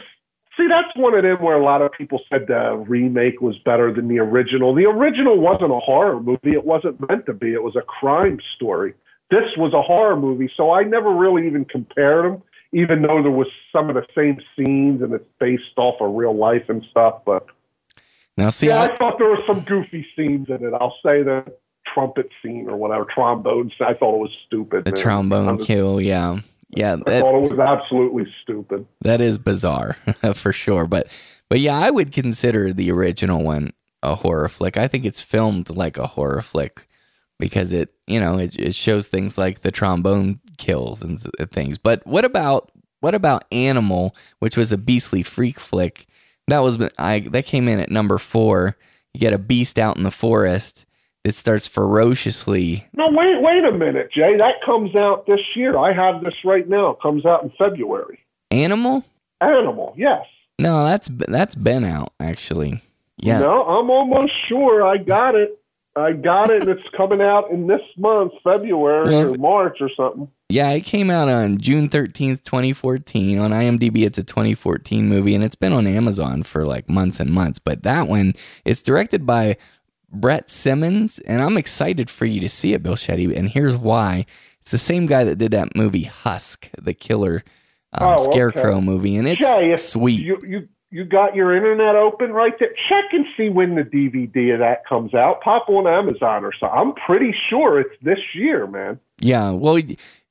see, 0.55 0.67
that's 0.69 0.95
one 0.95 1.13
of 1.13 1.23
them 1.23 1.41
where 1.41 1.57
a 1.57 1.63
lot 1.63 1.81
of 1.81 1.91
people 1.91 2.21
said 2.29 2.47
the 2.47 2.83
remake 2.87 3.41
was 3.41 3.57
better 3.65 3.93
than 3.93 4.07
the 4.07 4.19
original. 4.19 4.73
The 4.73 4.85
original 4.85 5.39
wasn't 5.39 5.71
a 5.71 5.79
horror 5.79 6.21
movie, 6.21 6.51
it 6.51 6.63
wasn't 6.63 7.05
meant 7.09 7.25
to 7.25 7.33
be, 7.33 7.53
it 7.53 7.63
was 7.63 7.75
a 7.75 7.81
crime 7.81 8.39
story 8.55 8.93
this 9.29 9.45
was 9.57 9.73
a 9.73 9.81
horror 9.81 10.17
movie, 10.17 10.51
so 10.57 10.71
I 10.71 10.83
never 10.83 11.13
really 11.13 11.45
even 11.45 11.65
compared 11.65 12.25
them, 12.25 12.41
even 12.73 13.01
though 13.01 13.21
there 13.21 13.31
was 13.31 13.47
some 13.71 13.89
of 13.89 13.95
the 13.95 14.05
same 14.15 14.39
scenes 14.55 15.01
and 15.01 15.13
it's 15.13 15.25
based 15.39 15.77
off 15.77 16.01
of 16.01 16.15
real 16.15 16.35
life 16.35 16.63
and 16.67 16.83
stuff. 16.89 17.21
But 17.25 17.45
now, 18.37 18.49
see, 18.49 18.67
yeah, 18.67 18.81
I, 18.81 18.93
I 18.93 18.97
thought 18.97 19.19
there 19.19 19.29
were 19.29 19.43
some 19.45 19.61
goofy 19.61 20.05
scenes 20.15 20.47
in 20.49 20.65
it. 20.65 20.73
I'll 20.73 20.97
say 21.03 21.21
the 21.23 21.45
trumpet 21.93 22.29
scene 22.41 22.69
or 22.69 22.77
whatever, 22.77 23.05
trombone. 23.05 23.71
I 23.79 23.93
thought 23.93 24.15
it 24.15 24.19
was 24.19 24.35
stupid. 24.45 24.85
The 24.85 24.91
man. 24.91 24.99
trombone 24.99 25.57
kill, 25.57 26.01
yeah. 26.01 26.39
Yeah, 26.69 26.97
that, 26.97 27.07
I 27.07 27.19
thought 27.21 27.35
it 27.35 27.51
was 27.51 27.59
absolutely 27.59 28.27
stupid. 28.43 28.85
That 29.01 29.21
is 29.21 29.37
bizarre 29.37 29.93
for 30.35 30.51
sure. 30.51 30.85
But 30.85 31.07
but 31.49 31.59
yeah, 31.59 31.77
I 31.77 31.89
would 31.89 32.11
consider 32.11 32.71
the 32.73 32.91
original 32.91 33.43
one 33.43 33.73
a 34.03 34.15
horror 34.15 34.47
flick. 34.47 34.77
I 34.77 34.87
think 34.87 35.03
it's 35.03 35.21
filmed 35.21 35.69
like 35.69 35.97
a 35.97 36.07
horror 36.07 36.41
flick 36.41 36.87
because 37.39 37.73
it 37.73 37.93
you 38.05 38.19
know 38.19 38.37
it, 38.37 38.57
it 38.59 38.75
shows 38.75 39.07
things 39.07 39.37
like 39.37 39.61
the 39.61 39.71
trombone 39.71 40.39
kills 40.57 41.01
and 41.01 41.21
th- 41.21 41.49
things 41.49 41.77
but 41.77 42.05
what 42.05 42.25
about 42.25 42.71
what 42.99 43.15
about 43.15 43.45
animal 43.51 44.15
which 44.39 44.57
was 44.57 44.71
a 44.71 44.77
beastly 44.77 45.23
freak 45.23 45.59
flick 45.59 46.05
that 46.47 46.59
was 46.59 46.77
i 46.97 47.19
that 47.19 47.45
came 47.45 47.67
in 47.67 47.79
at 47.79 47.89
number 47.89 48.17
four 48.17 48.77
you 49.13 49.19
get 49.19 49.33
a 49.33 49.39
beast 49.39 49.79
out 49.79 49.97
in 49.97 50.03
the 50.03 50.11
forest 50.11 50.85
that 51.23 51.35
starts 51.35 51.67
ferociously. 51.67 52.87
No 52.93 53.07
wait 53.09 53.41
wait 53.41 53.63
a 53.63 53.71
minute 53.71 54.11
jay. 54.11 54.37
That 54.37 54.55
comes 54.65 54.95
out 54.95 55.25
this 55.27 55.41
year. 55.55 55.77
I 55.77 55.93
have 55.93 56.23
this 56.23 56.35
right 56.43 56.67
now. 56.67 56.91
It 56.91 57.01
comes 57.01 57.25
out 57.25 57.43
in 57.43 57.51
february. 57.57 58.19
Animal? 58.51 59.05
Animal 59.41 59.93
yes. 59.97 60.25
No 60.59 60.85
that's 60.85 61.09
that's 61.09 61.55
been 61.55 61.83
out 61.83 62.13
actually. 62.19 62.81
Yeah. 63.17 63.39
No 63.39 63.63
i'm 63.63 63.89
almost 63.89 64.33
sure 64.47 64.85
i 64.85 64.97
got 64.97 65.35
it. 65.35 65.59
I 65.95 66.13
got 66.13 66.49
it, 66.49 66.61
and 66.61 66.69
it's 66.69 66.87
coming 66.95 67.19
out 67.19 67.49
in 67.51 67.67
this 67.67 67.81
month, 67.97 68.33
February 68.43 69.13
or 69.13 69.33
March 69.35 69.77
or 69.81 69.89
something. 69.97 70.29
Yeah, 70.47 70.69
it 70.71 70.85
came 70.85 71.09
out 71.09 71.29
on 71.29 71.57
June 71.57 71.89
13th, 71.89 72.43
2014. 72.43 73.39
On 73.39 73.51
IMDb, 73.51 74.03
it's 74.05 74.17
a 74.17 74.23
2014 74.23 75.07
movie, 75.07 75.35
and 75.35 75.43
it's 75.43 75.55
been 75.55 75.73
on 75.73 75.87
Amazon 75.87 76.43
for 76.43 76.65
like 76.65 76.89
months 76.89 77.19
and 77.19 77.31
months. 77.31 77.59
But 77.59 77.83
that 77.83 78.07
one, 78.07 78.33
it's 78.65 78.81
directed 78.81 79.25
by 79.25 79.57
Brett 80.11 80.49
Simmons, 80.49 81.19
and 81.19 81.41
I'm 81.41 81.57
excited 81.57 82.09
for 82.09 82.25
you 82.25 82.39
to 82.41 82.49
see 82.49 82.73
it, 82.73 82.83
Bill 82.83 82.95
Shetty. 82.95 83.35
And 83.35 83.49
here's 83.49 83.77
why 83.77 84.25
it's 84.61 84.71
the 84.71 84.77
same 84.77 85.05
guy 85.05 85.23
that 85.23 85.37
did 85.37 85.51
that 85.51 85.75
movie 85.75 86.03
Husk, 86.03 86.69
the 86.81 86.93
killer 86.93 87.43
um, 87.93 88.15
oh, 88.17 88.17
Scarecrow 88.17 88.77
okay. 88.77 88.85
movie, 88.85 89.15
and 89.15 89.27
it's 89.27 89.41
Jay, 89.41 89.75
sweet. 89.75 90.21
You, 90.21 90.39
you 90.45 90.67
you 90.91 91.05
got 91.05 91.35
your 91.35 91.55
internet 91.55 91.95
open 91.95 92.31
right 92.31 92.53
there. 92.59 92.69
Check 92.89 93.05
and 93.13 93.25
see 93.37 93.49
when 93.49 93.75
the 93.75 93.83
DVD 93.83 94.53
of 94.53 94.59
that 94.59 94.85
comes 94.87 95.13
out. 95.13 95.41
Pop 95.41 95.69
on 95.69 95.85
Amazon 95.85 96.43
or 96.43 96.51
something. 96.59 96.77
I'm 96.77 96.93
pretty 96.93 97.33
sure 97.49 97.79
it's 97.79 97.95
this 98.01 98.19
year, 98.33 98.65
man. 98.65 98.99
Yeah. 99.19 99.51
Well, 99.51 99.79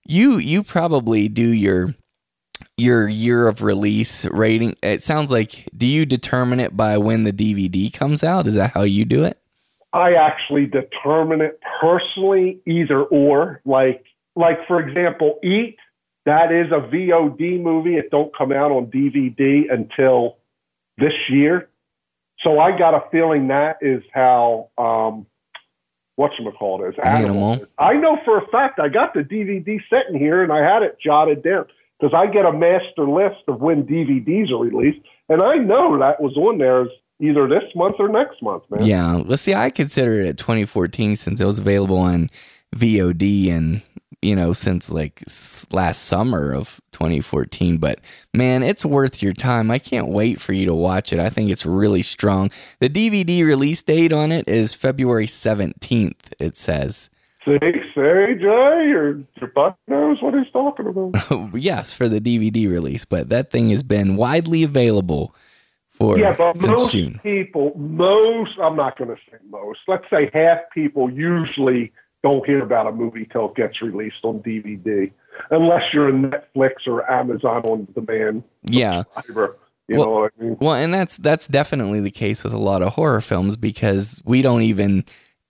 you 0.05 0.39
you 0.39 0.63
probably 0.65 1.29
do 1.29 1.49
your 1.49 1.95
your 2.77 3.09
year 3.09 3.47
of 3.47 3.63
release 3.63 4.25
rating. 4.27 4.75
It 4.83 5.03
sounds 5.03 5.31
like 5.31 5.69
do 5.77 5.87
you 5.87 6.05
determine 6.05 6.59
it 6.59 6.77
by 6.77 6.99
when 6.99 7.23
the 7.23 7.33
DVD 7.33 7.93
comes 7.93 8.25
out? 8.25 8.47
Is 8.47 8.57
that 8.57 8.73
how 8.73 8.83
you 8.83 9.05
do 9.05 9.25
it? 9.25 9.39
I 9.93 10.12
actually 10.12 10.66
determine 10.66 11.40
it 11.40 11.60
personally, 11.81 12.60
either 12.66 13.02
or. 13.02 13.60
Like 13.65 14.05
like 14.36 14.66
for 14.66 14.81
example, 14.81 15.39
Eat. 15.43 15.77
That 16.27 16.52
is 16.52 16.70
a 16.70 16.81
VOD 16.94 17.62
movie. 17.62 17.97
It 17.97 18.10
don't 18.10 18.36
come 18.36 18.52
out 18.52 18.70
on 18.70 18.86
DVD 18.86 19.73
until 19.73 20.36
this 20.98 21.15
year. 21.31 21.70
So 22.40 22.59
I 22.59 22.77
got 22.77 22.93
a 22.93 23.09
feeling 23.10 23.48
that 23.48 23.78
is 23.81 24.02
how 24.12 24.69
um, 24.77 25.27
whatchamacallit 26.19 26.90
is. 26.90 26.94
Animal. 27.02 27.52
Animal. 27.52 27.66
I 27.78 27.94
know 27.94 28.19
for 28.24 28.39
a 28.39 28.47
fact 28.48 28.78
I 28.78 28.89
got 28.89 29.15
the 29.15 29.20
DVD 29.20 29.81
sitting 29.90 30.19
here 30.19 30.43
and 30.43 30.52
I 30.52 30.62
had 30.62 30.82
it 30.82 30.98
jotted 31.02 31.43
down 31.43 31.66
because 31.98 32.15
I 32.15 32.31
get 32.31 32.44
a 32.44 32.52
master 32.52 33.09
list 33.09 33.43
of 33.48 33.60
when 33.60 33.85
DVDs 33.85 34.51
are 34.51 34.59
released, 34.59 35.05
and 35.28 35.43
I 35.43 35.56
know 35.56 35.98
that 35.98 36.20
was 36.20 36.36
on 36.36 36.59
there 36.59 36.82
as 36.82 36.89
either 37.20 37.49
this 37.49 37.65
month 37.74 37.97
or 37.99 38.09
next 38.09 38.43
month, 38.43 38.65
man. 38.70 38.85
Yeah. 38.85 39.16
Well, 39.16 39.36
see, 39.36 39.55
I 39.55 39.70
consider 39.70 40.20
it 40.20 40.39
2014 40.39 41.16
since 41.16 41.40
it 41.40 41.45
was 41.45 41.59
available 41.59 41.99
on 41.99 42.31
VOD 42.77 43.51
and 43.51 43.82
you 44.20 44.35
know, 44.35 44.53
since 44.53 44.90
like 44.90 45.23
last 45.70 46.05
summer 46.05 46.53
of 46.53 46.81
2014. 46.93 47.78
But 47.78 48.01
man, 48.35 48.62
it's 48.62 48.85
worth 48.85 49.23
your 49.23 49.32
time. 49.32 49.70
I 49.70 49.78
can't 49.78 50.09
wait 50.09 50.40
for 50.40 50.53
you 50.53 50.66
to 50.66 50.74
watch 50.74 51.12
it. 51.12 51.20
I 51.20 51.31
think 51.31 51.51
it's 51.51 51.65
really 51.65 52.03
strong. 52.03 52.51
The 52.81 52.89
DVD 52.89 53.45
release 53.47 53.82
date 53.82 54.12
on 54.12 54.32
it 54.32 54.49
is 54.49 54.74
February 54.74 55.27
17th, 55.27 56.32
it 56.40 56.57
says. 56.57 57.11
Say, 57.45 57.59
say, 57.61 58.35
Jay, 58.35 58.89
your, 58.89 59.20
your 59.40 59.51
butt 59.55 59.77
knows 59.86 60.20
what 60.20 60.35
he's 60.35 60.53
talking 60.53 60.86
about. 60.86 61.55
yes, 61.55 61.95
for 61.95 62.09
the 62.09 62.20
DVD 62.20 62.70
release, 62.70 63.05
but 63.05 63.28
that 63.31 63.51
thing 63.51 63.70
has 63.70 63.82
been 63.82 64.16
widely 64.16 64.65
available 64.65 65.35
for 65.99 66.19
yeah, 66.19 66.35
but 66.37 66.57
since 66.57 66.81
most 66.81 66.93
June. 66.93 67.20
people, 67.23 67.75
most, 67.77 68.59
I'm 68.62 68.77
not 68.77 68.97
going 68.97 69.11
to 69.11 69.16
say 69.31 69.39
most, 69.51 69.81
let's 69.89 70.05
say 70.11 70.31
half 70.33 70.59
people 70.73 71.11
usually– 71.11 71.93
don't 72.23 72.45
hear 72.47 72.62
about 72.62 72.87
a 72.87 72.93
movie 72.93 73.29
till 73.31 73.47
it 73.47 73.55
gets 73.55 73.81
released 73.81 74.19
on 74.23 74.41
DVD, 74.41 75.11
unless 75.51 75.93
you're 75.93 76.09
a 76.09 76.12
Netflix 76.12 76.87
or 76.87 77.09
Amazon 77.11 77.62
on 77.62 77.89
demand. 77.95 78.43
Yeah. 78.65 79.05
You 79.29 79.97
well, 79.97 80.07
know 80.07 80.25
I 80.27 80.43
mean? 80.43 80.57
well, 80.61 80.75
and 80.75 80.93
that's 80.93 81.16
that's 81.16 81.47
definitely 81.47 82.01
the 82.01 82.11
case 82.11 82.45
with 82.45 82.53
a 82.53 82.59
lot 82.59 82.83
of 82.83 82.93
horror 82.93 83.23
films 83.23 83.57
because 83.57 84.20
we 84.27 84.43
don't 84.43 84.61
even 84.61 85.03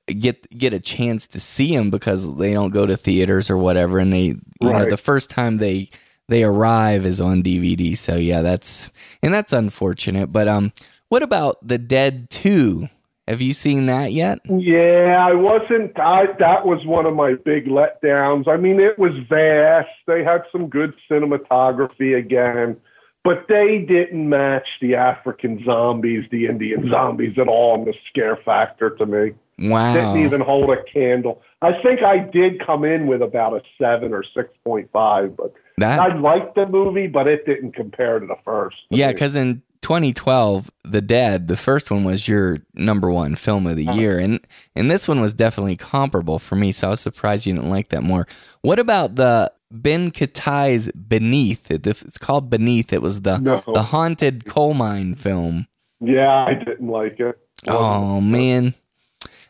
get 0.07 0.49
get 0.57 0.73
a 0.73 0.79
chance 0.79 1.27
to 1.29 1.41
see 1.41 1.75
them 1.75 1.91
because 1.91 2.37
they 2.37 2.53
don't 2.53 2.71
go 2.71 2.87
to 2.87 2.97
theaters 2.97 3.51
or 3.51 3.57
whatever, 3.57 3.99
and 3.99 4.13
they 4.13 4.27
you 4.27 4.39
right. 4.61 4.79
know 4.79 4.85
the 4.85 4.97
first 4.97 5.29
time 5.29 5.57
they 5.57 5.91
they 6.29 6.45
arrive 6.45 7.07
is 7.07 7.21
on 7.21 7.43
DVD. 7.43 7.97
So 7.97 8.17
yeah, 8.17 8.43
that's 8.43 8.91
and 9.23 9.35
that's 9.35 9.53
unfortunate. 9.53 10.33
But 10.33 10.49
um, 10.49 10.73
what 11.09 11.23
about 11.23 11.67
the 11.67 11.79
Dead 11.79 12.31
Two? 12.31 12.89
Have 13.27 13.43
you 13.43 13.53
seen 13.53 13.87
that 13.87 14.13
yet? 14.13 14.39
Yeah, 14.49 15.19
I 15.21 15.35
wasn't. 15.35 15.99
I, 16.01 16.33
that 16.39 16.65
was 16.65 16.87
one 16.87 17.05
of 17.05 17.15
my 17.15 17.35
big 17.35 17.67
letdowns. 17.67 18.49
I 18.49 18.57
mean, 18.57 18.81
it 18.81 18.99
was 18.99 19.13
vast. 19.29 19.91
They 20.07 20.25
had 20.25 20.45
some 20.51 20.69
good 20.69 20.95
cinematography 21.11 22.17
again, 22.17 22.79
but 23.25 23.45
they 23.47 23.81
didn't 23.81 24.27
match 24.27 24.67
the 24.81 24.95
African 24.95 25.63
zombies, 25.63 26.25
the 26.31 26.47
Indian 26.47 26.91
zombies 26.91 27.39
at 27.39 27.49
all 27.49 27.75
in 27.75 27.85
the 27.85 27.93
scare 28.09 28.37
factor 28.37 28.91
to 28.97 29.05
me. 29.05 29.35
Wow. 29.59 29.93
Didn't 29.93 30.25
even 30.25 30.41
hold 30.41 30.71
a 30.71 30.83
candle. 30.85 31.43
I 31.61 31.73
think 31.83 32.03
I 32.03 32.17
did 32.17 32.65
come 32.65 32.85
in 32.85 33.07
with 33.07 33.21
about 33.21 33.53
a 33.53 33.61
seven 33.77 34.15
or 34.15 34.25
six 34.35 34.49
point 34.65 34.89
five, 34.91 35.37
but 35.37 35.53
that 35.81 36.01
I 36.01 36.15
liked 36.17 36.55
the 36.55 36.67
movie, 36.67 37.07
but 37.07 37.27
it 37.27 37.45
didn't 37.47 37.73
compare 37.73 38.19
to 38.19 38.27
the 38.27 38.37
first. 38.45 38.77
Yeah, 38.91 39.09
because 39.13 39.37
in 39.37 39.63
2012, 39.83 40.71
The 40.85 41.01
Dead, 41.01 41.49
the 41.49 41.57
first 41.57 41.91
one 41.91 42.05
was 42.05 42.27
your 42.29 42.59
number 42.75 43.11
one 43.11 43.35
film 43.37 43.67
of 43.67 43.77
the 43.77 43.89
Uh-huh. 43.89 43.99
year, 44.01 44.19
and 44.19 44.41
and 44.77 44.91
this 44.91 45.07
one 45.09 45.21
was 45.21 45.33
definitely 45.33 45.77
comparable 45.77 46.39
for 46.39 46.57
me. 46.57 46.73
So 46.73 46.89
I 46.89 46.91
was 46.91 47.01
surprised 47.01 47.47
you 47.47 47.55
didn't 47.55 47.71
like 47.71 47.89
that 47.91 48.03
more. 48.03 48.27
What 48.63 48.79
about 48.79 49.15
the 49.17 49.53
Ben 49.71 50.11
Ketai's 50.11 50.91
Beneath? 50.93 51.71
It's 51.71 52.19
called 52.19 52.51
Beneath. 52.51 52.93
It 52.93 53.03
was 53.03 53.21
the 53.23 53.39
No. 53.39 53.63
the 53.73 53.83
haunted 53.85 54.45
coal 54.47 54.75
mine 54.75 55.15
film. 55.15 55.67
yeah, 56.01 56.45
I 56.45 56.55
didn't 56.55 56.89
like 56.89 57.19
it. 57.21 57.39
Oh 57.67 58.21
man. 58.21 58.75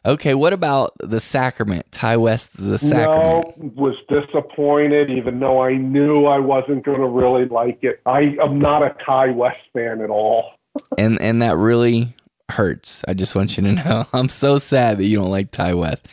Okay, 0.08 0.32
what 0.32 0.54
about 0.54 0.94
the 1.00 1.20
Sacrament? 1.20 1.92
Ti 1.92 2.16
West's 2.16 2.56
The 2.56 2.78
Sacrament. 2.78 3.58
No, 3.58 3.72
was 3.76 3.94
disappointed, 4.08 5.10
even 5.10 5.38
though 5.38 5.60
I 5.60 5.74
knew 5.74 6.24
I 6.24 6.38
wasn't 6.38 6.82
going 6.82 7.00
to 7.00 7.06
really 7.06 7.44
like 7.44 7.80
it. 7.82 8.00
I 8.06 8.34
am 8.40 8.58
not 8.58 8.82
a 8.82 8.96
Ti 9.04 9.34
West 9.34 9.60
fan 9.74 10.00
at 10.00 10.08
all. 10.08 10.52
and 10.96 11.20
and 11.20 11.42
that 11.42 11.58
really 11.58 12.14
hurts. 12.48 13.04
I 13.06 13.12
just 13.12 13.36
want 13.36 13.58
you 13.58 13.64
to 13.64 13.72
know. 13.72 14.06
I'm 14.14 14.30
so 14.30 14.56
sad 14.56 14.96
that 14.96 15.04
you 15.04 15.18
don't 15.18 15.30
like 15.30 15.50
Ti 15.50 15.74
West. 15.74 16.08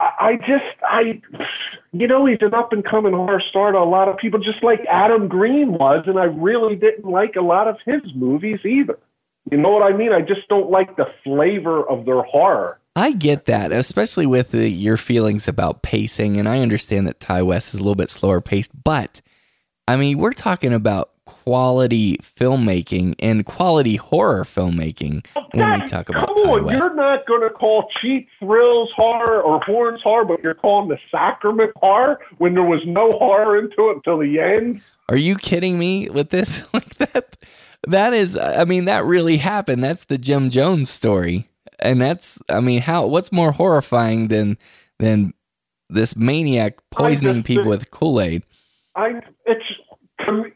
I, 0.00 0.10
I 0.18 0.36
just, 0.38 0.64
I, 0.82 1.22
you 1.92 2.08
know, 2.08 2.26
he's 2.26 2.38
an 2.40 2.52
up 2.52 2.72
and 2.72 2.84
coming 2.84 3.12
horror 3.12 3.42
star 3.48 3.70
to 3.70 3.78
a 3.78 3.84
lot 3.84 4.08
of 4.08 4.16
people, 4.16 4.40
just 4.40 4.64
like 4.64 4.84
Adam 4.88 5.28
Green 5.28 5.74
was, 5.74 6.02
and 6.08 6.18
I 6.18 6.24
really 6.24 6.74
didn't 6.74 7.08
like 7.08 7.36
a 7.36 7.42
lot 7.42 7.68
of 7.68 7.76
his 7.86 8.02
movies 8.16 8.58
either. 8.64 8.98
You 9.52 9.58
know 9.58 9.70
what 9.70 9.84
I 9.84 9.96
mean? 9.96 10.12
I 10.12 10.20
just 10.20 10.48
don't 10.48 10.68
like 10.68 10.96
the 10.96 11.06
flavor 11.22 11.88
of 11.88 12.06
their 12.06 12.22
horror. 12.22 12.80
I 12.96 13.12
get 13.12 13.46
that, 13.46 13.72
especially 13.72 14.26
with 14.26 14.52
the, 14.52 14.68
your 14.68 14.96
feelings 14.96 15.48
about 15.48 15.82
pacing, 15.82 16.36
and 16.36 16.48
I 16.48 16.60
understand 16.60 17.08
that 17.08 17.20
Ti 17.20 17.42
West 17.42 17.74
is 17.74 17.80
a 17.80 17.82
little 17.82 17.96
bit 17.96 18.10
slower 18.10 18.40
paced, 18.40 18.70
but 18.84 19.20
I 19.88 19.96
mean, 19.96 20.18
we're 20.18 20.32
talking 20.32 20.72
about 20.72 21.10
quality 21.26 22.16
filmmaking 22.18 23.14
and 23.18 23.44
quality 23.44 23.96
horror 23.96 24.44
filmmaking 24.44 25.26
when 25.52 25.80
we 25.80 25.86
talk 25.86 26.08
about 26.08 26.28
come 26.28 26.36
Ty 26.36 26.50
on, 26.50 26.64
West. 26.64 26.78
you're 26.78 26.94
not 26.94 27.26
going 27.26 27.42
to 27.42 27.50
call 27.50 27.88
cheap 28.00 28.28
thrills 28.38 28.90
horror 28.94 29.42
or 29.42 29.60
horns 29.60 30.00
horror, 30.02 30.24
but 30.24 30.42
you're 30.42 30.54
calling 30.54 30.88
the 30.88 30.98
sacrament 31.10 31.72
horror 31.76 32.18
when 32.38 32.54
there 32.54 32.62
was 32.62 32.80
no 32.86 33.12
horror 33.18 33.58
into 33.58 33.90
it 33.90 33.96
until 33.96 34.18
the 34.18 34.38
end. 34.40 34.80
Are 35.08 35.16
you 35.16 35.36
kidding 35.36 35.78
me 35.78 36.08
with 36.08 36.30
this? 36.30 36.66
like 36.74 36.94
that? 36.96 37.36
That 37.88 38.14
is, 38.14 38.38
I 38.38 38.64
mean, 38.64 38.86
that 38.86 39.04
really 39.04 39.36
happened. 39.36 39.84
That's 39.84 40.04
the 40.04 40.16
Jim 40.16 40.48
Jones 40.48 40.88
story, 40.88 41.48
and 41.80 42.00
that's, 42.00 42.40
I 42.48 42.60
mean, 42.60 42.80
how? 42.82 43.06
What's 43.06 43.32
more 43.32 43.52
horrifying 43.52 44.28
than 44.28 44.58
than 44.98 45.34
this 45.90 46.16
maniac 46.16 46.78
poisoning 46.90 47.36
just 47.36 47.46
people 47.46 47.68
with 47.68 47.90
Kool 47.90 48.20
Aid? 48.20 48.44
I 48.96 49.20
it's 49.46 49.64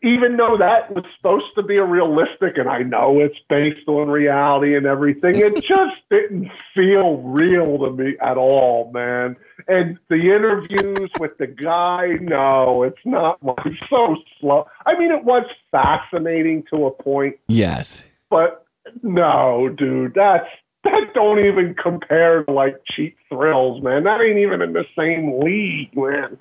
even 0.02 0.36
though 0.36 0.56
that 0.56 0.94
was 0.94 1.04
supposed 1.16 1.46
to 1.56 1.62
be 1.62 1.76
a 1.76 1.84
realistic, 1.84 2.56
and 2.56 2.68
I 2.68 2.82
know 2.82 3.18
it's 3.20 3.36
based 3.48 3.86
on 3.88 4.08
reality 4.08 4.76
and 4.76 4.86
everything, 4.86 5.36
it 5.36 5.54
just 5.68 5.96
didn't 6.10 6.50
feel 6.74 7.18
real 7.18 7.78
to 7.78 7.90
me 7.90 8.16
at 8.22 8.36
all, 8.36 8.90
man. 8.92 9.36
And 9.66 9.98
the 10.08 10.16
interviews 10.32 11.10
with 11.18 11.36
the 11.38 11.48
guy, 11.48 12.14
no, 12.20 12.82
it's 12.82 13.04
not. 13.04 13.38
It's 13.66 13.76
so 13.90 14.16
slow. 14.40 14.66
I 14.86 14.98
mean, 14.98 15.10
it 15.10 15.24
was 15.24 15.44
fascinating 15.70 16.64
to 16.72 16.86
a 16.86 16.90
point, 16.90 17.36
Yes. 17.48 18.04
but 18.30 18.64
no, 19.02 19.68
dude, 19.68 20.14
that's 20.14 20.46
that 20.84 21.12
don't 21.14 21.38
even 21.38 21.74
compare 21.74 22.44
to 22.44 22.52
like 22.52 22.80
cheap 22.94 23.16
thrills, 23.28 23.82
man. 23.82 24.04
That 24.04 24.20
ain't 24.20 24.38
even 24.38 24.62
in 24.62 24.72
the 24.72 24.84
same 24.96 25.40
league, 25.40 25.96
man. 25.96 26.38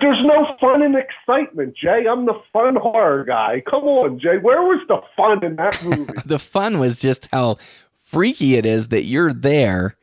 There's 0.00 0.24
no 0.24 0.56
fun 0.60 0.82
and 0.82 0.96
excitement, 0.96 1.76
Jay. 1.76 2.06
I'm 2.10 2.26
the 2.26 2.40
fun 2.52 2.74
horror 2.74 3.24
guy. 3.24 3.62
Come 3.70 3.84
on, 3.84 4.18
Jay. 4.18 4.38
Where 4.40 4.62
was 4.62 4.84
the 4.88 5.00
fun 5.16 5.44
in 5.44 5.56
that 5.56 5.82
movie? 5.84 6.12
the 6.26 6.40
fun 6.40 6.78
was 6.80 6.98
just 6.98 7.28
how 7.30 7.58
freaky 8.02 8.56
it 8.56 8.66
is 8.66 8.88
that 8.88 9.04
you're 9.04 9.32
there, 9.32 9.96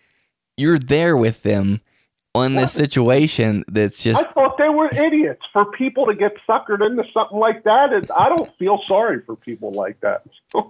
you're 0.56 0.78
there 0.78 1.18
with 1.18 1.44
them 1.44 1.82
on 2.36 2.56
this 2.56 2.74
situation 2.74 3.64
that's 3.68 4.04
just 4.04 4.26
I 4.26 4.32
thought 4.32 4.58
they 4.58 4.70
were 4.70 4.90
idiots 4.90 5.42
for 5.54 5.66
people 5.72 6.06
to 6.06 6.14
get 6.14 6.34
suckered 6.48 6.86
into 6.86 7.04
something 7.14 7.40
like 7.40 7.64
that. 7.64 7.94
And 7.94 8.10
I 8.12 8.30
don't 8.30 8.52
feel 8.58 8.80
sorry 8.88 9.22
for 9.26 9.36
people 9.36 9.72
like 9.72 10.00
that. 10.02 10.24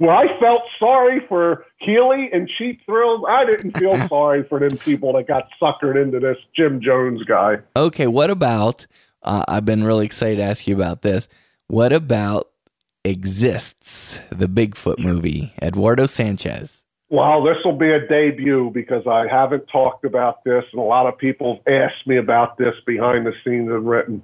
Well, 0.00 0.10
I 0.10 0.26
felt 0.40 0.62
sorry 0.80 1.24
for 1.28 1.64
Healy 1.78 2.28
and 2.32 2.48
Cheap 2.58 2.80
Thrills. 2.84 3.22
I 3.28 3.44
didn't 3.46 3.78
feel 3.78 3.94
sorry 4.08 4.42
for 4.42 4.58
them 4.58 4.76
people 4.76 5.12
that 5.12 5.28
got 5.28 5.48
suckered 5.62 6.00
into 6.02 6.18
this 6.18 6.36
Jim 6.54 6.80
Jones 6.80 7.22
guy. 7.22 7.58
okay. 7.76 8.08
What 8.08 8.28
about? 8.28 8.86
Uh, 9.22 9.44
I've 9.46 9.64
been 9.64 9.84
really 9.84 10.04
excited 10.04 10.36
to 10.38 10.42
ask 10.42 10.66
you 10.66 10.74
about 10.74 11.02
this. 11.02 11.28
What 11.68 11.92
about 11.92 12.48
Exists, 13.04 14.20
the 14.30 14.46
Bigfoot 14.46 14.98
movie? 14.98 15.54
Eduardo 15.62 16.06
Sanchez. 16.06 16.84
Well, 17.10 17.42
this 17.42 17.56
will 17.64 17.76
be 17.76 17.90
a 17.90 18.06
debut 18.06 18.70
because 18.72 19.06
I 19.06 19.26
haven't 19.30 19.66
talked 19.72 20.04
about 20.04 20.44
this, 20.44 20.64
and 20.72 20.80
a 20.80 20.84
lot 20.84 21.06
of 21.06 21.16
people 21.16 21.60
have 21.66 21.74
asked 21.74 22.06
me 22.06 22.18
about 22.18 22.58
this 22.58 22.74
behind 22.86 23.26
the 23.26 23.32
scenes 23.44 23.70
and 23.70 23.88
written. 23.88 24.22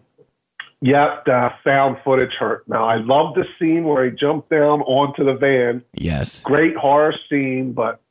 Yep, 0.83 1.25
the 1.25 1.33
uh, 1.33 1.49
found 1.65 1.97
footage 2.05 2.35
hurt. 2.39 2.69
Now, 2.69 2.87
I 2.87 2.97
love 2.97 3.35
the 3.35 3.47
scene 3.59 3.85
where 3.85 4.05
he 4.05 4.11
jumped 4.11 4.51
down 4.51 4.83
onto 4.83 5.25
the 5.25 5.33
van. 5.33 5.83
Yes. 5.95 6.43
Great 6.43 6.77
horror 6.77 7.15
scene, 7.31 7.73
but 7.73 8.03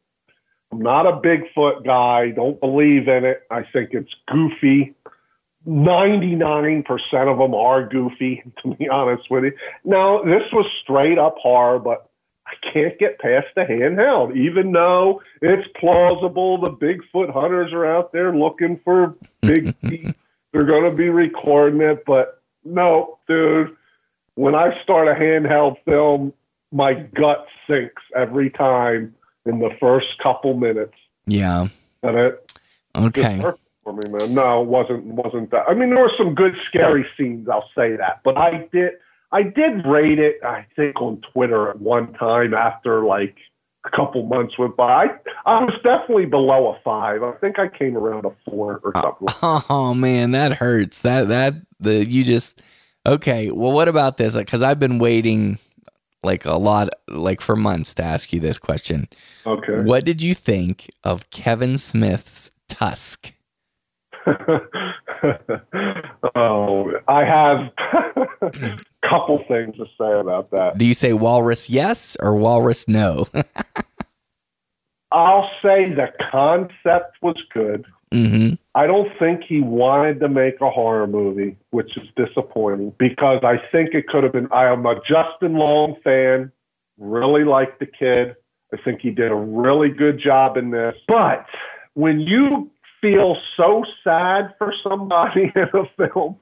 I'm 0.71 0.81
not 0.81 1.05
a 1.05 1.21
Bigfoot 1.21 1.85
guy. 1.85 2.31
Don't 2.31 2.59
believe 2.59 3.07
in 3.07 3.25
it. 3.25 3.43
I 3.51 3.61
think 3.71 3.91
it's 3.93 4.09
goofy. 4.27 4.95
99% 5.67 6.83
of 7.31 7.37
them 7.37 7.53
are 7.53 7.87
goofy, 7.87 8.43
to 8.63 8.73
be 8.73 8.89
honest 8.89 9.29
with 9.29 9.43
you. 9.43 9.51
Now, 9.85 10.23
this 10.23 10.43
was 10.51 10.65
straight 10.81 11.19
up 11.19 11.35
horror, 11.37 11.77
but 11.77 12.09
I 12.61 12.71
can't 12.71 12.99
get 12.99 13.19
past 13.19 13.47
the 13.55 13.61
handheld, 13.61 14.35
even 14.35 14.71
though 14.71 15.21
it's 15.41 15.67
plausible. 15.79 16.59
The 16.59 16.71
Bigfoot 16.71 17.31
hunters 17.33 17.71
are 17.73 17.85
out 17.85 18.11
there 18.11 18.35
looking 18.35 18.79
for 18.83 19.15
big 19.41 19.75
feet. 19.77 20.15
They're 20.51 20.63
going 20.65 20.89
to 20.89 20.95
be 20.95 21.09
recording 21.09 21.81
it, 21.81 22.03
but 22.05 22.41
no, 22.63 23.17
dude. 23.27 23.75
When 24.35 24.55
I 24.55 24.81
start 24.83 25.07
a 25.07 25.13
handheld 25.13 25.77
film, 25.85 26.33
my 26.71 26.93
gut 26.93 27.45
sinks 27.67 28.01
every 28.15 28.49
time 28.49 29.13
in 29.45 29.59
the 29.59 29.69
first 29.79 30.07
couple 30.21 30.55
minutes, 30.55 30.93
Yeah. 31.27 31.67
and 32.01 32.17
it 32.17 32.59
Okay. 32.95 33.41
for 33.83 33.93
me, 33.93 34.01
man. 34.09 34.33
No, 34.33 34.61
it 34.61 34.67
wasn't 34.67 35.03
wasn't 35.05 35.51
that. 35.51 35.65
I 35.67 35.73
mean, 35.75 35.89
there 35.89 35.99
were 36.03 36.11
some 36.17 36.33
good 36.33 36.55
scary 36.67 37.05
scenes. 37.17 37.47
I'll 37.49 37.69
say 37.75 37.95
that, 37.95 38.21
but 38.23 38.37
I 38.37 38.67
did 38.71 38.93
I 39.33 39.41
did 39.41 39.85
rate 39.85 40.19
it. 40.19 40.35
I 40.43 40.65
think 40.75 41.01
on 41.01 41.21
Twitter 41.33 41.69
at 41.69 41.81
one 41.81 42.13
time 42.13 42.53
after 42.53 43.03
like 43.03 43.35
a 43.83 43.89
couple 43.89 44.23
months 44.27 44.57
went 44.57 44.77
by. 44.77 45.05
I, 45.05 45.07
I 45.45 45.63
was 45.63 45.73
definitely 45.83 46.27
below 46.27 46.73
a 46.73 46.79
five. 46.83 47.23
I 47.23 47.33
think 47.33 47.57
I 47.59 47.67
came 47.67 47.97
around 47.97 48.25
a 48.25 48.31
four 48.45 48.79
or 48.83 48.91
oh, 48.95 49.01
something. 49.01 49.63
Oh 49.69 49.93
man, 49.93 50.31
that 50.31 50.53
hurts. 50.53 51.01
That 51.01 51.29
that 51.29 51.55
the 51.79 52.07
you 52.07 52.23
just 52.23 52.61
okay. 53.05 53.49
Well, 53.51 53.71
what 53.71 53.87
about 53.87 54.17
this? 54.17 54.35
Like, 54.35 54.45
because 54.45 54.63
I've 54.63 54.79
been 54.79 54.99
waiting 54.99 55.57
like 56.21 56.45
a 56.45 56.53
lot, 56.53 56.89
like 57.09 57.41
for 57.41 57.55
months 57.55 57.95
to 57.95 58.03
ask 58.03 58.31
you 58.31 58.39
this 58.39 58.59
question. 58.59 59.09
Okay. 59.45 59.81
What 59.81 60.05
did 60.05 60.21
you 60.21 60.33
think 60.33 60.89
of 61.03 61.29
Kevin 61.31 61.77
Smith's 61.77 62.51
Tusk? 62.69 63.33
Oh, 66.35 66.91
I 67.07 67.23
have 67.25 67.71
a 68.51 68.77
couple 69.09 69.43
things 69.47 69.75
to 69.77 69.85
say 69.97 70.19
about 70.19 70.51
that. 70.51 70.77
Do 70.77 70.85
you 70.85 70.93
say 70.93 71.13
walrus 71.13 71.69
yes 71.69 72.17
or 72.19 72.35
walrus 72.35 72.87
no? 72.87 73.27
I'll 75.11 75.49
say 75.61 75.93
the 75.93 76.07
concept 76.31 77.17
was 77.21 77.37
good. 77.53 77.85
hmm 78.11 78.53
I 78.75 78.87
don't 78.87 79.11
think 79.19 79.43
he 79.47 79.61
wanted 79.61 80.19
to 80.21 80.29
make 80.29 80.59
a 80.59 80.71
horror 80.71 81.05
movie, 81.05 81.55
which 81.69 81.95
is 81.95 82.07
disappointing 82.15 82.91
because 82.97 83.43
I 83.43 83.57
think 83.71 83.93
it 83.93 84.07
could 84.07 84.23
have 84.23 84.33
been. 84.33 84.47
I 84.51 84.65
am 84.65 84.83
a 84.87 84.95
Justin 85.07 85.53
Long 85.53 85.95
fan, 86.03 86.51
really 86.97 87.43
like 87.43 87.77
the 87.77 87.85
kid. 87.85 88.35
I 88.73 88.77
think 88.83 89.01
he 89.01 89.11
did 89.11 89.31
a 89.31 89.35
really 89.35 89.89
good 89.89 90.19
job 90.19 90.57
in 90.57 90.71
this. 90.71 90.95
But 91.07 91.45
when 91.93 92.19
you 92.19 92.71
feel 93.03 93.35
so 93.57 93.83
sad 94.03 94.53
for 94.57 94.73
somebody 94.81 95.43
in 95.55 95.67
a 95.73 96.07
film, 96.07 96.37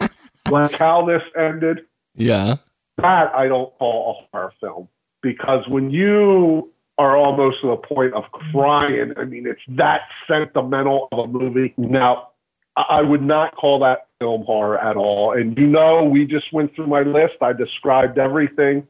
like 0.50 0.72
how 0.72 1.04
this 1.04 1.22
ended, 1.38 1.80
Yeah. 2.14 2.56
that 2.96 3.34
I 3.34 3.46
don't 3.48 3.72
call 3.78 4.16
a 4.18 4.36
horror 4.36 4.52
film 4.60 4.88
because 5.22 5.68
when 5.68 5.90
you 5.90 6.72
are 6.98 7.16
almost 7.16 7.60
to 7.60 7.68
the 7.68 7.76
point 7.76 8.14
of 8.14 8.24
crying, 8.32 9.12
I 9.18 9.24
mean, 9.24 9.46
it's 9.46 9.60
that 9.76 10.00
sentimental 10.26 11.08
of 11.12 11.18
a 11.18 11.26
movie. 11.26 11.74
Now, 11.76 12.28
I 12.76 12.84
I 12.88 13.02
would 13.02 13.22
not 13.22 13.54
call 13.54 13.78
that 13.80 14.06
film 14.18 14.44
horror 14.44 14.78
at 14.78 14.96
all. 14.96 15.32
And 15.32 15.56
you 15.58 15.66
know, 15.66 16.04
we 16.04 16.24
just 16.26 16.52
went 16.52 16.74
through 16.74 16.86
my 16.86 17.02
list. 17.02 17.34
I 17.42 17.52
described 17.52 18.18
everything, 18.18 18.86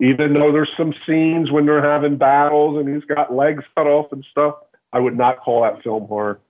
even 0.00 0.34
though 0.34 0.52
there's 0.52 0.72
some 0.76 0.92
scenes 1.06 1.50
when 1.50 1.64
they're 1.66 1.82
having 1.82 2.16
battles 2.16 2.78
and 2.78 2.94
he's 2.94 3.04
got 3.04 3.32
legs 3.32 3.64
cut 3.76 3.86
off 3.86 4.12
and 4.12 4.24
stuff. 4.30 4.56
I 4.92 4.98
would 5.00 5.16
not 5.16 5.38
call 5.40 5.62
that 5.62 5.82
film 5.82 6.06
horror. 6.06 6.40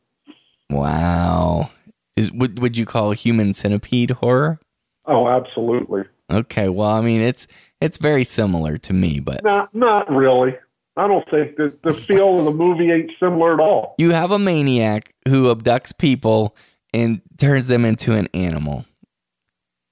Wow. 0.71 1.71
Is, 2.17 2.31
would 2.33 2.61
would 2.61 2.77
you 2.77 2.87
call 2.87 3.13
Human 3.13 3.55
Centipede 3.55 4.11
horror? 4.13 4.61
Oh, 5.07 5.29
absolutely. 5.29 6.03
Okay, 6.31 6.69
well, 6.69 6.91
I 6.91 7.01
mean, 7.01 7.21
it's 7.21 7.47
it's 7.81 7.99
very 7.99 8.25
similar 8.25 8.79
to 8.79 8.93
me, 8.93 9.21
but 9.21 9.43
Not 9.45 9.75
not 9.75 10.11
really. 10.11 10.55
I 10.97 11.07
don't 11.09 11.29
think 11.31 11.57
the 11.57 11.77
the 11.83 11.95
feel 12.07 12.39
of 12.39 12.45
the 12.45 12.51
movie 12.53 12.91
ain't 12.91 13.11
similar 13.19 13.55
at 13.55 13.61
all. 13.61 13.95
you 13.99 14.11
have 14.11 14.31
a 14.31 14.39
maniac 14.39 15.15
who 15.29 15.55
abducts 15.55 15.97
people 15.97 16.57
and 16.95 17.21
turns 17.39 17.69
them 17.69 17.85
into 17.85 18.15
an 18.15 18.29
animal. 18.35 18.85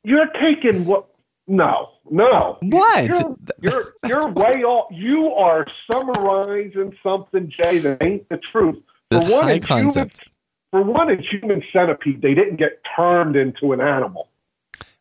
You're 0.04 0.28
taking 0.40 0.84
what? 0.86 1.06
No, 1.50 1.88
no. 2.08 2.58
What? 2.62 3.06
You're 3.08 3.36
you're, 3.60 3.94
you're 4.06 4.28
way 4.30 4.62
off. 4.62 4.86
You 4.92 5.32
are 5.32 5.66
summarizing 5.90 6.96
something, 7.02 7.50
Jay, 7.50 7.78
that 7.78 8.00
ain't 8.00 8.28
the 8.28 8.38
truth. 8.52 8.76
This 9.10 9.24
For 9.24 9.30
one, 9.32 9.42
high 9.42 9.50
in 9.54 9.62
human- 9.62 9.84
concept. 9.84 10.28
For 10.70 10.82
one, 10.84 11.10
in 11.10 11.20
human 11.20 11.60
centipede, 11.72 12.22
they 12.22 12.34
didn't 12.34 12.54
get 12.56 12.80
turned 12.96 13.34
into 13.34 13.72
an 13.72 13.80
animal. 13.80 14.28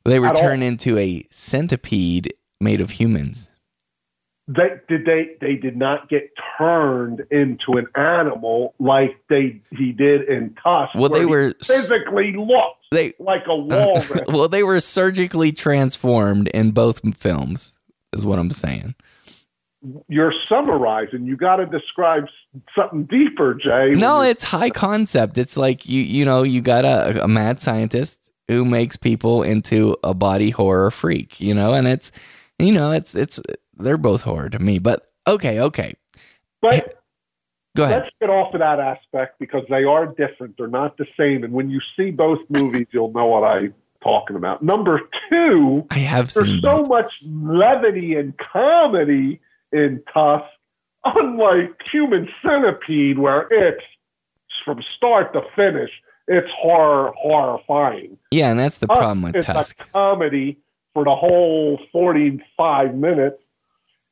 They 0.06 0.18
were 0.20 0.26
at 0.26 0.36
all. 0.38 0.42
turned 0.42 0.64
into 0.64 0.98
a 0.98 1.24
centipede 1.30 2.34
made 2.60 2.82
of 2.82 2.90
humans. 2.90 3.52
They 4.50 4.70
did 4.88 5.06
they 5.06 5.36
they 5.40 5.56
did 5.56 5.78
not 5.78 6.10
get 6.10 6.32
turned 6.58 7.24
into 7.30 7.74
an 7.74 7.86
animal 7.96 8.74
like 8.80 9.16
they 9.30 9.62
he 9.70 9.92
did 9.92 10.28
in 10.28 10.56
Tusk. 10.64 10.96
Well, 10.96 11.10
they 11.10 11.28
were 11.28 11.54
physically 11.62 12.34
looked 12.36 12.80
they 12.92 13.14
like 13.20 13.44
a 13.48 13.56
walrus. 13.56 14.12
well, 14.28 14.48
they 14.48 14.64
were 14.64 14.80
surgically 14.80 15.52
transformed 15.52 16.48
in 16.50 16.72
both 16.72 17.02
films. 17.16 17.76
Is 18.12 18.26
what 18.26 18.40
I'm 18.40 18.50
saying. 18.50 18.96
You're 20.08 20.34
summarizing. 20.50 21.26
You 21.26 21.38
got 21.38 21.58
to 21.58 21.68
describe 21.68 22.26
something 22.76 23.04
deeper, 23.04 23.54
Jay. 23.54 23.92
No, 23.92 24.22
it's 24.22 24.44
high 24.44 24.72
concept. 24.72 25.38
It's 25.38 25.58
like 25.58 25.88
you 25.88 26.02
you 26.02 26.26
know 26.26 26.42
you 26.42 26.62
got 26.62 26.86
a, 26.86 27.24
a 27.24 27.28
mad 27.28 27.60
scientist 27.60 28.32
who 28.48 28.66
makes 28.66 28.98
people 28.98 29.44
into 29.44 29.96
a 30.04 30.16
body 30.16 30.50
horror 30.50 30.90
freak. 30.90 31.40
You 31.40 31.54
know, 31.54 31.74
and 31.74 31.88
it's 31.88 32.12
you 32.58 32.74
know 32.74 32.92
it's 32.92 33.14
it's 33.14 33.40
they're 33.80 33.98
both 33.98 34.24
horror 34.24 34.50
to 34.50 34.60
me. 34.60 34.80
But 34.80 35.10
okay, 35.28 35.60
okay, 35.60 35.94
but 36.62 37.02
go 37.76 37.84
ahead. 37.84 38.04
let's 38.04 38.16
get 38.20 38.30
off 38.30 38.54
of 38.54 38.60
that 38.60 38.80
aspect 38.80 39.40
because 39.40 39.64
they 39.70 39.84
are 39.84 40.06
different. 40.08 40.56
They're 40.58 40.68
not 40.68 40.98
the 40.98 41.06
same. 41.18 41.44
And 41.44 41.54
when 41.54 41.70
you 41.70 41.80
see 41.98 42.12
both 42.12 42.40
movies, 42.50 42.88
you'll 42.92 43.12
know 43.12 43.28
what 43.28 43.44
I'm 43.44 43.74
talking 44.04 44.36
about. 44.36 44.62
Number 44.62 45.02
two, 45.32 45.86
I 45.90 46.00
have 46.00 46.34
there's 46.34 46.62
so 46.62 46.80
both. 46.80 46.90
much 46.90 47.14
levity 47.24 48.16
and 48.16 48.34
comedy 48.38 49.40
in 49.72 50.02
Tusk, 50.14 50.46
unlike 51.06 51.76
Human 51.92 52.28
Centipede, 52.42 53.20
where 53.20 53.48
it's 53.52 53.84
from 54.66 54.82
start 54.96 55.34
to 55.34 55.42
finish, 55.56 55.90
it's 56.28 56.48
horror, 56.56 57.12
horrifying. 57.18 58.18
Yeah, 58.32 58.52
and 58.52 58.60
that's 58.60 58.78
the 58.78 58.88
Tusk 58.88 59.00
problem 59.00 59.22
with 59.24 59.46
Tusk. 59.46 59.82
a 59.82 59.86
comedy 59.92 60.60
for 60.94 61.04
the 61.04 61.16
whole 61.16 61.80
45 61.92 62.96
minutes. 62.96 63.42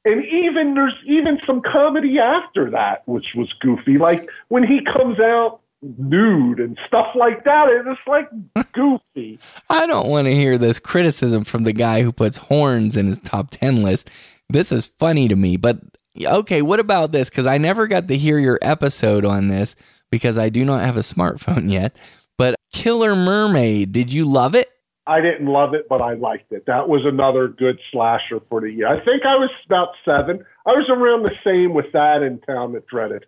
And 0.07 0.23
even 0.25 0.73
there's 0.73 0.95
even 1.05 1.38
some 1.45 1.61
comedy 1.61 2.17
after 2.17 2.69
that, 2.71 3.05
which 3.07 3.25
was 3.35 3.51
goofy. 3.59 3.97
Like 3.97 4.29
when 4.47 4.63
he 4.63 4.79
comes 4.95 5.19
out 5.19 5.59
nude 5.81 6.59
and 6.59 6.77
stuff 6.88 7.07
like 7.13 7.43
that, 7.43 7.67
it's 7.69 7.99
like 8.07 8.29
goofy. 8.71 9.39
I 9.69 9.85
don't 9.85 10.07
want 10.07 10.25
to 10.25 10.34
hear 10.34 10.57
this 10.57 10.79
criticism 10.79 11.43
from 11.43 11.63
the 11.63 11.73
guy 11.73 12.03
who 12.03 12.13
puts 12.13 12.38
horns 12.38 12.95
in 12.95 13.07
his 13.07 13.19
top 13.19 13.49
10 13.51 13.84
list. 13.84 14.09
This 14.49 14.71
is 14.71 14.88
funny 14.88 15.27
to 15.27 15.35
me, 15.35 15.57
but 15.57 15.79
okay, 16.25 16.61
what 16.61 16.79
about 16.79 17.11
this? 17.11 17.29
Because 17.29 17.45
I 17.45 17.57
never 17.57 17.88
got 17.88 18.07
to 18.07 18.15
hear 18.15 18.39
your 18.39 18.59
episode 18.61 19.25
on 19.25 19.49
this 19.49 19.75
because 20.09 20.38
I 20.38 20.47
do 20.47 20.63
not 20.63 20.85
have 20.85 20.95
a 20.95 21.01
smartphone 21.01 21.69
yet. 21.71 21.99
But 22.38 22.55
Killer 22.71 23.15
Mermaid, 23.15 23.91
did 23.91 24.13
you 24.13 24.23
love 24.23 24.55
it? 24.55 24.69
I 25.07 25.21
didn't 25.21 25.47
love 25.47 25.73
it, 25.73 25.88
but 25.89 26.01
I 26.01 26.13
liked 26.13 26.51
it. 26.51 26.65
That 26.67 26.89
was 26.89 27.01
another 27.05 27.47
good 27.47 27.79
slasher 27.91 28.39
for 28.49 28.61
the 28.61 28.69
year. 28.71 28.88
I 28.88 29.03
think 29.03 29.23
I 29.25 29.35
was 29.35 29.49
about 29.65 29.89
seven. 30.05 30.43
I 30.65 30.71
was 30.71 30.88
around 30.89 31.23
the 31.23 31.31
same 31.43 31.73
with 31.73 31.91
that 31.93 32.21
in 32.23 32.39
Town 32.39 32.73
That 32.73 32.85
Dreaded. 32.88 33.25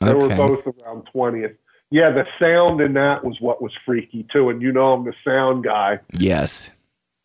They 0.00 0.14
were 0.14 0.28
both 0.28 0.64
around 0.66 1.08
20th. 1.14 1.54
Yeah, 1.90 2.10
the 2.10 2.24
sound 2.40 2.80
in 2.80 2.92
that 2.94 3.24
was 3.24 3.36
what 3.40 3.60
was 3.62 3.72
freaky 3.84 4.26
too. 4.32 4.48
And 4.50 4.60
you 4.62 4.72
know 4.72 4.92
I'm 4.92 5.04
the 5.04 5.14
sound 5.24 5.64
guy. 5.64 5.98
Yes. 6.18 6.70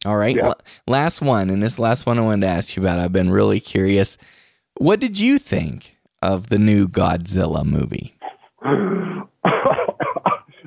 All 0.05 0.15
right. 0.17 0.35
Yeah. 0.35 0.47
la- 0.47 0.53
Last 0.87 1.21
one, 1.21 1.49
and 1.49 1.61
this 1.61 1.77
last 1.79 2.05
one 2.05 2.17
I 2.17 2.21
wanted 2.21 2.41
to 2.47 2.51
ask 2.51 2.75
you 2.75 2.81
about. 2.83 2.99
I've 2.99 3.13
been 3.13 3.29
really 3.29 3.59
curious. 3.59 4.17
What 4.77 4.99
did 4.99 5.19
you 5.19 5.37
think 5.37 5.95
of 6.21 6.47
the 6.49 6.57
new 6.59 6.87
Godzilla 6.87 7.63
movie? 7.65 8.15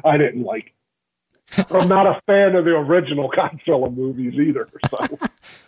I 0.05 0.17
didn't 0.19 0.43
like 0.45 0.67
it. 0.67 0.73
I'm 1.71 1.89
not 1.89 2.07
a 2.07 2.21
fan 2.27 2.55
of 2.57 2.65
the 2.65 2.73
original 2.73 3.31
Godzilla 3.31 3.95
movies 3.95 4.35
either. 4.35 4.69
So 4.91 5.19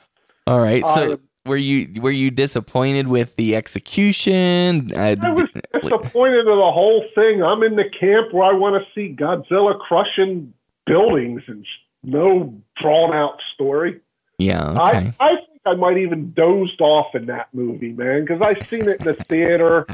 All 0.46 0.60
right. 0.60 0.84
So 0.84 1.12
I- 1.14 1.16
were 1.46 1.56
you 1.56 1.88
were 2.02 2.10
you 2.10 2.30
disappointed 2.30 3.08
with 3.08 3.36
the 3.36 3.56
execution? 3.56 4.92
Uh, 4.94 5.16
I 5.22 5.30
was 5.30 5.48
disappointed 5.72 6.40
in 6.40 6.44
the 6.46 6.70
whole 6.72 7.04
thing. 7.14 7.42
I'm 7.42 7.62
in 7.62 7.74
the 7.76 7.88
camp 7.98 8.34
where 8.34 8.44
I 8.44 8.52
want 8.52 8.82
to 8.82 8.90
see 8.94 9.14
Godzilla 9.16 9.78
crushing 9.78 10.52
buildings 10.86 11.42
and 11.46 11.64
no 12.02 12.54
drawn 12.80 13.14
out 13.14 13.38
story. 13.54 14.00
yeah. 14.38 14.70
Okay. 14.70 15.12
I, 15.20 15.24
I 15.24 15.36
think 15.36 15.60
I 15.64 15.74
might 15.74 15.98
even 15.98 16.32
dozed 16.32 16.80
off 16.80 17.14
in 17.14 17.26
that 17.26 17.48
movie, 17.54 17.92
man, 17.92 18.24
because 18.26 18.42
I 18.42 18.54
seen 18.66 18.88
it 18.88 19.00
in 19.00 19.06
the 19.06 19.14
theater. 19.24 19.86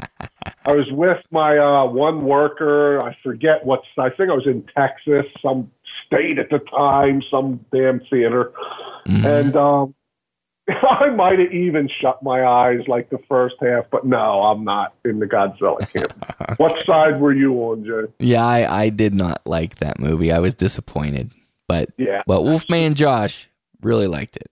I 0.65 0.73
was 0.73 0.91
with 0.91 1.23
my 1.31 1.57
uh, 1.57 1.85
one 1.85 2.25
worker. 2.25 3.01
I 3.01 3.15
forget 3.23 3.65
what's. 3.65 3.87
I 3.97 4.09
think 4.09 4.29
I 4.29 4.33
was 4.33 4.45
in 4.45 4.67
Texas, 4.75 5.25
some 5.41 5.71
state 6.05 6.37
at 6.39 6.49
the 6.49 6.59
time, 6.59 7.21
some 7.29 7.59
damn 7.73 7.99
theater, 8.09 8.51
Mhm. 9.07 9.25
and 9.25 9.55
um, 9.55 9.95
I 10.67 11.09
might 11.11 11.37
have 11.39 11.51
even 11.51 11.87
shut 12.01 12.23
my 12.23 12.43
eyes 12.43 12.79
like 12.87 13.09
the 13.11 13.19
first 13.29 13.55
half. 13.61 13.85
But 13.91 14.05
no, 14.05 14.41
I'm 14.43 14.63
not 14.63 14.93
in 15.05 15.19
the 15.19 15.27
Godzilla 15.27 15.87
camp. 15.91 16.57
what 16.59 16.83
side 16.85 17.19
were 17.21 17.33
you 17.33 17.53
on, 17.69 17.85
Jay? 17.85 18.11
Yeah, 18.19 18.45
I, 18.45 18.83
I 18.85 18.89
did 18.89 19.13
not 19.13 19.41
like 19.45 19.75
that 19.75 19.99
movie. 19.99 20.31
I 20.31 20.39
was 20.39 20.55
disappointed. 20.55 21.31
But 21.67 21.89
Yeah. 21.97 22.21
but 22.27 22.43
Wolfman 22.43 22.93
Josh 22.95 23.49
really 23.81 24.07
liked 24.07 24.35
it. 24.37 24.49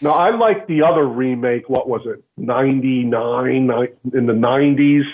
No, 0.00 0.10
I 0.12 0.30
liked 0.34 0.66
the 0.68 0.82
other 0.82 1.06
remake. 1.06 1.68
What 1.70 1.88
was 1.88 2.02
it? 2.06 2.22
99 2.36 3.46
in 3.50 4.26
the 4.26 4.32
90s 4.32 5.04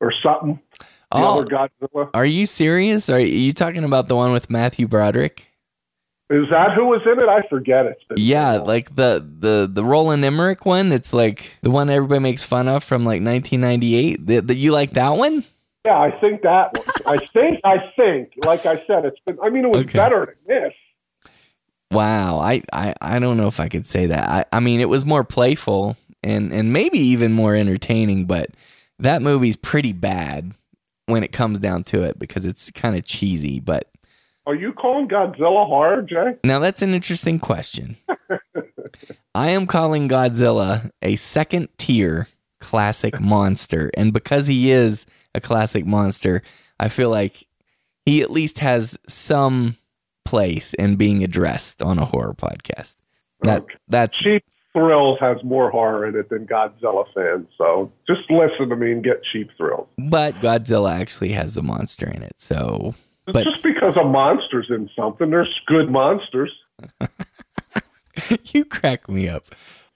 or 0.00 0.12
something. 0.24 0.58
Oh, 1.12 1.44
Godzilla. 1.44 2.10
are 2.14 2.24
you 2.24 2.46
serious? 2.46 3.10
Are 3.10 3.18
you 3.20 3.52
talking 3.52 3.84
about 3.84 4.08
the 4.08 4.16
one 4.16 4.32
with 4.32 4.48
Matthew 4.50 4.86
Broderick? 4.88 5.46
Is 6.30 6.44
that 6.52 6.74
who 6.76 6.84
was 6.84 7.00
in 7.06 7.18
it? 7.18 7.28
I 7.28 7.42
forget. 7.48 7.86
So 8.08 8.14
Yeah, 8.16 8.58
like 8.58 8.94
the 8.94 9.26
the 9.40 9.68
the 9.72 9.82
Roland 9.84 10.24
Emmerich 10.24 10.64
one. 10.64 10.92
It's 10.92 11.12
like 11.12 11.50
the 11.62 11.70
one 11.70 11.90
everybody 11.90 12.20
makes 12.20 12.44
fun 12.44 12.68
of 12.68 12.84
from 12.84 13.02
like 13.04 13.20
1998. 13.22 14.26
The, 14.26 14.40
the, 14.40 14.54
you 14.54 14.70
like 14.70 14.92
that 14.92 15.16
one? 15.16 15.42
yeah, 15.84 15.98
I 15.98 16.12
think 16.20 16.42
that. 16.42 16.70
Was, 16.76 17.02
I 17.06 17.16
think. 17.26 17.60
I 17.64 17.78
think. 17.96 18.34
Like 18.44 18.64
I 18.64 18.76
said, 18.86 19.04
it's 19.06 19.18
been. 19.26 19.38
I 19.42 19.48
mean, 19.50 19.64
it 19.64 19.70
was 19.70 19.80
Okay. 19.80 19.98
better 19.98 20.36
than 20.46 20.62
this. 20.62 20.74
Wow, 21.90 22.38
I, 22.38 22.62
I 22.72 22.94
I 23.00 23.18
don't 23.18 23.36
know 23.36 23.48
if 23.48 23.58
I 23.58 23.68
could 23.68 23.84
say 23.84 24.06
that. 24.06 24.28
I, 24.28 24.44
I 24.56 24.60
mean, 24.60 24.80
it 24.80 24.88
was 24.88 25.04
more 25.04 25.24
playful 25.24 25.96
and 26.22 26.52
and 26.52 26.72
maybe 26.72 26.98
even 27.00 27.32
more 27.32 27.56
entertaining, 27.56 28.26
but 28.26 28.50
that 29.00 29.20
movie's 29.22 29.56
pretty 29.56 29.92
bad 29.92 30.52
when 31.10 31.22
it 31.22 31.32
comes 31.32 31.58
down 31.58 31.84
to 31.84 32.02
it 32.02 32.18
because 32.18 32.46
it's 32.46 32.70
kind 32.70 32.96
of 32.96 33.04
cheesy. 33.04 33.60
But 33.60 33.88
Are 34.46 34.54
you 34.54 34.72
calling 34.72 35.08
Godzilla 35.08 35.66
horror, 35.66 36.02
Jay? 36.02 36.36
now 36.44 36.58
that's 36.58 36.82
an 36.82 36.94
interesting 36.94 37.38
question. 37.38 37.96
I 39.34 39.50
am 39.50 39.66
calling 39.66 40.08
Godzilla 40.08 40.90
a 41.02 41.16
second 41.16 41.68
tier 41.78 42.28
classic 42.60 43.20
monster, 43.20 43.90
and 43.96 44.12
because 44.12 44.46
he 44.46 44.70
is 44.72 45.06
a 45.34 45.40
classic 45.40 45.86
monster, 45.86 46.42
I 46.78 46.88
feel 46.88 47.10
like 47.10 47.46
he 48.06 48.22
at 48.22 48.30
least 48.30 48.58
has 48.58 48.98
some 49.06 49.76
place 50.24 50.74
in 50.74 50.96
being 50.96 51.22
addressed 51.24 51.82
on 51.82 51.98
a 51.98 52.04
horror 52.04 52.34
podcast. 52.34 52.96
That 53.42 53.62
Okay. 53.62 53.74
that's 53.88 54.16
Cheap 54.18 54.44
Thrills 54.72 55.18
has 55.20 55.38
more 55.42 55.70
horror 55.70 56.06
in 56.06 56.14
it 56.16 56.28
than 56.28 56.46
Godzilla 56.46 57.04
fans. 57.14 57.48
So 57.58 57.90
just 58.06 58.30
listen 58.30 58.68
to 58.68 58.76
me 58.76 58.92
and 58.92 59.02
get 59.02 59.22
Cheap 59.32 59.50
Thrills. 59.56 59.88
But 59.98 60.36
Godzilla 60.36 60.92
actually 60.98 61.32
has 61.32 61.56
a 61.56 61.62
monster 61.62 62.08
in 62.08 62.22
it. 62.22 62.40
So, 62.40 62.94
But- 63.26 63.44
just 63.44 63.62
because 63.62 63.96
a 63.96 64.04
monster's 64.04 64.66
in 64.70 64.88
something, 64.94 65.30
there's 65.30 65.60
good 65.66 65.90
monsters. 65.90 66.52
you 68.52 68.64
crack 68.64 69.08
me 69.08 69.28
up. 69.28 69.44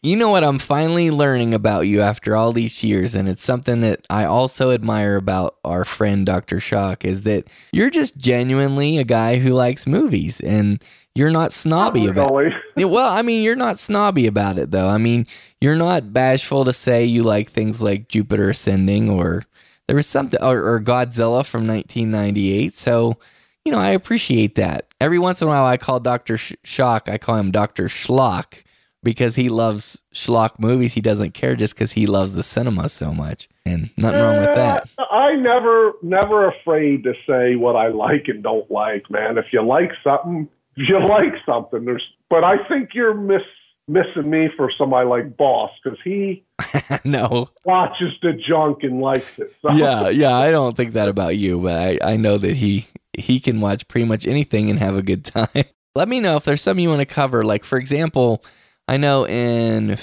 You 0.02 0.16
know 0.16 0.28
what 0.28 0.44
I'm 0.44 0.58
finally 0.58 1.10
learning 1.10 1.54
about 1.54 1.82
you 1.86 2.02
after 2.02 2.36
all 2.36 2.52
these 2.52 2.84
years, 2.84 3.14
and 3.14 3.26
it's 3.26 3.42
something 3.42 3.80
that 3.80 4.04
I 4.10 4.24
also 4.24 4.70
admire 4.70 5.16
about 5.16 5.56
our 5.64 5.82
friend 5.86 6.26
Dr. 6.26 6.60
Shock 6.60 7.06
is 7.06 7.22
that 7.22 7.46
you're 7.72 7.88
just 7.88 8.18
genuinely 8.18 8.98
a 8.98 9.04
guy 9.04 9.38
who 9.38 9.54
likes 9.54 9.86
movies 9.86 10.42
and 10.42 10.82
you're 11.14 11.30
not 11.30 11.52
snobby 11.52 12.06
about 12.06 12.30
Really. 12.32 12.54
Yeah, 12.76 12.86
Well, 12.86 13.08
I 13.08 13.22
mean, 13.22 13.42
you're 13.42 13.54
not 13.54 13.78
snobby 13.78 14.26
about 14.26 14.58
it, 14.58 14.72
though. 14.72 14.88
I 14.88 14.98
mean, 14.98 15.26
you're 15.60 15.76
not 15.76 16.12
bashful 16.12 16.64
to 16.64 16.72
say 16.72 17.04
you 17.04 17.22
like 17.22 17.48
things 17.48 17.80
like 17.80 18.08
Jupiter 18.08 18.50
Ascending 18.50 19.08
or 19.08 19.44
there 19.86 19.96
was 19.96 20.06
something, 20.06 20.42
or, 20.42 20.58
or 20.58 20.80
Godzilla 20.80 21.46
from 21.46 21.68
1998. 21.68 22.74
So, 22.74 23.16
you 23.64 23.70
know, 23.70 23.78
I 23.78 23.90
appreciate 23.90 24.56
that. 24.56 24.92
Every 25.00 25.18
once 25.18 25.40
in 25.40 25.46
a 25.46 25.50
while, 25.50 25.66
I 25.66 25.76
call 25.76 26.00
Dr. 26.00 26.36
Sh- 26.36 26.54
Shock, 26.64 27.08
I 27.08 27.18
call 27.18 27.36
him 27.36 27.50
Dr. 27.50 27.84
Schlock 27.84 28.64
because 29.04 29.36
he 29.36 29.50
loves 29.50 30.02
schlock 30.14 30.58
movies. 30.58 30.94
He 30.94 31.00
doesn't 31.02 31.34
care 31.34 31.54
just 31.54 31.74
because 31.74 31.92
he 31.92 32.06
loves 32.06 32.32
the 32.32 32.42
cinema 32.42 32.88
so 32.88 33.12
much. 33.12 33.48
And 33.66 33.90
nothing 33.98 34.20
wrong 34.20 34.40
with 34.40 34.54
that. 34.54 34.88
Uh, 34.98 35.04
I 35.04 35.36
never, 35.36 35.92
never 36.02 36.48
afraid 36.48 37.04
to 37.04 37.12
say 37.26 37.54
what 37.54 37.76
I 37.76 37.88
like 37.88 38.24
and 38.28 38.42
don't 38.42 38.68
like, 38.70 39.08
man. 39.10 39.38
If 39.38 39.46
you 39.52 39.62
like 39.62 39.92
something, 40.02 40.48
you 40.76 41.06
like 41.06 41.34
something. 41.46 41.84
There's, 41.84 42.04
but 42.30 42.44
I 42.44 42.66
think 42.68 42.90
you're 42.94 43.14
miss 43.14 43.42
missing 43.86 44.30
me 44.30 44.48
for 44.56 44.70
somebody 44.76 45.06
like 45.08 45.36
Boss 45.36 45.70
because 45.82 45.98
he 46.02 46.44
no 47.04 47.48
watches 47.64 48.12
the 48.22 48.32
junk 48.32 48.82
and 48.82 49.00
likes 49.00 49.38
it. 49.38 49.54
So. 49.62 49.74
Yeah, 49.74 50.08
yeah. 50.08 50.36
I 50.36 50.50
don't 50.50 50.76
think 50.76 50.94
that 50.94 51.08
about 51.08 51.36
you, 51.36 51.60
but 51.60 51.78
I, 51.78 51.98
I 52.12 52.16
know 52.16 52.38
that 52.38 52.56
he 52.56 52.86
he 53.16 53.40
can 53.40 53.60
watch 53.60 53.86
pretty 53.88 54.06
much 54.06 54.26
anything 54.26 54.70
and 54.70 54.78
have 54.78 54.96
a 54.96 55.02
good 55.02 55.24
time. 55.24 55.48
Let 55.94 56.08
me 56.08 56.20
know 56.20 56.36
if 56.36 56.44
there's 56.44 56.62
something 56.62 56.82
you 56.82 56.88
want 56.88 57.00
to 57.00 57.14
cover. 57.14 57.44
Like 57.44 57.64
for 57.64 57.78
example, 57.78 58.42
I 58.88 58.96
know 58.96 59.26
in 59.26 59.96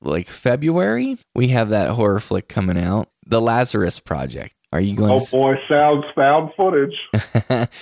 like 0.00 0.26
February 0.26 1.18
we 1.34 1.48
have 1.48 1.70
that 1.70 1.90
horror 1.90 2.20
flick 2.20 2.48
coming 2.48 2.78
out, 2.78 3.08
The 3.26 3.40
Lazarus 3.40 4.00
Project. 4.00 4.54
Are 4.72 4.80
you 4.80 4.96
going? 4.96 5.12
Oh 5.12 5.24
to 5.24 5.30
boy, 5.30 5.54
sound 5.68 6.04
found 6.14 6.50
footage. 6.56 6.96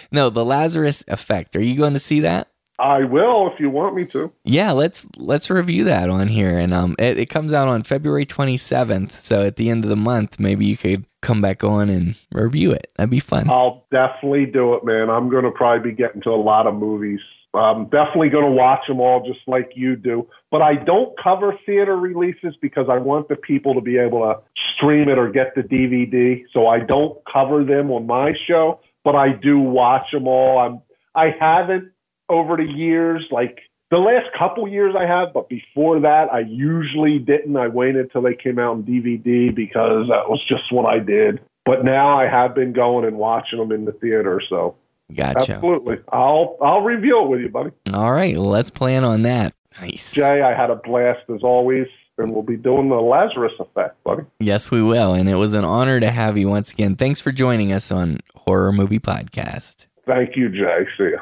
no, 0.12 0.31
The 0.31 0.44
Lazarus 0.44 1.05
Effect. 1.09 1.56
Are 1.56 1.62
you 1.62 1.77
going 1.77 1.94
to 1.94 1.98
see 1.98 2.20
that? 2.20 2.48
I 2.78 3.05
will 3.05 3.52
if 3.52 3.61
you 3.61 3.70
want 3.70 3.94
me 3.94 4.05
to. 4.06 4.32
Yeah, 4.44 4.73
let's 4.73 5.06
let's 5.16 5.48
review 5.48 5.85
that 5.85 6.11
on 6.11 6.27
here, 6.27 6.59
and 6.59 6.74
um, 6.74 6.97
it, 6.98 7.19
it 7.19 7.31
comes 7.31 7.52
out 7.55 7.69
on 7.69 7.85
February 7.85 8.27
twenty 8.27 8.56
seventh. 8.56 9.20
So 9.20 9.47
at 9.47 9.56
the 9.56 9.70
end 9.70 9.85
of 9.85 9.90
the 9.90 9.97
month, 9.97 10.40
maybe 10.40 10.66
you 10.66 10.77
could 10.77 11.05
come 11.23 11.40
back 11.40 11.62
on 11.62 11.89
and 11.89 12.19
review 12.32 12.73
it. 12.73 12.93
That'd 12.97 13.11
be 13.11 13.20
fun. 13.20 13.48
I'll 13.48 13.86
definitely 13.93 14.47
do 14.47 14.74
it, 14.74 14.85
man. 14.85 15.09
I'm 15.09 15.31
going 15.31 15.44
to 15.44 15.52
probably 15.52 15.90
be 15.90 15.97
getting 15.97 16.20
to 16.23 16.31
a 16.31 16.36
lot 16.36 16.66
of 16.66 16.74
movies. 16.74 17.20
I'm 17.55 17.85
definitely 17.85 18.31
going 18.31 18.44
to 18.44 18.51
watch 18.51 18.81
them 18.89 19.01
all 19.01 19.24
just 19.26 19.47
like 19.47 19.70
you 19.74 19.97
do. 19.97 20.28
But 20.51 20.62
I 20.62 20.74
don't 20.74 21.14
cover 21.22 21.59
theater 21.64 21.97
releases 21.97 22.55
because 22.60 22.86
I 22.90 22.98
want 22.98 23.28
the 23.28 23.36
people 23.36 23.74
to 23.74 23.81
be 23.81 23.98
able 23.98 24.20
to 24.20 24.40
stream 24.76 25.09
it 25.09 25.18
or 25.18 25.31
get 25.31 25.55
the 25.55 25.62
DVD. 25.62 26.44
So 26.52 26.66
I 26.66 26.81
don't 26.81 27.18
cover 27.32 27.64
them 27.64 27.90
on 27.90 28.06
my 28.06 28.32
show, 28.47 28.81
but 29.05 29.14
I 29.14 29.32
do 29.32 29.59
watch 29.59 30.06
them 30.12 30.26
all. 30.26 30.59
I'm 30.59 30.81
I 31.14 31.31
haven't 31.39 31.93
over 32.28 32.56
the 32.56 32.64
years, 32.64 33.24
like 33.31 33.59
the 33.90 33.98
last 33.98 34.26
couple 34.36 34.66
years 34.66 34.94
I 34.98 35.06
have, 35.06 35.32
but 35.32 35.48
before 35.48 36.01
that, 36.01 36.32
I 36.32 36.40
usually 36.40 37.18
didn't. 37.18 37.56
I 37.56 37.68
waited 37.68 38.10
till 38.10 38.22
they 38.22 38.35
came 38.35 38.59
out 38.59 38.76
in 38.76 38.82
DVD 38.82 39.55
because 39.55 40.09
that 40.09 40.28
was 40.28 40.43
just 40.48 40.72
what 40.72 40.86
I 40.86 40.98
did. 40.98 41.40
But 41.64 41.85
now 41.85 42.18
I 42.18 42.28
have 42.28 42.55
been 42.55 42.72
going 42.72 43.06
and 43.06 43.16
watching 43.16 43.59
them 43.59 43.72
in 43.72 43.85
the 43.85 43.93
theater. 43.93 44.40
So, 44.48 44.76
gotcha. 45.12 45.55
Absolutely, 45.55 45.98
I'll 46.12 46.56
I'll 46.62 46.82
review 46.82 47.24
it 47.24 47.28
with 47.28 47.40
you, 47.40 47.48
buddy. 47.48 47.70
All 47.93 48.12
right, 48.12 48.36
let's 48.36 48.70
plan 48.70 49.05
on 49.05 49.22
that. 49.22 49.55
Nice, 49.81 50.14
Jay. 50.14 50.43
I 50.43 50.55
had 50.55 50.70
a 50.70 50.76
blast 50.76 51.28
as 51.35 51.43
always. 51.43 51.86
And 52.16 52.32
we'll 52.32 52.44
be 52.44 52.56
doing 52.56 52.90
the 52.90 53.01
Lazarus 53.01 53.55
effect, 53.59 54.01
buddy. 54.05 54.22
Yes, 54.39 54.70
we 54.70 54.81
will. 54.81 55.14
And 55.14 55.28
it 55.28 55.35
was 55.35 55.52
an 55.52 55.64
honor 55.64 55.98
to 55.98 56.12
have 56.12 56.39
you 56.39 56.48
once 56.48 56.72
again. 56.72 56.94
Thanks 56.94 57.20
for 57.20 57.32
joining 57.32 57.72
us 57.72 57.90
on 57.90 58.20
Horror 58.36 58.70
Movie 58.70 59.01
Podcast. 59.01 59.86
Thank 60.06 60.36
you, 60.36 60.48
Jay. 60.48 60.86
See 60.97 61.10
ya. 61.10 61.18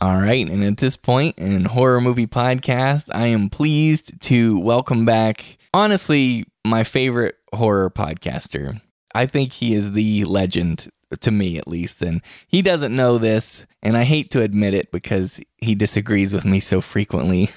All 0.00 0.16
right. 0.16 0.48
And 0.48 0.64
at 0.64 0.78
this 0.78 0.96
point 0.96 1.36
in 1.38 1.66
Horror 1.66 2.00
Movie 2.00 2.26
Podcast, 2.26 3.10
I 3.12 3.26
am 3.26 3.50
pleased 3.50 4.18
to 4.22 4.58
welcome 4.58 5.04
back, 5.04 5.58
honestly, 5.74 6.46
my 6.64 6.82
favorite 6.82 7.36
horror 7.52 7.90
podcaster. 7.90 8.80
I 9.14 9.26
think 9.26 9.52
he 9.52 9.74
is 9.74 9.92
the 9.92 10.24
legend 10.24 10.88
to 11.20 11.30
me 11.30 11.58
at 11.58 11.68
least. 11.68 12.02
And 12.02 12.22
he 12.48 12.62
doesn't 12.62 12.94
know 12.94 13.18
this, 13.18 13.66
and 13.82 13.96
I 13.96 14.04
hate 14.04 14.30
to 14.32 14.42
admit 14.42 14.74
it 14.74 14.92
because 14.92 15.40
he 15.58 15.74
disagrees 15.74 16.32
with 16.32 16.44
me 16.44 16.60
so 16.60 16.80
frequently. 16.80 17.50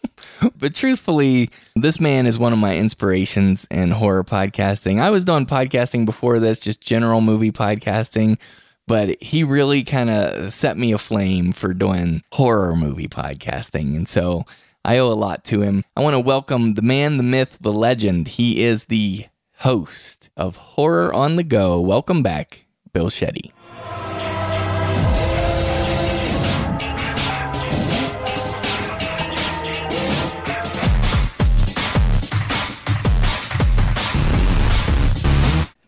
but 0.56 0.74
truthfully, 0.74 1.50
this 1.74 2.00
man 2.00 2.26
is 2.26 2.38
one 2.38 2.52
of 2.52 2.58
my 2.58 2.76
inspirations 2.76 3.66
in 3.70 3.90
horror 3.90 4.24
podcasting. 4.24 5.00
I 5.00 5.10
was 5.10 5.24
doing 5.24 5.46
podcasting 5.46 6.04
before 6.04 6.40
this, 6.40 6.60
just 6.60 6.80
general 6.80 7.20
movie 7.20 7.52
podcasting, 7.52 8.38
but 8.86 9.20
he 9.22 9.44
really 9.44 9.84
kind 9.84 10.10
of 10.10 10.52
set 10.52 10.76
me 10.76 10.92
aflame 10.92 11.52
for 11.52 11.74
doing 11.74 12.22
horror 12.32 12.76
movie 12.76 13.08
podcasting. 13.08 13.96
And 13.96 14.08
so 14.08 14.44
I 14.84 14.98
owe 14.98 15.12
a 15.12 15.14
lot 15.14 15.44
to 15.44 15.60
him. 15.60 15.84
I 15.96 16.00
want 16.00 16.14
to 16.14 16.20
welcome 16.20 16.74
the 16.74 16.82
man, 16.82 17.16
the 17.16 17.22
myth, 17.22 17.58
the 17.60 17.72
legend. 17.72 18.28
He 18.28 18.62
is 18.62 18.86
the 18.86 19.26
host 19.58 20.30
of 20.36 20.56
Horror 20.56 21.12
on 21.12 21.36
the 21.36 21.44
Go. 21.44 21.80
Welcome 21.80 22.22
back, 22.22 22.64
Bill 22.92 23.08
Shetty. 23.10 23.52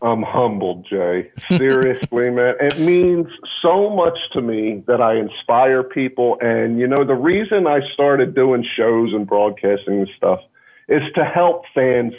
I'm 0.03 0.21
humbled, 0.21 0.85
Jay. 0.89 1.31
Seriously, 1.47 2.29
man. 2.29 2.55
It 2.59 2.77
means 2.79 3.27
so 3.61 3.89
much 3.89 4.17
to 4.33 4.41
me 4.41 4.83
that 4.85 5.01
I 5.01 5.15
inspire 5.15 5.81
people. 5.81 6.37
And, 6.41 6.77
you 6.77 6.87
know, 6.87 7.05
the 7.05 7.15
reason 7.15 7.67
I 7.67 7.79
started 7.93 8.35
doing 8.35 8.65
shows 8.75 9.13
and 9.13 9.25
broadcasting 9.25 10.01
and 10.01 10.09
stuff 10.17 10.39
is 10.89 11.01
to 11.15 11.23
help 11.23 11.63
fans 11.73 12.13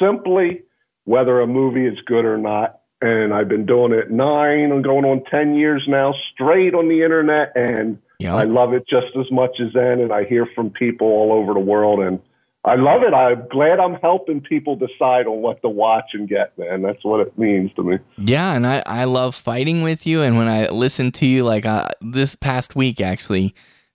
simply, 0.00 0.62
whether 1.04 1.40
a 1.40 1.46
movie 1.46 1.86
is 1.86 1.98
good 2.04 2.26
or 2.26 2.36
not. 2.36 2.80
And 3.00 3.34
I've 3.34 3.48
been 3.48 3.66
doing 3.66 3.92
it 3.92 4.10
nine 4.10 4.72
and 4.72 4.82
going 4.82 5.04
on 5.04 5.22
10 5.30 5.54
years 5.54 5.84
now, 5.86 6.14
straight 6.32 6.74
on 6.74 6.88
the 6.88 7.02
internet. 7.02 7.52
And 7.54 7.98
yep. 8.18 8.34
I 8.34 8.44
love 8.44 8.72
it 8.72 8.84
just 8.88 9.14
as 9.18 9.30
much 9.30 9.60
as 9.60 9.72
then. 9.74 10.00
And 10.00 10.12
I 10.12 10.24
hear 10.24 10.46
from 10.54 10.70
people 10.70 11.06
all 11.06 11.32
over 11.32 11.52
the 11.52 11.60
world. 11.60 12.00
And, 12.00 12.20
I 12.66 12.74
love 12.74 13.04
it. 13.04 13.14
I'm 13.14 13.46
glad 13.48 13.78
I'm 13.78 13.94
helping 14.02 14.40
people 14.40 14.74
decide 14.74 15.28
on 15.28 15.40
what 15.40 15.62
to 15.62 15.68
watch 15.68 16.10
and 16.14 16.28
get, 16.28 16.58
man. 16.58 16.82
That's 16.82 17.02
what 17.04 17.20
it 17.20 17.38
means 17.38 17.70
to 17.76 17.84
me. 17.84 17.98
Yeah, 18.18 18.54
and 18.54 18.66
I, 18.66 18.82
I 18.84 19.04
love 19.04 19.36
fighting 19.36 19.82
with 19.82 20.04
you. 20.04 20.22
And 20.22 20.36
when 20.36 20.48
I 20.48 20.68
listen 20.70 21.12
to 21.12 21.26
you, 21.26 21.44
like 21.44 21.64
uh, 21.64 21.86
this 22.00 22.34
past 22.34 22.74
week, 22.74 23.00
actually, 23.00 23.54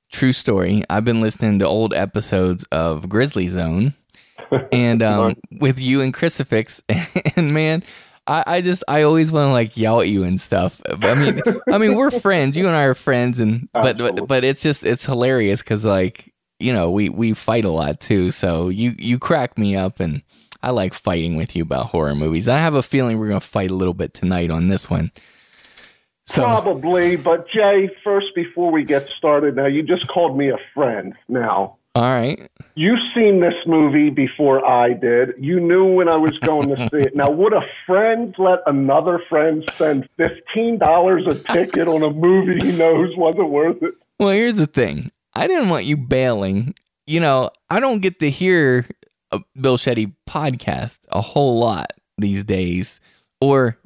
true 0.10 0.32
story, 0.32 0.86
I've 0.90 1.04
been 1.04 1.20
listening 1.20 1.60
to 1.60 1.68
old 1.68 1.94
episodes 1.94 2.64
of 2.72 3.10
Grizzly 3.10 3.50
Zone 3.50 3.94
and 4.72 5.04
um, 5.04 5.36
with 5.60 5.78
you 5.78 6.00
and 6.00 6.14
Crucifix. 6.14 6.82
and 7.36 7.54
man, 7.54 7.84
I, 8.28 8.44
I 8.46 8.62
just 8.62 8.84
I 8.88 9.04
always 9.04 9.32
want 9.32 9.48
to 9.48 9.52
like 9.52 9.78
yell 9.78 10.02
at 10.02 10.10
you 10.10 10.24
and 10.24 10.40
stuff. 10.40 10.82
I 10.90 11.16
mean, 11.16 11.42
I 11.72 11.78
mean 11.78 11.96
we're 11.96 12.12
friends. 12.12 12.58
You 12.58 12.68
and 12.68 12.76
I 12.76 12.84
are 12.84 12.94
friends, 12.94 13.40
and 13.40 13.68
but 13.74 13.98
but, 13.98 14.28
but 14.28 14.44
it's 14.44 14.62
just 14.62 14.84
it's 14.84 15.06
hilarious 15.06 15.62
because 15.62 15.86
like 15.86 16.32
you 16.62 16.74
know, 16.74 16.92
we 16.92 17.10
we 17.10 17.34
fight 17.34 17.66
a 17.66 17.72
lot 17.72 18.00
too. 18.00 18.32
So 18.32 18.70
you 18.70 18.94
you 18.98 19.20
crack 19.20 19.58
me 19.58 19.76
up, 19.76 20.00
and 20.00 20.22
I 20.62 20.72
like 20.72 20.94
fighting 20.94 21.36
with 21.36 21.56
you 21.56 21.64
about 21.64 21.88
horror 21.88 22.16
movies. 22.16 22.48
I 22.48 22.60
have 22.60 22.76
a 22.76 22.84
feeling 22.84 23.20
we're 23.20 23.28
gonna 23.28 23.40
fight 23.40 23.72
a 23.72 23.76
little 23.76 23.94
bit 23.94 24.14
tonight 24.14 24.52
on 24.52 24.68
this 24.68 24.90
one. 24.90 25.12
So, 26.26 26.44
Probably, 26.44 27.16
but 27.16 27.50
Jay, 27.50 27.90
first 28.04 28.28
before 28.36 28.72
we 28.72 28.84
get 28.84 29.10
started, 29.18 29.56
now 29.56 29.66
you 29.66 29.82
just 29.82 30.08
called 30.08 30.38
me 30.38 30.50
a 30.50 30.60
friend. 30.74 31.16
Now, 31.28 31.78
all 31.94 32.04
right, 32.04 32.50
you've 32.76 33.00
seen 33.14 33.42
this 33.42 33.54
movie 33.66 34.10
before 34.10 34.66
I 34.66 34.94
did. 34.94 35.32
You 35.38 35.60
knew 35.60 35.94
when 35.94 36.08
I 36.08 36.16
was 36.16 36.38
going 36.40 36.70
to 36.70 36.90
see 36.90 36.98
it. 37.08 37.16
Now, 37.16 37.30
would 37.30 37.54
a 37.54 37.62
friend 37.86 38.34
let 38.38 38.60
another 38.66 39.22
friend 39.30 39.64
spend 39.74 40.08
fifteen 40.18 40.78
dollars 40.78 41.24
a 41.28 41.36
ticket 41.36 41.88
on 41.88 42.04
a 42.04 42.10
movie 42.10 42.66
he 42.66 42.78
knows 42.78 43.16
wasn't 43.18 43.50
worth 43.50 43.84
it? 43.84 43.94
Well, 44.20 44.30
here's 44.30 44.58
the 44.58 44.68
thing. 44.68 45.12
I 45.34 45.48
didn't 45.48 45.70
want 45.70 45.86
you 45.86 45.98
bailing. 45.98 46.76
You 47.08 47.20
know, 47.20 47.50
I 47.70 47.80
don't 47.80 48.00
get 48.00 48.20
to 48.20 48.30
hear 48.30 48.86
a 49.32 49.42
Bill 49.60 49.78
Shetty 49.78 50.14
podcast 50.30 51.00
a 51.10 51.22
whole 51.22 51.60
lot 51.60 51.92
these 52.18 52.44
days 52.44 53.02
or 53.42 53.78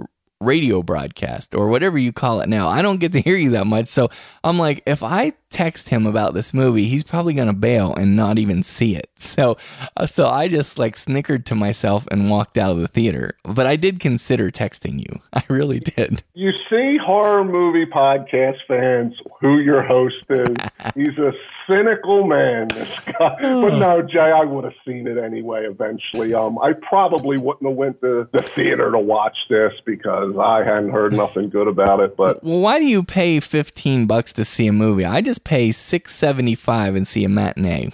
radio 0.42 0.84
broadcast 0.84 1.56
or 1.56 1.70
whatever 1.70 1.98
you 1.98 2.12
call 2.12 2.42
it 2.42 2.50
now. 2.50 2.68
I 2.68 2.82
don't 2.82 3.00
get 3.00 3.14
to 3.14 3.22
hear 3.22 3.38
you 3.38 3.52
that 3.52 3.66
much. 3.66 3.88
So 3.88 4.10
I'm 4.44 4.60
like, 4.60 4.84
if 4.86 5.02
I 5.02 5.34
text 5.56 5.88
him 5.88 6.06
about 6.06 6.34
this 6.34 6.54
movie, 6.54 6.86
he's 6.90 7.06
probably 7.06 7.34
going 7.34 7.48
to 7.48 7.54
bail 7.54 7.96
and 7.96 8.14
not 8.14 8.38
even 8.38 8.62
see 8.62 8.94
it. 8.96 9.10
So, 9.16 9.58
uh, 9.98 10.06
so 10.06 10.28
I 10.28 10.48
just 10.48 10.78
like 10.78 10.96
snickered 10.96 11.46
to 11.48 11.56
myself 11.56 12.06
and 12.12 12.30
walked 12.30 12.58
out 12.58 12.72
of 12.72 12.80
the 12.80 12.88
theater. 12.88 13.38
But 13.44 13.66
I 13.66 13.76
did 13.76 14.00
consider 14.00 14.52
texting 14.52 15.00
you. 15.00 15.22
I 15.34 15.44
really 15.50 15.80
did. 15.80 16.24
You 16.34 16.52
see 16.70 16.98
horror 16.98 17.46
movie 17.46 17.86
podcast 17.86 18.58
fans 18.68 19.14
who 19.40 19.60
your 19.60 19.82
host 19.82 20.16
is. 20.30 20.50
he's 20.96 21.18
a 21.18 21.32
cynical 21.70 22.28
man, 22.28 22.68
this 22.70 23.00
guy. 23.00 23.38
but 23.40 23.78
no, 23.78 24.02
Jay, 24.02 24.20
I 24.20 24.44
would 24.44 24.66
have 24.66 24.74
seen 24.86 25.08
it 25.08 25.18
anyway 25.18 25.66
eventually. 25.66 26.34
Um, 26.34 26.60
I 26.60 26.74
probably 26.74 27.38
wouldn't 27.38 27.68
have 27.68 27.78
went 27.78 28.02
to 28.02 28.28
the 28.32 28.44
theater 28.56 28.92
to 28.92 29.00
watch 29.00 29.38
this 29.50 29.74
because 29.86 30.36
I 30.38 30.64
hadn't 30.64 30.92
heard 30.92 31.14
nothing 31.14 31.50
good 31.50 31.68
about 31.68 32.02
it. 32.02 32.18
But 32.18 32.44
well, 32.44 32.60
why 32.60 32.80
do 32.80 32.86
you 32.86 33.04
pay 33.04 33.40
fifteen 33.40 34.06
bucks 34.06 34.34
to 34.34 34.46
see 34.46 34.68
a 34.68 34.74
movie? 34.74 35.06
I 35.06 35.22
just 35.22 35.45
pay 35.46 35.72
six 35.72 36.14
seventy 36.14 36.56
five 36.56 36.96
and 36.96 37.08
see 37.08 37.24
a 37.24 37.30
matinee. 37.30 37.92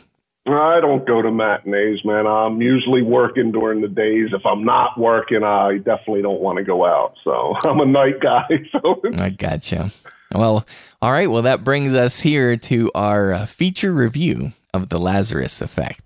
I 0.48 0.80
don't 0.82 1.06
go 1.06 1.22
to 1.22 1.32
matinees, 1.32 2.03
man. 2.03 2.26
I'm 2.26 2.61
usually 2.61 3.03
working 3.03 3.52
during 3.52 3.82
the 3.82 3.88
days. 3.88 4.30
If 4.34 4.44
I'm 4.44 4.65
not 4.65 4.99
working, 4.99 5.44
I 5.44 5.78
definitely 5.78 6.23
don't 6.23 6.41
want 6.41 6.57
to 6.57 6.64
go 6.64 6.84
out. 6.84 7.14
So 7.23 7.53
I'm 7.64 7.80
a 7.80 7.86
night 7.86 8.19
guy. 8.19 8.48
So 8.72 9.02
I 9.18 9.30
gotcha. 9.30 9.91
Well, 10.34 10.65
all 11.02 11.11
right. 11.11 11.30
Well, 11.30 11.41
that 11.44 11.64
brings 11.64 11.94
us 11.94 12.22
here 12.22 12.56
to 12.56 12.90
our 12.95 13.34
uh, 13.34 13.45
feature 13.45 13.91
review 13.91 14.53
of 14.73 14.90
the 14.90 14.99
Lazarus 14.99 15.61
Effect. 15.61 16.02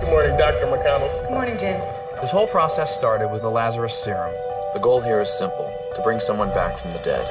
Good 0.00 0.10
morning, 0.10 0.36
Dr. 0.38 0.66
McConnell. 0.66 1.22
Good 1.22 1.30
morning, 1.30 1.58
James. 1.58 1.84
This 2.20 2.30
whole 2.30 2.46
process 2.46 2.94
started 2.94 3.28
with 3.28 3.42
the 3.42 3.50
Lazarus 3.50 3.94
serum. 3.94 4.32
The 4.72 4.80
goal 4.80 5.00
here 5.00 5.20
is 5.20 5.30
simple 5.36 5.70
to 5.96 6.02
bring 6.02 6.20
someone 6.20 6.48
back 6.50 6.78
from 6.78 6.92
the 6.92 7.00
dead. 7.00 7.26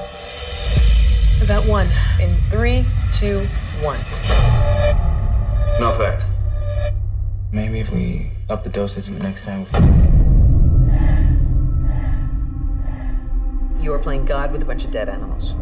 About 1.44 1.65
one. 1.65 1.90
In 2.22 2.34
three, 2.49 2.86
two, 3.15 3.40
one. 3.82 3.99
No 5.78 5.91
effect. 5.91 6.26
Maybe 7.52 7.82
if 7.82 7.91
we 7.91 8.30
up 8.49 8.64
the 8.64 8.70
dosage 8.70 9.10
next 9.10 9.44
time. 9.44 9.65
You 13.82 13.91
are 13.91 13.99
playing 13.99 14.26
God 14.26 14.53
with 14.53 14.61
a 14.61 14.65
bunch 14.65 14.86
of 14.86 14.91
dead 14.91 15.10
animals. 15.10 15.53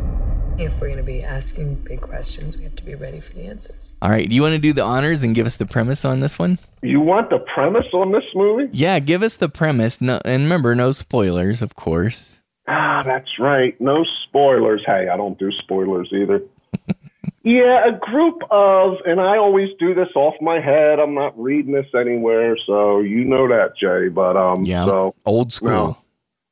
If 0.59 0.79
we're 0.79 0.89
going 0.89 0.97
to 0.97 1.03
be 1.03 1.23
asking 1.23 1.75
big 1.75 2.01
questions, 2.01 2.55
we 2.55 2.63
have 2.63 2.75
to 2.75 2.83
be 2.83 2.93
ready 2.93 3.19
for 3.19 3.33
the 3.33 3.47
answers. 3.47 3.93
All 4.03 4.11
right. 4.11 4.29
Do 4.29 4.35
you 4.35 4.43
want 4.43 4.53
to 4.53 4.59
do 4.59 4.73
the 4.73 4.83
honors 4.83 5.23
and 5.23 5.33
give 5.33 5.47
us 5.47 5.57
the 5.57 5.65
premise 5.65 6.05
on 6.05 6.19
this 6.19 6.37
one? 6.37 6.59
you 6.83 7.01
want 7.01 7.31
the 7.31 7.39
premise 7.39 7.87
on 7.93 8.11
this 8.11 8.25
movie? 8.35 8.69
Yeah, 8.71 8.99
give 8.99 9.23
us 9.23 9.37
the 9.37 9.49
premise. 9.49 9.99
No, 9.99 10.21
and 10.25 10.43
remember, 10.43 10.75
no 10.75 10.91
spoilers, 10.91 11.63
of 11.63 11.73
course. 11.73 12.40
Ah, 12.67 13.01
that's 13.05 13.39
right. 13.39 13.79
No 13.81 14.03
spoilers. 14.27 14.83
Hey, 14.85 15.07
I 15.11 15.17
don't 15.17 15.37
do 15.39 15.51
spoilers 15.51 16.09
either. 16.13 16.41
yeah, 17.43 17.87
a 17.87 17.97
group 17.99 18.41
of, 18.51 18.97
and 19.05 19.19
I 19.19 19.37
always 19.37 19.69
do 19.79 19.93
this 19.93 20.09
off 20.15 20.35
my 20.41 20.59
head. 20.59 20.99
I'm 20.99 21.13
not 21.15 21.37
reading 21.39 21.73
this 21.73 21.87
anywhere, 21.99 22.55
so 22.65 22.99
you 22.99 23.25
know 23.25 23.47
that, 23.47 23.75
Jay. 23.77 24.09
But 24.09 24.37
um, 24.37 24.63
Yeah. 24.65 24.85
so 24.85 25.15
Old 25.25 25.51
school. 25.51 25.69
No. 25.69 25.97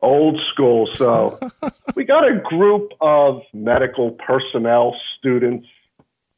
old 0.02 0.40
school. 0.52 0.90
So 0.96 1.40
we 1.96 2.04
got 2.06 2.30
a 2.30 2.36
group 2.36 2.92
of 3.02 3.42
medical 3.54 4.12
personnel 4.12 4.96
students 5.18 5.68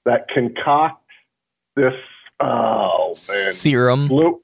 that 0.05 0.27
concoct 0.33 1.03
this. 1.75 1.93
Oh 2.39 3.07
man, 3.07 3.13
Serum. 3.53 4.07
Flu- 4.09 4.41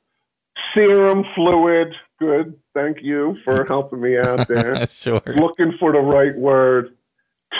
serum 0.74 1.26
fluid. 1.36 1.94
Good. 2.20 2.56
Thank 2.74 2.98
you 3.02 3.38
for 3.44 3.66
helping 3.68 4.02
me 4.02 4.18
out 4.18 4.48
there. 4.48 4.88
sure. 4.90 5.22
Looking 5.26 5.74
for 5.80 5.92
the 5.92 6.00
right 6.00 6.36
word 6.36 6.96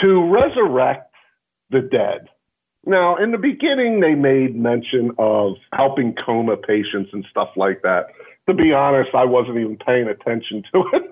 to 0.02 0.30
resurrect 0.30 1.12
the 1.70 1.80
dead. 1.80 2.28
Now, 2.84 3.16
in 3.16 3.32
the 3.32 3.38
beginning, 3.38 4.00
they 4.00 4.14
made 4.14 4.56
mention 4.56 5.12
of 5.18 5.56
helping 5.72 6.14
coma 6.24 6.56
patients 6.56 7.10
and 7.12 7.26
stuff 7.30 7.50
like 7.56 7.82
that. 7.82 8.06
To 8.48 8.54
be 8.54 8.72
honest, 8.72 9.10
I 9.14 9.26
wasn't 9.26 9.58
even 9.58 9.76
paying 9.76 10.08
attention 10.08 10.62
to 10.72 10.84
it. 10.94 11.02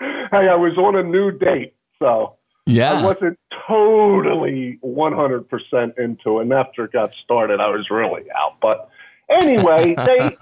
hey, 0.30 0.48
I 0.48 0.54
was 0.54 0.78
on 0.78 0.96
a 0.96 1.02
new 1.02 1.30
date, 1.30 1.74
so 1.98 2.36
yeah. 2.64 2.94
I 2.94 3.04
wasn't 3.04 3.38
totally 3.68 4.78
100% 4.82 5.98
into 5.98 6.38
it. 6.38 6.42
And 6.42 6.52
after 6.54 6.84
it 6.84 6.92
got 6.92 7.14
started, 7.14 7.60
I 7.60 7.68
was 7.68 7.90
really 7.90 8.24
out. 8.34 8.56
But 8.62 8.88
anyway, 9.28 9.94
they 9.94 10.36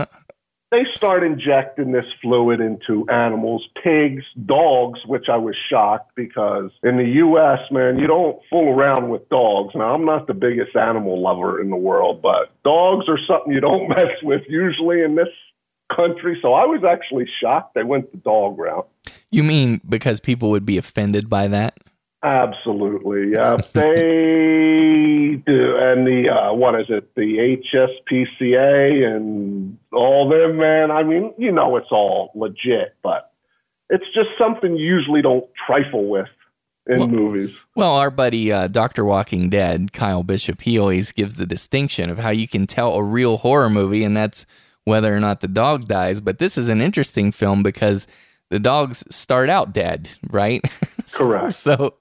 they 0.75 0.85
start 0.97 1.23
injecting 1.23 1.93
this 1.93 2.05
fluid 2.21 2.61
into 2.61 3.09
animals, 3.09 3.67
pigs, 3.83 4.25
dogs, 4.45 4.99
which 5.07 5.27
I 5.31 5.37
was 5.37 5.55
shocked 5.71 6.11
because 6.17 6.71
in 6.83 6.97
the 6.97 7.05
U.S., 7.05 7.61
man, 7.71 7.97
you 7.99 8.09
don't 8.09 8.41
fool 8.51 8.71
around 8.71 9.09
with 9.09 9.29
dogs. 9.29 9.75
Now, 9.77 9.95
I'm 9.95 10.05
not 10.05 10.27
the 10.27 10.35
biggest 10.35 10.75
animal 10.75 11.23
lover 11.23 11.61
in 11.61 11.71
the 11.71 11.77
world, 11.77 12.21
but 12.21 12.51
dogs 12.65 13.09
are 13.09 13.19
something 13.29 13.53
you 13.53 13.61
don't 13.61 13.89
mess 13.97 14.21
with 14.23 14.43
usually 14.49 15.03
in 15.03 15.15
this 15.15 15.29
country. 15.95 16.39
So 16.43 16.55
I 16.55 16.65
was 16.65 16.83
actually 16.83 17.27
shocked 17.41 17.75
they 17.75 17.85
went 17.85 18.11
the 18.11 18.19
dog 18.19 18.59
route. 18.59 18.89
You 19.31 19.45
mean 19.45 19.81
because 19.89 20.19
people 20.19 20.51
would 20.51 20.67
be 20.67 20.77
offended 20.77 21.31
by 21.31 21.47
that? 21.49 21.79
Absolutely, 22.25 23.33
yeah. 23.33 23.59
they 23.75 25.43
do, 25.47 25.77
and 25.77 26.07
the 26.07 26.31
uh, 26.31 26.55
what 26.55 26.81
is 26.81 26.87
it? 26.89 27.15
The 27.15 27.59
HSPCA 27.73 29.05
and 29.15 29.77
all 29.93 30.29
them, 30.29 30.57
man. 30.57 30.91
I 30.91 31.03
mean, 31.03 31.35
you 31.37 31.53
know, 31.53 31.77
it's 31.77 31.91
all 31.91 32.33
legit, 32.35 32.97
but 33.03 33.31
it's 33.91 34.07
just 34.15 34.31
something 34.39 34.77
you 34.77 34.87
usually 34.87 35.21
don't 35.21 35.45
trifle 35.67 36.09
with 36.09 36.29
in 36.87 36.99
Well- 37.01 37.09
movies. 37.09 37.55
Well, 37.77 37.93
our 37.97 38.11
buddy 38.11 38.51
uh, 38.51 38.69
Dr. 38.69 39.05
Walking 39.05 39.51
Dead, 39.51 39.93
Kyle 39.93 40.23
Bishop, 40.23 40.63
he 40.63 40.79
always 40.79 41.13
gives 41.13 41.35
the 41.35 41.47
distinction 41.47 42.09
of 42.09 42.19
how 42.19 42.31
you 42.31 42.49
can 42.49 42.67
tell 42.67 42.95
a 42.95 43.03
real 43.03 43.37
horror 43.39 43.69
movie, 43.69 44.03
and 44.03 44.17
that's 44.17 44.47
whether 44.85 45.15
or 45.15 45.21
not 45.21 45.41
the 45.41 45.49
dog 45.49 45.89
dies. 45.89 46.21
But 46.23 46.39
this 46.39 46.57
is 46.57 46.69
an 46.69 46.81
interesting 46.81 47.33
film 47.33 47.63
because 47.63 48.07
the 48.51 48.59
dogs 48.61 49.05
start 49.15 49.51
out 49.51 49.73
dead, 49.75 50.09
right? 50.31 50.63
Correct. 51.13 51.53
so, 51.55 51.97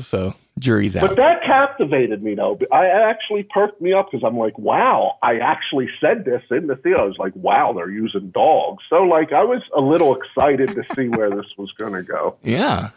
so 0.00 0.34
jury's 0.58 0.96
out. 0.96 1.08
But 1.08 1.16
that 1.16 1.42
captivated 1.44 2.22
me, 2.22 2.34
though. 2.34 2.58
I 2.72 2.86
actually 2.86 3.42
perked 3.42 3.80
me 3.80 3.92
up 3.92 4.10
because 4.10 4.24
I'm 4.26 4.38
like, 4.38 4.58
wow, 4.58 5.18
I 5.22 5.36
actually 5.38 5.88
said 6.00 6.24
this 6.24 6.42
in 6.50 6.66
the 6.66 6.76
theater. 6.76 7.00
I 7.00 7.04
was 7.04 7.18
like, 7.18 7.34
wow, 7.36 7.72
they're 7.74 7.90
using 7.90 8.30
dogs. 8.30 8.82
So, 8.88 9.02
like, 9.02 9.32
I 9.32 9.44
was 9.44 9.62
a 9.76 9.80
little 9.80 10.16
excited 10.16 10.70
to 10.70 10.84
see 10.94 11.08
where 11.08 11.30
this 11.30 11.46
was 11.58 11.72
going 11.72 11.92
to 11.92 12.02
go. 12.02 12.36
Yeah. 12.44 12.90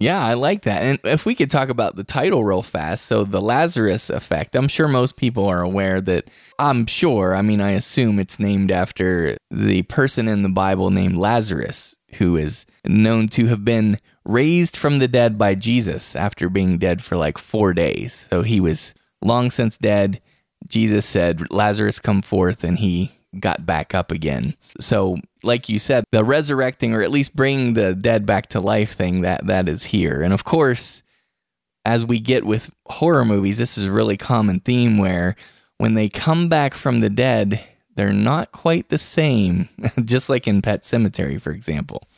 Yeah, 0.00 0.24
I 0.24 0.34
like 0.34 0.62
that. 0.62 0.82
And 0.82 0.98
if 1.04 1.26
we 1.26 1.36
could 1.36 1.50
talk 1.50 1.68
about 1.68 1.94
the 1.94 2.02
title 2.02 2.42
real 2.42 2.62
fast. 2.62 3.04
So, 3.06 3.22
the 3.22 3.40
Lazarus 3.40 4.10
effect, 4.10 4.56
I'm 4.56 4.66
sure 4.66 4.88
most 4.88 5.16
people 5.16 5.46
are 5.46 5.62
aware 5.62 6.00
that, 6.00 6.28
I'm 6.58 6.86
sure, 6.86 7.36
I 7.36 7.42
mean, 7.42 7.60
I 7.60 7.72
assume 7.72 8.18
it's 8.18 8.40
named 8.40 8.72
after 8.72 9.36
the 9.52 9.82
person 9.82 10.26
in 10.26 10.42
the 10.42 10.48
Bible 10.48 10.90
named 10.90 11.18
Lazarus, 11.18 11.96
who 12.14 12.36
is 12.36 12.66
known 12.84 13.28
to 13.28 13.46
have 13.46 13.64
been 13.64 13.98
raised 14.24 14.76
from 14.76 14.98
the 14.98 15.08
dead 15.08 15.36
by 15.38 15.54
Jesus 15.54 16.14
after 16.16 16.48
being 16.48 16.78
dead 16.78 17.02
for 17.02 17.16
like 17.16 17.38
four 17.38 17.72
days. 17.74 18.28
So, 18.30 18.42
he 18.42 18.60
was 18.60 18.94
long 19.22 19.50
since 19.50 19.76
dead. 19.76 20.20
Jesus 20.68 21.06
said, 21.06 21.50
Lazarus, 21.50 21.98
come 21.98 22.22
forth, 22.22 22.62
and 22.64 22.78
he 22.78 23.10
got 23.38 23.64
back 23.66 23.94
up 23.94 24.12
again. 24.12 24.54
So, 24.80 25.16
like 25.42 25.68
you 25.68 25.78
said, 25.78 26.04
the 26.12 26.24
resurrecting 26.24 26.94
or 26.94 27.02
at 27.02 27.10
least 27.10 27.34
bringing 27.34 27.72
the 27.72 27.94
dead 27.94 28.26
back 28.26 28.48
to 28.48 28.60
life 28.60 28.92
thing 28.92 29.22
that 29.22 29.46
that 29.46 29.68
is 29.68 29.84
here. 29.84 30.22
And 30.22 30.32
of 30.32 30.44
course, 30.44 31.02
as 31.84 32.04
we 32.04 32.20
get 32.20 32.44
with 32.44 32.70
horror 32.86 33.24
movies, 33.24 33.58
this 33.58 33.76
is 33.76 33.86
a 33.86 33.92
really 33.92 34.16
common 34.16 34.60
theme 34.60 34.98
where 34.98 35.34
when 35.78 35.94
they 35.94 36.08
come 36.08 36.48
back 36.48 36.74
from 36.74 37.00
the 37.00 37.10
dead, 37.10 37.64
they're 37.96 38.12
not 38.12 38.52
quite 38.52 38.88
the 38.88 38.98
same, 38.98 39.68
just 40.04 40.28
like 40.28 40.46
in 40.46 40.62
Pet 40.62 40.82
Sematary, 40.82 41.40
for 41.40 41.50
example. 41.50 42.08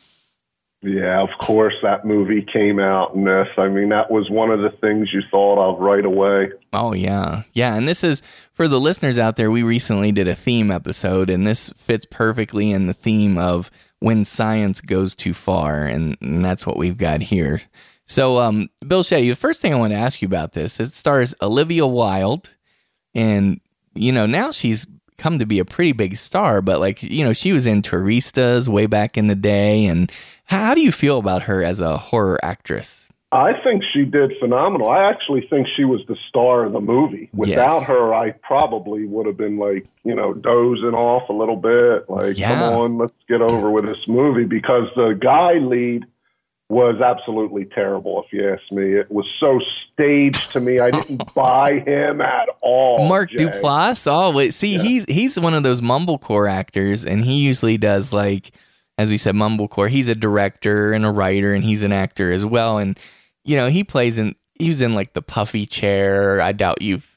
Yeah, 0.87 1.23
of 1.23 1.31
course, 1.41 1.73
that 1.83 2.05
movie 2.05 2.43
came 2.43 2.79
out 2.79 3.15
in 3.15 3.25
this. 3.25 3.49
I 3.57 3.69
mean, 3.69 3.89
that 3.89 4.11
was 4.11 4.29
one 4.29 4.51
of 4.51 4.61
the 4.61 4.69
things 4.83 5.09
you 5.15 5.23
thought 5.31 5.59
of 5.59 5.81
right 5.81 6.05
away. 6.05 6.51
Oh, 6.75 6.93
yeah. 6.93 7.45
Yeah. 7.55 7.75
And 7.75 7.89
this 7.89 8.05
is 8.05 8.21
for 8.53 8.69
the 8.69 8.79
listeners 8.79 9.19
out 9.19 9.37
there. 9.37 9.51
We 9.51 9.63
recently 9.63 10.13
did 10.13 10.29
a 10.29 10.35
theme 10.35 10.71
episode, 10.71 11.31
and 11.31 11.47
this 11.47 11.71
fits 11.71 12.05
perfectly 12.05 12.71
in 12.71 12.85
the 12.85 12.93
theme 12.93 13.39
of 13.39 13.71
when 14.01 14.27
science 14.27 14.83
goes 14.83 15.17
too 15.17 15.33
far. 15.33 15.85
And, 15.85 16.19
and 16.21 16.45
that's 16.45 16.67
what 16.67 16.77
we've 16.77 16.99
got 16.99 17.23
here. 17.23 17.63
So, 18.05 18.39
um, 18.39 18.69
Bill 18.87 19.03
Shetty, 19.03 19.31
the 19.31 19.37
first 19.37 19.63
thing 19.63 19.73
I 19.73 19.79
want 19.79 19.95
to 19.95 19.99
ask 19.99 20.21
you 20.21 20.29
about 20.29 20.53
this 20.53 20.79
it 20.81 20.93
stars 20.93 21.35
Olivia 21.41 21.87
Wilde. 21.87 22.51
And, 23.15 23.63
you 23.95 24.13
know, 24.13 24.27
now 24.27 24.51
she's 24.51 24.87
come 25.19 25.39
to 25.39 25.47
be 25.47 25.59
a 25.59 25.65
pretty 25.65 25.93
big 25.93 26.17
star, 26.17 26.61
but 26.61 26.81
like, 26.81 27.03
you 27.03 27.25
know, 27.25 27.33
she 27.33 27.53
was 27.53 27.67
in 27.67 27.83
Turistas 27.83 28.69
way 28.69 28.87
back 28.87 29.17
in 29.17 29.27
the 29.29 29.35
day. 29.35 29.87
And 29.87 30.11
how 30.47 30.75
do 30.75 30.81
you 30.81 30.93
feel 30.93 31.19
about 31.19 31.43
her 31.43 31.63
as 31.65 31.81
a 31.81 31.97
horror 31.97 32.39
actress? 32.43 33.09
I 33.33 33.53
think 33.65 33.83
she 33.93 34.05
did 34.05 34.33
phenomenal. 34.39 34.89
I 34.91 35.09
actually 35.11 35.45
think 35.51 35.67
she 35.77 35.85
was 35.85 36.01
the 36.07 36.17
star 36.29 36.65
of 36.67 36.73
the 36.73 36.81
movie. 36.81 37.31
Without 37.33 37.81
Yes. 37.81 37.87
her, 37.89 38.15
I 38.15 38.31
probably 38.31 39.07
would 39.07 39.27
have 39.27 39.37
been 39.37 39.59
like, 39.59 39.87
you 40.05 40.15
know, 40.15 40.35
dozing 40.35 40.95
off 40.95 41.29
a 41.29 41.33
little 41.33 41.57
bit. 41.57 42.09
Like, 42.09 42.39
Yeah. 42.39 42.55
come 42.55 42.79
on, 42.79 42.99
let's 42.99 43.13
get 43.29 43.41
over 43.43 43.71
with 43.71 43.87
this 43.87 44.07
movie 44.07 44.45
because 44.45 44.85
the 44.95 45.19
guy 45.21 45.55
lead 45.55 46.05
was 46.69 47.01
absolutely 47.01 47.67
terrible, 47.67 48.25
if 48.25 48.33
you 48.33 48.51
ask 48.51 48.63
me. 48.73 48.95
It 48.95 49.11
was 49.11 49.27
so 49.39 49.61
staged 49.93 50.53
to 50.53 50.61
me. 50.61 50.81
I 50.81 50.91
didn't 50.91 51.35
buy 51.35 51.81
him 51.87 52.21
at 52.21 52.49
all. 52.63 53.07
Mark 53.09 53.31
Jay. 53.31 53.45
Duplass. 53.45 54.11
Oh 54.11 54.33
wait, 54.33 54.55
see, 54.55 54.79
he's 54.79 55.05
he's 55.07 55.39
one 55.39 55.55
of 55.55 55.63
those 55.63 55.81
mumblecore 55.81 56.51
actors, 56.51 57.05
and 57.05 57.25
he 57.25 57.41
usually 57.41 57.77
does 57.77 58.13
like, 58.13 58.51
as 58.99 59.11
we 59.11 59.17
said, 59.17 59.35
mumblecore. 59.35 59.89
He's 59.89 60.09
a 60.09 60.15
director 60.15 60.93
and 60.93 61.05
a 61.05 61.11
writer, 61.11 61.53
and 61.53 61.65
he's 61.65 61.83
an 61.83 61.93
actor 61.93 62.33
as 62.33 62.45
well. 62.45 62.79
And 62.79 62.99
you 63.45 63.57
know, 63.57 63.69
he 63.69 63.85
plays 63.85 64.19
in. 64.19 64.35
He 64.59 64.69
was 64.69 64.81
in 64.81 64.95
like 64.95 65.13
the 65.13 65.23
puffy 65.23 65.67
chair. 65.67 66.41
I 66.41 66.53
doubt 66.53 66.81
you've 66.81 67.14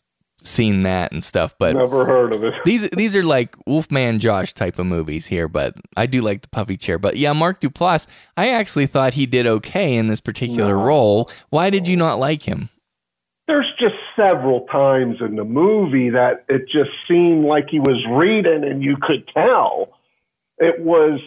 seen 0.47 0.83
that 0.83 1.11
and 1.11 1.23
stuff, 1.23 1.55
but 1.59 1.75
Never 1.75 2.05
heard 2.05 2.33
of 2.33 2.43
it. 2.43 2.53
these 2.65 2.89
these 2.91 3.15
are 3.15 3.23
like 3.23 3.55
Wolfman 3.67 4.19
Josh 4.19 4.53
type 4.53 4.79
of 4.79 4.85
movies 4.85 5.25
here, 5.27 5.47
but 5.47 5.75
I 5.95 6.05
do 6.05 6.21
like 6.21 6.41
the 6.41 6.47
puffy 6.49 6.77
chair. 6.77 6.97
But 6.97 7.17
yeah, 7.17 7.33
Mark 7.33 7.61
Duplass, 7.61 8.07
I 8.35 8.49
actually 8.49 8.87
thought 8.87 9.13
he 9.13 9.25
did 9.25 9.45
okay 9.47 9.95
in 9.95 10.07
this 10.07 10.19
particular 10.21 10.75
No. 10.75 10.83
role. 10.83 11.31
Why 11.49 11.69
did 11.69 11.87
you 11.87 11.97
not 11.97 12.19
like 12.19 12.43
him? 12.43 12.69
there's 13.49 13.71
just 13.79 13.95
several 14.17 14.65
times 14.69 15.15
in 15.21 15.37
the 15.37 15.43
movie 15.45 16.09
that 16.09 16.43
it 16.49 16.63
just 16.63 16.89
seemed 17.07 17.45
like 17.45 17.67
he 17.69 17.79
was 17.79 18.05
reading 18.11 18.69
and 18.69 18.83
you 18.83 18.97
could 19.01 19.25
tell. 19.33 19.93
It 20.57 20.81
was 20.81 21.21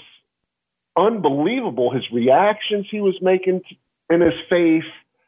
unbelievable 0.97 1.91
his 1.93 2.05
reactions 2.13 2.87
he 2.91 3.01
was 3.01 3.17
making 3.23 3.63
in 4.11 4.21
his 4.21 4.35
face. 4.51 4.85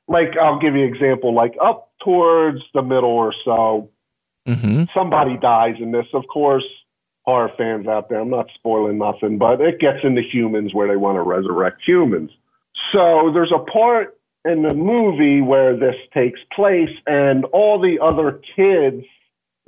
Like, 0.08 0.36
I'll 0.36 0.58
give 0.58 0.74
you 0.74 0.82
an 0.84 0.92
example, 0.94 1.34
like 1.34 1.54
up 1.64 1.91
towards 2.04 2.60
the 2.74 2.82
middle 2.82 3.10
or 3.10 3.34
so, 3.44 3.90
Mm-hmm. 4.48 4.84
somebody 4.92 5.36
dies 5.36 5.76
in 5.78 5.92
this. 5.92 6.06
Of 6.12 6.24
course, 6.26 6.64
horror 7.24 7.52
fans 7.56 7.86
out 7.86 8.08
there, 8.08 8.18
I'm 8.20 8.30
not 8.30 8.46
spoiling 8.54 8.98
nothing, 8.98 9.38
but 9.38 9.60
it 9.60 9.78
gets 9.78 9.98
into 10.02 10.22
humans 10.22 10.74
where 10.74 10.88
they 10.88 10.96
want 10.96 11.16
to 11.16 11.22
resurrect 11.22 11.80
humans. 11.86 12.30
So 12.92 13.30
there's 13.32 13.52
a 13.54 13.62
part 13.70 14.18
in 14.44 14.62
the 14.62 14.74
movie 14.74 15.40
where 15.40 15.76
this 15.76 15.94
takes 16.12 16.40
place, 16.54 16.90
and 17.06 17.44
all 17.46 17.80
the 17.80 18.00
other 18.02 18.40
kids 18.56 19.04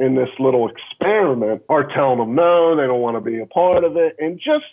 in 0.01 0.16
this 0.16 0.31
little 0.40 0.69
experiment 0.69 1.62
are 1.69 1.86
telling 1.94 2.19
them 2.19 2.35
no, 2.35 2.74
they 2.74 2.89
don't 2.89 3.01
want 3.01 3.16
to 3.16 3.20
be 3.20 3.40
a 3.40 3.47
part 3.47 3.85
of 3.85 3.97
it. 3.97 4.16
And 4.19 4.40
just 4.40 4.65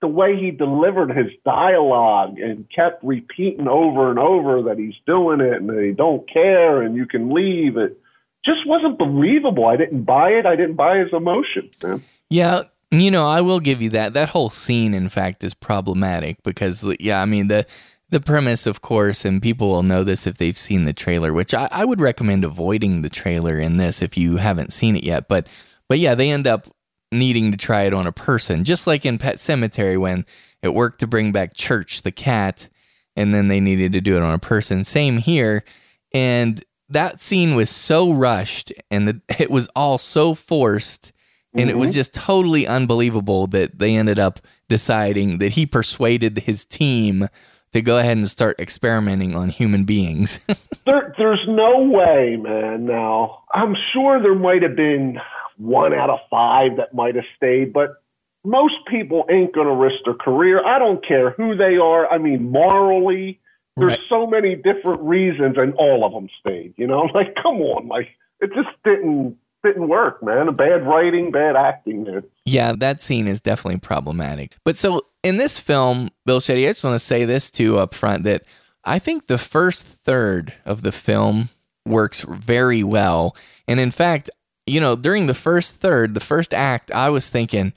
the 0.00 0.08
way 0.08 0.36
he 0.36 0.50
delivered 0.50 1.10
his 1.10 1.32
dialogue 1.44 2.38
and 2.38 2.66
kept 2.74 3.02
repeating 3.02 3.68
over 3.68 4.10
and 4.10 4.18
over 4.18 4.62
that 4.62 4.78
he's 4.78 4.94
doing 5.06 5.40
it 5.40 5.60
and 5.60 5.84
he 5.84 5.92
don't 5.92 6.28
care 6.32 6.82
and 6.82 6.94
you 6.94 7.06
can 7.06 7.34
leave 7.34 7.76
it 7.76 8.00
just 8.44 8.66
wasn't 8.66 8.98
believable. 8.98 9.66
I 9.66 9.76
didn't 9.76 10.04
buy 10.04 10.30
it. 10.30 10.46
I 10.46 10.56
didn't 10.56 10.76
buy 10.76 10.98
his 10.98 11.12
emotion, 11.12 11.70
man. 11.82 12.02
Yeah, 12.30 12.62
you 12.90 13.10
know, 13.10 13.26
I 13.26 13.40
will 13.40 13.60
give 13.60 13.82
you 13.82 13.90
that. 13.90 14.14
That 14.14 14.30
whole 14.30 14.50
scene, 14.50 14.94
in 14.94 15.08
fact, 15.08 15.44
is 15.44 15.54
problematic 15.54 16.42
because, 16.42 16.88
yeah, 17.00 17.20
I 17.20 17.26
mean 17.26 17.48
the 17.48 17.66
the 18.10 18.20
premise, 18.20 18.66
of 18.66 18.80
course, 18.80 19.26
and 19.26 19.42
people 19.42 19.68
will 19.68 19.82
know 19.82 20.02
this 20.02 20.26
if 20.26 20.38
they've 20.38 20.56
seen 20.56 20.84
the 20.84 20.94
trailer, 20.94 21.34
which 21.34 21.52
I, 21.52 21.68
I 21.70 21.84
would 21.84 22.00
recommend 22.00 22.42
avoiding 22.42 23.02
the 23.02 23.10
trailer 23.10 23.58
in 23.58 23.76
this 23.76 24.00
if 24.00 24.16
you 24.16 24.36
haven't 24.36 24.72
seen 24.72 24.96
it 24.96 25.04
yet. 25.04 25.28
But 25.28 25.46
but 25.88 25.98
yeah, 25.98 26.14
they 26.14 26.30
end 26.30 26.46
up 26.46 26.66
needing 27.10 27.50
to 27.50 27.58
try 27.58 27.82
it 27.82 27.94
on 27.94 28.06
a 28.06 28.12
person, 28.12 28.64
just 28.64 28.86
like 28.86 29.06
in 29.06 29.18
Pet 29.18 29.36
Sematary 29.36 29.98
when 29.98 30.26
it 30.62 30.74
worked 30.74 31.00
to 31.00 31.06
bring 31.06 31.32
back 31.32 31.54
Church 31.54 32.02
the 32.02 32.12
cat, 32.12 32.68
and 33.16 33.34
then 33.34 33.48
they 33.48 33.60
needed 33.60 33.92
to 33.92 34.00
do 34.00 34.16
it 34.16 34.22
on 34.22 34.34
a 34.34 34.38
person. 34.38 34.84
Same 34.84 35.18
here, 35.18 35.64
and 36.12 36.62
that 36.88 37.20
scene 37.20 37.54
was 37.54 37.70
so 37.70 38.12
rushed 38.12 38.72
and 38.90 39.08
the, 39.08 39.20
it 39.38 39.50
was 39.50 39.68
all 39.76 39.98
so 39.98 40.34
forced 40.34 41.12
and 41.54 41.70
it 41.70 41.76
was 41.76 41.90
mm-hmm. 41.90 41.94
just 41.94 42.14
totally 42.14 42.66
unbelievable 42.66 43.46
that 43.48 43.78
they 43.78 43.96
ended 43.96 44.18
up 44.18 44.38
deciding 44.68 45.38
that 45.38 45.52
he 45.52 45.66
persuaded 45.66 46.38
his 46.38 46.64
team 46.64 47.26
to 47.72 47.82
go 47.82 47.98
ahead 47.98 48.16
and 48.16 48.28
start 48.28 48.60
experimenting 48.60 49.34
on 49.34 49.48
human 49.48 49.84
beings. 49.84 50.38
There, 50.86 51.14
there's 51.18 51.44
no 51.46 51.82
way, 51.82 52.38
man. 52.40 52.86
Now, 52.86 53.42
I'm 53.52 53.76
sure 53.92 54.22
there 54.22 54.34
might 54.34 54.62
have 54.62 54.74
been 54.74 55.18
one 55.58 55.92
out 55.92 56.08
of 56.10 56.18
five 56.30 56.76
that 56.78 56.94
might 56.94 57.14
have 57.16 57.24
stayed, 57.36 57.72
but 57.72 57.96
most 58.44 58.74
people 58.88 59.26
ain't 59.30 59.54
going 59.54 59.66
to 59.66 59.74
risk 59.74 59.96
their 60.04 60.14
career. 60.14 60.64
I 60.64 60.78
don't 60.78 61.06
care 61.06 61.30
who 61.32 61.56
they 61.56 61.76
are. 61.76 62.08
I 62.10 62.18
mean, 62.18 62.50
morally, 62.50 63.40
there's 63.76 63.90
Right. 63.90 64.00
so 64.08 64.26
many 64.26 64.54
different 64.56 65.02
reasons, 65.02 65.56
and 65.58 65.74
all 65.74 66.04
of 66.04 66.12
them 66.12 66.28
stayed. 66.40 66.74
You 66.76 66.86
know, 66.86 67.00
like 67.14 67.34
come 67.42 67.56
on, 67.60 67.88
like 67.88 68.08
it 68.40 68.50
just 68.54 68.68
didn't 68.84 69.36
didn't 69.64 69.88
work, 69.88 70.22
man. 70.22 70.54
Bad 70.54 70.86
writing, 70.86 71.32
bad 71.32 71.56
acting, 71.56 72.04
man. 72.04 72.22
yeah, 72.44 72.72
that 72.78 73.00
scene 73.00 73.26
is 73.26 73.40
definitely 73.40 73.80
problematic. 73.80 74.56
But 74.64 74.76
so 74.76 75.02
in 75.24 75.36
this 75.36 75.58
film, 75.58 76.10
Bill 76.24 76.38
Shetty, 76.38 76.64
I 76.64 76.68
just 76.68 76.84
want 76.84 76.94
to 76.94 76.98
say 77.00 77.24
this 77.24 77.50
too 77.50 77.76
up 77.78 77.92
front 77.92 78.22
that 78.24 78.44
I 78.84 79.00
think 79.00 79.26
the 79.26 79.36
first 79.38 79.84
third 79.84 80.54
of 80.64 80.82
the 80.82 80.92
film 80.92 81.48
works 81.84 82.22
very 82.22 82.84
well. 82.84 83.34
And 83.66 83.80
in 83.80 83.90
fact, 83.90 84.30
you 84.68 84.80
know, 84.80 84.96
during 84.96 85.26
the 85.26 85.34
first 85.34 85.74
third, 85.76 86.14
the 86.14 86.20
first 86.20 86.52
act, 86.54 86.90
I 86.92 87.10
was 87.10 87.28
thinking, 87.28 87.72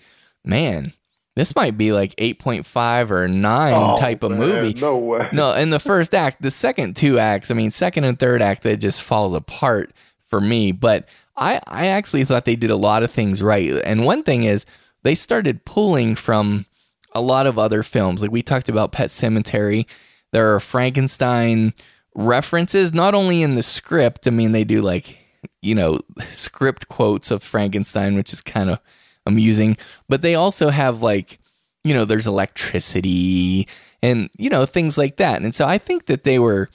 man, 0.45 0.93
this 1.35 1.55
might 1.55 1.77
be 1.77 1.91
like 1.93 2.15
8.5 2.17 3.11
or 3.11 3.27
9 3.27 3.73
Oh, 3.73 3.95
type 3.95 4.23
of 4.23 4.31
man, 4.31 4.39
movie. 4.39 4.73
No 4.79 4.97
way. 4.97 5.29
No, 5.33 5.53
in 5.53 5.69
the 5.69 5.79
first 5.79 6.13
act, 6.13 6.41
the 6.41 6.51
second 6.51 6.95
two 6.95 7.19
acts, 7.19 7.49
I 7.51 7.53
mean, 7.53 7.71
second 7.71 8.03
and 8.03 8.19
third 8.19 8.41
act, 8.41 8.63
that 8.63 8.77
just 8.77 9.01
falls 9.01 9.33
apart 9.33 9.93
for 10.27 10.41
me. 10.41 10.71
But 10.71 11.07
I, 11.37 11.59
I 11.67 11.87
actually 11.87 12.25
thought 12.25 12.45
they 12.45 12.55
did 12.57 12.69
a 12.69 12.75
lot 12.75 13.03
of 13.03 13.11
things 13.11 13.41
right. 13.41 13.71
And 13.85 14.03
one 14.05 14.23
thing 14.23 14.43
is, 14.43 14.65
they 15.03 15.15
started 15.15 15.65
pulling 15.65 16.15
from 16.15 16.65
a 17.13 17.21
lot 17.21 17.47
of 17.47 17.57
other 17.57 17.81
films. 17.81 18.21
Like 18.21 18.31
we 18.31 18.41
talked 18.41 18.69
about 18.69 18.91
Pet 18.91 19.09
Sematary. 19.09 19.85
There 20.31 20.53
are 20.53 20.59
Frankenstein 20.59 21.73
references, 22.13 22.93
not 22.93 23.15
only 23.15 23.41
in 23.41 23.55
the 23.55 23.63
script, 23.63 24.27
I 24.27 24.31
mean, 24.31 24.51
they 24.51 24.63
do 24.63 24.81
like, 24.81 25.17
you 25.61 25.75
know, 25.75 25.99
script 26.29 26.87
quotes 26.87 27.31
of 27.31 27.43
Frankenstein, 27.43 28.15
which 28.15 28.33
is 28.33 28.41
kind 28.41 28.69
of 28.69 28.79
amusing, 29.25 29.77
but 30.09 30.21
they 30.21 30.35
also 30.35 30.69
have 30.69 31.01
like, 31.01 31.39
you 31.83 31.93
know, 31.93 32.05
there's 32.05 32.27
electricity 32.27 33.67
and, 34.01 34.29
you 34.37 34.49
know, 34.49 34.65
things 34.65 34.97
like 34.97 35.17
that. 35.17 35.41
And 35.41 35.53
so 35.53 35.67
I 35.67 35.77
think 35.77 36.05
that 36.05 36.23
they 36.23 36.39
were 36.39 36.69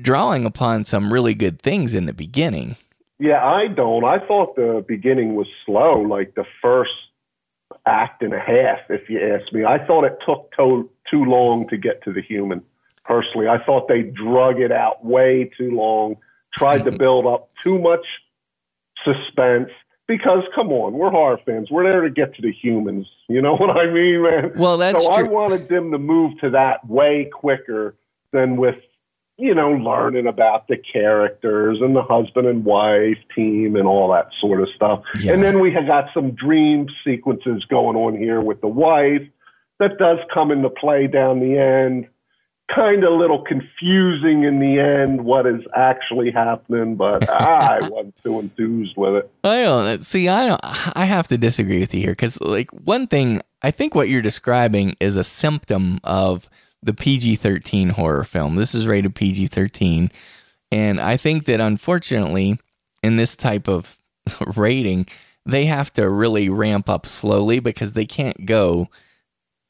drawing 0.00 0.46
upon 0.46 0.84
some 0.84 1.12
really 1.12 1.34
good 1.34 1.60
things 1.60 1.94
in 1.94 2.06
the 2.06 2.12
beginning. 2.12 2.76
Yeah, 3.18 3.44
I 3.44 3.68
don't. 3.68 4.04
I 4.04 4.18
thought 4.26 4.56
the 4.56 4.84
beginning 4.86 5.36
was 5.36 5.46
slow, 5.64 6.00
like 6.00 6.34
the 6.34 6.46
first 6.60 6.90
act 7.86 8.22
and 8.22 8.34
a 8.34 8.40
half, 8.40 8.78
if 8.88 9.08
you 9.08 9.20
ask 9.20 9.52
me. 9.52 9.64
I 9.64 9.84
thought 9.86 10.04
it 10.04 10.18
took 10.26 10.50
to- 10.56 10.90
too 11.10 11.24
long 11.24 11.68
to 11.68 11.76
get 11.76 12.02
to 12.04 12.12
the 12.12 12.22
human. 12.22 12.62
Personally, 13.04 13.48
I 13.48 13.62
thought 13.64 13.88
they 13.88 14.02
drug 14.02 14.60
it 14.60 14.72
out 14.72 15.04
way 15.04 15.50
too 15.56 15.70
long, 15.72 16.16
tried 16.54 16.78
to 16.78 16.90
mm-hmm. 16.90 16.98
build 16.98 17.26
up 17.26 17.50
too 17.62 17.78
much 17.78 18.06
suspense. 19.04 19.70
Because 20.08 20.42
come 20.54 20.72
on, 20.72 20.94
we're 20.94 21.10
horror 21.10 21.38
fans. 21.46 21.70
We're 21.70 21.84
there 21.84 22.02
to 22.02 22.10
get 22.10 22.34
to 22.34 22.42
the 22.42 22.52
humans. 22.52 23.06
You 23.28 23.40
know 23.40 23.56
what 23.56 23.76
I 23.76 23.86
mean, 23.86 24.22
man? 24.22 24.52
Well, 24.56 24.76
that's 24.76 25.04
so 25.04 25.12
I 25.12 25.22
wanted 25.22 25.68
them 25.68 25.90
to 25.92 25.98
move 25.98 26.38
to 26.40 26.50
that 26.50 26.86
way 26.88 27.30
quicker 27.32 27.94
than 28.32 28.56
with 28.56 28.76
you 29.38 29.54
know, 29.54 29.70
learning 29.70 30.26
about 30.26 30.68
the 30.68 30.76
characters 30.76 31.78
and 31.80 31.96
the 31.96 32.02
husband 32.02 32.46
and 32.46 32.64
wife 32.64 33.18
team 33.34 33.76
and 33.76 33.86
all 33.86 34.12
that 34.12 34.28
sort 34.40 34.60
of 34.60 34.68
stuff. 34.76 35.02
Yeah. 35.18 35.32
And 35.32 35.42
then 35.42 35.58
we 35.58 35.72
have 35.72 35.86
got 35.86 36.10
some 36.14 36.32
dream 36.32 36.86
sequences 37.04 37.64
going 37.64 37.96
on 37.96 38.16
here 38.16 38.40
with 38.40 38.60
the 38.60 38.68
wife 38.68 39.22
that 39.80 39.98
does 39.98 40.18
come 40.32 40.50
into 40.52 40.70
play 40.70 41.06
down 41.06 41.40
the 41.40 41.58
end. 41.58 42.06
Kind 42.74 43.04
of 43.04 43.12
a 43.12 43.16
little 43.16 43.42
confusing 43.42 44.44
in 44.44 44.58
the 44.58 44.80
end 44.80 45.24
what 45.24 45.46
is 45.46 45.60
actually 45.76 46.30
happening, 46.30 46.96
but 46.96 47.28
I 47.30 47.86
wasn't 47.88 48.14
too 48.22 48.38
enthused 48.38 48.96
with 48.96 49.16
it. 49.16 49.30
I 49.44 49.62
don't 49.62 50.02
see. 50.02 50.28
I 50.28 50.46
don't. 50.46 50.60
I 50.62 51.04
have 51.04 51.28
to 51.28 51.38
disagree 51.38 51.80
with 51.80 51.94
you 51.94 52.00
here 52.00 52.12
because, 52.12 52.40
like, 52.40 52.70
one 52.70 53.06
thing 53.06 53.42
I 53.62 53.70
think 53.72 53.94
what 53.94 54.08
you're 54.08 54.22
describing 54.22 54.96
is 55.00 55.16
a 55.16 55.24
symptom 55.24 56.00
of 56.02 56.48
the 56.82 56.94
PG-13 56.94 57.90
horror 57.90 58.24
film. 58.24 58.56
This 58.56 58.74
is 58.74 58.86
rated 58.86 59.14
PG-13, 59.14 60.10
and 60.70 60.98
I 60.98 61.16
think 61.16 61.44
that 61.44 61.60
unfortunately, 61.60 62.58
in 63.02 63.16
this 63.16 63.36
type 63.36 63.68
of 63.68 63.98
rating, 64.56 65.06
they 65.44 65.66
have 65.66 65.92
to 65.94 66.08
really 66.08 66.48
ramp 66.48 66.88
up 66.88 67.04
slowly 67.06 67.60
because 67.60 67.92
they 67.92 68.06
can't 68.06 68.46
go 68.46 68.88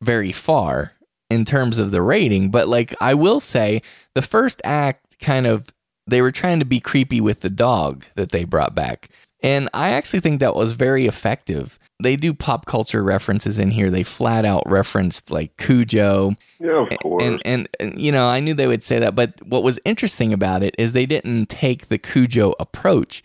very 0.01 0.33
far 0.33 0.93
in 1.33 1.45
terms 1.45 1.79
of 1.79 1.91
the 1.91 2.03
rating. 2.03 2.51
But 2.51 2.69
like, 2.69 2.95
I 3.01 3.15
will 3.15 3.41
say, 3.41 3.83
the 4.15 4.23
first 4.23 4.61
act 4.65 5.19
kind 5.19 5.47
of 5.47 5.65
they 6.07 6.21
were 6.21 6.33
trying 6.33 6.59
to 6.59 6.65
be 6.65 6.81
creepy 6.81 7.21
with 7.21 7.41
the 7.41 7.51
dog 7.51 8.05
that 8.17 8.31
they 8.31 8.45
brought 8.45 8.75
back. 8.75 9.09
And 9.43 9.69
I 9.73 9.91
actually 9.91 10.21
think 10.21 10.41
that 10.41 10.55
was 10.55 10.73
very 10.73 11.07
effective. 11.07 11.79
They 12.03 12.17
do 12.17 12.35
pop 12.35 12.67
culture 12.67 13.03
references 13.03 13.59
in 13.59 13.71
here. 13.71 13.91
They 13.91 14.03
flat 14.03 14.45
out 14.45 14.65
referenced 14.67 15.31
like 15.31 15.57
Cujo. 15.57 16.35
Yeah, 16.59 16.87
of 16.91 16.99
course. 16.99 17.23
And, 17.23 17.43
and, 17.45 17.69
and, 17.79 18.01
you 18.01 18.11
know, 18.11 18.29
I 18.29 18.41
knew 18.41 18.55
they 18.55 18.67
would 18.67 18.83
say 18.83 18.99
that. 18.99 19.15
But 19.15 19.35
what 19.47 19.63
was 19.63 19.79
interesting 19.85 20.33
about 20.33 20.63
it 20.63 20.75
is 20.79 20.93
they 20.93 21.07
didn't 21.07 21.47
take 21.49 21.89
the 21.89 21.99
Cujo 21.99 22.55
approach. 22.59 23.23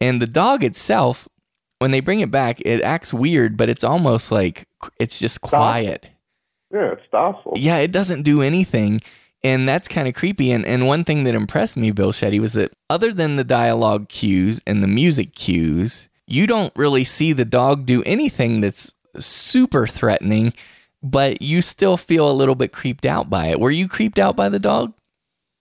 And 0.00 0.22
the 0.22 0.26
dog 0.26 0.62
itself, 0.64 1.28
when 1.80 1.90
they 1.90 2.00
bring 2.00 2.20
it 2.20 2.30
back, 2.30 2.60
it 2.60 2.82
acts 2.82 3.12
weird, 3.12 3.56
but 3.56 3.68
it's 3.68 3.84
almost 3.84 4.30
like 4.30 4.68
it's 4.98 5.18
just 5.18 5.40
quiet. 5.40 6.06
Yeah, 6.74 6.92
it's 6.92 7.02
docile. 7.12 7.52
Yeah, 7.54 7.78
it 7.78 7.92
doesn't 7.92 8.22
do 8.22 8.42
anything. 8.42 9.00
And 9.44 9.68
that's 9.68 9.86
kind 9.86 10.08
of 10.08 10.14
creepy. 10.14 10.50
And, 10.50 10.66
and 10.66 10.86
one 10.86 11.04
thing 11.04 11.24
that 11.24 11.34
impressed 11.34 11.76
me, 11.76 11.92
Bill 11.92 12.12
Shetty, 12.12 12.40
was 12.40 12.54
that 12.54 12.72
other 12.90 13.12
than 13.12 13.36
the 13.36 13.44
dialogue 13.44 14.08
cues 14.08 14.60
and 14.66 14.82
the 14.82 14.88
music 14.88 15.34
cues, 15.34 16.08
you 16.26 16.46
don't 16.46 16.72
really 16.74 17.04
see 17.04 17.32
the 17.32 17.44
dog 17.44 17.86
do 17.86 18.02
anything 18.04 18.60
that's 18.60 18.94
super 19.18 19.86
threatening, 19.86 20.52
but 21.02 21.42
you 21.42 21.62
still 21.62 21.96
feel 21.96 22.28
a 22.28 22.32
little 22.32 22.54
bit 22.54 22.72
creeped 22.72 23.04
out 23.04 23.30
by 23.30 23.48
it. 23.48 23.60
Were 23.60 23.70
you 23.70 23.86
creeped 23.86 24.18
out 24.18 24.34
by 24.34 24.48
the 24.48 24.58
dog? 24.58 24.94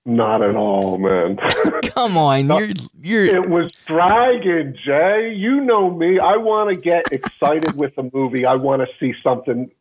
Not 0.06 0.42
at 0.42 0.56
all, 0.56 0.98
man. 0.98 1.38
Come 1.84 2.18
on, 2.18 2.48
you're 2.48 2.74
you're 3.00 3.26
It 3.26 3.50
was 3.50 3.72
dragging, 3.86 4.76
Jay. 4.86 5.34
You 5.34 5.62
know 5.62 5.92
me. 5.92 6.20
I 6.20 6.36
want 6.36 6.74
to 6.74 6.80
get 6.80 7.14
excited 7.14 7.78
with 7.78 7.98
a 7.98 8.10
movie. 8.14 8.46
I 8.46 8.56
want 8.56 8.82
to 8.82 8.88
see 9.00 9.14
something 9.24 9.72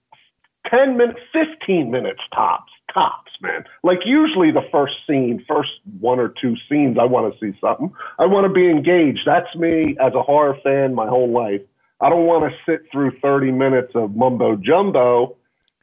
10 0.70 0.97
minutes, 0.97 1.20
15 1.32 1.90
minutes 1.90 2.20
tops, 2.34 2.72
tops, 2.93 3.32
man. 3.40 3.64
Like 3.82 4.01
usually 4.05 4.51
the 4.51 4.66
first 4.70 4.94
scene, 5.06 5.44
first 5.48 5.70
one 6.01 6.18
or 6.18 6.32
two 6.40 6.55
scenes, 6.68 6.98
I 7.01 7.05
want 7.05 7.32
to 7.32 7.39
see 7.40 7.59
something. 7.60 7.93
I 8.18 8.26
want 8.26 8.47
to 8.47 8.52
be 8.52 8.70
engaged. 8.70 9.20
That's 9.26 9.55
me 9.56 9.97
as 10.01 10.14
a 10.14 10.22
horror 10.22 10.56
fan 10.62 10.94
my 10.94 11.06
whole 11.06 11.30
life. 11.30 11.62
I 12.01 12.09
don't 12.10 12.26
want 12.26 12.51
to 12.51 12.56
sit 12.70 12.90
through 12.90 13.18
30 13.20 13.52
minutes 13.52 13.93
of 13.94 14.16
mumbo 14.16 14.56
jumbo 14.56 15.36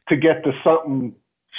to 0.08 0.16
get 0.16 0.44
to 0.44 0.52
something 0.62 1.14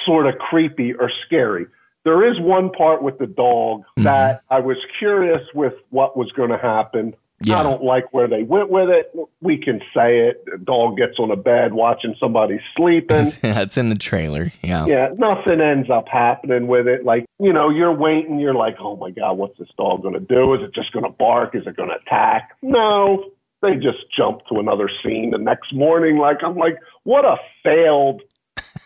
sort 0.06 0.28
of 0.28 0.38
creepy 0.38 0.94
or 0.94 1.12
scary. 1.26 1.66
There 2.04 2.28
is 2.28 2.40
one 2.40 2.72
part 2.72 3.04
with 3.04 3.20
the 3.20 3.28
dog 3.28 3.84
Mhm. 3.98 4.04
that 4.04 4.42
I 4.50 4.60
was 4.60 4.78
curious 4.98 5.42
with 5.54 5.74
what 5.90 6.18
was 6.18 6.32
going 6.32 6.50
to 6.50 6.58
happen. 6.58 7.14
Yeah. 7.44 7.60
I 7.60 7.64
don't 7.64 7.84
like 7.84 8.14
where 8.14 8.28
they 8.28 8.44
went 8.44 8.70
with 8.70 8.90
it. 8.90 9.12
We 9.42 9.58
can 9.58 9.80
say 9.96 10.20
it. 10.28 10.44
The 10.46 10.58
dog 10.58 10.98
gets 10.98 11.18
on 11.20 11.32
a 11.32 11.36
bed 11.36 11.74
watching 11.74 12.16
somebody 12.20 12.60
sleeping. 12.78 13.28
yeah, 13.44 13.62
it's 13.62 13.78
in 13.78 13.90
the 13.90 13.96
trailer. 13.96 14.52
Yeah. 14.64 14.86
yeah, 14.86 15.10
nothing 15.18 15.62
ends 15.62 15.90
up 15.90 16.08
happening 16.08 16.68
with 16.68 16.88
it. 16.88 17.04
Like, 17.06 17.26
you 17.40 17.54
know, 17.54 17.70
you're 17.70 17.94
waiting, 17.94 18.40
you're 18.40 18.54
like, 18.56 18.76
oh 18.80 18.96
my 18.96 19.12
God, 19.12 19.34
what's 19.38 19.58
this 19.58 19.70
dog 19.78 20.02
going 20.02 20.14
to 20.14 20.20
do? 20.20 20.54
Is 20.54 20.62
it 20.62 20.74
just 20.76 20.92
going 20.94 21.06
to 21.06 21.12
bark? 21.12 21.56
Is 21.56 21.66
it 21.66 21.76
going 21.76 21.90
to 21.90 21.96
attack? 22.06 22.52
No, 22.62 23.26
they 23.62 23.76
just 23.76 24.00
jump 24.16 24.42
to 24.52 24.60
another 24.60 24.90
scene 25.04 25.32
the 25.32 25.38
next 25.38 25.74
morning. 25.74 26.18
Like, 26.18 26.38
I'm 26.44 26.56
like, 26.58 26.78
what 27.04 27.26
a 27.26 27.38
failed 27.64 28.22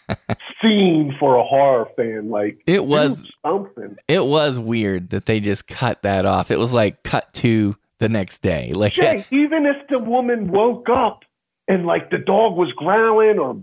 scene 0.61 1.15
for 1.19 1.36
a 1.36 1.44
horror 1.44 1.88
fan. 1.95 2.30
Like, 2.30 2.61
It 2.68 2.86
was- 2.86 3.30
something. 3.45 3.95
It 4.07 4.26
was 4.26 4.57
weird 4.60 5.10
that 5.11 5.26
they 5.26 5.40
just 5.40 5.68
cut 5.68 6.02
that 6.03 6.26
off. 6.26 6.52
It 6.52 6.60
was 6.60 6.73
like 6.73 7.03
cut 7.03 7.32
to 7.36 7.76
the 7.99 8.09
next 8.09 8.41
day. 8.41 8.72
Like 8.76 8.93
Jay, 8.93 9.26
even 9.31 9.65
if 9.65 9.88
the 9.88 9.99
woman 9.99 10.47
woke 10.51 10.89
up 10.89 11.23
and 11.67 11.85
like 11.85 12.11
the 12.11 12.17
dog 12.17 12.55
was 12.55 12.72
growling 12.73 13.39
or 13.39 13.57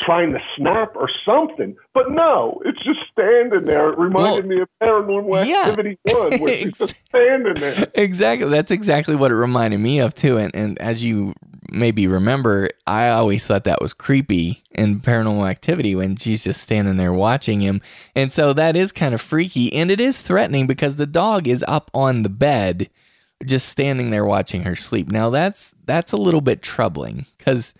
trying 0.00 0.32
to 0.32 0.38
snap 0.56 0.94
or 0.96 1.08
something, 1.24 1.76
but 1.94 2.10
no, 2.10 2.60
it's 2.64 2.82
just 2.84 3.00
standing 3.10 3.64
there. 3.64 3.92
It 3.92 3.98
reminded 3.98 4.46
me 4.46 4.60
of 4.60 4.68
Paranormal 4.82 5.46
yeah. 5.46 5.62
Activity 5.62 5.98
One, 6.08 6.38
where 6.40 6.56
she's 6.56 6.78
just 6.78 6.94
standing 7.08 7.54
there. 7.54 7.86
exactly. 7.94 8.48
That's 8.48 8.70
exactly 8.70 9.16
what 9.16 9.30
it 9.30 9.36
reminded 9.36 9.78
me 9.78 10.00
of 10.00 10.14
too. 10.14 10.36
And 10.36 10.54
and 10.54 10.78
as 10.78 11.04
you 11.04 11.34
maybe 11.70 12.06
remember, 12.06 12.70
I 12.86 13.08
always 13.08 13.46
thought 13.46 13.64
that 13.64 13.80
was 13.80 13.92
creepy 13.92 14.62
in 14.72 15.00
Paranormal 15.00 15.48
Activity 15.48 15.94
when 15.94 16.16
she's 16.16 16.44
just 16.44 16.60
standing 16.60 16.96
there 16.96 17.12
watching 17.12 17.60
him. 17.60 17.80
And 18.14 18.32
so 18.32 18.52
that 18.52 18.76
is 18.76 18.92
kind 18.92 19.14
of 19.14 19.20
freaky 19.20 19.72
and 19.72 19.90
it 19.90 20.00
is 20.00 20.22
threatening 20.22 20.66
because 20.66 20.96
the 20.96 21.06
dog 21.06 21.48
is 21.48 21.64
up 21.66 21.90
on 21.94 22.22
the 22.22 22.28
bed 22.28 22.90
just 23.44 23.68
standing 23.68 24.10
there 24.10 24.24
watching 24.24 24.62
her 24.62 24.76
sleep. 24.76 25.10
Now 25.10 25.30
that's 25.30 25.74
that's 25.84 26.12
a 26.12 26.16
little 26.16 26.40
bit 26.40 26.62
troubling 26.62 27.26
cuz 27.38 27.74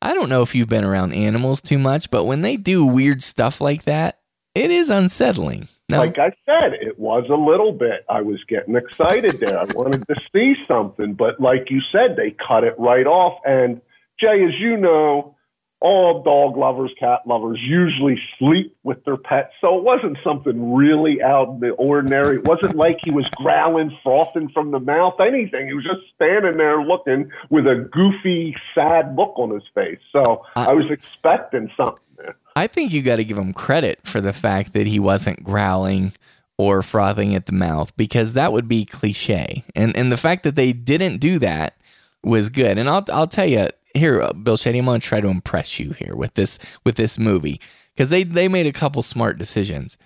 I 0.00 0.14
don't 0.14 0.28
know 0.28 0.42
if 0.42 0.54
you've 0.54 0.68
been 0.68 0.84
around 0.84 1.12
animals 1.12 1.60
too 1.60 1.78
much, 1.78 2.10
but 2.10 2.24
when 2.24 2.42
they 2.42 2.56
do 2.56 2.86
weird 2.86 3.22
stuff 3.22 3.60
like 3.60 3.84
that, 3.84 4.20
it 4.54 4.70
is 4.70 4.90
unsettling. 4.90 5.68
No. 5.90 5.98
Like 5.98 6.18
I 6.18 6.32
said, 6.44 6.74
it 6.80 6.98
was 6.98 7.24
a 7.30 7.34
little 7.34 7.72
bit. 7.72 8.04
I 8.08 8.20
was 8.20 8.42
getting 8.44 8.76
excited 8.76 9.40
there. 9.40 9.58
I 9.58 9.64
wanted 9.74 10.06
to 10.06 10.16
see 10.32 10.54
something, 10.66 11.14
but 11.14 11.40
like 11.40 11.70
you 11.70 11.80
said, 11.90 12.16
they 12.16 12.36
cut 12.46 12.62
it 12.62 12.74
right 12.78 13.06
off. 13.06 13.40
And 13.44 13.80
Jay, 14.20 14.44
as 14.44 14.54
you 14.60 14.76
know, 14.76 15.36
all 15.80 16.22
dog 16.22 16.56
lovers, 16.56 16.92
cat 16.98 17.20
lovers 17.26 17.58
usually 17.62 18.20
sleep 18.38 18.76
with 18.82 19.04
their 19.04 19.16
pets. 19.16 19.52
So 19.60 19.78
it 19.78 19.84
wasn't 19.84 20.18
something 20.24 20.74
really 20.74 21.22
out 21.22 21.48
of 21.48 21.60
the 21.60 21.70
ordinary. 21.70 22.36
It 22.36 22.44
wasn't 22.44 22.76
like 22.84 22.98
he 23.02 23.10
was 23.10 23.28
growling, 23.36 23.96
frothing 24.02 24.48
from 24.48 24.72
the 24.72 24.80
mouth, 24.80 25.14
anything. 25.20 25.68
He 25.68 25.74
was 25.74 25.84
just 25.84 26.00
standing 26.14 26.56
there 26.56 26.82
looking 26.82 27.30
with 27.50 27.66
a 27.66 27.88
goofy, 27.92 28.56
sad 28.74 29.14
look 29.16 29.38
on 29.38 29.50
his 29.50 29.62
face. 29.74 30.00
So 30.12 30.44
I 30.56 30.72
was 30.72 30.90
expecting 30.90 31.70
something 31.76 32.02
there. 32.16 32.36
I 32.56 32.66
think 32.66 32.92
you 32.92 33.02
got 33.02 33.16
to 33.16 33.24
give 33.24 33.38
him 33.38 33.52
credit 33.52 34.00
for 34.04 34.20
the 34.20 34.32
fact 34.32 34.72
that 34.72 34.88
he 34.88 34.98
wasn't 34.98 35.44
growling 35.44 36.12
or 36.56 36.82
frothing 36.82 37.36
at 37.36 37.46
the 37.46 37.52
mouth 37.52 37.96
because 37.96 38.32
that 38.32 38.52
would 38.52 38.66
be 38.66 38.84
cliche. 38.84 39.62
And 39.76 39.96
and 39.96 40.10
the 40.10 40.16
fact 40.16 40.42
that 40.42 40.56
they 40.56 40.72
didn't 40.72 41.18
do 41.18 41.38
that 41.38 41.76
was 42.24 42.50
good. 42.50 42.78
And 42.78 42.88
I'll 42.88 43.04
I'll 43.12 43.28
tell 43.28 43.46
you 43.46 43.68
here, 43.98 44.22
uh, 44.22 44.32
Bill 44.32 44.56
Shetty, 44.56 44.78
I'm 44.78 44.86
to 44.86 44.98
try 44.98 45.20
to 45.20 45.28
impress 45.28 45.78
you 45.78 45.92
here 45.92 46.16
with 46.16 46.34
this 46.34 46.58
with 46.84 46.96
this 46.96 47.18
movie 47.18 47.60
because 47.94 48.10
they 48.10 48.24
they 48.24 48.48
made 48.48 48.66
a 48.66 48.72
couple 48.72 49.02
smart 49.02 49.38
decisions. 49.38 49.98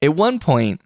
At 0.00 0.14
one 0.14 0.38
point, 0.38 0.80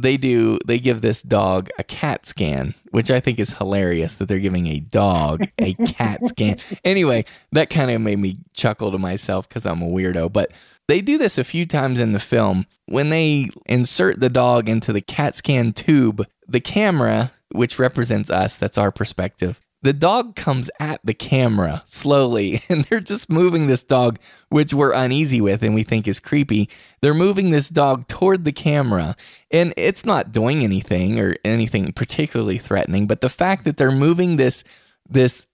they 0.00 0.16
do 0.16 0.58
they 0.66 0.78
give 0.78 1.00
this 1.00 1.22
dog 1.22 1.70
a 1.78 1.84
cat 1.84 2.26
scan, 2.26 2.74
which 2.90 3.10
I 3.10 3.20
think 3.20 3.38
is 3.38 3.54
hilarious 3.54 4.16
that 4.16 4.28
they're 4.28 4.38
giving 4.38 4.66
a 4.66 4.80
dog 4.80 5.42
a 5.58 5.74
cat 5.86 6.26
scan. 6.26 6.58
Anyway, 6.84 7.24
that 7.52 7.70
kind 7.70 7.90
of 7.90 8.00
made 8.00 8.18
me 8.18 8.38
chuckle 8.54 8.90
to 8.92 8.98
myself 8.98 9.48
because 9.48 9.66
I'm 9.66 9.82
a 9.82 9.86
weirdo. 9.86 10.32
But 10.32 10.52
they 10.88 11.00
do 11.00 11.18
this 11.18 11.38
a 11.38 11.44
few 11.44 11.66
times 11.66 12.00
in 12.00 12.12
the 12.12 12.18
film 12.18 12.66
when 12.86 13.10
they 13.10 13.50
insert 13.66 14.20
the 14.20 14.28
dog 14.30 14.68
into 14.68 14.92
the 14.92 15.00
cat 15.00 15.34
scan 15.34 15.72
tube. 15.72 16.26
The 16.48 16.60
camera, 16.60 17.30
which 17.52 17.78
represents 17.78 18.30
us, 18.30 18.58
that's 18.58 18.78
our 18.78 18.90
perspective. 18.90 19.60
The 19.82 19.92
dog 19.94 20.36
comes 20.36 20.70
at 20.78 21.00
the 21.04 21.14
camera 21.14 21.80
slowly, 21.86 22.62
and 22.68 22.84
they're 22.84 23.00
just 23.00 23.30
moving 23.30 23.66
this 23.66 23.82
dog, 23.82 24.18
which 24.50 24.74
we're 24.74 24.92
uneasy 24.92 25.40
with 25.40 25.62
and 25.62 25.74
we 25.74 25.84
think 25.84 26.06
is 26.06 26.20
creepy. 26.20 26.68
They're 27.00 27.14
moving 27.14 27.50
this 27.50 27.70
dog 27.70 28.06
toward 28.06 28.44
the 28.44 28.52
camera, 28.52 29.16
and 29.50 29.72
it's 29.76 30.04
not 30.04 30.32
doing 30.32 30.62
anything 30.62 31.18
or 31.18 31.36
anything 31.44 31.92
particularly 31.92 32.58
threatening. 32.58 33.06
But 33.06 33.22
the 33.22 33.30
fact 33.30 33.64
that 33.64 33.76
they're 33.76 33.90
moving 33.90 34.36
this 34.36 34.64
this 35.08 35.46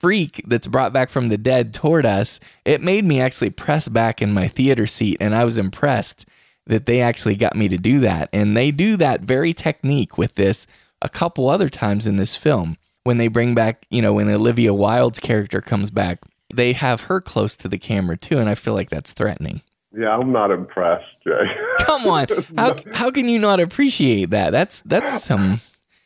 freak 0.00 0.42
that's 0.46 0.66
brought 0.66 0.92
back 0.92 1.08
from 1.08 1.28
the 1.28 1.38
dead 1.38 1.72
toward 1.72 2.04
us, 2.04 2.40
it 2.64 2.82
made 2.82 3.04
me 3.04 3.20
actually 3.20 3.50
press 3.50 3.88
back 3.88 4.20
in 4.20 4.32
my 4.32 4.48
theater 4.48 4.86
seat, 4.86 5.18
and 5.20 5.34
I 5.34 5.44
was 5.44 5.58
impressed 5.58 6.26
that 6.66 6.86
they 6.86 7.02
actually 7.02 7.36
got 7.36 7.54
me 7.54 7.68
to 7.68 7.76
do 7.76 8.00
that. 8.00 8.30
And 8.32 8.56
they 8.56 8.70
do 8.70 8.96
that 8.96 9.20
very 9.20 9.52
technique 9.52 10.16
with 10.16 10.36
this 10.36 10.66
a 11.02 11.10
couple 11.10 11.50
other 11.50 11.68
times 11.68 12.06
in 12.06 12.16
this 12.16 12.36
film 12.36 12.78
when 13.04 13.18
they 13.18 13.28
bring 13.28 13.54
back, 13.54 13.86
you 13.90 14.02
know, 14.02 14.14
when 14.14 14.28
Olivia 14.28 14.74
Wilde's 14.74 15.20
character 15.20 15.60
comes 15.60 15.90
back, 15.90 16.20
they 16.52 16.72
have 16.72 17.02
her 17.02 17.20
close 17.20 17.56
to 17.58 17.68
the 17.68 17.78
camera 17.78 18.16
too, 18.16 18.38
and 18.38 18.48
I 18.48 18.54
feel 18.54 18.74
like 18.74 18.90
that's 18.90 19.12
threatening. 19.12 19.60
Yeah, 19.96 20.16
I'm 20.16 20.32
not 20.32 20.50
impressed, 20.50 21.04
Jay. 21.24 21.44
Come 21.78 22.06
on, 22.06 22.26
how 22.56 22.76
how 22.92 23.10
can 23.10 23.28
you 23.28 23.38
not 23.38 23.60
appreciate 23.60 24.30
that? 24.30 24.50
That's 24.50 24.80
that's 24.82 25.22
some. 25.22 25.60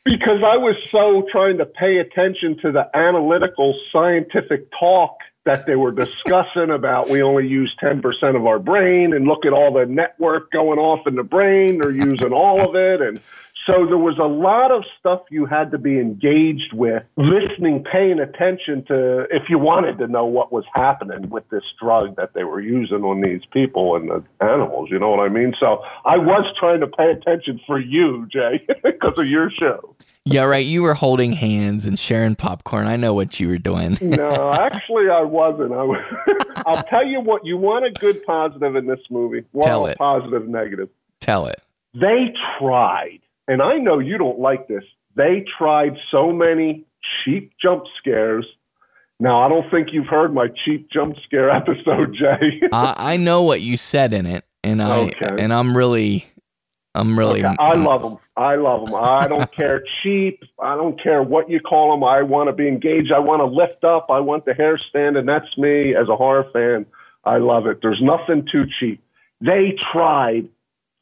because 0.05 0.43
I 0.45 0.57
was 0.57 0.77
so 0.91 1.27
trying 1.33 1.59
to 1.59 1.67
pay 1.67 1.99
attention 1.99 2.59
to 2.63 2.73
the 2.73 2.89
analytical 2.95 3.75
scientific 3.93 4.69
talk 4.79 5.19
that 5.45 5.65
they 5.67 5.77
were 5.77 5.93
discussing 5.93 6.71
about 6.71 7.09
we 7.09 7.23
only 7.23 7.47
use 7.49 7.75
10% 7.83 8.03
of 8.37 8.45
our 8.45 8.59
brain 8.59 9.15
and 9.15 9.27
look 9.27 9.47
at 9.47 9.55
all 9.55 9.73
the 9.73 9.87
network 9.87 10.51
going 10.51 10.79
off 10.79 11.07
in 11.07 11.15
the 11.15 11.23
brain 11.23 11.79
they're 11.79 11.91
using 11.91 12.35
all 12.35 12.69
of 12.69 12.75
it 12.75 13.01
and 13.01 13.19
so 13.69 13.87
there 13.87 13.99
was 13.99 14.19
a 14.19 14.27
lot 14.27 14.73
of 14.73 14.85
stuff 14.99 15.21
you 15.31 15.47
had 15.47 15.71
to 15.73 15.79
be 15.79 15.99
engaged 15.99 16.73
with 16.73 17.03
listening 17.17 17.85
paying 17.85 18.19
attention 18.19 18.85
to 18.87 19.27
if 19.31 19.45
you 19.49 19.59
wanted 19.59 19.99
to 19.99 20.07
know 20.07 20.25
what 20.25 20.53
was 20.53 20.65
happening 20.75 21.29
with 21.29 21.49
this 21.51 21.63
drug 21.81 22.17
that 22.17 22.33
they 22.35 22.45
were 22.45 22.61
using 22.61 23.03
on 23.05 23.21
these 23.21 23.43
people 23.53 23.97
and 23.97 24.09
the 24.11 24.25
animals 24.41 24.89
you 24.91 24.99
know 24.99 25.11
what 25.11 25.21
i 25.21 25.29
mean 25.29 25.53
so 25.61 25.83
i 26.05 26.17
was 26.17 26.45
trying 26.59 26.81
to 26.81 26.87
pay 26.87 27.11
attention 27.11 27.61
for 27.67 27.79
you 27.79 28.27
jay 28.33 28.65
because 28.83 29.19
of 29.19 29.27
your 29.27 29.51
show 29.51 29.95
Yeah, 30.25 30.45
right. 30.45 30.67
You 30.67 30.83
were 30.83 30.93
holding 30.93 31.33
hands 31.33 31.87
and 31.87 31.99
sharing 31.99 32.37
popcorn. 32.37 32.87
I 32.87 32.97
know 32.97 33.15
what 33.15 33.41
you 33.41 33.49
were 33.49 33.57
doing. 33.57 33.97
no, 34.03 34.53
actually, 34.53 35.09
I 35.09 35.23
wasn't. 35.23 35.73
I 35.73 35.83
was, 35.83 36.01
I'll 36.67 36.83
tell 36.83 37.07
you 37.07 37.21
what. 37.21 37.47
You 37.47 37.57
want 37.57 37.87
a 37.87 37.91
good 37.91 38.23
positive 38.27 38.77
in 38.77 38.87
this 38.87 39.01
movie? 39.09 39.45
Well, 39.55 39.63
Tell 39.63 39.87
it. 39.87 39.97
Positive, 39.97 40.47
negative. 40.47 40.91
Tell 41.21 41.47
it. 41.47 41.63
They 41.95 42.35
tried, 42.59 43.21
and 43.49 43.61
I 43.63 43.79
know 43.79 43.99
you 43.99 44.19
don't 44.19 44.39
like 44.39 44.69
this. 44.69 44.85
They 45.17 45.45
tried 45.59 45.97
so 46.11 46.31
many 46.33 46.85
cheap 47.25 47.53
jump 47.61 47.85
scares. 47.99 48.47
Now, 49.21 49.45
I 49.45 49.49
don't 49.49 49.69
think 49.71 49.89
you've 49.93 50.07
heard 50.07 50.33
my 50.33 50.47
cheap 50.65 50.89
jump 50.93 51.17
scare 51.25 51.51
episode, 51.61 52.15
Jay. 52.15 52.61
I, 52.73 52.95
I 53.15 53.17
know 53.17 53.43
what 53.43 53.61
you 53.61 53.77
said 53.77 54.13
in 54.13 54.27
it, 54.27 54.45
and 54.63 54.81
I 54.81 55.07
Okay. 55.07 55.37
and 55.43 55.53
I'm 55.53 55.77
really, 55.77 56.25
I'm 56.95 57.19
really. 57.19 57.45
Okay, 57.45 57.57
I 57.59 57.75
love 57.75 58.03
them. 58.03 58.19
I 58.37 58.55
love 58.55 58.87
them. 58.87 58.95
I 58.95 59.27
don't 59.27 59.51
care 59.53 59.83
cheap. 60.03 60.45
I 60.63 60.77
don't 60.77 61.03
care 61.03 61.25
what 61.25 61.51
you 61.51 61.59
call 61.59 61.91
them. 61.91 62.05
I 62.05 62.23
want 62.23 62.49
to 62.49 62.53
be 62.53 62.69
engaged. 62.69 63.11
I 63.13 63.19
want 63.19 63.41
to 63.41 63.47
lift 63.47 63.83
up. 63.83 64.07
I 64.09 64.21
want 64.21 64.45
the 64.45 64.55
hair 64.55 64.79
stand, 64.89 65.17
and 65.17 65.29
that's 65.29 65.57
me 65.59 65.97
as 65.97 66.09
a 66.09 66.15
horror 66.15 66.45
fan. 66.53 66.87
I 67.25 67.39
love 67.39 67.67
it. 67.67 67.79
There's 67.83 68.01
nothing 68.01 68.47
too 68.51 68.65
cheap. 68.79 69.03
They 69.41 69.75
tried 69.93 70.49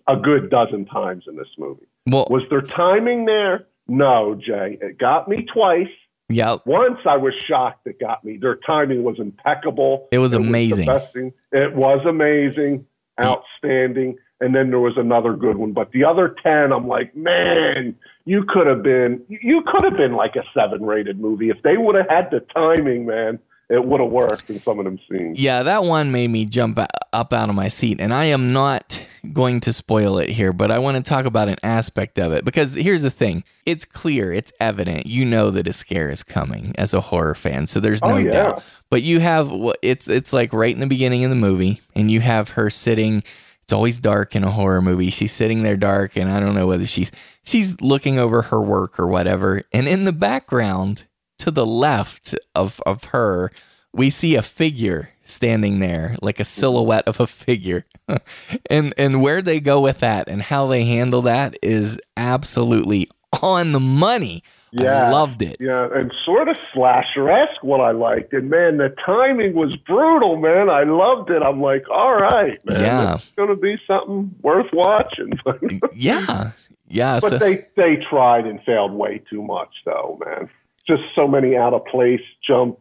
a 0.08 0.16
good 0.16 0.48
dozen 0.50 0.86
times 0.86 1.24
in 1.28 1.36
this 1.36 1.48
movie. 1.58 1.86
Well, 2.06 2.26
Was 2.30 2.42
there 2.50 2.60
timing 2.62 3.24
there? 3.24 3.66
No, 3.88 4.34
Jay. 4.34 4.78
It 4.80 4.98
got 4.98 5.28
me 5.28 5.46
twice. 5.52 5.88
yeah, 6.28 6.56
Once 6.66 6.98
I 7.08 7.16
was 7.16 7.34
shocked 7.48 7.86
it 7.86 8.00
got 8.00 8.24
me. 8.24 8.36
Their 8.36 8.56
timing 8.66 9.02
was 9.04 9.16
impeccable. 9.18 10.08
It 10.10 10.18
was 10.18 10.32
the 10.32 10.38
amazing. 10.38 10.88
thing. 11.12 11.32
It 11.52 11.74
was 11.74 12.04
amazing, 12.06 12.86
outstanding. 13.22 14.16
And 14.40 14.54
then 14.54 14.68
there 14.70 14.80
was 14.80 14.98
another 14.98 15.32
good 15.34 15.56
one. 15.56 15.72
But 15.72 15.92
the 15.92 16.04
other 16.04 16.34
10, 16.42 16.72
I'm 16.72 16.86
like, 16.86 17.16
man, 17.16 17.96
you 18.26 18.44
could 18.46 18.66
have 18.66 18.82
been, 18.82 19.22
you 19.28 19.62
could 19.66 19.84
have 19.84 19.96
been 19.96 20.12
like 20.14 20.36
a 20.36 20.42
seven 20.52 20.84
rated 20.84 21.18
movie. 21.18 21.48
If 21.48 21.62
they 21.62 21.76
would 21.78 21.94
have 21.94 22.08
had 22.10 22.30
the 22.30 22.40
timing, 22.54 23.06
man, 23.06 23.38
it 23.68 23.84
would 23.84 24.00
have 24.00 24.10
worked 24.10 24.48
in 24.48 24.60
some 24.60 24.78
of 24.78 24.84
them 24.84 24.98
scenes. 25.10 25.38
Yeah, 25.40 25.64
that 25.64 25.82
one 25.84 26.12
made 26.12 26.28
me 26.28 26.46
jump 26.46 26.78
up 27.12 27.32
out 27.32 27.48
of 27.48 27.54
my 27.54 27.68
seat. 27.68 28.00
And 28.00 28.14
I 28.14 28.26
am 28.26 28.48
not 28.48 29.04
going 29.32 29.58
to 29.60 29.72
spoil 29.72 30.18
it 30.18 30.28
here, 30.28 30.52
but 30.52 30.70
I 30.70 30.78
want 30.78 30.96
to 30.96 31.02
talk 31.02 31.24
about 31.26 31.48
an 31.48 31.56
aspect 31.64 32.18
of 32.18 32.32
it 32.32 32.44
because 32.44 32.74
here's 32.74 33.02
the 33.02 33.10
thing 33.10 33.42
it's 33.64 33.84
clear, 33.84 34.32
it's 34.32 34.52
evident. 34.60 35.06
You 35.06 35.24
know 35.24 35.50
that 35.50 35.66
a 35.66 35.72
scare 35.72 36.10
is 36.10 36.22
coming 36.22 36.74
as 36.78 36.94
a 36.94 37.00
horror 37.00 37.34
fan, 37.34 37.66
so 37.66 37.80
there's 37.80 38.02
oh, 38.02 38.08
no 38.08 38.14
Oh, 38.14 38.18
yeah. 38.18 38.30
doubt. 38.30 38.64
But 38.88 39.02
you 39.02 39.18
have 39.18 39.50
what 39.50 39.78
it's 39.82 40.08
it's 40.08 40.32
like 40.32 40.52
right 40.52 40.72
in 40.72 40.80
the 40.80 40.86
beginning 40.86 41.24
of 41.24 41.30
the 41.30 41.36
movie, 41.36 41.80
and 41.96 42.10
you 42.10 42.20
have 42.20 42.50
her 42.50 42.70
sitting. 42.70 43.24
It's 43.64 43.72
always 43.72 43.98
dark 43.98 44.36
in 44.36 44.44
a 44.44 44.50
horror 44.52 44.80
movie. 44.80 45.10
She's 45.10 45.32
sitting 45.32 45.64
there 45.64 45.76
dark, 45.76 46.16
and 46.16 46.30
I 46.30 46.38
don't 46.38 46.54
know 46.54 46.68
whether 46.68 46.86
she's 46.86 47.10
she's 47.44 47.80
looking 47.80 48.16
over 48.16 48.42
her 48.42 48.60
work 48.62 49.00
or 49.00 49.08
whatever. 49.08 49.62
And 49.72 49.88
in 49.88 50.04
the 50.04 50.12
background, 50.12 51.02
to 51.38 51.50
the 51.50 51.66
left 51.66 52.34
of 52.54 52.80
of 52.86 53.04
her, 53.04 53.50
we 53.92 54.10
see 54.10 54.34
a 54.34 54.42
figure 54.42 55.10
standing 55.24 55.80
there, 55.80 56.16
like 56.22 56.40
a 56.40 56.44
silhouette 56.44 57.06
of 57.06 57.20
a 57.20 57.26
figure. 57.26 57.84
and 58.70 58.94
and 58.96 59.22
where 59.22 59.42
they 59.42 59.60
go 59.60 59.80
with 59.80 60.00
that 60.00 60.28
and 60.28 60.42
how 60.42 60.66
they 60.66 60.84
handle 60.84 61.22
that 61.22 61.56
is 61.62 62.00
absolutely 62.16 63.08
on 63.42 63.72
the 63.72 63.80
money. 63.80 64.42
Yeah. 64.72 65.06
I 65.06 65.10
loved 65.10 65.42
it. 65.42 65.56
Yeah, 65.58 65.88
and 65.94 66.12
sort 66.24 66.48
of 66.48 66.56
slasher 66.74 67.30
esque 67.30 67.62
what 67.62 67.80
I 67.80 67.92
liked. 67.92 68.32
And 68.32 68.50
man, 68.50 68.76
the 68.76 68.94
timing 69.04 69.54
was 69.54 69.74
brutal, 69.86 70.36
man. 70.36 70.68
I 70.68 70.82
loved 70.82 71.30
it. 71.30 71.42
I'm 71.42 71.62
like, 71.62 71.88
all 71.88 72.16
right, 72.16 72.58
man. 72.66 72.80
Yeah. 72.80 73.14
It's 73.14 73.30
gonna 73.30 73.56
be 73.56 73.76
something 73.86 74.34
worth 74.42 74.72
watching. 74.72 75.32
Yeah. 75.94 76.50
Yeah. 76.88 77.20
but 77.20 77.30
so, 77.30 77.38
they 77.38 77.66
they 77.76 77.96
tried 78.10 78.46
and 78.46 78.62
failed 78.64 78.92
way 78.92 79.22
too 79.30 79.42
much 79.42 79.70
though, 79.84 80.20
man. 80.24 80.50
Just 80.88 81.02
so 81.14 81.26
many 81.26 81.56
out 81.56 81.74
of 81.74 81.84
place 81.86 82.20
jump 82.46 82.78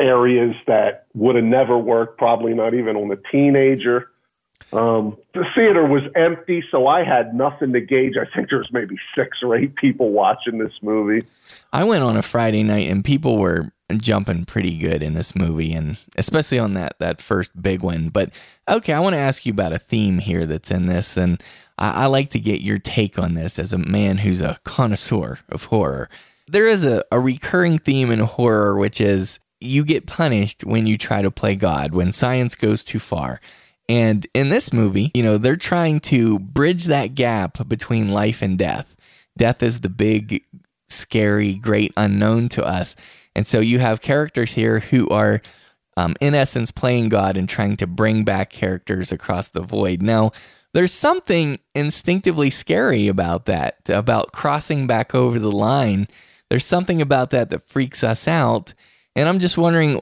areas 0.00 0.54
that 0.66 1.06
would 1.14 1.36
have 1.36 1.44
never 1.44 1.78
worked, 1.78 2.18
probably 2.18 2.54
not 2.54 2.74
even 2.74 2.96
on 2.96 3.10
a 3.10 3.16
teenager. 3.30 4.08
Um, 4.72 5.18
the 5.34 5.44
theater 5.54 5.84
was 5.84 6.02
empty, 6.16 6.64
so 6.70 6.86
I 6.86 7.04
had 7.04 7.34
nothing 7.34 7.72
to 7.72 7.80
gauge. 7.80 8.14
I 8.16 8.24
think 8.34 8.48
there 8.48 8.58
was 8.58 8.72
maybe 8.72 8.96
six 9.14 9.38
or 9.42 9.56
eight 9.56 9.74
people 9.76 10.10
watching 10.10 10.58
this 10.58 10.72
movie. 10.82 11.26
I 11.72 11.84
went 11.84 12.04
on 12.04 12.16
a 12.16 12.22
Friday 12.22 12.62
night 12.62 12.88
and 12.88 13.04
people 13.04 13.38
were 13.38 13.72
jumping 14.00 14.46
pretty 14.46 14.78
good 14.78 15.02
in 15.02 15.12
this 15.12 15.36
movie 15.36 15.74
and 15.74 15.98
especially 16.16 16.58
on 16.58 16.72
that 16.74 16.98
that 16.98 17.20
first 17.20 17.60
big 17.60 17.82
one. 17.82 18.08
But 18.08 18.30
okay, 18.68 18.94
I 18.94 19.00
want 19.00 19.14
to 19.14 19.20
ask 19.20 19.44
you 19.44 19.52
about 19.52 19.72
a 19.72 19.78
theme 19.78 20.18
here 20.18 20.46
that's 20.46 20.70
in 20.70 20.86
this 20.86 21.18
and 21.18 21.42
I, 21.76 22.04
I 22.04 22.06
like 22.06 22.30
to 22.30 22.40
get 22.40 22.62
your 22.62 22.78
take 22.78 23.18
on 23.18 23.34
this 23.34 23.58
as 23.58 23.72
a 23.72 23.78
man 23.78 24.18
who's 24.18 24.40
a 24.40 24.58
connoisseur 24.64 25.40
of 25.50 25.64
horror. 25.64 26.08
There 26.48 26.66
is 26.66 26.84
a, 26.84 27.04
a 27.10 27.20
recurring 27.20 27.78
theme 27.78 28.10
in 28.10 28.20
horror 28.20 28.76
which 28.76 29.00
is 29.00 29.40
you 29.60 29.84
get 29.84 30.06
punished 30.06 30.64
when 30.64 30.86
you 30.86 30.98
try 30.98 31.22
to 31.22 31.30
play 31.30 31.54
God, 31.54 31.94
when 31.94 32.12
science 32.12 32.54
goes 32.54 32.82
too 32.82 32.98
far. 32.98 33.40
And 33.88 34.26
in 34.34 34.48
this 34.48 34.72
movie, 34.72 35.10
you 35.14 35.22
know, 35.22 35.38
they're 35.38 35.56
trying 35.56 36.00
to 36.00 36.38
bridge 36.38 36.84
that 36.86 37.14
gap 37.14 37.68
between 37.68 38.08
life 38.08 38.42
and 38.42 38.58
death. 38.58 38.96
Death 39.36 39.62
is 39.62 39.80
the 39.80 39.90
big, 39.90 40.44
scary, 40.88 41.54
great 41.54 41.92
unknown 41.96 42.48
to 42.50 42.64
us. 42.64 42.96
And 43.34 43.46
so 43.46 43.60
you 43.60 43.78
have 43.78 44.02
characters 44.02 44.52
here 44.52 44.80
who 44.80 45.08
are, 45.08 45.40
um, 45.96 46.16
in 46.20 46.34
essence, 46.34 46.70
playing 46.70 47.08
God 47.08 47.36
and 47.36 47.48
trying 47.48 47.76
to 47.78 47.86
bring 47.86 48.24
back 48.24 48.50
characters 48.50 49.10
across 49.12 49.48
the 49.48 49.62
void. 49.62 50.02
Now, 50.02 50.32
there's 50.74 50.92
something 50.92 51.58
instinctively 51.74 52.50
scary 52.50 53.08
about 53.08 53.46
that, 53.46 53.76
about 53.88 54.32
crossing 54.32 54.86
back 54.86 55.14
over 55.14 55.38
the 55.38 55.52
line. 55.52 56.08
There's 56.52 56.66
something 56.66 57.00
about 57.00 57.30
that 57.30 57.48
that 57.48 57.62
freaks 57.62 58.04
us 58.04 58.28
out. 58.28 58.74
And 59.16 59.26
I'm 59.26 59.38
just 59.38 59.56
wondering, 59.56 59.98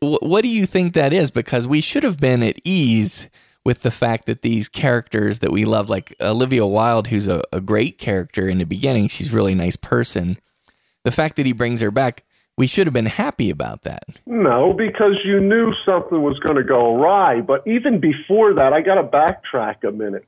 wh- 0.00 0.20
what 0.22 0.42
do 0.42 0.48
you 0.48 0.66
think 0.66 0.92
that 0.94 1.12
is? 1.12 1.30
Because 1.30 1.68
we 1.68 1.80
should 1.80 2.02
have 2.02 2.18
been 2.18 2.42
at 2.42 2.58
ease 2.64 3.28
with 3.64 3.82
the 3.82 3.92
fact 3.92 4.26
that 4.26 4.42
these 4.42 4.68
characters 4.68 5.38
that 5.38 5.52
we 5.52 5.64
love, 5.64 5.88
like 5.88 6.12
Olivia 6.20 6.66
Wilde, 6.66 7.06
who's 7.06 7.28
a, 7.28 7.44
a 7.52 7.60
great 7.60 7.98
character 7.98 8.48
in 8.48 8.58
the 8.58 8.64
beginning, 8.64 9.06
she's 9.06 9.32
a 9.32 9.36
really 9.36 9.54
nice 9.54 9.76
person. 9.76 10.36
The 11.04 11.12
fact 11.12 11.36
that 11.36 11.46
he 11.46 11.52
brings 11.52 11.80
her 11.80 11.92
back, 11.92 12.24
we 12.58 12.66
should 12.66 12.88
have 12.88 12.94
been 12.94 13.06
happy 13.06 13.48
about 13.48 13.82
that. 13.82 14.02
No, 14.26 14.72
because 14.72 15.20
you 15.24 15.38
knew 15.38 15.72
something 15.86 16.24
was 16.24 16.40
going 16.40 16.56
to 16.56 16.64
go 16.64 16.96
awry. 16.96 17.40
But 17.40 17.64
even 17.68 18.00
before 18.00 18.52
that, 18.54 18.72
I 18.72 18.80
got 18.80 18.96
to 18.96 19.04
backtrack 19.04 19.88
a 19.88 19.92
minute. 19.92 20.26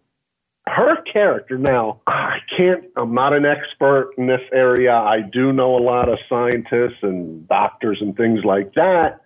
Her 0.68 0.96
character, 1.02 1.58
now, 1.58 2.00
I 2.06 2.38
can't, 2.56 2.84
I'm 2.96 3.14
not 3.14 3.32
an 3.32 3.46
expert 3.46 4.10
in 4.18 4.26
this 4.26 4.40
area. 4.52 4.92
I 4.92 5.20
do 5.20 5.52
know 5.52 5.76
a 5.76 5.82
lot 5.82 6.08
of 6.08 6.18
scientists 6.28 6.98
and 7.02 7.46
doctors 7.48 7.98
and 8.00 8.16
things 8.16 8.40
like 8.44 8.74
that. 8.74 9.20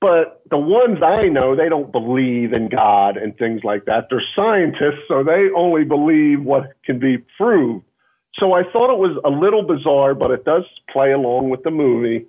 But 0.00 0.42
the 0.50 0.58
ones 0.58 0.98
I 1.02 1.28
know, 1.28 1.56
they 1.56 1.70
don't 1.70 1.90
believe 1.90 2.52
in 2.52 2.68
God 2.68 3.16
and 3.16 3.36
things 3.38 3.62
like 3.64 3.86
that. 3.86 4.08
They're 4.10 4.22
scientists, 4.36 5.04
so 5.08 5.24
they 5.24 5.48
only 5.56 5.84
believe 5.84 6.42
what 6.42 6.74
can 6.84 6.98
be 6.98 7.24
proved. 7.38 7.84
So 8.38 8.52
I 8.52 8.62
thought 8.70 8.92
it 8.92 8.98
was 8.98 9.18
a 9.24 9.30
little 9.30 9.62
bizarre, 9.62 10.14
but 10.14 10.30
it 10.30 10.44
does 10.44 10.64
play 10.92 11.12
along 11.12 11.48
with 11.48 11.62
the 11.62 11.70
movie 11.70 12.26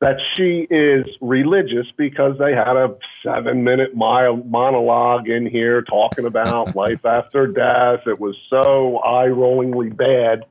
that 0.00 0.16
she 0.36 0.66
is 0.70 1.06
religious 1.20 1.86
because 1.96 2.38
they 2.38 2.52
had 2.52 2.76
a 2.76 2.96
seven 3.24 3.64
minute 3.64 3.94
mi- 3.94 4.42
monologue 4.44 5.28
in 5.28 5.46
here 5.46 5.82
talking 5.82 6.24
about 6.24 6.76
life 6.76 7.04
after 7.04 7.46
death. 7.46 8.06
It 8.06 8.20
was 8.20 8.36
so 8.48 8.98
eye 8.98 9.28
rollingly 9.28 9.94
bad. 9.94 10.44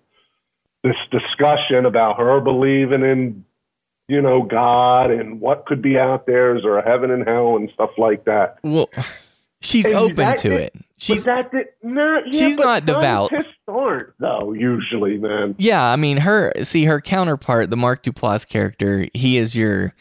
This 0.84 0.96
discussion 1.12 1.86
about 1.86 2.18
her 2.18 2.42
believing 2.42 3.04
in, 3.04 3.46
you 4.08 4.22
know, 4.22 4.44
God 4.44 5.12
and 5.12 5.40
what 5.40 5.66
could 5.66 5.82
be 5.82 5.98
out 5.98 6.26
there. 6.26 6.56
Is 6.56 6.64
there 6.64 6.78
a 6.78 6.88
heaven 6.88 7.10
and 7.12 7.28
hell 7.28 7.56
and 7.56 7.70
stuff 7.74 7.92
like 7.98 8.26
that? 8.26 8.58
Well, 8.64 8.90
she's 9.68 9.86
And 9.86 9.96
open 9.96 10.36
to 10.38 10.50
did- 10.50 10.62
it. 10.62 10.76
She's 11.00 11.26
that 11.26 11.52
did, 11.52 11.68
no, 11.84 12.22
yeah, 12.26 12.32
she's 12.32 12.58
not 12.58 12.88
devout. 12.88 13.30
Scientists 13.30 13.54
aren't 13.68 14.14
though 14.20 14.54
usually, 14.54 15.18
man. 15.18 15.54
Yeah, 15.60 15.84
I 15.92 15.96
mean 15.96 16.18
her 16.18 16.52
see 16.64 16.86
her 16.86 17.00
counterpart, 17.02 17.70
the 17.70 17.78
Mark 17.78 18.02
Duplass 18.02 18.48
character, 18.48 19.06
he 19.14 19.38
is 19.38 19.56
your 19.56 19.94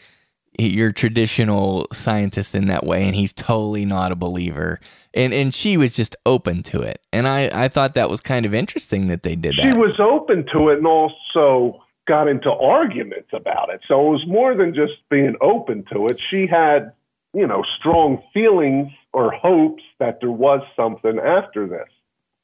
your 0.59 0.91
traditional 0.91 1.85
scientist 1.93 2.55
in 2.55 2.65
that 2.65 2.83
way 2.83 3.05
and 3.05 3.15
he's 3.15 3.31
totally 3.31 3.85
not 3.85 4.11
a 4.11 4.15
believer. 4.15 4.79
And 5.13 5.31
and 5.33 5.53
she 5.53 5.77
was 5.77 5.93
just 5.93 6.15
open 6.25 6.63
to 6.63 6.81
it. 6.81 6.99
And 7.13 7.27
I 7.27 7.51
I 7.53 7.67
thought 7.67 7.93
that 7.93 8.09
was 8.09 8.21
kind 8.21 8.43
of 8.47 8.55
interesting 8.55 9.05
that 9.07 9.21
they 9.21 9.35
did 9.35 9.53
she 9.55 9.61
that. 9.61 9.73
She 9.73 9.77
was 9.77 9.99
open 9.99 10.45
to 10.53 10.69
it 10.69 10.79
and 10.79 10.87
also 10.87 11.83
got 12.07 12.27
into 12.27 12.49
arguments 12.49 13.29
about 13.33 13.69
it. 13.69 13.81
So 13.87 13.99
it 14.07 14.11
was 14.11 14.23
more 14.27 14.55
than 14.55 14.73
just 14.73 14.93
being 15.11 15.35
open 15.41 15.85
to 15.93 16.05
it. 16.07 16.19
She 16.31 16.47
had, 16.47 16.93
you 17.35 17.45
know, 17.45 17.63
strong 17.77 18.23
feelings 18.33 18.89
or 19.17 19.31
hopes 19.31 19.81
that 19.97 20.19
there 20.21 20.29
was 20.29 20.61
something 20.75 21.17
after 21.17 21.65
this. 21.65 21.89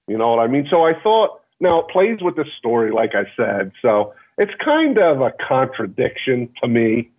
You 0.08 0.18
know 0.18 0.32
what 0.32 0.40
I 0.40 0.48
mean? 0.48 0.66
So 0.72 0.88
I 0.88 0.94
thought, 1.04 1.40
now 1.60 1.82
it 1.82 1.86
plays 1.90 2.18
with 2.20 2.36
the 2.36 2.46
story, 2.58 2.92
like 2.92 3.12
I 3.14 3.26
said. 3.38 3.72
So 3.80 4.16
it's 4.40 4.52
kind 4.66 5.00
of 5.00 5.22
a 5.22 5.32
contradiction 5.48 6.50
to 6.64 6.68
me. 6.68 7.12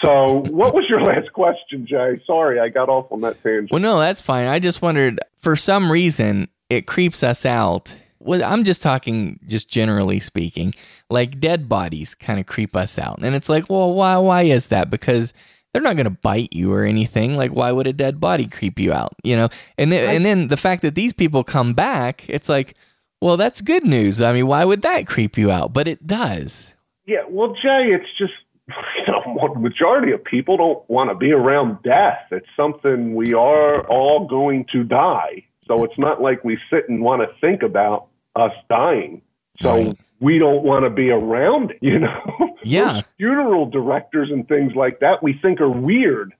So 0.00 0.44
what 0.48 0.72
was 0.72 0.86
your 0.88 1.02
last 1.12 1.30
question, 1.34 1.86
Jay? 1.86 2.22
Sorry, 2.26 2.58
I 2.58 2.70
got 2.70 2.88
off 2.88 3.12
on 3.12 3.20
that 3.20 3.42
tangent. 3.42 3.70
Well, 3.70 3.82
no, 3.82 4.00
that's 4.00 4.22
fine. 4.22 4.46
I 4.46 4.58
just 4.58 4.80
wondered 4.80 5.20
for 5.40 5.56
some 5.56 5.92
reason 5.92 6.48
it 6.70 6.86
creeps 6.86 7.22
us 7.22 7.44
out. 7.44 7.94
Well, 8.18 8.42
I'm 8.42 8.64
just 8.64 8.80
talking, 8.80 9.38
just 9.46 9.68
generally 9.68 10.20
speaking, 10.20 10.72
like 11.10 11.38
dead 11.38 11.68
bodies 11.68 12.14
kind 12.14 12.40
of 12.40 12.46
creep 12.46 12.74
us 12.74 12.98
out, 12.98 13.18
and 13.20 13.34
it's 13.34 13.50
like, 13.50 13.68
well, 13.68 13.92
why? 13.92 14.16
Why 14.16 14.42
is 14.42 14.68
that? 14.68 14.90
Because 14.90 15.34
they're 15.72 15.82
not 15.82 15.96
going 15.96 16.04
to 16.04 16.10
bite 16.10 16.52
you 16.52 16.72
or 16.72 16.84
anything. 16.84 17.36
Like, 17.36 17.52
why 17.52 17.72
would 17.72 17.86
a 17.86 17.92
dead 17.92 18.20
body 18.20 18.46
creep 18.46 18.78
you 18.78 18.92
out? 18.92 19.14
You 19.24 19.36
know, 19.36 19.48
and 19.78 19.90
then, 19.90 20.08
and 20.14 20.26
then 20.26 20.48
the 20.48 20.56
fact 20.56 20.82
that 20.82 20.94
these 20.94 21.12
people 21.12 21.44
come 21.44 21.72
back, 21.72 22.28
it's 22.28 22.48
like, 22.48 22.74
well, 23.20 23.36
that's 23.36 23.60
good 23.60 23.84
news. 23.84 24.20
I 24.20 24.32
mean, 24.32 24.46
why 24.46 24.64
would 24.64 24.82
that 24.82 25.06
creep 25.06 25.38
you 25.38 25.50
out? 25.50 25.72
But 25.72 25.88
it 25.88 26.06
does. 26.06 26.74
Yeah, 27.06 27.22
well, 27.28 27.54
Jay, 27.54 27.90
it's 27.92 28.08
just 28.18 28.32
you 28.68 29.12
know, 29.12 29.50
the 29.54 29.60
majority 29.60 30.12
of 30.12 30.22
people 30.24 30.56
don't 30.56 30.90
want 30.90 31.10
to 31.10 31.14
be 31.14 31.32
around 31.32 31.82
death. 31.82 32.26
It's 32.30 32.46
something 32.56 33.14
we 33.14 33.34
are 33.34 33.86
all 33.88 34.26
going 34.26 34.66
to 34.72 34.84
die. 34.84 35.44
So 35.66 35.84
it's 35.84 35.98
not 35.98 36.20
like 36.20 36.44
we 36.44 36.58
sit 36.70 36.88
and 36.88 37.00
want 37.00 37.22
to 37.22 37.28
think 37.40 37.62
about 37.62 38.08
us 38.36 38.52
dying. 38.68 39.22
So 39.60 39.74
Right. 39.74 39.96
We 40.22 40.38
don't 40.38 40.62
want 40.62 40.84
to 40.84 40.90
be 40.90 41.10
around 41.10 41.72
it, 41.72 41.78
you 41.82 41.98
know? 41.98 42.56
Yeah. 42.64 42.92
Those 42.92 43.02
funeral 43.18 43.66
directors 43.68 44.30
and 44.30 44.46
things 44.48 44.72
like 44.74 45.00
that 45.00 45.22
we 45.22 45.38
think 45.42 45.60
are 45.60 45.68
weird, 45.70 46.32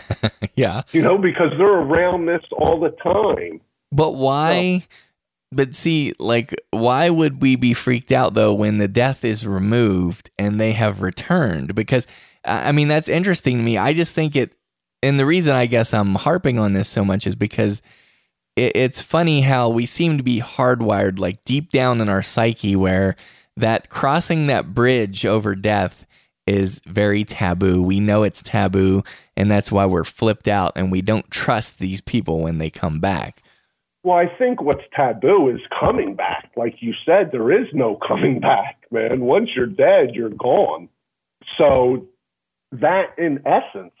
Yeah. 0.54 0.82
you 0.92 1.00
know, 1.02 1.16
because 1.16 1.50
they're 1.56 1.66
around 1.80 2.26
this 2.26 2.42
all 2.52 2.80
the 2.80 2.90
time. 3.02 3.60
But 3.92 4.12
why? 4.16 4.82
But 5.50 5.74
see, 5.74 6.12
like, 6.18 6.54
why 6.72 7.08
would 7.08 7.40
we 7.40 7.56
be 7.56 7.72
freaked 7.72 8.12
out 8.12 8.34
though 8.34 8.52
when 8.52 8.78
the 8.78 8.88
death 8.88 9.24
is 9.24 9.46
removed 9.46 10.30
and 10.38 10.60
they 10.60 10.72
have 10.72 11.00
returned? 11.00 11.74
Because, 11.74 12.06
I 12.44 12.72
mean, 12.72 12.88
that's 12.88 13.08
interesting 13.08 13.56
to 13.56 13.62
me. 13.62 13.78
I 13.78 13.94
just 13.94 14.14
think 14.14 14.36
it, 14.36 14.52
and 15.02 15.18
the 15.18 15.24
reason 15.24 15.54
I 15.54 15.66
guess 15.66 15.94
I'm 15.94 16.16
harping 16.16 16.58
on 16.58 16.72
this 16.74 16.88
so 16.88 17.04
much 17.04 17.26
is 17.26 17.34
because 17.36 17.80
it's 18.58 19.02
funny 19.02 19.40
how 19.40 19.68
we 19.68 19.86
seem 19.86 20.18
to 20.18 20.24
be 20.24 20.40
hardwired, 20.40 21.18
like 21.18 21.44
deep 21.44 21.70
down 21.70 22.00
in 22.00 22.08
our 22.08 22.22
psyche, 22.22 22.76
where 22.76 23.16
that 23.56 23.88
crossing 23.88 24.46
that 24.48 24.74
bridge 24.74 25.24
over 25.24 25.54
death 25.54 26.06
is 26.46 26.80
very 26.86 27.24
taboo. 27.24 27.82
We 27.82 28.00
know 28.00 28.22
it's 28.22 28.42
taboo, 28.42 29.02
and 29.36 29.50
that's 29.50 29.70
why 29.70 29.86
we're 29.86 30.04
flipped 30.04 30.48
out 30.48 30.72
and 30.76 30.90
we 30.90 31.02
don't 31.02 31.30
trust 31.30 31.78
these 31.78 32.00
people 32.00 32.40
when 32.40 32.58
they 32.58 32.70
come 32.70 33.00
back. 33.00 33.42
Well, 34.02 34.16
I 34.16 34.26
think 34.38 34.62
what's 34.62 34.84
taboo 34.94 35.50
is 35.50 35.60
coming 35.78 36.14
back. 36.14 36.50
Like 36.56 36.76
you 36.80 36.94
said, 37.04 37.30
there 37.30 37.52
is 37.52 37.68
no 37.72 37.98
coming 38.08 38.40
back, 38.40 38.84
man. 38.90 39.20
Once 39.20 39.50
you're 39.54 39.66
dead, 39.66 40.14
you're 40.14 40.30
gone. 40.30 40.88
So 41.56 42.06
that, 42.72 43.14
in 43.18 43.42
essence, 43.46 43.92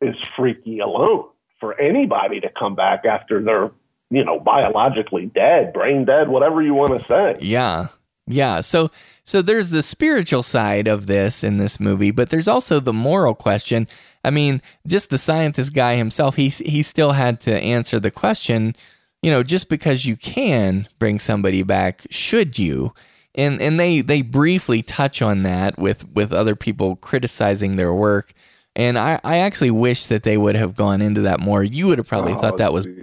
is 0.00 0.14
freaky 0.36 0.80
alone 0.80 1.28
for 1.60 1.80
anybody 1.80 2.40
to 2.40 2.48
come 2.58 2.74
back 2.74 3.04
after 3.06 3.42
they're, 3.42 3.70
you 4.10 4.24
know, 4.24 4.38
biologically 4.40 5.26
dead, 5.26 5.72
brain 5.72 6.04
dead, 6.04 6.28
whatever 6.28 6.62
you 6.62 6.74
want 6.74 7.00
to 7.00 7.06
say. 7.08 7.36
Yeah. 7.40 7.88
Yeah. 8.26 8.60
So 8.60 8.90
so 9.24 9.42
there's 9.42 9.68
the 9.68 9.82
spiritual 9.82 10.42
side 10.42 10.88
of 10.88 11.06
this 11.06 11.44
in 11.44 11.58
this 11.58 11.78
movie, 11.78 12.10
but 12.10 12.30
there's 12.30 12.48
also 12.48 12.80
the 12.80 12.92
moral 12.92 13.34
question. 13.34 13.86
I 14.24 14.30
mean, 14.30 14.62
just 14.86 15.10
the 15.10 15.18
scientist 15.18 15.74
guy 15.74 15.94
himself, 15.94 16.36
he 16.36 16.48
he 16.48 16.82
still 16.82 17.12
had 17.12 17.40
to 17.42 17.56
answer 17.56 18.00
the 18.00 18.10
question, 18.10 18.74
you 19.22 19.30
know, 19.30 19.42
just 19.44 19.68
because 19.68 20.06
you 20.06 20.16
can 20.16 20.88
bring 20.98 21.18
somebody 21.20 21.62
back, 21.62 22.02
should 22.10 22.58
you? 22.58 22.92
And 23.36 23.60
and 23.60 23.78
they 23.78 24.00
they 24.00 24.22
briefly 24.22 24.82
touch 24.82 25.22
on 25.22 25.44
that 25.44 25.78
with 25.78 26.08
with 26.12 26.32
other 26.32 26.56
people 26.56 26.96
criticizing 26.96 27.76
their 27.76 27.92
work. 27.94 28.32
And 28.74 28.98
I, 28.98 29.20
I 29.24 29.38
actually 29.38 29.70
wish 29.70 30.06
that 30.06 30.22
they 30.24 30.36
would 30.36 30.54
have 30.56 30.74
gone 30.74 31.00
into 31.00 31.22
that 31.22 31.40
more. 31.40 31.62
You 31.62 31.86
would 31.86 31.98
have 31.98 32.08
probably 32.08 32.32
Oh, 32.34 32.38
thought 32.38 32.58
that 32.58 32.72
was 32.72 32.86
geez. 32.86 33.00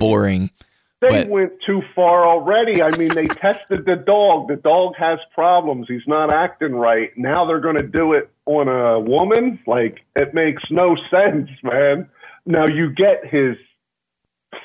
They 1.03 1.23
But- 1.23 1.29
went 1.29 1.51
too 1.65 1.81
far 1.95 2.25
already. 2.25 2.81
I 2.81 2.95
mean, 2.97 3.09
they 3.09 3.27
tested 3.27 3.85
the 3.85 3.95
dog. 3.95 4.47
The 4.47 4.55
dog 4.55 4.93
has 4.97 5.19
problems. 5.35 5.87
He's 5.89 6.07
not 6.07 6.29
acting 6.31 6.73
right. 6.75 7.09
Now 7.17 7.45
they're 7.45 7.59
going 7.59 7.75
to 7.75 7.83
do 7.83 8.13
it 8.13 8.29
on 8.45 8.67
a 8.67 8.99
woman? 8.99 9.59
Like, 9.67 9.99
it 10.15 10.33
makes 10.33 10.63
no 10.69 10.95
sense, 11.11 11.49
man. 11.63 12.09
Now, 12.45 12.65
you 12.67 12.91
get 12.91 13.25
his, 13.25 13.55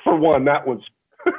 for 0.04 0.16
one, 0.16 0.44
that 0.46 0.66
was, 0.66 0.80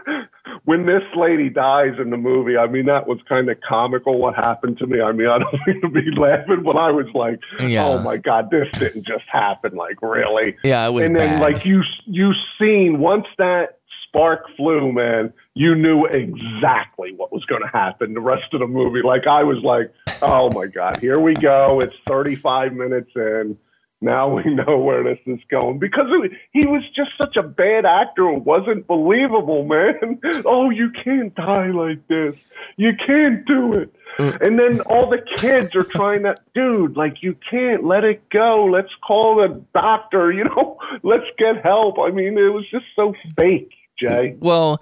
when 0.66 0.86
this 0.86 1.04
lady 1.16 1.50
dies 1.50 1.94
in 2.00 2.10
the 2.10 2.18
movie, 2.18 2.58
I 2.58 2.68
mean, 2.68 2.86
that 2.86 3.08
was 3.08 3.20
kind 3.28 3.50
of 3.50 3.58
comical 3.68 4.18
what 4.20 4.36
happened 4.36 4.78
to 4.80 4.88
me. 4.88 5.02
I 5.02 5.12
mean, 5.12 5.28
I 5.28 5.40
don't 5.40 5.54
mean 5.68 5.82
to 5.82 5.90
be 5.90 6.12
laughing, 6.18 6.64
but 6.64 6.78
I 6.78 6.92
was 6.92 7.08
like, 7.14 7.40
Yeah. 7.60 7.86
oh 7.88 8.00
my 8.02 8.18
God, 8.18 8.50
this 8.52 8.68
didn't 8.78 9.06
just 9.06 9.26
happen. 9.32 9.76
Like, 9.76 10.02
really? 10.02 10.56
Yeah, 10.64 10.88
it 10.88 10.94
was 10.94 11.08
and 11.08 11.16
then 11.16 11.40
bad. 11.40 11.42
like 11.42 11.66
you 11.66 11.82
you 12.06 12.32
seen 12.60 13.00
once 13.00 13.26
that 13.38 13.79
spark 14.10 14.44
flew 14.58 14.92
man. 14.92 15.32
You 15.54 15.76
knew 15.76 16.06
exactly 16.06 17.14
what 17.16 17.32
was 17.32 17.46
going 17.46 17.62
to 17.62 17.68
happen 17.68 18.14
the 18.14 18.20
rest 18.20 18.54
of 18.54 18.60
the 18.60 18.68
movie. 18.68 19.02
Like 19.04 19.28
i 19.28 19.44
was 19.44 19.64
like 19.64 19.94
oh 20.22 20.50
my 20.52 20.68
god 20.68 21.00
here 21.00 21.20
we 21.20 21.34
go. 21.36 21.80
It's 21.80 21.96
35 22.08 22.74
minutes 22.74 23.12
in. 23.16 23.58
Now 24.02 24.36
we 24.36 24.44
know 24.54 24.78
where 24.78 25.04
this 25.04 25.20
is 25.26 25.40
going. 25.50 25.80
Because 25.80 26.08
it, 26.10 26.32
he 26.52 26.66
was 26.66 26.84
just 26.96 27.12
such 27.18 27.36
a 27.38 27.44
bad 27.44 27.86
actor 27.86 28.30
it 28.30 28.44
wasn't 28.44 28.88
believable 28.88 29.66
man. 29.66 30.20
Oh 30.46 30.70
you 30.70 30.92
can't 30.92 31.34
die 31.36 31.68
like 31.68 32.08
this. 32.08 32.36
You 32.78 32.92
can't 33.06 33.46
do 33.46 33.74
it. 33.74 33.94
Mm. 34.18 34.42
And 34.42 34.60
then 34.60 34.82
all 34.82 35.10
the 35.10 35.22
kids 35.38 35.76
are 35.76 35.84
trying 35.84 36.24
to, 36.24 36.36
dude, 36.54 36.98
like 36.98 37.22
you 37.22 37.36
can't 37.50 37.86
let 37.86 38.04
it 38.04 38.30
go. 38.30 38.66
Let's 38.66 38.94
call 39.06 39.38
the 39.38 39.64
doctor, 39.74 40.32
you 40.32 40.44
know, 40.44 40.78
let's 41.04 41.26
get 41.38 41.64
help. 41.64 41.98
I 42.00 42.12
mean, 42.12 42.38
it 42.38 42.54
was 42.54 42.66
just 42.70 42.86
so 42.96 43.14
fake, 43.36 43.72
Jay. 44.00 44.36
Well, 44.40 44.82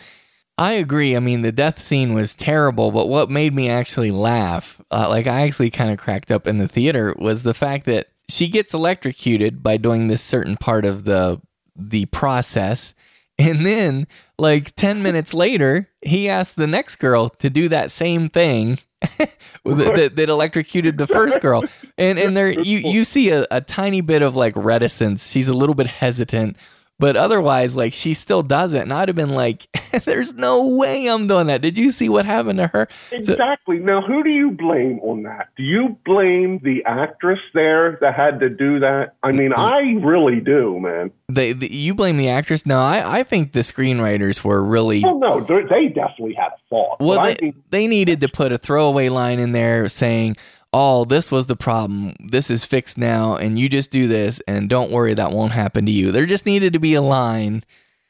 I 0.57 0.73
agree. 0.73 1.15
I 1.15 1.19
mean, 1.19 1.44
the 1.44 1.52
death 1.52 1.80
scene 1.80 2.14
was 2.14 2.34
terrible, 2.34 2.91
but 2.91 3.07
what 3.07 3.30
made 3.30 3.53
me 3.53 3.69
actually 3.69 4.11
laugh, 4.11 4.81
uh, 4.89 5.07
like 5.10 5.27
I 5.27 5.41
actually 5.41 5.69
kind 5.69 5.91
of 5.91 5.99
cracked 5.99 6.31
up 6.31 6.48
in 6.48 6.57
the 6.57 6.68
theater, 6.68 7.15
was 7.19 7.44
the 7.44 7.53
fact 7.53 7.85
that 7.85 8.07
she 8.30 8.48
gets 8.48 8.73
electrocuted 8.73 9.61
by 9.61 9.77
doing 9.77 10.07
this 10.07 10.22
certain 10.22 10.57
part 10.57 10.84
of 10.85 11.03
the 11.03 11.41
the 11.76 12.06
process, 12.07 12.95
and 13.38 13.65
then 13.65 14.07
like 14.39 14.73
ten 14.76 15.03
minutes 15.03 15.31
later, 15.34 15.89
he 16.02 16.27
asks 16.27 16.56
the 16.56 16.65
next 16.65 16.95
girl 16.95 17.30
to 17.30 17.52
do 17.52 17.69
that 17.69 17.91
same 17.91 18.30
thing. 18.30 18.80
that, 19.19 19.38
that, 19.64 20.15
that 20.15 20.27
electrocuted 20.27 20.98
the 20.98 21.06
first 21.06 21.39
girl, 21.39 21.64
and 21.99 22.18
and 22.18 22.35
there 22.35 22.49
you 22.49 22.80
you 22.80 23.03
see 23.03 23.30
a, 23.30 23.45
a 23.52 23.61
tiny 23.61 24.02
bit 24.02 24.23
of 24.23 24.35
like 24.35 24.56
reticence. 24.56 25.30
She's 25.30 25.48
a 25.48 25.53
little 25.53 25.76
bit 25.76 25.85
hesitant, 25.85 26.57
but 26.99 27.15
otherwise, 27.15 27.76
like 27.76 27.94
she 27.94 28.14
still 28.14 28.41
does 28.44 28.74
it. 28.74 28.82
And 28.84 28.94
I'd 28.94 29.10
have 29.10 29.15
been 29.15 29.30
like, 29.30 29.68
"There's 30.06 30.34
no 30.34 30.76
way 30.78 31.07
I'm 31.07 31.28
doing 31.28 31.48
that." 31.48 31.61
Did 31.61 31.78
you 31.78 31.91
see 31.91 32.10
what 32.10 32.26
happened 32.26 32.60
to 32.60 32.68
her? 32.68 32.88
So- 33.10 33.15
Exactly. 33.18 33.80
Now, 33.80 34.02
who 34.02 34.24
do 34.24 34.30
you 34.30 34.52
blame 34.52 34.99
on 34.99 35.24
that? 35.24 35.49
Do 35.57 35.64
you 35.64 35.98
blame 36.06 36.60
the 36.64 36.84
actress 36.86 37.40
there 37.53 37.98
that 38.02 38.15
had 38.15 38.40
to 38.40 38.49
do 38.49 38.80
that? 38.80 39.14
I 39.24 39.32
mean, 39.32 39.53
I 39.53 39.95
really 40.02 40.40
do, 40.40 40.80
man. 40.80 41.11
they, 41.30 41.53
the, 41.53 41.72
you 41.74 41.94
blame 41.94 42.18
the 42.18 42.30
actress? 42.30 42.65
No, 42.65 42.82
I, 42.82 43.19
I 43.19 43.24
think 43.24 43.52
the 43.52 43.60
screenwriters 43.60 44.44
were 44.44 44.64
really 44.64 45.03
Well, 45.03 45.19
no, 45.19 45.40
they 45.41 45.88
definitely 45.90 46.34
had 46.34 46.48
a 46.48 46.57
fault. 46.69 46.98
well. 46.99 47.22
They, 47.24 47.53
they 47.69 47.88
needed 47.88 48.22
to 48.22 48.30
put 48.30 48.52
a 48.52 48.57
throwaway 48.57 49.10
line 49.10 49.40
in 49.40 49.52
there 49.52 49.88
saying, 49.90 50.38
"Oh, 50.73 51.06
this 51.06 51.31
was 51.31 51.48
the 51.48 51.56
problem. 51.56 52.14
This 52.19 52.49
is 52.49 52.65
fixed 52.65 52.98
now, 52.98 53.35
and 53.35 53.57
you 53.60 53.69
just 53.69 53.91
do 53.91 54.07
this, 54.07 54.41
and 54.48 54.69
don't 54.69 54.91
worry, 54.91 55.14
that 55.14 55.31
won't 55.31 55.52
happen 55.52 55.85
to 55.85 55.91
you." 55.91 56.11
There 56.11 56.26
just 56.26 56.45
needed 56.45 56.73
to 56.73 56.80
be 56.80 56.94
a 56.94 57.02
line. 57.02 57.64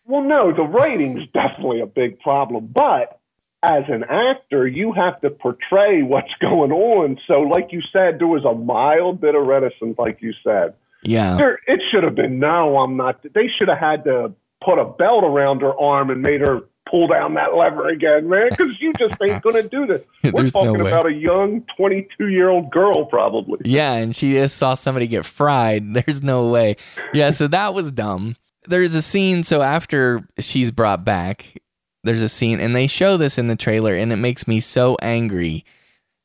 Well, 0.05 0.23
no, 0.23 0.53
the 0.53 0.63
writing's 0.63 1.27
definitely 1.33 1.81
a 1.81 1.85
big 1.85 2.19
problem, 2.19 2.69
but 2.73 3.19
as 3.63 3.83
an 3.89 4.03
actor, 4.03 4.67
you 4.67 4.93
have 4.93 5.19
to 5.21 5.29
portray 5.29 6.01
what's 6.03 6.33
going 6.41 6.71
on. 6.71 7.19
So, 7.27 7.41
like 7.41 7.69
you 7.71 7.81
said, 7.91 8.19
there 8.19 8.27
was 8.27 8.45
a 8.45 8.53
mild 8.53 9.19
bit 9.21 9.35
of 9.35 9.45
reticence, 9.45 9.97
like 9.97 10.21
you 10.21 10.33
said. 10.43 10.73
Yeah, 11.03 11.37
There, 11.37 11.59
it 11.67 11.81
should 11.91 12.03
have 12.03 12.15
been, 12.15 12.39
no, 12.39 12.77
I'm 12.79 12.97
not. 12.97 13.21
They 13.33 13.47
should 13.57 13.67
have 13.67 13.77
had 13.77 14.03
to 14.05 14.33
put 14.63 14.79
a 14.79 14.85
belt 14.85 15.23
around 15.23 15.61
her 15.61 15.77
arm 15.79 16.09
and 16.09 16.21
made 16.21 16.41
her 16.41 16.61
pull 16.89 17.07
down 17.07 17.33
that 17.35 17.55
lever 17.55 17.89
again, 17.89 18.29
man, 18.29 18.49
because 18.49 18.79
you 18.81 18.93
just 18.93 19.15
ain't 19.21 19.41
going 19.41 19.61
to 19.61 19.67
do 19.67 19.85
this. 19.85 20.01
We're 20.33 20.43
no 20.43 20.49
talking 20.49 20.83
way. 20.83 20.91
about 20.91 21.05
a 21.05 21.13
young 21.13 21.63
22 21.75 22.27
year 22.27 22.49
old 22.49 22.71
girl, 22.71 23.05
probably. 23.05 23.59
Yeah, 23.65 23.93
and 23.93 24.15
she 24.15 24.33
just 24.33 24.57
saw 24.57 24.73
somebody 24.73 25.07
get 25.07 25.25
fried. 25.25 25.93
There's 25.93 26.21
no 26.21 26.47
way. 26.47 26.77
Yeah, 27.13 27.29
so 27.31 27.47
that 27.47 27.73
was 27.73 27.91
dumb. 27.91 28.35
There's 28.65 28.95
a 28.95 29.01
scene, 29.01 29.43
so 29.43 29.61
after 29.61 30.27
she's 30.39 30.71
brought 30.71 31.05
back, 31.05 31.61
there's 32.03 32.21
a 32.21 32.29
scene, 32.29 32.59
and 32.59 32.75
they 32.75 32.87
show 32.87 33.15
this 33.15 33.37
in 33.37 33.47
the 33.47 33.55
trailer, 33.55 33.93
and 33.93 34.11
it 34.11 34.17
makes 34.17 34.45
me 34.45 34.59
so 34.59 34.97
angry 35.01 35.63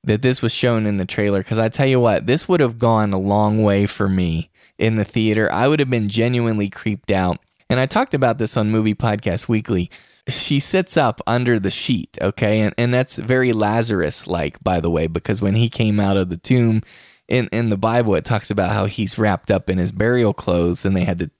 that 0.05 0.23
this 0.23 0.43
was 0.43 0.53
shown 0.53 0.87
in 0.87 0.97
the 0.97 1.05
trailer. 1.05 1.39
Because 1.39 1.59
I 1.59 1.69
tell 1.69 1.87
you 1.87 2.01
what, 2.01 2.27
this 2.27 2.49
would 2.49 2.61
have 2.61 2.79
gone 2.79 3.13
a 3.13 3.19
long 3.19 3.63
way 3.63 3.87
for 3.87 4.09
me 4.09 4.51
in 4.79 4.97
the 4.97 5.05
theater. 5.05 5.51
I 5.53 5.69
would 5.69 5.81
have 5.81 5.91
been 5.91 6.09
genuinely 6.09 6.69
creeped 6.69 7.11
out. 7.11 7.39
And 7.71 7.81
I 7.81 7.87
talked 7.87 8.13
about 8.15 8.39
this 8.39 8.57
on 8.57 8.71
Movie 8.71 8.95
Podcast 8.95 9.49
Weekly. 9.49 9.91
She 10.29 10.61
sits 10.61 10.97
up 10.97 11.21
under 11.27 11.59
the 11.59 11.71
sheet, 11.71 12.17
okay? 12.21 12.61
And, 12.61 12.75
and 12.79 12.95
that's 12.95 13.17
very 13.19 13.53
Lazarus 13.53 14.27
like, 14.27 14.63
by 14.63 14.81
the 14.81 14.91
way, 14.91 15.07
because 15.09 15.43
when 15.43 15.55
he 15.55 15.69
came 15.69 15.99
out 15.99 16.17
of 16.17 16.29
the 16.29 16.37
tomb 16.37 16.83
in, 17.29 17.49
in 17.53 17.71
the 17.71 17.77
Bible, 17.77 18.15
it 18.15 18.25
talks 18.25 18.51
about 18.51 18.71
how 18.73 18.85
he's 18.85 19.19
wrapped 19.19 19.51
up 19.51 19.69
in 19.69 19.79
his 19.79 19.91
burial 19.93 20.33
clothes 20.33 20.85
and 20.85 20.97
they 20.97 21.05
had 21.05 21.19
to, 21.19 21.31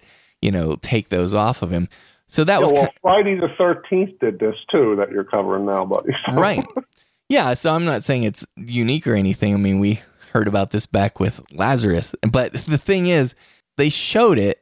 you 0.41 0.51
know, 0.51 0.77
take 0.83 1.11
those 1.11 1.33
off 1.35 1.63
of 1.63 1.71
him. 1.71 1.89
So 2.27 2.45
that 2.45 2.55
Yeah, 2.55 2.61
was 2.61 2.73
well, 2.73 2.87
ki- 2.87 2.93
Friday 3.03 3.35
the 3.37 3.49
13th 3.59 4.19
did 4.19 4.39
this 4.41 4.57
too, 4.71 4.97
that 4.97 5.11
you're 5.11 5.25
covering 5.25 5.67
now, 5.67 5.85
buddy. 5.85 6.13
So- 6.27 6.35
right. 6.35 6.65
Yeah, 7.29 7.55
so 7.55 7.75
I'm 7.75 7.87
not 7.87 8.03
saying 8.03 8.25
it's 8.25 8.45
unique 8.57 9.07
or 9.07 9.15
anything. 9.15 9.55
I 9.55 9.57
mean, 9.57 9.81
we 9.81 10.01
heard 10.35 10.47
about 10.49 10.71
this 10.71 10.85
back 10.85 11.19
with 11.19 11.41
Lazarus. 11.51 12.15
But 12.31 12.53
the 12.53 12.77
thing 12.77 13.07
is, 13.07 13.35
they 13.79 13.89
showed 13.89 14.37
it 14.39 14.62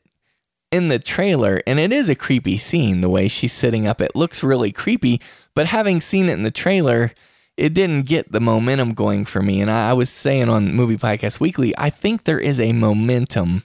in 0.70 0.88
the 0.88 0.98
trailer, 0.98 1.62
and 1.66 1.78
it 1.78 1.92
is 1.92 2.08
a 2.08 2.14
creepy 2.14 2.56
scene 2.56 3.00
the 3.00 3.10
way 3.10 3.28
she's 3.28 3.52
sitting 3.52 3.86
up. 3.86 4.00
It 4.00 4.14
looks 4.14 4.42
really 4.42 4.72
creepy, 4.72 5.20
but 5.54 5.66
having 5.66 6.00
seen 6.00 6.28
it 6.28 6.34
in 6.34 6.42
the 6.42 6.50
trailer, 6.50 7.12
it 7.56 7.74
didn't 7.74 8.06
get 8.06 8.32
the 8.32 8.40
momentum 8.40 8.94
going 8.94 9.24
for 9.24 9.42
me. 9.42 9.60
And 9.60 9.70
I, 9.70 9.90
I 9.90 9.92
was 9.92 10.08
saying 10.08 10.48
on 10.48 10.74
Movie 10.74 10.96
Podcast 10.96 11.40
Weekly, 11.40 11.74
I 11.76 11.90
think 11.90 12.24
there 12.24 12.40
is 12.40 12.60
a 12.60 12.72
momentum 12.72 13.64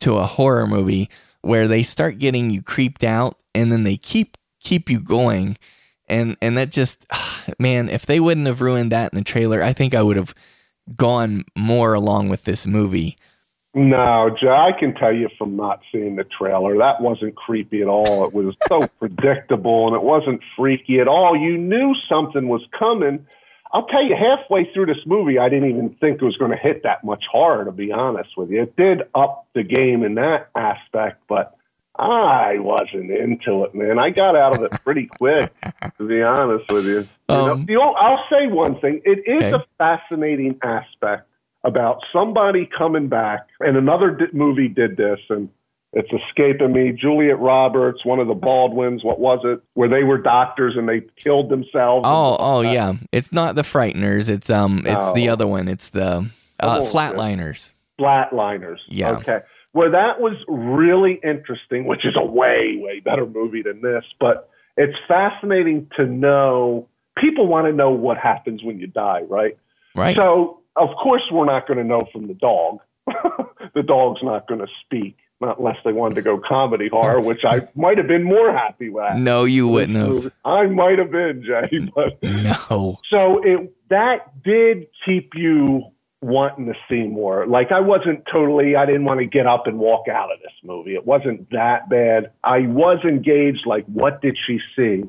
to 0.00 0.14
a 0.14 0.26
horror 0.26 0.66
movie 0.66 1.10
where 1.42 1.68
they 1.68 1.82
start 1.82 2.18
getting 2.18 2.50
you 2.50 2.62
creeped 2.62 3.04
out 3.04 3.38
and 3.54 3.70
then 3.70 3.84
they 3.84 3.96
keep 3.96 4.36
keep 4.60 4.88
you 4.88 4.98
going 4.98 5.56
and 6.08 6.36
and 6.40 6.56
that 6.56 6.70
just 6.70 7.06
man 7.58 7.88
if 7.88 8.06
they 8.06 8.18
wouldn't 8.18 8.46
have 8.46 8.60
ruined 8.60 8.92
that 8.92 9.12
in 9.12 9.18
the 9.18 9.24
trailer 9.24 9.62
i 9.62 9.72
think 9.72 9.94
i 9.94 10.02
would 10.02 10.16
have 10.16 10.34
gone 10.96 11.44
more 11.56 11.94
along 11.94 12.28
with 12.28 12.44
this 12.44 12.66
movie 12.66 13.16
No, 13.74 14.34
Joe, 14.40 14.54
I 14.54 14.70
can 14.78 14.94
tell 14.94 15.12
you 15.12 15.28
from 15.36 15.56
not 15.56 15.80
seeing 15.90 16.14
the 16.16 16.24
trailer, 16.24 16.78
that 16.78 17.00
wasn't 17.00 17.34
creepy 17.34 17.82
at 17.82 17.88
all. 17.88 18.24
It 18.24 18.32
was 18.32 18.54
so 18.68 18.86
predictable 19.00 19.88
and 19.88 19.96
it 19.96 20.02
wasn't 20.02 20.42
freaky 20.56 21.00
at 21.00 21.08
all. 21.08 21.36
You 21.36 21.58
knew 21.58 21.94
something 22.08 22.46
was 22.48 22.62
coming. 22.78 23.26
I'll 23.72 23.86
tell 23.86 24.04
you, 24.04 24.14
halfway 24.14 24.72
through 24.72 24.86
this 24.86 25.04
movie, 25.04 25.40
I 25.40 25.48
didn't 25.48 25.68
even 25.70 25.90
think 26.00 26.22
it 26.22 26.24
was 26.24 26.36
going 26.36 26.52
to 26.52 26.56
hit 26.56 26.84
that 26.84 27.02
much 27.02 27.24
horror, 27.30 27.64
to 27.64 27.72
be 27.72 27.90
honest 27.90 28.30
with 28.36 28.50
you. 28.50 28.62
It 28.62 28.76
did 28.76 29.02
up 29.16 29.48
the 29.54 29.64
game 29.64 30.04
in 30.04 30.14
that 30.14 30.50
aspect, 30.54 31.24
but 31.28 31.56
I 31.96 32.58
wasn't 32.60 33.10
into 33.10 33.64
it, 33.64 33.74
man. 33.74 33.98
I 33.98 34.10
got 34.10 34.36
out 34.36 34.56
of 34.56 34.62
it 34.62 34.70
pretty 34.84 35.06
quick, 35.18 35.52
to 35.98 36.06
be 36.06 36.22
honest 36.22 36.70
with 36.70 36.84
you. 36.86 36.98
You 36.98 37.06
know, 37.28 37.52
Um, 37.54 37.66
the 37.66 37.74
I'll 37.76 38.24
say 38.30 38.46
one 38.46 38.78
thing. 38.80 39.00
It 39.04 39.24
is 39.26 39.38
Okay. 39.42 39.52
a 39.54 39.64
fascinating 39.78 40.58
aspect 40.62 41.28
about 41.64 42.00
somebody 42.12 42.68
coming 42.76 43.08
back, 43.08 43.48
and 43.60 43.76
another 43.76 44.10
di- 44.10 44.26
movie 44.32 44.68
did 44.68 44.96
this, 44.96 45.18
and 45.30 45.48
it's 45.94 46.10
escaping 46.12 46.72
me. 46.72 46.92
Julia 46.92 47.36
Roberts, 47.36 48.04
one 48.04 48.18
of 48.18 48.26
the 48.26 48.34
Baldwins, 48.34 49.04
what 49.04 49.20
was 49.20 49.40
it? 49.44 49.62
Where 49.74 49.88
they 49.88 50.02
were 50.02 50.18
doctors 50.18 50.74
and 50.76 50.88
they 50.88 51.02
killed 51.16 51.50
themselves. 51.50 52.04
Oh, 52.04 52.36
oh 52.38 52.60
yeah. 52.62 52.94
It's 53.12 53.32
not 53.32 53.54
the 53.54 53.62
Frighteners. 53.62 54.28
It's 54.28 54.50
um, 54.50 54.82
it's 54.84 55.12
the 55.12 55.28
other 55.28 55.46
one. 55.46 55.68
It's 55.68 55.90
the 55.90 56.28
uh, 56.58 56.80
Oh, 56.80 56.82
Flatliners. 56.82 57.72
Flatliners. 57.98 58.78
Yeah. 58.88 59.12
Okay. 59.12 59.40
Well, 59.72 59.92
that 59.92 60.20
was 60.20 60.36
really 60.48 61.20
interesting, 61.22 61.84
which 61.86 62.04
is 62.04 62.14
a 62.16 62.24
way, 62.24 62.76
way 62.76 63.00
better 63.00 63.26
movie 63.26 63.62
than 63.62 63.80
this. 63.80 64.04
But 64.18 64.48
it's 64.76 64.96
fascinating 65.06 65.88
to 65.96 66.06
know. 66.06 66.88
People 67.16 67.46
want 67.46 67.68
to 67.68 67.72
know 67.72 67.90
what 67.90 68.18
happens 68.18 68.64
when 68.64 68.80
you 68.80 68.88
die, 68.88 69.22
right? 69.28 69.56
Right. 69.94 70.16
So, 70.16 70.60
of 70.76 70.90
course, 71.02 71.22
we're 71.30 71.44
not 71.44 71.66
going 71.66 71.78
to 71.78 71.84
know 71.84 72.06
from 72.12 72.26
the 72.28 72.34
dog. 72.34 72.78
the 73.74 73.82
dog's 73.82 74.22
not 74.22 74.48
going 74.48 74.60
to 74.60 74.66
speak, 74.84 75.16
not 75.40 75.58
unless 75.58 75.76
they 75.84 75.92
wanted 75.92 76.14
to 76.16 76.22
go 76.22 76.38
comedy 76.38 76.88
horror, 76.88 77.20
which 77.20 77.42
I 77.44 77.62
might 77.76 77.98
have 77.98 78.08
been 78.08 78.24
more 78.24 78.52
happy 78.52 78.88
with. 78.88 79.16
no, 79.16 79.44
you 79.44 79.68
wouldn't 79.68 79.96
have. 79.98 80.32
I 80.44 80.66
might 80.66 80.98
have 80.98 81.10
been, 81.10 81.42
Jay, 81.44 81.86
but 81.94 82.22
No. 82.22 82.98
so 83.10 83.42
it 83.44 83.72
that 83.90 84.42
did 84.42 84.86
keep 85.04 85.32
you 85.34 85.82
wanting 86.22 86.64
to 86.66 86.74
see 86.88 87.06
more. 87.06 87.46
Like 87.46 87.70
I 87.70 87.80
wasn't 87.80 88.24
totally 88.32 88.74
I 88.76 88.86
didn't 88.86 89.04
want 89.04 89.20
to 89.20 89.26
get 89.26 89.46
up 89.46 89.66
and 89.66 89.78
walk 89.78 90.08
out 90.08 90.32
of 90.32 90.38
this 90.40 90.52
movie. 90.62 90.94
It 90.94 91.04
wasn't 91.06 91.50
that 91.50 91.90
bad. 91.90 92.30
I 92.42 92.60
was 92.60 92.98
engaged 93.04 93.66
like 93.66 93.84
what 93.84 94.22
did 94.22 94.38
she 94.46 94.58
see? 94.74 95.04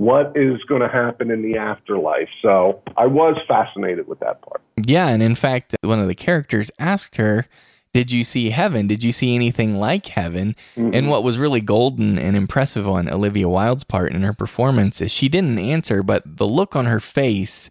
What 0.00 0.32
is 0.34 0.62
going 0.66 0.80
to 0.80 0.88
happen 0.88 1.30
in 1.30 1.42
the 1.42 1.58
afterlife? 1.58 2.30
So 2.40 2.82
I 2.96 3.04
was 3.04 3.36
fascinated 3.46 4.08
with 4.08 4.18
that 4.20 4.40
part. 4.40 4.62
Yeah, 4.82 5.08
and 5.08 5.22
in 5.22 5.34
fact, 5.34 5.76
one 5.82 6.00
of 6.00 6.08
the 6.08 6.14
characters 6.14 6.70
asked 6.78 7.16
her, 7.16 7.44
"Did 7.92 8.10
you 8.10 8.24
see 8.24 8.48
heaven? 8.48 8.86
Did 8.86 9.04
you 9.04 9.12
see 9.12 9.34
anything 9.34 9.74
like 9.74 10.06
heaven?" 10.06 10.54
Mm-hmm. 10.74 10.94
And 10.94 11.10
what 11.10 11.22
was 11.22 11.36
really 11.36 11.60
golden 11.60 12.18
and 12.18 12.34
impressive 12.34 12.88
on 12.88 13.10
Olivia 13.10 13.46
Wilde's 13.46 13.84
part 13.84 14.14
in 14.14 14.22
her 14.22 14.32
performance 14.32 15.02
is 15.02 15.12
she 15.12 15.28
didn't 15.28 15.58
answer, 15.58 16.02
but 16.02 16.22
the 16.24 16.48
look 16.48 16.74
on 16.74 16.86
her 16.86 17.00
face, 17.00 17.68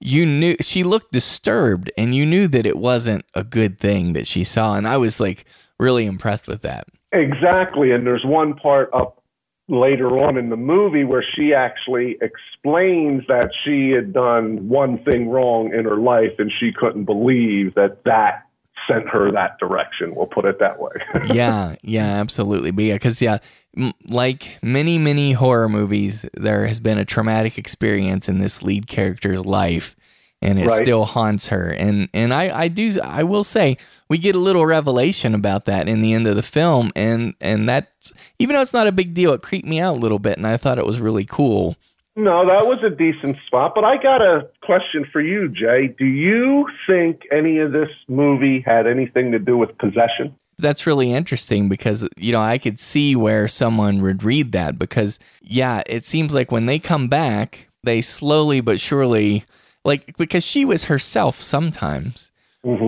you 0.00 0.24
knew 0.24 0.56
she 0.62 0.82
looked 0.82 1.12
disturbed, 1.12 1.90
and 1.98 2.14
you 2.14 2.24
knew 2.24 2.48
that 2.48 2.64
it 2.64 2.78
wasn't 2.78 3.26
a 3.34 3.44
good 3.44 3.78
thing 3.78 4.14
that 4.14 4.26
she 4.26 4.44
saw. 4.44 4.76
And 4.78 4.88
I 4.88 4.96
was 4.96 5.20
like 5.20 5.44
really 5.78 6.06
impressed 6.06 6.48
with 6.48 6.62
that. 6.62 6.86
Exactly. 7.12 7.92
And 7.92 8.06
there's 8.06 8.24
one 8.24 8.54
part 8.54 8.88
up 8.94 9.22
later 9.68 10.18
on 10.18 10.36
in 10.36 10.50
the 10.50 10.56
movie 10.56 11.04
where 11.04 11.24
she 11.34 11.52
actually 11.52 12.16
explains 12.20 13.26
that 13.26 13.50
she 13.64 13.90
had 13.90 14.12
done 14.12 14.68
one 14.68 15.02
thing 15.04 15.28
wrong 15.28 15.72
in 15.74 15.84
her 15.84 15.96
life 15.96 16.32
and 16.38 16.52
she 16.60 16.72
couldn't 16.72 17.04
believe 17.04 17.74
that 17.74 18.04
that 18.04 18.46
sent 18.88 19.08
her 19.08 19.32
that 19.32 19.58
direction. 19.58 20.14
We'll 20.14 20.26
put 20.26 20.44
it 20.44 20.58
that 20.60 20.78
way. 20.78 20.92
yeah, 21.34 21.74
yeah, 21.82 22.20
absolutely. 22.20 22.70
But 22.70 22.84
yeah, 22.84 22.94
because 22.94 23.20
yeah, 23.20 23.38
m- 23.76 23.92
like 24.08 24.58
many, 24.62 24.98
many 24.98 25.32
horror 25.32 25.68
movies, 25.68 26.24
there 26.34 26.66
has 26.66 26.78
been 26.78 26.98
a 26.98 27.04
traumatic 27.04 27.58
experience 27.58 28.28
in 28.28 28.38
this 28.38 28.62
lead 28.62 28.86
character's 28.86 29.44
life, 29.44 29.96
and 30.42 30.58
it 30.58 30.66
Right. 30.66 30.82
still 30.82 31.04
haunts 31.04 31.48
her. 31.48 31.70
And 31.70 32.08
and 32.14 32.32
I, 32.34 32.56
I 32.62 32.68
do, 32.68 32.90
I 33.02 33.22
will 33.22 33.44
say, 33.44 33.76
we 34.08 34.18
get 34.18 34.34
a 34.34 34.38
little 34.40 34.66
revelation 34.66 35.34
about 35.34 35.64
that 35.64 35.88
in 35.88 36.00
the 36.00 36.12
end 36.12 36.26
of 36.26 36.36
the 36.36 36.42
film, 36.42 36.92
and 36.94 37.34
and 37.40 37.68
that's 37.68 38.12
even 38.38 38.54
though 38.56 38.62
it's 38.62 38.72
not 38.72 38.86
a 38.86 38.92
big 38.92 39.14
deal, 39.14 39.32
it 39.32 39.42
creeped 39.42 39.66
me 39.66 39.80
out 39.80 39.96
a 39.96 39.98
little 39.98 40.18
bit, 40.18 40.36
and 40.36 40.46
I 40.46 40.56
thought 40.56 40.78
it 40.78 40.86
was 40.86 41.00
really 41.00 41.24
cool. 41.24 41.76
no, 42.18 42.46
that 42.48 42.66
was 42.66 42.78
a 42.82 42.88
decent 42.90 43.36
spot. 43.46 43.72
But 43.74 43.84
I 43.84 43.96
got 44.02 44.22
a 44.22 44.48
question 44.62 45.04
for 45.12 45.20
you, 45.20 45.48
Jay. 45.48 45.94
Do 45.98 46.04
you 46.06 46.66
think 46.86 47.22
any 47.32 47.58
of 47.58 47.72
this 47.72 47.90
movie 48.08 48.62
had 48.64 48.86
anything 48.86 49.32
to 49.32 49.38
do 49.38 49.56
with 49.56 49.76
possession? 49.78 50.34
that's 50.58 50.86
really 50.86 51.12
interesting 51.12 51.68
because 51.68 52.08
you 52.16 52.32
know 52.32 52.40
I 52.40 52.56
could 52.56 52.78
see 52.78 53.14
where 53.14 53.46
someone 53.46 54.00
would 54.00 54.22
read 54.22 54.52
that 54.52 54.78
because 54.78 55.18
yeah, 55.42 55.82
it 55.86 56.02
seems 56.06 56.32
like 56.34 56.50
when 56.50 56.64
they 56.64 56.78
come 56.78 57.08
back, 57.08 57.68
they 57.84 58.00
slowly 58.00 58.62
but 58.62 58.80
surely 58.80 59.44
like 59.86 60.16
because 60.16 60.44
she 60.44 60.64
was 60.64 60.84
herself 60.84 61.40
sometimes. 61.40 62.30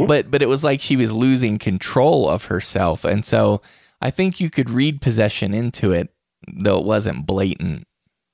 But 0.09 0.29
but 0.29 0.43
it 0.43 0.49
was 0.49 0.65
like 0.65 0.81
she 0.81 0.97
was 0.97 1.13
losing 1.13 1.57
control 1.57 2.29
of 2.29 2.47
herself 2.47 3.05
and 3.05 3.25
so 3.25 3.63
I 4.03 4.11
think 4.11 4.41
you 4.41 4.51
could 4.51 4.71
read 4.71 5.01
possession 5.01 5.55
into 5.55 5.93
it 5.93 6.11
though 6.53 6.79
it 6.79 6.85
wasn't 6.85 7.27
blatant. 7.27 7.87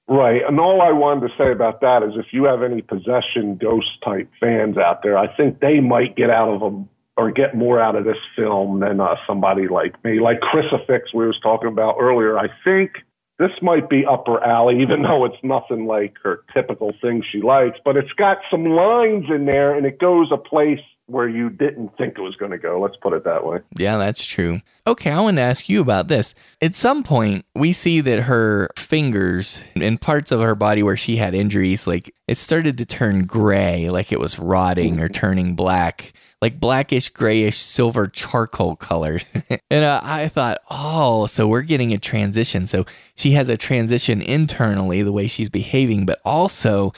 Right. 0.07 0.43
And 0.47 0.61
all 0.61 0.82
I 0.82 0.93
wanted 0.93 1.28
to 1.28 1.35
say 1.39 1.51
about 1.51 1.81
that 1.81 2.03
is 2.03 2.12
if 2.16 2.27
you 2.32 2.45
have 2.45 2.62
any 2.62 2.82
possession 2.82 3.57
ghost 3.57 3.89
type 4.05 4.31
fans 4.39 4.77
out 4.77 5.03
there, 5.03 5.16
I 5.16 5.35
think 5.35 5.61
they 5.61 5.81
might 5.81 6.16
get 6.16 6.31
out 6.31 6.49
of 6.49 6.61
them 6.61 6.89
or 7.16 7.31
get 7.31 7.55
more 7.55 7.81
out 7.81 7.97
of 7.97 8.05
this 8.05 8.19
film 8.36 8.81
than 8.81 9.01
uh, 9.01 9.15
somebody 9.27 9.69
like 9.69 10.03
me. 10.05 10.20
Like 10.20 10.41
Crucifix 10.41 11.15
we 11.15 11.27
was 11.27 11.39
talking 11.43 11.69
about 11.69 11.97
earlier. 12.01 12.39
I 12.39 12.49
think 12.65 12.93
this 13.39 13.51
might 13.62 13.89
be 13.89 14.05
upper 14.06 14.43
alley, 14.43 14.81
even 14.81 15.02
though 15.02 15.24
it's 15.24 15.43
nothing 15.43 15.86
like 15.86 16.15
her 16.23 16.44
typical 16.55 16.93
thing 17.01 17.23
she 17.32 17.40
likes, 17.40 17.78
but 17.85 17.97
it's 17.97 18.12
got 18.12 18.39
some 18.51 18.65
lines 18.65 19.24
in 19.28 19.47
there 19.47 19.77
and 19.77 19.86
it 19.86 19.98
goes 19.98 20.28
a 20.32 20.36
place 20.36 20.81
where 21.06 21.28
you 21.28 21.51
didn't 21.51 21.97
think 21.98 22.16
it 22.16 22.23
was 22.23 22.35
going 22.36 22.51
to 22.51 22.59
go. 22.59 22.81
Let's 22.81 22.97
put 22.97 23.12
it 23.12 23.24
that 23.24 23.44
way. 23.44 23.59
Yeah, 23.77 23.98
that's 23.98 24.24
true. 24.24 24.61
Okay, 24.86 25.11
I 25.11 25.20
want 25.20 25.36
to 25.36 25.43
ask 25.43 25.69
you 25.69 25.81
about 25.81 26.09
this. 26.09 26.35
At 26.62 26.74
some 26.74 27.02
point, 27.02 27.44
we 27.55 27.73
see 27.73 28.01
that 28.01 28.23
her 28.23 28.70
fingers 28.77 29.65
and 29.77 30.01
parts 30.01 30.32
of 30.32 30.40
her 30.40 30.55
body 30.55 30.82
where 30.82 30.97
she 30.97 31.16
had 31.16 31.35
injuries, 31.35 31.86
like 31.86 32.15
it 32.27 32.36
started 32.36 32.78
to 32.78 32.86
turn 32.86 33.27
gray, 33.27 33.90
like 33.90 34.12
it 34.12 34.20
was 34.20 34.39
rotting 34.39 34.98
or 35.01 35.09
turning 35.09 35.55
black, 35.55 36.12
like 36.45 36.61
blackish, 36.61 37.09
grayish, 37.09 37.57
silver 37.57 38.07
charcoal 38.07 38.77
colored. 38.77 39.25
and 39.71 39.83
uh, 39.83 39.99
I 40.03 40.29
thought, 40.29 40.59
oh, 40.71 41.25
so 41.25 41.49
we're 41.49 41.62
getting 41.62 41.95
a 41.95 41.99
transition. 41.99 42.66
So 42.66 42.85
she 43.16 43.31
has 43.31 43.49
a 43.49 43.57
transition 43.57 44.21
internally, 44.21 45.03
the 45.03 45.11
way 45.11 45.27
she's 45.27 45.49
behaving, 45.49 46.05
but 46.05 46.21
also 46.23 46.93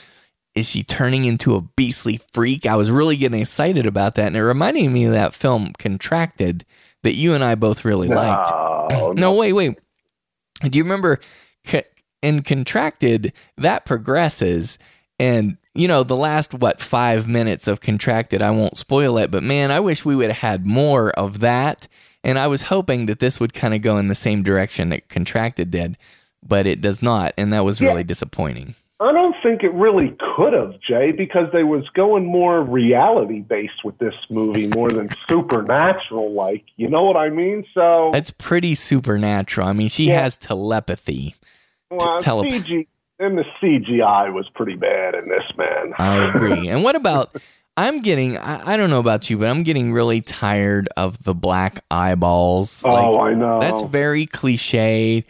is 0.53 0.69
she 0.69 0.83
turning 0.83 1.23
into 1.23 1.55
a 1.55 1.61
beastly 1.61 2.19
freak? 2.33 2.65
I 2.65 2.75
was 2.75 2.91
really 2.91 3.15
getting 3.15 3.39
excited 3.39 3.85
about 3.85 4.15
that, 4.15 4.27
and 4.27 4.35
it 4.35 4.43
reminded 4.43 4.89
me 4.89 5.05
of 5.05 5.13
that 5.13 5.33
film 5.33 5.71
Contracted 5.79 6.65
that 7.03 7.15
you 7.15 7.33
and 7.33 7.41
I 7.41 7.55
both 7.55 7.85
really 7.85 8.09
liked. 8.09 8.51
No, 8.51 9.13
No, 9.15 9.33
wait, 9.33 9.53
wait. 9.53 9.79
Do 10.61 10.77
you 10.77 10.83
remember 10.83 11.21
in 12.21 12.41
Contracted 12.43 13.31
that 13.55 13.85
progresses, 13.85 14.77
and 15.19 15.55
you 15.77 15.87
know 15.87 16.03
the 16.03 16.15
last 16.17 16.53
what 16.53 16.81
five 16.81 17.27
minutes 17.27 17.67
of 17.67 17.79
Contracted? 17.81 18.41
I 18.41 18.51
won't 18.51 18.75
spoil 18.77 19.17
it, 19.17 19.31
but 19.31 19.43
man, 19.43 19.71
I 19.71 19.79
wish 19.79 20.03
we 20.05 20.15
would 20.15 20.27
have 20.31 20.37
had 20.37 20.65
more 20.65 21.11
of 21.11 21.39
that. 21.39 21.87
And 22.23 22.37
I 22.37 22.47
was 22.47 22.63
hoping 22.63 23.05
that 23.05 23.19
this 23.19 23.39
would 23.39 23.53
kind 23.53 23.73
of 23.73 23.81
go 23.81 23.97
in 23.97 24.07
the 24.07 24.15
same 24.15 24.43
direction 24.43 24.89
that 24.89 25.07
Contracted 25.07 25.71
did, 25.71 25.97
but 26.45 26.67
it 26.67 26.81
does 26.81 27.01
not, 27.01 27.33
and 27.37 27.53
that 27.53 27.63
was 27.63 27.79
Yeah. 27.79 27.89
really 27.89 28.03
disappointing. 28.03 28.75
I 28.99 29.11
don't 29.11 29.35
think 29.43 29.61
it 29.63 29.71
really 29.73 30.17
could 30.35 30.53
have, 30.53 30.73
Jay, 30.81 31.11
because 31.11 31.51
they 31.53 31.63
was 31.63 31.87
going 31.93 32.25
more 32.25 32.63
reality 32.63 33.41
based 33.41 33.83
with 33.85 33.95
this 33.99 34.15
movie 34.31 34.67
more 34.67 34.89
than 34.89 35.07
supernatural 35.29 36.33
like. 36.33 36.63
You 36.77 36.89
know 36.89 37.03
what 37.03 37.15
I 37.15 37.29
mean? 37.29 37.63
So 37.75 38.11
It's 38.15 38.31
pretty 38.31 38.73
supernatural. 38.73 39.67
I 39.67 39.73
mean, 39.73 39.87
she 39.87 40.05
Yeah. 40.05 40.21
has 40.21 40.35
telepathy. 40.35 41.35
well, 41.91 42.19
telep- 42.21 42.49
CG 42.51 42.87
and 43.19 43.37
the 43.37 43.45
CGI 43.61 44.31
was 44.33 44.47
pretty 44.53 44.75
bad 44.75 45.15
in 45.15 45.27
this 45.29 45.43
man. 45.57 45.93
I 45.97 46.25
agree. 46.25 46.69
and 46.69 46.83
what 46.83 46.95
about? 46.95 47.35
I'm 47.79 47.99
getting. 48.01 48.37
I, 48.37 48.73
I 48.73 48.77
don't 48.77 48.89
know 48.89 48.99
about 48.99 49.29
you, 49.29 49.37
but 49.37 49.49
I'm 49.49 49.61
getting 49.61 49.93
really 49.93 50.21
tired 50.21 50.89
of 50.97 51.23
the 51.23 51.35
black 51.35 51.83
eyeballs. 51.91 52.83
Oh, 52.87 53.19
I 53.19 53.35
know. 53.35 53.59
That's 53.59 53.83
very 53.83 54.25
cliched. 54.25 55.25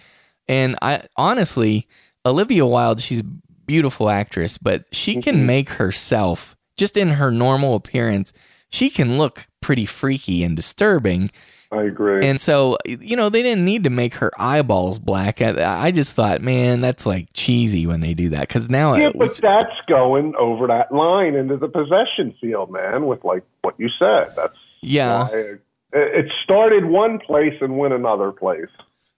And 0.47 0.77
I 0.81 1.03
honestly, 1.17 1.87
Olivia 2.25 2.65
Wilde, 2.65 3.01
she's 3.01 3.19
a 3.19 3.25
beautiful 3.65 4.09
actress, 4.09 4.57
but 4.57 4.85
she 4.93 5.21
can 5.21 5.35
Mm-hmm. 5.35 5.45
make 5.45 5.69
herself 5.71 6.55
just 6.77 6.95
in 6.95 7.09
her 7.09 7.31
normal 7.31 7.75
appearance. 7.75 8.31
She 8.69 8.89
can 8.89 9.17
look 9.17 9.45
pretty 9.61 9.85
freaky 9.85 10.41
and 10.45 10.55
disturbing. 10.55 11.31
I 11.71 11.83
agree. 11.83 12.25
And 12.25 12.39
so, 12.39 12.77
you 12.85 13.17
know, 13.17 13.27
they 13.29 13.43
didn't 13.43 13.65
need 13.65 13.83
to 13.83 13.89
make 13.89 14.13
her 14.15 14.31
eyeballs 14.37 14.99
black. 14.99 15.41
I, 15.41 15.87
I 15.87 15.91
just 15.91 16.15
thought, 16.15 16.41
man, 16.41 16.79
that's 16.79 17.05
like 17.05 17.27
cheesy 17.33 17.85
when 17.85 17.99
they 17.99 18.13
do 18.13 18.29
that. 18.29 18.47
Because 18.47 18.69
now, 18.69 18.95
yeah, 18.95 19.09
it, 19.09 19.17
but 19.17 19.35
that's 19.37 19.75
going 19.87 20.33
over 20.39 20.67
that 20.67 20.93
line 20.93 21.35
into 21.35 21.57
the 21.57 21.67
possession 21.67 22.33
field, 22.39 22.71
man. 22.71 23.05
With 23.05 23.23
like 23.25 23.43
what 23.63 23.75
you 23.77 23.89
said, 23.99 24.33
that's 24.35 24.57
yeah, 24.81 25.27
it, 25.31 25.61
it 25.91 26.31
started 26.43 26.85
one 26.85 27.19
place 27.19 27.55
and 27.59 27.77
went 27.77 27.93
another 27.93 28.31
place. 28.31 28.69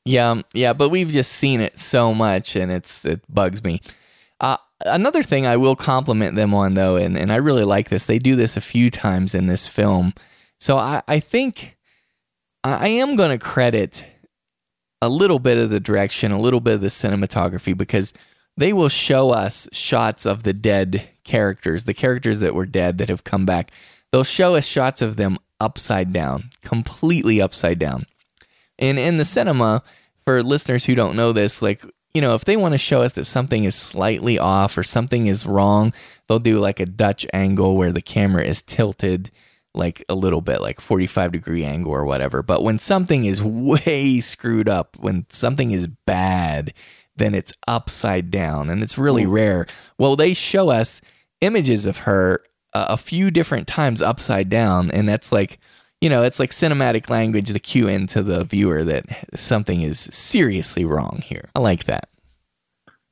yeah, 0.05 0.41
yeah. 0.53 0.73
But 0.73 0.89
we've 0.89 1.09
just 1.09 1.33
seen 1.33 1.61
it 1.61 1.77
so 1.77 2.15
much, 2.15 2.55
and 2.55 2.71
it's 2.71 3.05
it 3.05 3.21
bugs 3.31 3.63
me. 3.63 3.79
Uh, 4.39 4.57
another 4.85 5.21
thing 5.21 5.45
I 5.45 5.57
will 5.57 5.75
compliment 5.75 6.35
them 6.35 6.55
on, 6.55 6.73
though, 6.73 6.95
and, 6.95 7.15
and 7.15 7.31
I 7.31 7.35
really 7.35 7.65
like 7.65 7.89
this. 7.89 8.05
They 8.05 8.17
do 8.17 8.35
this 8.35 8.57
a 8.57 8.61
few 8.61 8.89
times 8.89 9.35
in 9.35 9.45
this 9.45 9.67
film, 9.67 10.13
so 10.59 10.77
I, 10.77 11.03
I 11.07 11.19
think 11.19 11.75
I 12.63 12.89
am 12.89 13.15
going 13.15 13.31
to 13.31 13.43
credit 13.43 14.05
a 15.01 15.07
little 15.07 15.39
bit 15.39 15.57
of 15.57 15.69
the 15.69 15.79
direction, 15.79 16.31
a 16.31 16.39
little 16.39 16.59
bit 16.59 16.75
of 16.75 16.81
the 16.81 16.87
cinematography, 16.87 17.75
because 17.75 18.13
they 18.57 18.73
will 18.73 18.89
show 18.89 19.29
us 19.31 19.69
shots 19.71 20.25
of 20.25 20.43
the 20.43 20.53
dead 20.53 21.07
characters, 21.23 21.85
the 21.85 21.93
characters 21.93 22.39
that 22.39 22.53
were 22.53 22.65
dead 22.65 22.97
that 22.97 23.09
have 23.09 23.23
come 23.23 23.45
back. 23.45 23.71
they'll 24.11 24.23
show 24.23 24.55
us 24.55 24.65
shots 24.65 25.01
of 25.01 25.15
them 25.15 25.37
upside 25.59 26.11
down, 26.11 26.49
completely 26.63 27.41
upside 27.41 27.79
down. 27.79 28.05
And 28.77 28.97
in 28.97 29.17
the 29.17 29.25
cinema, 29.25 29.83
for 30.21 30.41
listeners 30.41 30.85
who 30.85 30.95
don't 30.95 31.15
know 31.15 31.31
this, 31.31 31.61
like, 31.61 31.85
you 32.13 32.21
know, 32.21 32.33
if 32.33 32.43
they 32.43 32.57
want 32.57 32.73
to 32.73 32.79
show 32.79 33.03
us 33.03 33.13
that 33.13 33.25
something 33.25 33.65
is 33.65 33.75
slightly 33.75 34.39
off 34.39 34.77
or 34.77 34.83
something 34.83 35.27
is 35.27 35.45
wrong, 35.45 35.93
they'll 36.27 36.39
do 36.39 36.59
like 36.59 36.79
a 36.79 36.85
Dutch 36.85 37.25
angle 37.33 37.77
where 37.77 37.91
the 37.91 38.01
camera 38.01 38.43
is 38.43 38.61
tilted 38.61 39.29
like 39.73 40.03
a 40.09 40.15
little 40.15 40.41
bit, 40.41 40.61
like 40.61 40.81
45 40.81 41.31
degree 41.31 41.63
angle 41.63 41.91
or 41.91 42.05
whatever. 42.05 42.41
But 42.41 42.63
when 42.63 42.79
something 42.79 43.25
is 43.25 43.41
way 43.43 44.19
screwed 44.19 44.69
up, 44.69 44.97
when 44.99 45.25
something 45.29 45.71
is 45.71 45.87
bad, 45.87 46.73
then 47.15 47.35
it's 47.35 47.53
upside 47.67 48.31
down 48.31 48.69
and 48.69 48.81
it's 48.81 48.97
really 48.97 49.25
rare. 49.25 49.67
Well, 49.97 50.15
they 50.15 50.33
show 50.33 50.69
us 50.69 51.01
images 51.41 51.85
of 51.85 51.99
her 51.99 52.43
uh, 52.73 52.87
a 52.89 52.97
few 52.97 53.31
different 53.31 53.67
times 53.67 54.01
upside 54.01 54.49
down, 54.49 54.91
and 54.91 55.07
that's 55.07 55.31
like, 55.31 55.59
you 56.01 56.09
know, 56.09 56.23
it's 56.23 56.39
like 56.39 56.51
cinematic 56.51 57.09
language, 57.09 57.49
the 57.49 57.59
cue 57.59 57.87
into 57.87 58.21
the 58.23 58.43
viewer 58.43 58.83
that 58.83 59.05
something 59.35 59.81
is 59.81 59.99
seriously 59.99 60.85
wrong 60.85 61.21
here. 61.23 61.49
I 61.55 61.59
like 61.59 61.85
that. 61.85 62.08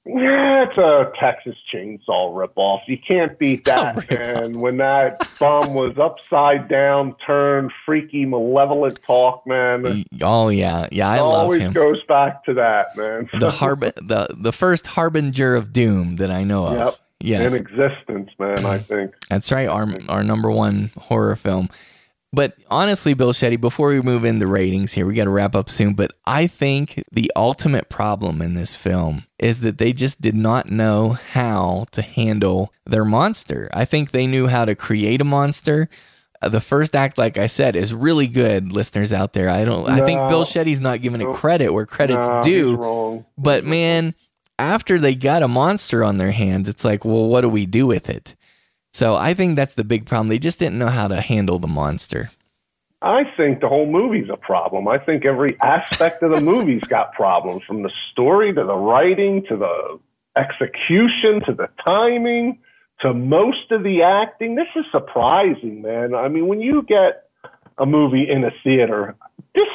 Yeah, 0.07 0.65
it's 0.67 0.77
a 0.77 1.11
Texas 1.19 1.55
chainsaw 1.73 2.31
ripoff. 2.33 2.79
You 2.87 2.97
can't 2.97 3.37
beat 3.37 3.67
oh, 3.67 3.93
that. 3.93 4.11
and 4.11 4.61
when 4.61 4.77
that 4.77 5.29
bum 5.39 5.73
was 5.73 5.97
upside 5.97 6.69
down, 6.69 7.15
turned, 7.25 7.71
freaky, 7.85 8.25
malevolent 8.25 9.01
talk, 9.03 9.45
man. 9.45 10.05
Oh 10.21 10.49
yeah, 10.49 10.87
yeah, 10.91 11.09
I 11.09 11.17
it 11.17 11.21
love 11.21 11.33
always 11.33 11.61
him. 11.61 11.73
goes 11.73 12.01
back 12.07 12.45
to 12.45 12.53
that, 12.53 12.95
man. 12.95 13.29
the 13.37 13.51
harb 13.51 13.81
the 13.95 14.27
the 14.37 14.51
first 14.51 14.87
harbinger 14.87 15.55
of 15.55 15.73
doom 15.73 16.17
that 16.17 16.31
I 16.31 16.43
know 16.43 16.67
of. 16.67 16.77
Yep. 16.77 16.95
Yes, 17.19 17.53
In 17.53 17.59
existence, 17.59 18.29
man, 18.37 18.63
I 18.63 18.77
think. 18.77 19.11
That's 19.27 19.51
right, 19.51 19.67
our 19.67 19.87
our 20.07 20.23
number 20.23 20.51
one 20.51 20.91
horror 20.97 21.35
film. 21.35 21.69
But 22.33 22.55
honestly, 22.69 23.13
Bill 23.13 23.31
Shetty, 23.31 23.59
before 23.59 23.89
we 23.89 24.01
move 24.01 24.25
into 24.25 24.47
ratings 24.47 24.93
here, 24.93 25.05
we 25.05 25.15
got 25.15 25.23
to 25.23 25.29
wrap 25.29 25.55
up 25.55 25.69
soon. 25.69 25.93
But 25.93 26.11
I 26.25 26.45
think 26.47 27.01
the 27.11 27.31
ultimate 27.35 27.89
problem 27.89 28.41
in 28.41 28.53
this 28.53 28.75
film 28.75 29.23
is 29.39 29.61
that 29.61 29.77
they 29.77 29.93
just 29.93 30.19
did 30.19 30.35
not 30.35 30.69
know 30.69 31.11
how 31.31 31.85
to 31.91 32.01
handle 32.01 32.73
their 32.85 33.05
monster. 33.05 33.69
I 33.73 33.85
think 33.85 34.11
they 34.11 34.27
knew 34.27 34.47
how 34.47 34.65
to 34.65 34.75
create 34.75 35.21
a 35.21 35.23
monster. 35.23 35.89
Uh, 36.41 36.49
the 36.49 36.59
first 36.59 36.95
act, 36.95 37.17
like 37.17 37.37
I 37.37 37.47
said, 37.47 37.75
is 37.75 37.93
really 37.93 38.27
good, 38.27 38.71
listeners 38.73 39.13
out 39.13 39.33
there. 39.33 39.49
I 39.49 39.63
don't. 39.63 39.89
I 39.89 40.05
think 40.05 40.27
Bill 40.27 40.43
Shetty's 40.43 40.81
not 40.81 41.01
giving 41.01 41.21
it 41.21 41.33
credit 41.33 41.73
where 41.73 41.85
credit's 41.85 42.27
Nah, 42.27 42.41
due. 42.41 43.25
But 43.37 43.63
man, 43.63 44.13
after 44.59 44.99
they 44.99 45.15
got 45.15 45.43
a 45.43 45.47
monster 45.47 46.03
on 46.03 46.17
their 46.17 46.31
hands, 46.31 46.67
it's 46.67 46.83
like, 46.83 47.05
well, 47.05 47.27
what 47.27 47.41
do 47.41 47.49
we 47.49 47.65
do 47.65 47.87
with 47.87 48.09
it? 48.09 48.35
So 48.97 49.15
I 49.15 49.35
think 49.35 49.55
that's 49.55 49.75
the 49.75 49.83
big 49.83 50.07
problem. 50.07 50.27
They 50.27 50.39
just 50.39 50.57
didn't 50.57 50.79
know 50.79 50.87
how 50.87 51.07
to 51.07 51.21
handle 51.21 51.59
the 51.59 51.67
monster. 51.67 52.31
I 53.03 53.25
think 53.37 53.61
the 53.61 53.69
whole 53.69 53.85
movie's 53.85 54.27
a 54.27 54.37
problem. 54.37 54.87
I 54.87 54.97
think 54.97 55.23
every 55.23 55.55
aspect 55.61 56.23
of 56.23 56.31
the 56.31 56.41
movie's 56.41 56.81
got 56.89 57.13
problems 57.13 57.61
from 57.67 57.83
the 57.83 57.91
story 58.11 58.51
to 58.55 58.63
the 58.63 58.73
writing 58.75 59.45
to 59.49 59.55
the 59.55 59.99
execution 60.35 61.45
to 61.45 61.53
the 61.53 61.69
timing 61.85 62.57
to 63.01 63.13
most 63.13 63.71
of 63.71 63.83
the 63.83 64.01
acting. 64.01 64.55
This 64.55 64.65
is 64.75 64.85
surprising, 64.91 65.83
man. 65.83 66.15
I 66.15 66.27
mean, 66.27 66.47
when 66.47 66.59
you 66.59 66.81
get 66.81 67.29
a 67.77 67.85
movie 67.85 68.27
in 68.27 68.43
a 68.45 68.51
theater, 68.63 69.15
this 69.53 69.67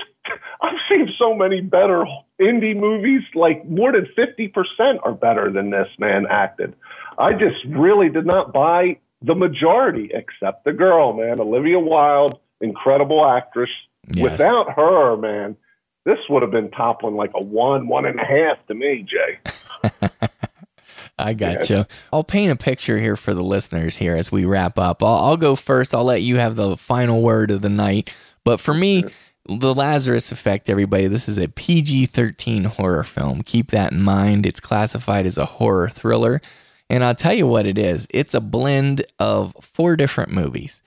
I've 0.62 0.78
seen 0.90 1.08
so 1.20 1.32
many 1.32 1.60
better 1.60 2.04
indie 2.40 2.76
movies, 2.76 3.22
like 3.36 3.64
more 3.68 3.92
than 3.92 4.08
50% 4.18 4.98
are 5.04 5.14
better 5.14 5.48
than 5.52 5.70
this 5.70 5.88
man 5.98 6.26
acted. 6.28 6.74
I 7.18 7.32
just 7.32 7.64
really 7.68 8.08
did 8.08 8.26
not 8.26 8.52
buy 8.52 8.98
the 9.22 9.34
majority 9.34 10.10
except 10.12 10.64
the 10.64 10.72
girl, 10.72 11.12
man. 11.12 11.40
Olivia 11.40 11.78
Wilde, 11.78 12.38
incredible 12.60 13.26
actress. 13.26 13.70
Yes. 14.12 14.32
Without 14.32 14.72
her, 14.74 15.16
man, 15.16 15.56
this 16.04 16.18
would 16.28 16.42
have 16.42 16.50
been 16.50 16.70
toppling 16.70 17.14
like 17.14 17.30
a 17.34 17.42
one, 17.42 17.88
one 17.88 18.04
and 18.04 18.18
a 18.18 18.24
half 18.24 18.64
to 18.66 18.74
me, 18.74 19.06
Jay. 19.08 19.90
I 21.18 21.34
gotcha. 21.34 21.86
I'll 22.12 22.24
paint 22.24 22.50
a 22.50 22.56
picture 22.56 22.98
here 22.98 23.16
for 23.16 23.34
the 23.34 23.44
listeners 23.44 23.96
here 23.96 24.16
as 24.16 24.32
we 24.32 24.44
wrap 24.44 24.78
up. 24.78 25.02
I'll, 25.02 25.24
I'll 25.24 25.36
go 25.36 25.54
first. 25.54 25.94
I'll 25.94 26.04
let 26.04 26.22
you 26.22 26.38
have 26.38 26.56
the 26.56 26.76
final 26.76 27.22
word 27.22 27.50
of 27.50 27.62
the 27.62 27.68
night. 27.68 28.12
But 28.44 28.60
for 28.60 28.74
me, 28.74 29.04
The 29.46 29.74
Lazarus 29.74 30.32
Effect, 30.32 30.68
everybody, 30.68 31.06
this 31.06 31.28
is 31.28 31.38
a 31.38 31.48
PG 31.48 32.06
13 32.06 32.64
horror 32.64 33.04
film. 33.04 33.42
Keep 33.42 33.70
that 33.70 33.92
in 33.92 34.02
mind. 34.02 34.46
It's 34.46 34.60
classified 34.60 35.26
as 35.26 35.38
a 35.38 35.46
horror 35.46 35.88
thriller. 35.88 36.40
And 36.92 37.02
I'll 37.02 37.14
tell 37.14 37.32
you 37.32 37.46
what 37.46 37.66
it 37.66 37.78
is 37.78 38.06
it's 38.10 38.34
a 38.34 38.40
blend 38.40 39.06
of 39.18 39.56
four 39.62 39.96
different 39.96 40.30
movies. 40.30 40.82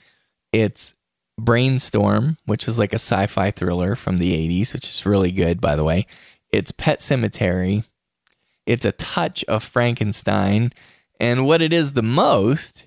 It's 0.54 0.94
Brainstorm, 1.42 2.38
which 2.46 2.68
was 2.68 2.78
like 2.78 2.94
a 2.94 3.02
sci 3.02 3.26
fi 3.26 3.50
thriller 3.50 3.96
from 3.96 4.18
the 4.18 4.32
80s, 4.32 4.72
which 4.72 4.88
is 4.88 5.06
really 5.06 5.32
good, 5.32 5.60
by 5.60 5.76
the 5.76 5.84
way. 5.84 6.06
It's 6.52 6.72
Pet 6.72 7.00
Sematary. 7.00 7.90
It's 8.68 8.86
a 8.86 8.92
touch 8.92 9.44
of 9.46 9.64
Frankenstein. 9.64 10.72
And 11.20 11.48
what 11.48 11.64
it 11.64 11.74
is 11.74 11.94
the 11.94 12.04
most 12.04 12.86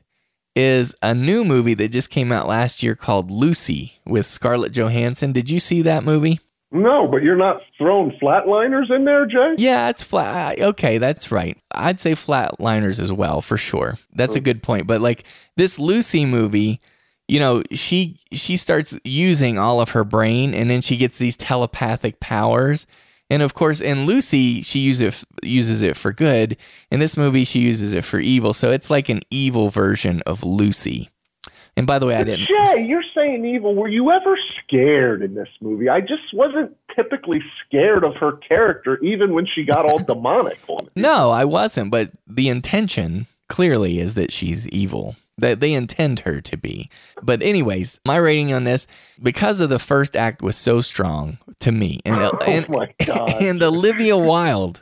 is 0.55 0.95
a 1.03 1.13
new 1.13 1.45
movie 1.45 1.75
that 1.75 1.91
just 1.91 2.11
came 2.11 2.31
out 2.31 2.47
last 2.47 2.85
year 2.85 2.95
called 2.95 3.33
Lucy 3.33 3.95
with 4.07 4.27
Scarlett 4.27 4.73
Johansson. 4.73 5.33
Did 5.33 5.51
you 5.51 5.59
see 5.59 5.83
that 5.83 6.05
movie? 6.05 6.39
No, 6.71 7.09
but 7.09 7.23
you're 7.23 7.37
not 7.37 7.63
throwing 7.79 8.11
flatliners 8.23 8.91
in 8.95 9.05
there, 9.07 9.25
Jay? 9.27 9.55
Yeah, 9.57 9.89
it's 9.89 10.03
flat. 10.03 10.61
Okay, 10.61 10.99
that's 10.99 11.33
right. 11.33 11.57
I'd 11.73 11.99
say 11.99 12.13
flatliners 12.13 13.01
as 13.01 13.11
well, 13.11 13.41
for 13.41 13.57
sure. 13.57 13.97
That's 14.13 14.37
a 14.37 14.39
hmm. 14.39 14.45
good 14.45 14.63
point. 14.63 14.87
But 14.87 15.01
like 15.01 15.25
this 15.57 15.79
Lucy 15.79 16.27
movie, 16.27 16.81
you 17.27 17.41
know, 17.41 17.63
she 17.73 18.19
she 18.33 18.57
starts 18.57 18.99
using 19.05 19.59
all 19.59 19.81
of 19.81 19.91
her 19.91 20.05
brain, 20.05 20.55
and 20.55 20.71
then 20.71 20.83
she 20.83 20.97
gets 20.97 21.19
these 21.19 21.37
telepathic 21.37 22.21
powers. 22.21 22.87
And 23.31 23.43
of 23.43 23.55
course, 23.55 23.81
in 23.81 24.07
Lucy, 24.07 24.63
she 24.63 24.81
uses 24.81 25.23
it, 25.23 25.47
uses 25.47 25.83
it 25.83 25.97
for 25.97 26.13
good. 26.13 26.57
In 26.91 27.01
this 27.01 27.17
movie, 27.17 27.45
she 27.45 27.61
uses 27.61 27.93
it 27.93 28.05
for 28.05 28.19
evil. 28.19 28.55
So 28.55 28.71
it's 28.71 28.89
like 28.91 29.09
an 29.09 29.21
evil 29.31 29.69
version 29.69 30.23
of 30.27 30.45
Lucy. 30.45 31.11
And 31.79 31.87
by 31.87 32.01
the 32.01 32.07
way, 32.07 32.17
I 32.17 32.25
didn't. 32.25 32.49
Jay, 32.49 32.85
you're 32.89 33.05
saying 33.15 33.45
evil. 33.45 33.73
Were 33.73 33.87
you 33.87 34.11
ever 34.11 34.37
scared 34.61 35.23
in 35.23 35.35
this 35.37 35.49
movie? 35.61 35.89
I 35.89 36.01
just 36.01 36.35
wasn't 36.35 36.77
typically 36.97 37.41
scared 37.65 38.03
of 38.03 38.17
her 38.17 38.33
character, 38.33 38.99
even 38.99 39.33
when 39.33 39.47
she 39.47 39.63
got 39.63 39.85
all 39.87 39.99
demonic 40.05 40.59
on 40.67 40.87
it. 40.87 40.93
No, 40.97 41.31
I 41.31 41.45
wasn't. 41.45 41.93
But 41.93 42.11
the 42.27 42.49
intention 42.49 43.27
clearly 43.49 44.01
is 44.01 44.15
that 44.15 44.33
she's 44.33 44.67
evil. 44.71 45.15
That 45.39 45.61
they 45.61 45.73
intend 45.73 46.19
her 46.21 46.41
to 46.41 46.57
be. 46.57 46.91
But 47.23 47.45
anyways, 47.45 48.01
my 48.05 48.17
rating 48.17 48.53
on 48.53 48.65
this 48.65 48.89
because 49.23 49.61
of 49.61 49.71
the 49.71 49.79
first 49.79 50.17
act 50.17 50.43
was 50.43 50.57
so 50.57 50.81
strong 50.81 51.39
to 51.61 51.71
me, 51.71 52.01
and 52.05 52.17
Oh 52.21 52.39
and, 52.45 52.69
my 52.69 52.93
God. 53.07 53.35
and 53.41 53.63
Olivia 53.63 54.17
Wilde, 54.17 54.81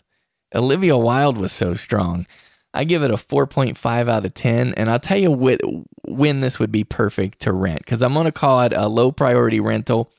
Olivia 0.55 0.97
Wilde 0.97 1.37
was 1.37 1.53
so 1.53 1.75
strong. 1.75 2.27
I 2.77 2.85
give 2.85 3.03
it 3.03 3.11
a 3.11 3.15
4.5 3.15 4.09
out 4.09 4.27
of 4.27 4.35
10, 4.35 4.75
and 4.75 4.89
I'll 4.89 4.99
tell 4.99 5.19
you 5.19 5.33
when 6.05 6.41
this 6.41 6.59
would 6.59 6.71
be 6.71 6.85
perfect 6.85 7.41
to 7.41 7.53
rent 7.53 7.81
because 7.81 8.03
I'm 8.03 8.13
going 8.13 8.27
to 8.27 8.33
call 8.33 8.61
it 8.63 8.73
a 8.75 8.87
low 8.87 9.11
priority 9.11 9.61
rental. 9.61 10.13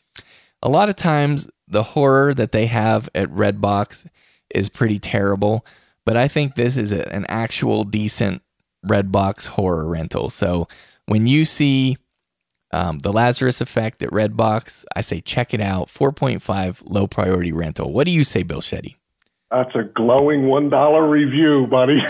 A 0.63 0.69
lot 0.69 0.89
of 0.89 0.95
times, 0.95 1.49
the 1.67 1.83
horror 1.83 2.33
that 2.33 2.51
they 2.51 2.65
have 2.65 3.09
at 3.13 3.29
Redbox 3.29 4.07
is 4.49 4.69
pretty 4.69 4.97
terrible, 4.99 5.65
but 6.05 6.17
I 6.17 6.27
think 6.27 6.55
this 6.55 6.77
is 6.77 6.91
an 6.91 7.25
actual 7.29 7.83
decent 7.83 8.41
Redbox 8.85 9.47
horror 9.47 9.87
rental. 9.87 10.29
So 10.29 10.67
when 11.05 11.27
you 11.27 11.45
see 11.45 11.97
um, 12.71 12.99
the 12.99 13.13
Lazarus 13.13 13.61
Effect 13.61 14.01
at 14.01 14.09
Redbox, 14.09 14.85
I 14.95 15.01
say 15.01 15.21
check 15.21 15.53
it 15.53 15.61
out. 15.61 15.89
4.5 15.89 16.83
low 16.85 17.07
priority 17.07 17.51
rental. 17.51 17.91
What 17.93 18.05
do 18.05 18.11
you 18.11 18.23
say, 18.23 18.43
Bill 18.43 18.61
Shetty? 18.61 18.95
That's 19.49 19.73
a 19.75 19.83
glowing 19.83 20.47
one 20.47 20.69
dollar 20.69 21.07
review, 21.09 21.67
buddy. 21.67 21.99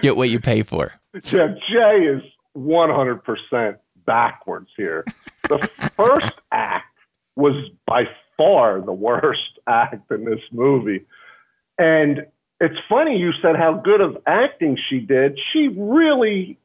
Get 0.00 0.16
what 0.16 0.28
you 0.28 0.40
pay 0.40 0.62
for. 0.62 0.92
yeah, 1.32 1.48
Jay 1.70 2.04
is 2.06 2.22
one 2.52 2.90
hundred 2.90 3.22
percent 3.24 3.78
backwards 4.06 4.68
here. 4.76 5.04
The 5.48 5.58
first 5.96 6.34
act 6.52 6.86
was 7.36 7.54
by 7.86 8.04
far 8.36 8.80
the 8.80 8.92
worst 8.92 9.58
act 9.66 10.10
in 10.12 10.24
this 10.24 10.40
movie, 10.52 11.04
and 11.78 12.26
it's 12.60 12.76
funny 12.88 13.16
you 13.18 13.32
said 13.42 13.56
how 13.56 13.74
good 13.74 14.00
of 14.00 14.18
acting 14.26 14.78
she 14.88 15.00
did. 15.00 15.38
She 15.52 15.68
really 15.76 16.58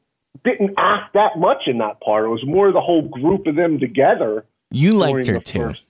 didn't 0.44 0.74
act 0.78 1.14
that 1.14 1.38
much 1.38 1.62
in 1.66 1.78
that 1.78 2.00
part. 2.00 2.24
It 2.24 2.28
was 2.28 2.44
more 2.46 2.70
the 2.72 2.80
whole 2.80 3.08
group 3.08 3.46
of 3.46 3.56
them 3.56 3.78
together. 3.80 4.44
You 4.70 4.92
liked 4.92 5.26
her 5.28 5.40
too. 5.40 5.58
first- 5.70 5.82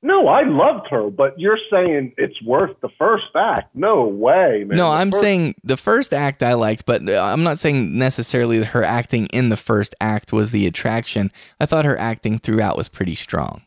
No, 0.00 0.28
I 0.28 0.44
loved 0.44 0.86
her, 0.90 1.10
but 1.10 1.38
you're 1.40 1.58
saying 1.72 2.14
it's 2.16 2.40
worth 2.42 2.80
the 2.80 2.88
first 2.98 3.24
act. 3.34 3.74
No 3.74 4.04
way, 4.06 4.64
man. 4.66 4.76
No, 4.78 4.84
The 4.90 4.90
I'm 4.96 5.10
first- 5.10 5.20
saying 5.22 5.54
the 5.64 5.76
first 5.76 6.14
act 6.14 6.42
I 6.42 6.52
liked, 6.54 6.86
but 6.86 7.08
uh, 7.08 7.20
I'm 7.20 7.42
not 7.42 7.58
saying 7.58 7.98
necessarily 7.98 8.58
that 8.60 8.66
her 8.66 8.84
acting 8.84 9.26
in 9.26 9.48
the 9.48 9.56
first 9.56 9.96
act 10.00 10.32
was 10.32 10.52
the 10.52 10.66
attraction. 10.68 11.32
I 11.60 11.66
thought 11.66 11.84
her 11.84 11.98
acting 11.98 12.38
throughout 12.38 12.76
was 12.76 12.88
pretty 12.88 13.16
strong. 13.16 13.62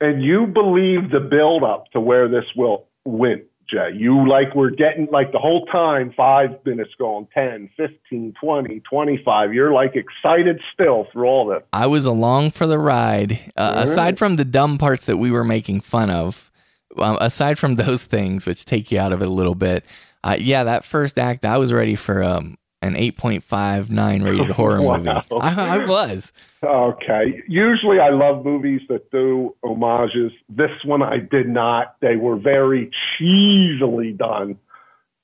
and 0.00 0.22
you 0.22 0.46
believe 0.46 1.10
the 1.10 1.20
build 1.20 1.62
up 1.64 1.90
to 1.92 2.00
where 2.00 2.28
this 2.28 2.44
will 2.54 2.86
went 3.06 3.44
Jay. 3.74 3.96
You 3.96 4.28
like 4.28 4.54
we're 4.54 4.70
getting 4.70 5.08
like 5.10 5.32
the 5.32 5.38
whole 5.38 5.66
time, 5.66 6.12
five 6.16 6.50
minutes 6.64 6.90
going, 6.98 7.26
10, 7.34 7.70
15, 7.76 8.34
20, 8.40 8.80
25. 8.80 9.52
You're 9.54 9.72
like 9.72 9.94
excited 9.96 10.60
still 10.72 11.06
through 11.12 11.26
all 11.26 11.46
this. 11.46 11.62
I 11.72 11.86
was 11.86 12.06
along 12.06 12.52
for 12.52 12.66
the 12.66 12.78
ride. 12.78 13.32
Uh, 13.56 13.74
All 13.76 13.82
Aside 13.82 14.18
from 14.18 14.36
the 14.36 14.44
dumb 14.44 14.78
parts 14.78 15.06
that 15.06 15.16
we 15.16 15.30
were 15.30 15.44
making 15.44 15.80
fun 15.80 16.10
of, 16.10 16.50
um, 16.96 17.18
aside 17.20 17.58
from 17.58 17.74
those 17.76 18.04
things 18.04 18.46
which 18.46 18.64
take 18.64 18.92
you 18.92 18.98
out 18.98 19.12
of 19.12 19.22
it 19.22 19.28
a 19.28 19.32
little 19.32 19.54
bit, 19.54 19.84
uh, 20.22 20.36
yeah, 20.38 20.64
that 20.64 20.84
first 20.84 21.18
act, 21.18 21.44
I 21.44 21.58
was 21.58 21.72
ready 21.72 21.96
for 21.96 22.22
um, 22.22 22.56
an 22.84 22.94
8.59 22.94 24.24
rated 24.24 24.50
horror 24.56 24.82
Wow. 24.82 24.96
movie. 24.98 25.10
I, 25.10 25.78
I 25.80 25.86
was. 25.86 26.32
Okay. 26.62 27.42
Usually 27.48 27.98
I 27.98 28.10
love 28.10 28.44
movies 28.44 28.82
that 28.88 29.10
do 29.10 29.54
homages. 29.64 30.32
This 30.48 30.70
one 30.84 31.02
I 31.02 31.18
did 31.18 31.48
not. 31.48 31.96
They 32.00 32.16
were 32.16 32.36
very 32.36 32.90
cheesily 33.18 34.12
done. 34.12 34.58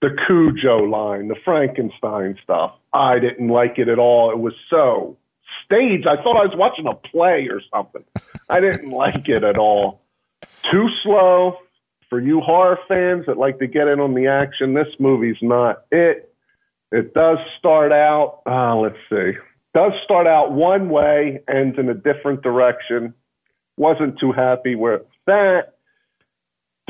The 0.03 0.17
Cujo 0.27 0.79
line, 0.85 1.29
the 1.29 1.37
Frankenstein 1.45 2.39
stuff. 2.43 2.73
I 2.95 3.19
didn't 3.19 3.49
like 3.49 3.79
it 3.79 3.89
at 3.89 3.99
all. 3.99 4.31
It 4.31 4.39
was 4.39 4.55
so 4.71 5.19
staged. 5.67 6.07
I 6.07 6.17
thought 6.17 6.37
I 6.41 6.47
was 6.47 6.55
watching 6.57 6.87
a 6.87 6.95
play 6.95 7.49
or 7.51 7.61
something. 7.73 8.03
I 8.49 8.61
didn't 8.61 8.91
like 9.05 9.29
it 9.29 9.45
at 9.45 9.59
all. 9.59 10.01
Too 10.71 10.89
slow. 11.03 11.59
For 12.09 12.19
you 12.21 12.41
horror 12.41 12.79
fans 12.89 13.27
that 13.27 13.37
like 13.37 13.59
to 13.61 13.69
get 13.69 13.87
in 13.87 14.01
on 14.01 14.15
the 14.15 14.27
action, 14.27 14.75
this 14.75 14.89
movie's 14.99 15.37
not 15.43 15.85
it. 15.93 16.30
It 16.93 17.15
does 17.15 17.39
start 17.59 17.93
out, 17.93 18.41
uh, 18.47 18.77
let's 18.77 18.97
see, 19.09 19.33
does 19.75 19.93
start 20.05 20.27
out 20.27 20.53
one 20.53 20.89
way, 20.89 21.41
ends 21.49 21.79
in 21.79 21.89
a 21.89 21.95
different 21.95 22.43
direction. 22.43 23.15
Wasn't 23.77 24.19
too 24.19 24.33
happy 24.33 24.75
with 24.75 25.03
that. 25.27 25.75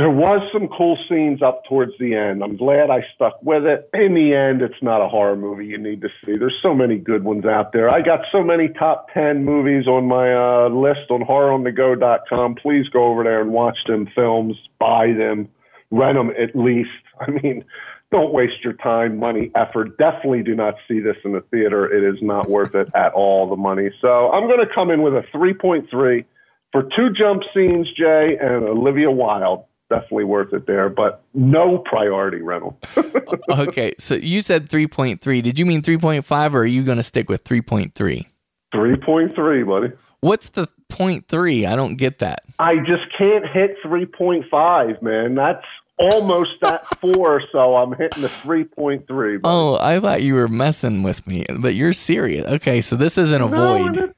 There 0.00 0.10
was 0.10 0.40
some 0.50 0.66
cool 0.68 0.96
scenes 1.10 1.42
up 1.42 1.64
towards 1.68 1.92
the 2.00 2.14
end. 2.14 2.42
I'm 2.42 2.56
glad 2.56 2.88
I 2.88 3.04
stuck 3.14 3.38
with 3.42 3.64
it. 3.66 3.90
In 3.92 4.14
the 4.14 4.34
end, 4.34 4.62
it's 4.62 4.82
not 4.82 5.04
a 5.04 5.08
horror 5.08 5.36
movie 5.36 5.66
you 5.66 5.76
need 5.76 6.00
to 6.00 6.08
see. 6.24 6.38
There's 6.38 6.58
so 6.62 6.72
many 6.72 6.96
good 6.96 7.22
ones 7.22 7.44
out 7.44 7.74
there. 7.74 7.90
I 7.90 8.00
got 8.00 8.20
so 8.32 8.42
many 8.42 8.68
top 8.68 9.08
10 9.12 9.44
movies 9.44 9.86
on 9.86 10.06
my 10.08 10.32
uh, 10.32 10.70
list 10.70 11.10
on 11.10 11.20
horroronthego.com. 11.20 12.54
Please 12.54 12.88
go 12.88 13.12
over 13.12 13.24
there 13.24 13.42
and 13.42 13.52
watch 13.52 13.76
them 13.86 14.08
films, 14.14 14.56
buy 14.78 15.08
them, 15.12 15.50
rent 15.90 16.16
them 16.16 16.30
at 16.30 16.56
least. 16.56 16.88
I 17.20 17.30
mean, 17.30 17.64
don't 18.10 18.32
waste 18.32 18.64
your 18.64 18.72
time, 18.74 19.18
money, 19.18 19.50
effort. 19.54 19.96
Definitely 19.98 20.42
do 20.42 20.54
not 20.54 20.74
see 20.88 21.00
this 21.00 21.16
in 21.24 21.32
the 21.32 21.42
theater. 21.50 21.86
It 21.86 22.02
is 22.02 22.20
not 22.22 22.48
worth 22.48 22.74
it 22.74 22.88
at 22.94 23.12
all, 23.12 23.48
the 23.48 23.56
money. 23.56 23.90
So 24.00 24.30
I'm 24.30 24.48
going 24.48 24.66
to 24.66 24.74
come 24.74 24.90
in 24.90 25.02
with 25.02 25.14
a 25.14 25.22
3.3 25.34 26.24
for 26.72 26.82
two 26.96 27.10
jump 27.16 27.42
scenes, 27.54 27.88
Jay, 27.96 28.36
and 28.40 28.64
Olivia 28.64 29.10
Wilde. 29.10 29.64
Definitely 29.90 30.24
worth 30.24 30.52
it 30.52 30.66
there, 30.68 30.88
but 30.88 31.24
no 31.34 31.78
priority 31.78 32.42
rental. 32.42 32.78
Okay, 33.48 33.92
so 33.98 34.14
you 34.14 34.40
said 34.40 34.68
3.3. 34.68 35.42
Did 35.42 35.58
you 35.58 35.66
mean 35.66 35.82
3.5 35.82 36.54
or 36.54 36.58
are 36.58 36.64
you 36.64 36.82
going 36.84 36.98
to 36.98 37.02
stick 37.02 37.28
with 37.28 37.42
3.3? 37.42 38.26
3.3, 38.72 39.66
buddy. 39.66 39.92
What's 40.20 40.50
the 40.50 40.68
point 40.88 41.26
three? 41.28 41.66
I 41.66 41.74
don't 41.76 41.96
get 41.96 42.18
that. 42.18 42.42
I 42.58 42.76
just 42.76 43.04
can't 43.18 43.46
hit 43.46 43.76
3.5, 43.84 45.02
man. 45.02 45.34
That's 45.34 45.64
almost 46.00 46.54
at 46.64 46.84
four, 46.98 47.42
so 47.52 47.76
I'm 47.76 47.92
hitting 47.92 48.22
the 48.22 48.28
3.3. 48.28 49.06
buddy. 49.06 49.38
Oh, 49.44 49.76
I 49.80 50.00
thought 50.00 50.22
you 50.22 50.34
were 50.34 50.48
messing 50.48 51.02
with 51.02 51.26
me, 51.26 51.44
but 51.58 51.74
you're 51.74 51.92
serious. 51.92 52.44
Okay, 52.46 52.80
so 52.80 52.96
this 52.96 53.18
is 53.18 53.32
an 53.32 53.42
avoid. 53.42 53.96
No, 53.96 54.12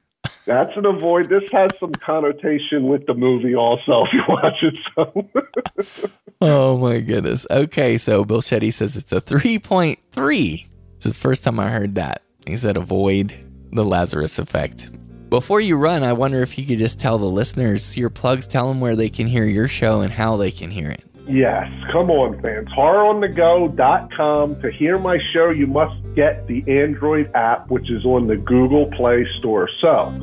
That's 0.45 0.75
an 0.77 0.85
avoid. 0.85 1.29
This 1.29 1.49
has 1.51 1.71
some 1.79 1.91
connotation 1.91 2.87
with 2.87 3.05
the 3.05 3.13
movie 3.13 3.55
also, 3.55 4.05
if 4.05 4.13
you 4.13 4.21
watch 4.29 4.63
it. 4.63 4.75
So 4.95 6.19
Oh 6.41 6.77
my 6.77 6.99
goodness. 6.99 7.45
Okay, 7.49 7.97
so 7.97 8.25
Bill 8.25 8.41
Shetty 8.41 8.71
says 8.73 8.97
it's 8.97 9.11
a 9.11 9.21
3.3. 9.21 10.65
It's 10.95 11.05
the 11.05 11.13
first 11.13 11.43
time 11.43 11.59
I 11.59 11.69
heard 11.69 11.95
that. 11.95 12.21
He 12.45 12.57
said 12.57 12.77
avoid 12.77 13.33
the 13.71 13.83
Lazarus 13.83 14.39
effect. 14.39 14.89
Before 15.29 15.59
you 15.59 15.77
run, 15.77 16.03
I 16.03 16.13
wonder 16.13 16.41
if 16.41 16.57
you 16.57 16.65
could 16.65 16.77
just 16.77 16.99
tell 16.99 17.17
the 17.17 17.25
listeners 17.25 17.97
your 17.97 18.09
plugs, 18.09 18.45
tell 18.45 18.67
them 18.67 18.79
where 18.79 18.95
they 18.95 19.09
can 19.09 19.25
hear 19.25 19.45
your 19.45 19.67
show 19.67 20.01
and 20.01 20.11
how 20.13 20.37
they 20.37 20.51
can 20.51 20.69
hear 20.69 20.91
it. 20.91 21.03
Yes, 21.27 21.71
come 21.91 22.11
on, 22.11 22.41
fans. 22.41 22.67
HorrorOnTheGo.com. 22.69 24.61
To 24.61 24.71
hear 24.71 24.99
my 24.99 25.17
show, 25.33 25.49
you 25.49 25.67
must 25.67 25.95
get 26.15 26.45
the 26.47 26.63
Android 26.67 27.31
app, 27.33 27.69
which 27.69 27.89
is 27.89 28.05
on 28.05 28.27
the 28.27 28.35
Google 28.35 28.87
Play 28.91 29.25
Store. 29.39 29.69
So, 29.79 30.13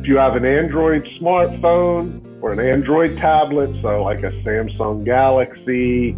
if 0.00 0.06
you 0.06 0.18
have 0.18 0.36
an 0.36 0.44
Android 0.44 1.04
smartphone 1.20 2.22
or 2.42 2.52
an 2.52 2.60
Android 2.60 3.16
tablet, 3.16 3.70
so 3.80 4.02
like 4.02 4.22
a 4.22 4.32
Samsung 4.42 5.04
Galaxy, 5.04 6.12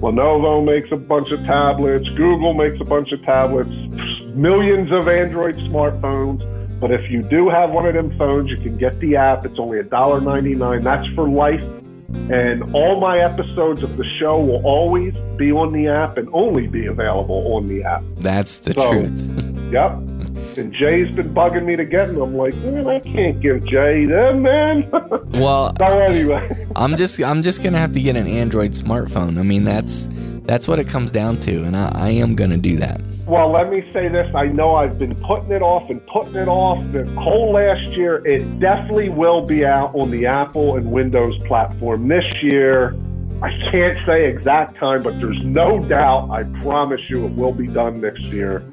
Lenovo 0.00 0.64
makes 0.64 0.92
a 0.92 0.96
bunch 0.96 1.30
of 1.30 1.40
tablets, 1.44 2.08
Google 2.10 2.54
makes 2.54 2.80
a 2.80 2.84
bunch 2.84 3.12
of 3.12 3.22
tablets, 3.22 3.70
millions 4.34 4.92
of 4.92 5.08
Android 5.08 5.56
smartphones. 5.56 6.40
But 6.80 6.90
if 6.90 7.10
you 7.10 7.22
do 7.22 7.50
have 7.50 7.70
one 7.70 7.84
of 7.86 7.92
them 7.92 8.16
phones, 8.16 8.50
you 8.50 8.56
can 8.56 8.78
get 8.78 8.98
the 9.00 9.16
app. 9.16 9.44
It's 9.44 9.58
only 9.58 9.78
$1.99. 9.82 10.82
That's 10.82 11.06
for 11.14 11.28
life. 11.28 11.62
And 12.30 12.74
all 12.74 13.00
my 13.00 13.18
episodes 13.18 13.82
of 13.82 13.96
the 13.96 14.04
show 14.18 14.40
will 14.40 14.64
always 14.64 15.14
be 15.36 15.50
on 15.52 15.72
the 15.72 15.88
app 15.88 16.16
and 16.16 16.28
only 16.32 16.66
be 16.66 16.86
available 16.86 17.54
on 17.54 17.68
the 17.68 17.82
app. 17.82 18.02
That's 18.18 18.58
the 18.60 18.74
So- 18.74 18.90
truth. 18.90 19.56
Yep. 19.70 19.92
And 20.58 20.72
Jay's 20.74 21.14
been 21.14 21.32
bugging 21.32 21.64
me 21.64 21.76
to 21.76 21.84
get 21.84 22.06
them. 22.06 22.20
I'm 22.20 22.36
like, 22.36 22.56
man, 22.56 22.88
I 22.88 22.98
can't 22.98 23.40
give 23.40 23.64
Jay 23.64 24.04
them, 24.04 24.42
man. 24.42 24.90
Well, 25.30 25.72
so 25.78 25.84
anyway, 25.86 26.66
I'm 26.74 26.96
just 26.96 27.20
I'm 27.22 27.42
just 27.42 27.62
gonna 27.62 27.78
have 27.78 27.92
to 27.92 28.00
get 28.00 28.16
an 28.16 28.26
Android 28.26 28.72
smartphone. 28.72 29.38
I 29.38 29.42
mean 29.44 29.62
that's 29.62 30.08
that's 30.50 30.66
what 30.66 30.80
it 30.80 30.88
comes 30.88 31.12
down 31.12 31.38
to, 31.38 31.62
and 31.62 31.76
I, 31.76 31.92
I 31.94 32.08
am 32.08 32.34
gonna 32.34 32.56
do 32.56 32.76
that. 32.78 33.00
well, 33.24 33.48
let 33.52 33.70
me 33.70 33.88
say 33.92 34.08
this. 34.08 34.34
I 34.34 34.46
know 34.48 34.74
I've 34.74 34.98
been 34.98 35.14
putting 35.14 35.52
it 35.52 35.62
off 35.62 35.88
and 35.88 36.04
putting 36.08 36.34
it 36.34 36.48
off 36.48 36.82
the 36.90 37.08
whole 37.12 37.52
last 37.52 37.86
year. 37.96 38.26
It 38.26 38.58
definitely 38.58 39.10
will 39.10 39.46
be 39.46 39.64
out 39.64 39.94
on 39.94 40.10
the 40.10 40.26
Apple 40.26 40.74
and 40.76 40.90
Windows 40.90 41.38
platform 41.46 42.08
this 42.08 42.42
year. 42.42 42.96
I 43.40 43.50
can't 43.70 44.04
say 44.04 44.26
exact 44.26 44.76
time, 44.76 45.04
but 45.04 45.20
there's 45.20 45.40
no 45.44 45.78
doubt. 45.84 46.30
I 46.30 46.42
promise 46.62 47.00
you, 47.08 47.26
it 47.26 47.32
will 47.36 47.52
be 47.52 47.68
done 47.68 48.00
next 48.00 48.22
year. 48.22 48.64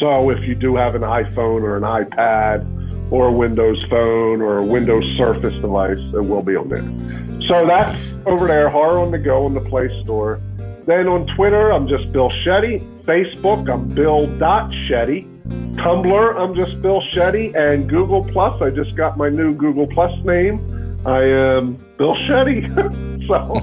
So 0.00 0.30
if 0.30 0.42
you 0.48 0.54
do 0.54 0.74
have 0.76 0.94
an 0.94 1.02
iPhone 1.02 1.60
or 1.60 1.76
an 1.76 1.82
iPad 1.82 3.12
or 3.12 3.28
a 3.28 3.32
Windows 3.32 3.84
phone 3.90 4.40
or 4.40 4.56
a 4.56 4.64
Windows 4.64 5.04
Surface 5.18 5.54
device, 5.56 5.98
it 6.14 6.24
will 6.24 6.42
be 6.42 6.56
on 6.56 6.70
there. 6.70 7.46
So 7.46 7.66
that's 7.66 8.14
over 8.24 8.46
there, 8.46 8.70
Horror 8.70 9.00
on 9.00 9.10
the 9.10 9.18
Go 9.18 9.46
in 9.46 9.52
the 9.52 9.60
Play 9.60 9.88
Store. 10.02 10.40
Then 10.86 11.08
on 11.08 11.26
Twitter, 11.34 11.72
I'm 11.72 11.88
just 11.88 12.12
Bill 12.12 12.30
Shetty. 12.30 12.80
Facebook, 13.02 13.68
I'm 13.68 13.88
Bill.Shetty. 13.88 15.26
Tumblr, 15.74 16.36
I'm 16.36 16.54
just 16.54 16.80
Bill 16.80 17.02
Shetty. 17.12 17.56
And 17.56 17.88
Google 17.88 18.24
Plus, 18.24 18.62
I 18.62 18.70
just 18.70 18.94
got 18.94 19.18
my 19.18 19.28
new 19.28 19.52
Google 19.52 19.88
Plus 19.88 20.12
name. 20.24 20.60
I 21.04 21.22
am 21.24 21.74
Bill 21.98 22.14
Shetty. 22.14 22.66
so 23.26 23.56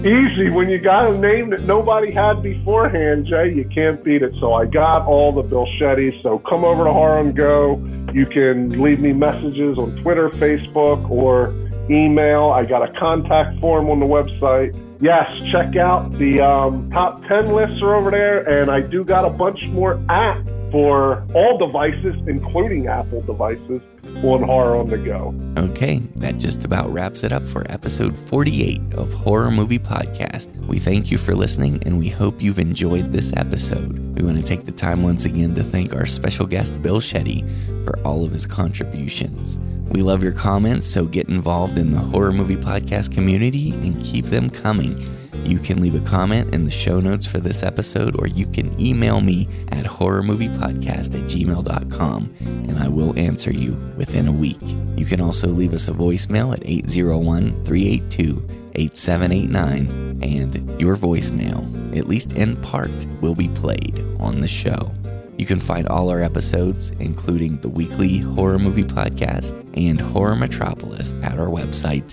easy. 0.08 0.50
When 0.50 0.70
you 0.70 0.78
got 0.78 1.12
a 1.12 1.18
name 1.18 1.50
that 1.50 1.62
nobody 1.64 2.10
had 2.10 2.42
beforehand, 2.42 3.26
Jay, 3.26 3.52
you 3.52 3.66
can't 3.66 4.02
beat 4.02 4.22
it. 4.22 4.34
So 4.38 4.54
I 4.54 4.64
got 4.64 5.06
all 5.06 5.32
the 5.32 5.42
Bill 5.42 5.66
Shettys. 5.78 6.22
So 6.22 6.38
come 6.38 6.64
over 6.64 6.84
to 6.84 6.92
Horror 6.92 7.20
and 7.20 7.36
Go. 7.36 7.76
You 8.14 8.24
can 8.24 8.82
leave 8.82 9.00
me 9.00 9.12
messages 9.12 9.76
on 9.76 9.94
Twitter, 10.00 10.30
Facebook, 10.30 11.10
or 11.10 11.52
email. 11.90 12.50
I 12.50 12.64
got 12.64 12.88
a 12.88 12.92
contact 12.98 13.60
form 13.60 13.90
on 13.90 14.00
the 14.00 14.06
website. 14.06 14.76
Yes, 15.00 15.36
check 15.50 15.76
out 15.76 16.12
the 16.12 16.40
um, 16.40 16.90
top 16.90 17.22
10 17.26 17.52
lists 17.52 17.82
are 17.82 17.94
over 17.94 18.10
there, 18.10 18.48
and 18.48 18.70
I 18.70 18.80
do 18.80 19.04
got 19.04 19.24
a 19.24 19.30
bunch 19.30 19.64
more 19.66 19.96
apps 20.08 20.72
for 20.72 21.26
all 21.34 21.58
devices, 21.58 22.16
including 22.26 22.86
Apple 22.88 23.22
devices, 23.22 23.82
on 24.22 24.42
Horror 24.42 24.76
on 24.76 24.88
the 24.88 24.98
Go. 24.98 25.34
Okay, 25.56 25.98
that 26.16 26.38
just 26.38 26.64
about 26.64 26.92
wraps 26.92 27.24
it 27.24 27.32
up 27.32 27.46
for 27.46 27.70
episode 27.70 28.16
48 28.16 28.94
of 28.94 29.12
Horror 29.12 29.50
Movie 29.50 29.78
Podcast. 29.78 30.54
We 30.66 30.78
thank 30.78 31.10
you 31.10 31.18
for 31.18 31.34
listening 31.34 31.82
and 31.86 31.98
we 31.98 32.08
hope 32.08 32.42
you've 32.42 32.58
enjoyed 32.58 33.12
this 33.12 33.32
episode. 33.36 33.98
We 34.16 34.24
want 34.24 34.36
to 34.38 34.42
take 34.42 34.64
the 34.64 34.72
time 34.72 35.02
once 35.02 35.24
again 35.24 35.54
to 35.54 35.62
thank 35.62 35.94
our 35.94 36.06
special 36.06 36.46
guest, 36.46 36.80
Bill 36.82 37.00
Shetty, 37.00 37.44
for 37.84 37.98
all 38.00 38.24
of 38.24 38.32
his 38.32 38.46
contributions. 38.46 39.58
We 39.90 40.02
love 40.02 40.22
your 40.22 40.32
comments, 40.32 40.86
so 40.86 41.04
get 41.04 41.28
involved 41.28 41.78
in 41.78 41.92
the 41.92 42.00
Horror 42.00 42.32
Movie 42.32 42.56
Podcast 42.56 43.12
community 43.12 43.70
and 43.70 44.02
keep 44.04 44.26
them 44.26 44.50
coming. 44.50 44.98
You 45.44 45.58
can 45.58 45.80
leave 45.80 45.94
a 45.94 46.08
comment 46.08 46.54
in 46.54 46.64
the 46.64 46.70
show 46.70 47.00
notes 47.00 47.26
for 47.26 47.38
this 47.38 47.62
episode, 47.62 48.16
or 48.18 48.26
you 48.26 48.46
can 48.46 48.78
email 48.80 49.20
me 49.20 49.48
at 49.68 49.84
horrormoviepodcast 49.84 51.14
at 51.14 51.30
gmail.com 51.30 52.34
and 52.68 52.78
I 52.78 52.88
will 52.88 53.18
answer 53.18 53.50
you 53.50 53.72
within 53.96 54.28
a 54.28 54.32
week. 54.32 54.60
You 54.96 55.06
can 55.06 55.20
also 55.20 55.48
leave 55.48 55.74
us 55.74 55.88
a 55.88 55.92
voicemail 55.92 56.52
at 56.52 56.62
801 56.64 57.64
382 57.64 58.48
8789, 58.76 60.22
and 60.22 60.80
your 60.80 60.96
voicemail, 60.96 61.96
at 61.96 62.06
least 62.06 62.32
in 62.32 62.56
part, 62.56 62.90
will 63.20 63.34
be 63.34 63.48
played 63.48 64.04
on 64.20 64.40
the 64.40 64.48
show. 64.48 64.92
You 65.38 65.46
can 65.46 65.60
find 65.60 65.88
all 65.88 66.10
our 66.10 66.22
episodes, 66.22 66.90
including 66.98 67.60
the 67.60 67.68
weekly 67.68 68.18
horror 68.18 68.58
movie 68.58 68.84
podcast 68.84 69.54
and 69.74 70.00
Horror 70.00 70.34
Metropolis, 70.34 71.14
at 71.22 71.38
our 71.38 71.48
website, 71.48 72.08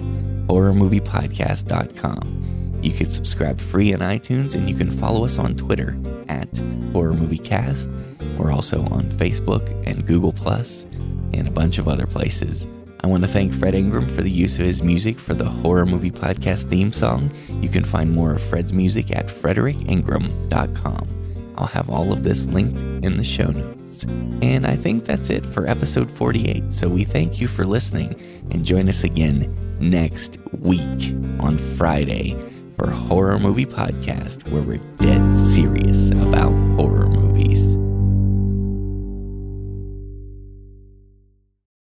horrormoviepodcast.com. 0.47 2.52
You 2.83 2.91
can 2.91 3.05
subscribe 3.05 3.61
free 3.61 3.93
on 3.93 4.01
iTunes 4.01 4.55
and 4.55 4.69
you 4.69 4.75
can 4.75 4.91
follow 4.91 5.23
us 5.23 5.39
on 5.39 5.55
Twitter 5.55 5.97
at 6.27 6.49
Horror 6.91 7.13
Movie 7.13 7.37
Cast. 7.37 7.89
We're 8.37 8.51
also 8.51 8.81
on 8.87 9.03
Facebook 9.03 9.69
and 9.87 10.05
Google 10.05 10.33
Plus 10.33 10.83
and 11.33 11.47
a 11.47 11.51
bunch 11.51 11.77
of 11.77 11.87
other 11.87 12.05
places. 12.05 12.67
I 12.99 13.07
want 13.07 13.23
to 13.23 13.29
thank 13.29 13.53
Fred 13.53 13.73
Ingram 13.73 14.05
for 14.07 14.21
the 14.21 14.29
use 14.29 14.59
of 14.59 14.65
his 14.65 14.83
music 14.83 15.17
for 15.17 15.33
the 15.33 15.45
Horror 15.45 15.85
Movie 15.85 16.11
Podcast 16.11 16.69
theme 16.69 16.91
song. 16.91 17.31
You 17.61 17.69
can 17.69 17.85
find 17.85 18.11
more 18.11 18.33
of 18.33 18.41
Fred's 18.41 18.73
music 18.73 19.15
at 19.15 19.27
fredericingram.com. 19.27 21.53
I'll 21.55 21.67
have 21.67 21.89
all 21.89 22.11
of 22.11 22.25
this 22.25 22.45
linked 22.47 22.81
in 23.05 23.15
the 23.15 23.23
show 23.23 23.47
notes. 23.47 24.03
And 24.41 24.67
I 24.67 24.75
think 24.75 25.05
that's 25.05 25.29
it 25.29 25.45
for 25.45 25.67
episode 25.67 26.11
48. 26.11 26.73
So 26.73 26.89
we 26.89 27.05
thank 27.05 27.39
you 27.39 27.47
for 27.47 27.65
listening 27.65 28.21
and 28.51 28.65
join 28.65 28.89
us 28.89 29.05
again 29.05 29.55
next 29.79 30.37
week 30.51 31.13
on 31.39 31.57
Friday 31.57 32.35
for 32.77 32.89
Horror 32.89 33.39
Movie 33.39 33.65
Podcast, 33.65 34.49
where 34.51 34.61
we're 34.61 34.77
dead 34.99 35.35
serious 35.35 36.11
about 36.11 36.51
horror 36.75 37.07
movies. 37.07 37.32